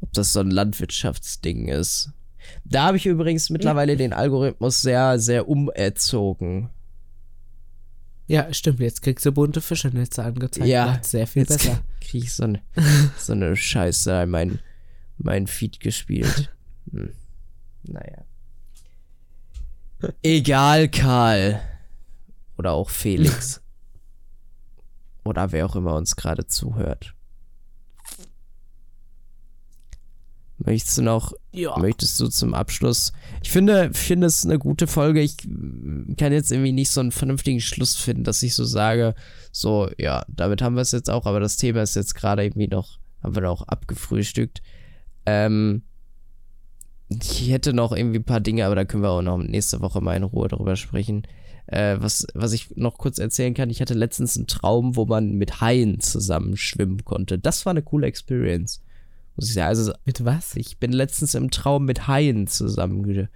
ob 0.00 0.12
das 0.12 0.32
so 0.32 0.40
ein 0.40 0.50
Landwirtschaftsding 0.50 1.68
ist. 1.68 2.12
Da 2.64 2.84
habe 2.84 2.96
ich 2.96 3.06
übrigens 3.06 3.50
mittlerweile 3.50 3.96
den 3.96 4.12
Algorithmus 4.12 4.80
sehr, 4.80 5.18
sehr 5.18 5.48
umerzogen. 5.48 6.70
ja, 8.26 8.52
stimmt, 8.52 8.80
jetzt 8.80 9.02
kriegst 9.02 9.24
du 9.24 9.32
bunte 9.32 9.60
Fischernetze 9.60 10.22
angezeigt. 10.22 10.66
Ja, 10.66 10.98
sehr 11.02 11.26
viel 11.26 11.42
Jetzt 11.42 11.58
besser. 11.58 11.82
kriege 12.00 12.24
ich 12.24 12.34
so 12.34 12.44
eine, 12.44 12.62
so 13.18 13.32
eine 13.32 13.56
Scheiße 13.56 14.22
in 14.22 14.30
mein, 14.30 14.58
mein 15.18 15.46
Feed 15.46 15.80
gespielt. 15.80 16.54
Hm. 16.90 17.12
Naja. 17.84 18.24
Egal, 20.22 20.88
Karl. 20.88 21.60
Oder 22.56 22.72
auch 22.72 22.90
Felix. 22.90 23.60
Oder 25.24 25.52
wer 25.52 25.66
auch 25.66 25.76
immer 25.76 25.94
uns 25.94 26.16
gerade 26.16 26.46
zuhört. 26.46 27.14
Möchtest 30.58 30.98
du 30.98 31.02
noch, 31.02 31.32
Ja. 31.52 31.76
möchtest 31.78 32.18
du 32.20 32.28
zum 32.28 32.54
Abschluss? 32.54 33.12
Ich 33.42 33.50
finde, 33.50 33.90
finde 33.92 34.28
es 34.28 34.44
eine 34.44 34.58
gute 34.58 34.86
Folge. 34.86 35.20
Ich 35.20 35.36
kann 35.38 36.32
jetzt 36.32 36.52
irgendwie 36.52 36.72
nicht 36.72 36.90
so 36.90 37.00
einen 37.00 37.10
vernünftigen 37.12 37.60
Schluss 37.60 37.96
finden, 37.96 38.24
dass 38.24 38.42
ich 38.42 38.54
so 38.54 38.64
sage, 38.64 39.14
so, 39.50 39.90
ja, 39.98 40.24
damit 40.28 40.62
haben 40.62 40.76
wir 40.76 40.82
es 40.82 40.92
jetzt 40.92 41.10
auch, 41.10 41.26
aber 41.26 41.40
das 41.40 41.56
Thema 41.56 41.82
ist 41.82 41.96
jetzt 41.96 42.14
gerade 42.14 42.44
irgendwie 42.44 42.68
noch, 42.68 42.98
haben 43.22 43.34
wir 43.34 43.42
noch 43.42 43.62
abgefrühstückt. 43.66 44.62
Ähm, 45.26 45.82
ich 47.08 47.50
hätte 47.50 47.72
noch 47.72 47.92
irgendwie 47.92 48.20
ein 48.20 48.24
paar 48.24 48.40
Dinge, 48.40 48.64
aber 48.64 48.76
da 48.76 48.84
können 48.84 49.02
wir 49.02 49.10
auch 49.10 49.22
noch 49.22 49.38
nächste 49.38 49.80
Woche 49.80 50.00
mal 50.00 50.16
in 50.16 50.22
Ruhe 50.22 50.48
drüber 50.48 50.76
sprechen. 50.76 51.26
Äh, 51.66 51.96
was, 51.98 52.26
was 52.34 52.52
ich 52.52 52.76
noch 52.76 52.98
kurz 52.98 53.18
erzählen 53.18 53.54
kann, 53.54 53.70
ich 53.70 53.80
hatte 53.80 53.94
letztens 53.94 54.36
einen 54.36 54.46
Traum, 54.46 54.96
wo 54.96 55.06
man 55.06 55.32
mit 55.32 55.60
Haien 55.60 56.00
zusammen 56.00 56.56
schwimmen 56.56 57.04
konnte. 57.04 57.38
Das 57.38 57.64
war 57.64 57.70
eine 57.70 57.82
coole 57.82 58.06
Experience. 58.06 58.82
Muss 59.36 59.48
ich 59.48 59.54
sagen. 59.54 59.68
Also, 59.68 59.92
Mit 60.04 60.24
was? 60.24 60.56
ich 60.56 60.78
bin 60.78 60.92
letztens 60.92 61.34
im 61.34 61.50
Traum 61.50 61.84
mit 61.86 62.06
Haien 62.06 62.46
zusammen 62.46 63.02
ge 63.02 63.28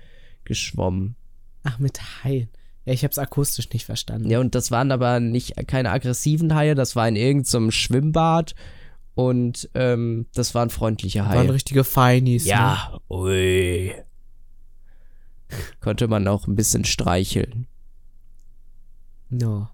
geschwommen. 0.44 1.16
Ach, 1.64 1.78
mit 1.78 2.00
Haien. 2.22 2.48
Ja, 2.86 2.94
ich 2.94 3.04
hab's 3.04 3.18
akustisch 3.18 3.68
nicht 3.70 3.84
verstanden. 3.84 4.30
Ja, 4.30 4.40
und 4.40 4.54
das 4.54 4.70
waren 4.70 4.92
aber 4.92 5.20
nicht 5.20 5.54
keine 5.66 5.90
aggressiven 5.90 6.54
Haie, 6.54 6.74
das 6.74 6.96
war 6.96 7.06
in 7.06 7.16
irgendeinem 7.16 7.70
Schwimmbad 7.70 8.54
und 9.14 9.68
ähm, 9.74 10.26
das 10.32 10.54
waren 10.54 10.70
freundliche 10.70 11.20
Waren 11.20 11.30
Haie. 11.38 11.52
richtige 11.52 11.84
Feinis. 11.84 12.44
Ne? 12.44 12.50
Ja, 12.50 12.98
ui. 13.10 13.92
Konnte 15.80 16.08
man 16.08 16.26
auch 16.28 16.46
ein 16.46 16.54
bisschen 16.56 16.84
streicheln. 16.84 17.66
No. 19.30 19.68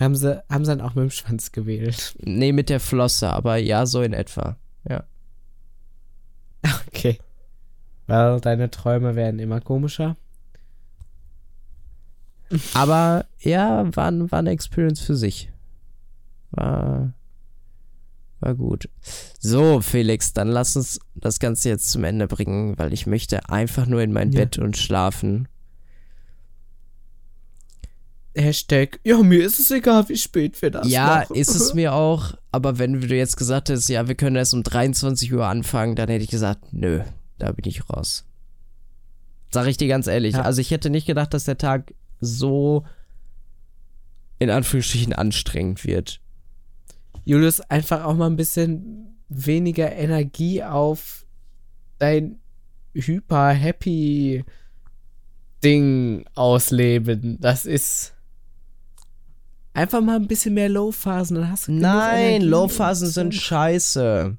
Haben 0.00 0.14
sie, 0.16 0.42
haben 0.48 0.64
sie 0.64 0.70
dann 0.70 0.80
auch 0.80 0.94
mit 0.94 1.02
dem 1.02 1.10
Schwanz 1.10 1.52
gewählt. 1.52 2.14
Nee, 2.20 2.52
mit 2.52 2.70
der 2.70 2.80
Flosse, 2.80 3.30
aber 3.30 3.56
ja, 3.56 3.84
so 3.86 4.02
in 4.02 4.12
etwa. 4.12 4.56
Ja. 4.88 5.04
Okay. 6.88 7.18
Weil 8.06 8.40
deine 8.40 8.70
Träume 8.70 9.14
werden 9.14 9.38
immer 9.38 9.60
komischer. 9.60 10.16
Aber 12.74 13.26
ja, 13.38 13.84
war, 13.94 14.12
war 14.30 14.38
eine 14.38 14.50
Experience 14.50 15.00
für 15.00 15.14
sich. 15.14 15.52
War, 16.50 17.12
war 18.40 18.54
gut. 18.54 18.88
So, 19.38 19.80
Felix, 19.80 20.32
dann 20.32 20.48
lass 20.48 20.76
uns 20.76 20.98
das 21.14 21.38
Ganze 21.38 21.68
jetzt 21.68 21.90
zum 21.90 22.04
Ende 22.04 22.26
bringen, 22.26 22.76
weil 22.78 22.92
ich 22.92 23.06
möchte 23.06 23.48
einfach 23.48 23.86
nur 23.86 24.02
in 24.02 24.12
mein 24.12 24.32
Ja. 24.32 24.40
Bett 24.40 24.58
und 24.58 24.76
schlafen. 24.76 25.46
Hashtag, 28.36 29.00
ja, 29.04 29.18
mir 29.18 29.44
ist 29.44 29.58
es 29.58 29.70
egal, 29.70 30.08
wie 30.08 30.16
spät 30.16 30.60
wir 30.62 30.70
das 30.70 30.88
ja, 30.88 31.06
machen. 31.06 31.34
ist 31.34 31.54
es 31.54 31.74
mir 31.74 31.94
auch, 31.94 32.34
aber 32.52 32.78
wenn 32.78 33.00
du 33.00 33.14
jetzt 33.14 33.36
gesagt 33.36 33.68
hättest, 33.68 33.88
ja, 33.88 34.06
wir 34.06 34.14
können 34.14 34.36
erst 34.36 34.54
um 34.54 34.62
23 34.62 35.32
Uhr 35.32 35.46
anfangen, 35.46 35.96
dann 35.96 36.08
hätte 36.08 36.24
ich 36.24 36.30
gesagt, 36.30 36.72
nö, 36.72 37.02
da 37.38 37.52
bin 37.52 37.66
ich 37.66 37.88
raus. 37.90 38.24
Sag 39.50 39.66
ich 39.66 39.76
dir 39.76 39.88
ganz 39.88 40.06
ehrlich. 40.06 40.34
Ja. 40.34 40.42
Also 40.42 40.60
ich 40.60 40.70
hätte 40.70 40.90
nicht 40.90 41.06
gedacht, 41.06 41.34
dass 41.34 41.44
der 41.44 41.58
Tag 41.58 41.92
so 42.20 42.84
in 44.38 44.48
Anführungsstrichen 44.48 45.12
anstrengend 45.12 45.84
wird. 45.84 46.20
Julius, 47.24 47.60
einfach 47.60 48.04
auch 48.04 48.14
mal 48.14 48.26
ein 48.26 48.36
bisschen 48.36 49.18
weniger 49.28 49.92
Energie 49.92 50.62
auf 50.62 51.26
dein 51.98 52.40
hyper-happy 52.94 54.44
Ding 55.62 56.24
ausleben. 56.34 57.38
Das 57.40 57.66
ist 57.66 58.14
einfach 59.74 60.00
mal 60.00 60.16
ein 60.16 60.26
bisschen 60.26 60.54
mehr 60.54 60.68
Low-Phasen, 60.68 61.36
dann 61.36 61.50
hast 61.50 61.68
du 61.68 61.72
Nein, 61.72 62.42
Low-Phasen 62.42 63.08
sind 63.08 63.34
scheiße. 63.34 64.36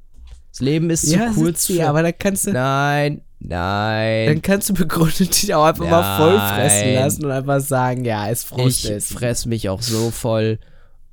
Das 0.51 0.59
Leben 0.59 0.89
ist 0.89 1.03
ja, 1.03 1.31
zu 1.31 1.35
kurz 1.41 1.67
für... 1.67 1.87
aber 1.87 2.03
dann 2.03 2.13
kannst 2.17 2.47
du 2.47 2.51
Nein, 2.51 3.21
dann 3.39 3.49
nein. 3.49 4.41
kannst 4.41 4.69
du 4.69 4.73
begründet 4.73 5.41
dich 5.41 5.53
auch 5.55 5.63
einfach 5.65 5.89
mal 5.89 6.17
voll 6.17 6.33
fressen 6.37 6.93
Nein. 6.93 6.95
lassen 6.95 7.25
und 7.25 7.31
einfach 7.31 7.61
sagen, 7.61 8.03
ja, 8.05 8.29
es 8.29 8.43
Frust 8.43 8.85
Ich 8.85 8.91
ist. 8.91 9.13
fress 9.13 9.45
mich 9.45 9.69
auch 9.69 9.81
so 9.81 10.11
voll, 10.11 10.59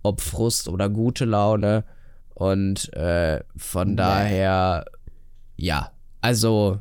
ob 0.02 0.20
Frust 0.20 0.68
oder 0.68 0.88
gute 0.88 1.24
Laune. 1.24 1.84
Und 2.34 2.92
äh, 2.94 3.40
von 3.56 3.90
Nee. 3.90 3.96
daher, 3.96 4.84
ja, 5.56 5.90
also 6.20 6.80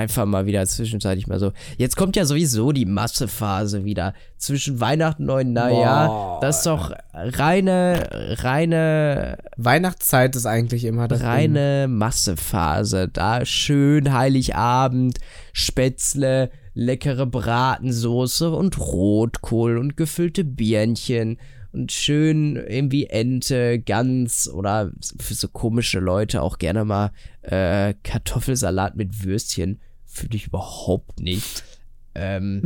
einfach 0.00 0.26
mal 0.26 0.46
wieder 0.46 0.66
zwischenzeitlich 0.66 1.26
mal 1.26 1.38
so. 1.38 1.52
Jetzt 1.76 1.96
kommt 1.96 2.16
ja 2.16 2.24
sowieso 2.24 2.72
die 2.72 2.86
Massephase 2.86 3.84
wieder. 3.84 4.14
Zwischen 4.36 4.80
Weihnachten 4.80 5.28
und 5.28 5.52
Neujahr. 5.52 6.08
Boah. 6.08 6.38
Das 6.40 6.58
ist 6.58 6.66
doch 6.66 6.92
reine, 7.12 8.08
reine 8.42 9.38
Weihnachtszeit 9.56 10.34
ist 10.34 10.46
eigentlich 10.46 10.84
immer 10.84 11.08
das 11.08 11.20
Ding. 11.20 11.28
reine 11.28 11.86
Massephase. 11.88 13.08
Da 13.08 13.44
schön 13.44 14.12
Heiligabend, 14.12 15.18
Spätzle, 15.52 16.50
leckere 16.74 17.26
Bratensoße 17.26 18.50
und 18.50 18.78
Rotkohl 18.78 19.78
und 19.78 19.96
gefüllte 19.96 20.44
Birnchen 20.44 21.38
und 21.72 21.92
schön 21.92 22.56
irgendwie 22.56 23.06
Ente, 23.06 23.78
Gans 23.78 24.48
oder 24.48 24.90
für 25.18 25.34
so 25.34 25.48
komische 25.48 26.00
Leute 26.00 26.42
auch 26.42 26.58
gerne 26.58 26.84
mal 26.84 27.12
äh, 27.42 27.94
Kartoffelsalat 28.02 28.96
mit 28.96 29.24
Würstchen. 29.24 29.80
Fühle 30.10 30.34
ich 30.36 30.46
überhaupt 30.48 31.20
nicht. 31.20 31.64
Ähm, 32.12 32.62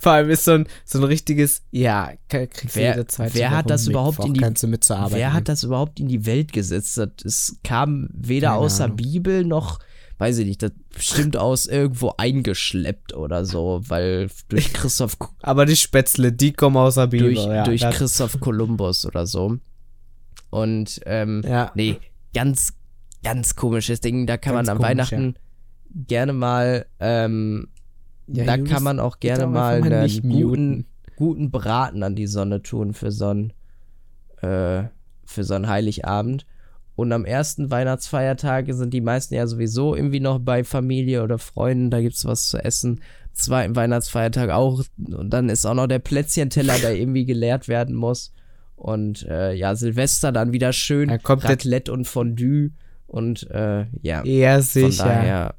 Vor 0.00 0.10
allem 0.10 0.28
ist 0.28 0.42
so 0.44 0.50
ein, 0.50 0.66
so 0.84 0.98
ein 0.98 1.04
richtiges, 1.04 1.62
ja, 1.70 2.10
kriegst 2.28 2.74
du 2.74 2.80
Wer- 2.80 2.90
jede 2.96 3.06
zweite 3.06 3.34
wer 3.34 3.52
hat 3.52 3.70
das 3.70 3.86
überhaupt 3.86 4.24
in 4.24 4.34
die- 4.34 4.40
Wer 4.40 5.32
hat 5.32 5.48
das 5.48 5.62
überhaupt 5.62 6.00
in 6.00 6.08
die 6.08 6.26
Welt 6.26 6.52
gesetzt? 6.52 6.98
Das, 6.98 7.10
es 7.24 7.60
kam 7.62 8.08
weder 8.12 8.48
Keine 8.48 8.58
aus 8.60 8.78
der 8.78 8.86
Ahnung. 8.86 8.96
Bibel 8.96 9.44
noch, 9.44 9.78
weiß 10.18 10.38
ich 10.38 10.46
nicht, 10.48 10.62
das 10.64 10.72
bestimmt 10.92 11.36
aus 11.36 11.66
irgendwo 11.66 12.14
eingeschleppt 12.18 13.14
oder 13.14 13.44
so, 13.44 13.82
weil 13.86 14.28
durch 14.48 14.72
Christoph 14.72 15.16
Aber 15.42 15.64
die 15.64 15.76
Spätzle, 15.76 16.32
die 16.32 16.52
kommen 16.52 16.76
aus 16.76 16.96
der 16.96 17.06
Bibel. 17.06 17.34
durch, 17.34 17.46
ja, 17.46 17.62
durch 17.62 17.82
Christoph 17.82 18.40
Kolumbus 18.40 19.06
oder 19.06 19.28
so. 19.28 19.58
Und 20.50 21.00
ähm, 21.06 21.42
ja. 21.46 21.70
nee, 21.76 21.98
ganz, 22.34 22.72
ganz 23.22 23.54
komisches 23.54 24.00
Ding. 24.00 24.26
Da 24.26 24.36
kann 24.38 24.54
Ganz 24.54 24.66
man 24.66 24.76
am 24.76 24.78
komisch, 24.82 24.88
Weihnachten 25.12 25.34
gerne 25.94 26.32
mal, 26.32 26.86
ähm, 27.00 27.68
Ja, 28.26 28.44
da 28.44 28.56
Julius, 28.56 28.74
kann 28.74 28.82
man 28.82 29.00
auch 29.00 29.20
gerne 29.20 29.46
mal 29.46 29.82
einen 29.82 30.22
guten, 30.22 30.86
guten 31.16 31.50
Braten 31.50 32.02
an 32.02 32.14
die 32.16 32.26
Sonne 32.26 32.62
tun 32.62 32.92
für 32.94 33.10
so 33.10 33.28
einen, 33.28 33.52
äh, 34.42 34.84
für 35.24 35.44
so 35.44 35.54
einen 35.54 35.68
Heiligabend. 35.68 36.46
Und 36.94 37.12
am 37.12 37.24
ersten 37.26 37.70
Weihnachtsfeiertag 37.70 38.66
sind 38.70 38.94
die 38.94 39.02
meisten 39.02 39.34
ja 39.34 39.46
sowieso 39.46 39.94
irgendwie 39.94 40.20
noch 40.20 40.38
bei 40.38 40.64
Familie 40.64 41.22
oder 41.22 41.38
Freunden, 41.38 41.90
da 41.90 42.00
gibt's 42.00 42.24
was 42.24 42.48
zu 42.48 42.58
essen. 42.58 43.00
Zweiten 43.34 43.76
Weihnachtsfeiertag 43.76 44.48
auch. 44.48 44.82
Und 45.06 45.28
dann 45.30 45.50
ist 45.50 45.66
auch 45.66 45.74
noch 45.74 45.88
der 45.88 45.98
Plätzchenteller, 45.98 46.78
der 46.78 46.96
irgendwie 46.96 47.26
geleert 47.26 47.68
werden 47.68 47.94
muss. 47.94 48.32
Und 48.76 49.26
äh, 49.26 49.52
ja, 49.52 49.74
Silvester 49.74 50.32
dann 50.32 50.52
wieder 50.52 50.72
schön 50.72 51.08
Da 51.10 51.18
kommt 51.18 51.44
Raclette 51.44 51.92
und 51.92 52.06
Fondue. 52.06 52.70
Und 53.06 53.48
äh, 53.50 53.84
ja, 54.00 54.24
Ja, 54.24 54.54
von 54.54 54.62
sicher. 54.62 55.04
daher. 55.04 55.54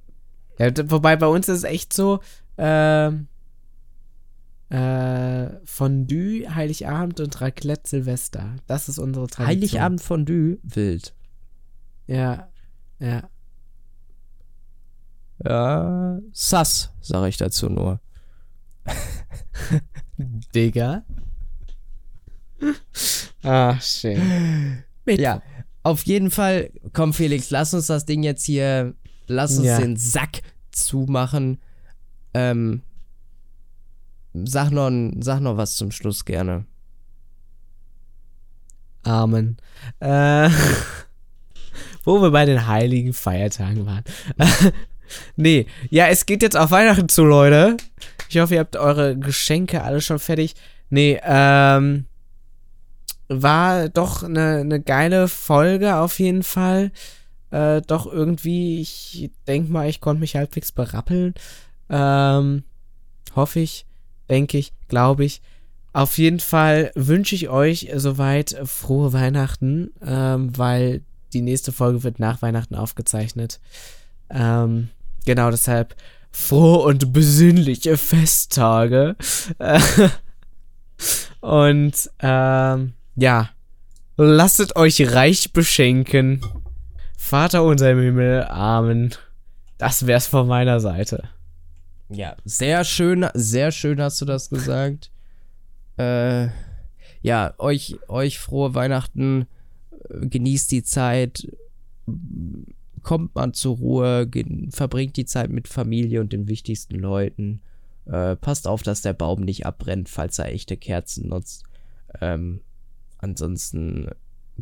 Ja, 0.57 0.71
wobei 0.89 1.15
bei 1.15 1.27
uns 1.27 1.47
ist 1.49 1.59
es 1.59 1.63
echt 1.63 1.93
so, 1.93 2.19
ähm, 2.57 3.27
äh, 4.69 5.49
Fondue, 5.65 6.53
Heiligabend 6.53 7.19
und 7.19 7.39
Raclette 7.39 7.88
Silvester. 7.89 8.55
Das 8.67 8.89
ist 8.89 8.99
unsere 8.99 9.27
Tradition. 9.27 9.47
Heiligabend 9.47 10.01
Fondue, 10.01 10.57
wild. 10.63 11.13
Ja, 12.07 12.49
ja. 12.99 13.29
Ja, 15.45 16.19
sass, 16.34 16.91
sage 16.99 17.29
ich 17.29 17.38
dazu 17.38 17.69
nur. 17.69 18.01
Digga. 20.55 21.03
Ach, 23.43 23.81
schön. 23.81 24.84
Mittwoch. 25.05 25.23
Ja, 25.23 25.41
auf 25.84 26.03
jeden 26.03 26.31
Fall, 26.31 26.71
komm 26.91 27.13
Felix, 27.13 27.51
lass 27.51 27.73
uns 27.73 27.88
das 27.88 28.05
Ding 28.05 28.23
jetzt 28.23 28.45
hier, 28.45 28.95
lass 29.27 29.57
uns 29.57 29.67
ja. 29.67 29.79
den 29.79 29.97
Sack 29.97 30.41
zumachen. 30.71 31.59
Ähm, 32.33 32.81
sag 34.33 34.71
noch, 34.71 34.91
sag 35.19 35.39
noch 35.41 35.57
was 35.57 35.75
zum 35.75 35.91
Schluss 35.91 36.25
gerne. 36.25 36.65
Amen. 39.03 39.57
Äh, 39.99 40.49
wo 42.03 42.21
wir 42.21 42.31
bei 42.31 42.45
den 42.45 42.67
heiligen 42.67 43.13
Feiertagen 43.13 43.85
waren. 43.85 44.03
nee, 45.35 45.67
ja, 45.89 46.07
es 46.07 46.25
geht 46.25 46.41
jetzt 46.41 46.57
auf 46.57 46.71
Weihnachten 46.71 47.09
zu, 47.09 47.23
Leute. 47.23 47.77
Ich 48.29 48.37
hoffe, 48.37 48.55
ihr 48.55 48.59
habt 48.59 48.75
eure 48.75 49.17
Geschenke 49.17 49.83
alle 49.83 50.01
schon 50.01 50.19
fertig. 50.19 50.55
Nee, 50.89 51.19
ähm, 51.23 52.05
war 53.29 53.89
doch 53.89 54.23
eine, 54.23 54.57
eine 54.57 54.81
geile 54.81 55.27
Folge 55.27 55.95
auf 55.95 56.19
jeden 56.19 56.43
Fall. 56.43 56.91
Äh, 57.52 57.82
doch 57.82 58.11
irgendwie, 58.11 58.82
ich 58.82 59.32
denke 59.48 59.72
mal, 59.72 59.90
ich 59.90 60.02
konnte 60.02 60.19
mich 60.19 60.36
halbwegs 60.36 60.72
berappeln. 60.72 61.34
Ähm, 61.90 62.64
hoffe 63.36 63.60
ich, 63.60 63.86
denke 64.30 64.57
ich, 64.57 64.74
glaube 64.88 65.26
ich. 65.26 65.41
Auf 65.94 66.18
jeden 66.18 66.40
Fall 66.40 66.91
wünsche 66.95 67.36
ich 67.36 67.49
euch 67.49 67.90
soweit 67.95 68.56
frohe 68.65 69.14
Weihnachten, 69.14 69.91
ähm, 70.06 70.56
weil 70.57 71.02
die 71.34 71.41
nächste 71.41 71.72
Folge 71.72 72.03
wird 72.03 72.19
nach 72.19 72.41
Weihnachten 72.41 72.76
aufgezeichnet. 72.76 73.60
Ähm, 74.30 74.90
genau 75.26 75.49
deshalb 75.49 75.95
frohe 76.32 76.84
und 76.84 77.14
besinnliche 77.14 77.98
Festtage. 77.98 79.15
und 81.40 82.10
ähm, 82.19 82.94
ja, 83.15 83.49
lasset 84.18 84.76
euch 84.76 85.14
reich 85.14 85.52
beschenken. 85.53 86.41
Vater 87.18 87.64
unser 87.64 87.91
im 87.91 87.99
Himmel, 87.99 88.45
Amen. 88.45 89.14
Das 89.77 90.07
wär's 90.07 90.27
von 90.27 90.48
meiner 90.48 90.80
Seite. 90.80 91.30
Ja, 92.10 92.38
sehr 92.45 92.84
schön, 92.85 93.26
sehr 93.34 93.72
schön 93.72 93.99
hast 93.99 94.22
du 94.22 94.26
das 94.26 94.49
gesagt. 94.49 95.11
äh, 95.98 96.48
ja, 97.22 97.53
euch, 97.57 97.98
euch 98.07 98.39
frohe 98.39 98.73
Weihnachten. 98.76 99.48
Genießt 100.10 100.72
die 100.72 100.84
Zeit. 100.84 101.52
Kommt 103.03 103.35
man 103.35 103.53
zur 103.53 103.76
Ruhe. 103.77 104.30
Verbringt 104.69 105.18
die 105.18 105.26
Zeit 105.26 105.49
mit 105.49 105.68
Familie 105.68 106.22
und 106.22 106.31
den 106.31 106.48
wichtigsten 106.48 106.95
Leuten. 106.95 107.61
Äh, 108.06 108.38
passt 108.38 108.68
auf, 108.68 108.84
dass 108.84 109.02
der 109.02 109.14
Baum 109.14 109.41
nicht 109.41 109.65
abbrennt, 109.65 110.07
falls 110.07 110.39
er 110.39 110.53
echte 110.53 110.77
Kerzen 110.77 111.27
nutzt. 111.27 111.64
Ähm, 112.22 112.61
ansonsten 113.18 114.10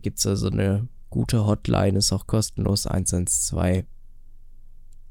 gibt 0.02 0.18
es 0.18 0.24
da 0.24 0.36
so 0.36 0.50
eine 0.50 0.88
gute 1.16 1.46
Hotline, 1.46 1.98
ist 1.98 2.12
auch 2.12 2.28
kostenlos 2.28 2.88
112. 2.88 3.86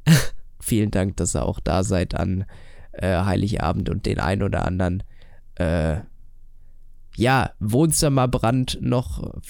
Vielen 0.61 0.91
Dank, 0.91 1.17
dass 1.17 1.35
ihr 1.35 1.47
auch 1.47 1.61
da 1.61 1.83
seid 1.83 2.15
an 2.15 2.45
äh, 2.93 3.25
Heiligabend 3.25 3.89
und 3.89 4.05
den 4.05 4.21
ein 4.21 4.43
oder 4.43 4.67
anderen 4.67 5.03
äh, 5.55 6.01
ja, 7.17 7.53
Wohnzimmerbrand 7.59 8.79
noch 8.83 9.41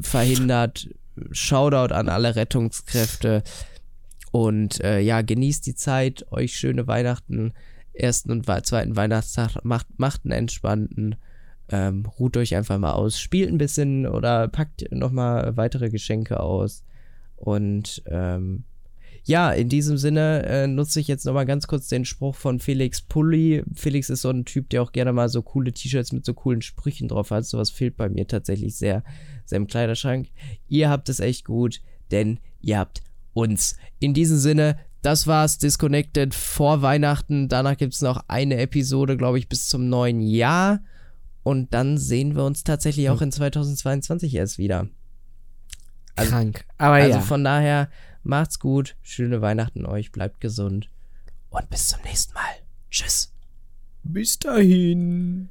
verhindert. 0.00 0.88
Shoutout 1.32 1.92
an 1.92 2.08
alle 2.08 2.36
Rettungskräfte. 2.36 3.42
Und 4.30 4.80
äh, 4.84 5.00
ja, 5.00 5.22
genießt 5.22 5.66
die 5.66 5.74
Zeit, 5.74 6.30
euch 6.30 6.56
schöne 6.56 6.86
Weihnachten, 6.86 7.52
ersten 7.94 8.30
und 8.30 8.46
zweiten 8.64 8.94
Weihnachtstag, 8.94 9.64
macht, 9.64 9.88
macht 9.98 10.20
einen 10.24 10.32
entspannten, 10.32 11.16
ähm, 11.70 12.06
ruht 12.18 12.36
euch 12.36 12.54
einfach 12.54 12.78
mal 12.78 12.92
aus, 12.92 13.18
spielt 13.18 13.50
ein 13.50 13.58
bisschen 13.58 14.06
oder 14.06 14.48
packt 14.48 14.90
nochmal 14.92 15.56
weitere 15.56 15.90
Geschenke 15.90 16.40
aus. 16.40 16.84
Und 17.36 18.02
ähm, 18.06 18.64
ja, 19.24 19.50
in 19.50 19.68
diesem 19.68 19.98
Sinne 19.98 20.44
äh, 20.46 20.66
nutze 20.68 21.00
ich 21.00 21.08
jetzt 21.08 21.24
nochmal 21.24 21.46
ganz 21.46 21.66
kurz 21.66 21.88
den 21.88 22.04
Spruch 22.04 22.36
von 22.36 22.60
Felix 22.60 23.00
Pulli. 23.00 23.64
Felix 23.74 24.08
ist 24.08 24.22
so 24.22 24.30
ein 24.30 24.44
Typ, 24.44 24.70
der 24.70 24.82
auch 24.82 24.92
gerne 24.92 25.12
mal 25.12 25.28
so 25.28 25.42
coole 25.42 25.72
T-Shirts 25.72 26.12
mit 26.12 26.24
so 26.24 26.32
coolen 26.32 26.62
Sprüchen 26.62 27.08
drauf 27.08 27.32
hat. 27.32 27.44
Sowas 27.44 27.70
fehlt 27.70 27.96
bei 27.96 28.08
mir 28.08 28.28
tatsächlich 28.28 28.76
sehr, 28.76 29.02
sehr 29.44 29.56
im 29.56 29.66
Kleiderschrank. 29.66 30.28
Ihr 30.68 30.88
habt 30.90 31.08
es 31.08 31.18
echt 31.18 31.44
gut, 31.44 31.80
denn 32.12 32.38
ihr 32.60 32.78
habt 32.78 33.02
uns. 33.34 33.76
In 33.98 34.14
diesem 34.14 34.38
Sinne, 34.38 34.78
das 35.02 35.26
war's, 35.26 35.58
Disconnected 35.58 36.32
vor 36.32 36.82
Weihnachten. 36.82 37.48
Danach 37.48 37.76
gibt 37.76 37.94
es 37.94 38.02
noch 38.02 38.22
eine 38.28 38.58
Episode, 38.58 39.16
glaube 39.16 39.38
ich, 39.38 39.48
bis 39.48 39.68
zum 39.68 39.88
neuen 39.88 40.20
Jahr. 40.20 40.80
Und 41.46 41.72
dann 41.74 41.96
sehen 41.96 42.34
wir 42.34 42.42
uns 42.42 42.64
tatsächlich 42.64 43.08
auch 43.08 43.22
in 43.22 43.30
2022 43.30 44.34
erst 44.34 44.58
wieder. 44.58 44.88
Also, 46.16 46.32
Krank. 46.32 46.64
Aber 46.76 46.94
also 46.94 47.18
ja. 47.18 47.20
von 47.20 47.44
daher, 47.44 47.88
Macht's 48.24 48.58
gut, 48.58 48.96
schöne 49.00 49.42
Weihnachten 49.42 49.86
euch, 49.86 50.10
bleibt 50.10 50.40
gesund 50.40 50.90
und 51.50 51.70
bis 51.70 51.86
zum 51.86 52.00
nächsten 52.02 52.34
Mal. 52.34 52.42
Tschüss. 52.90 53.32
Bis 54.02 54.40
dahin. 54.40 55.50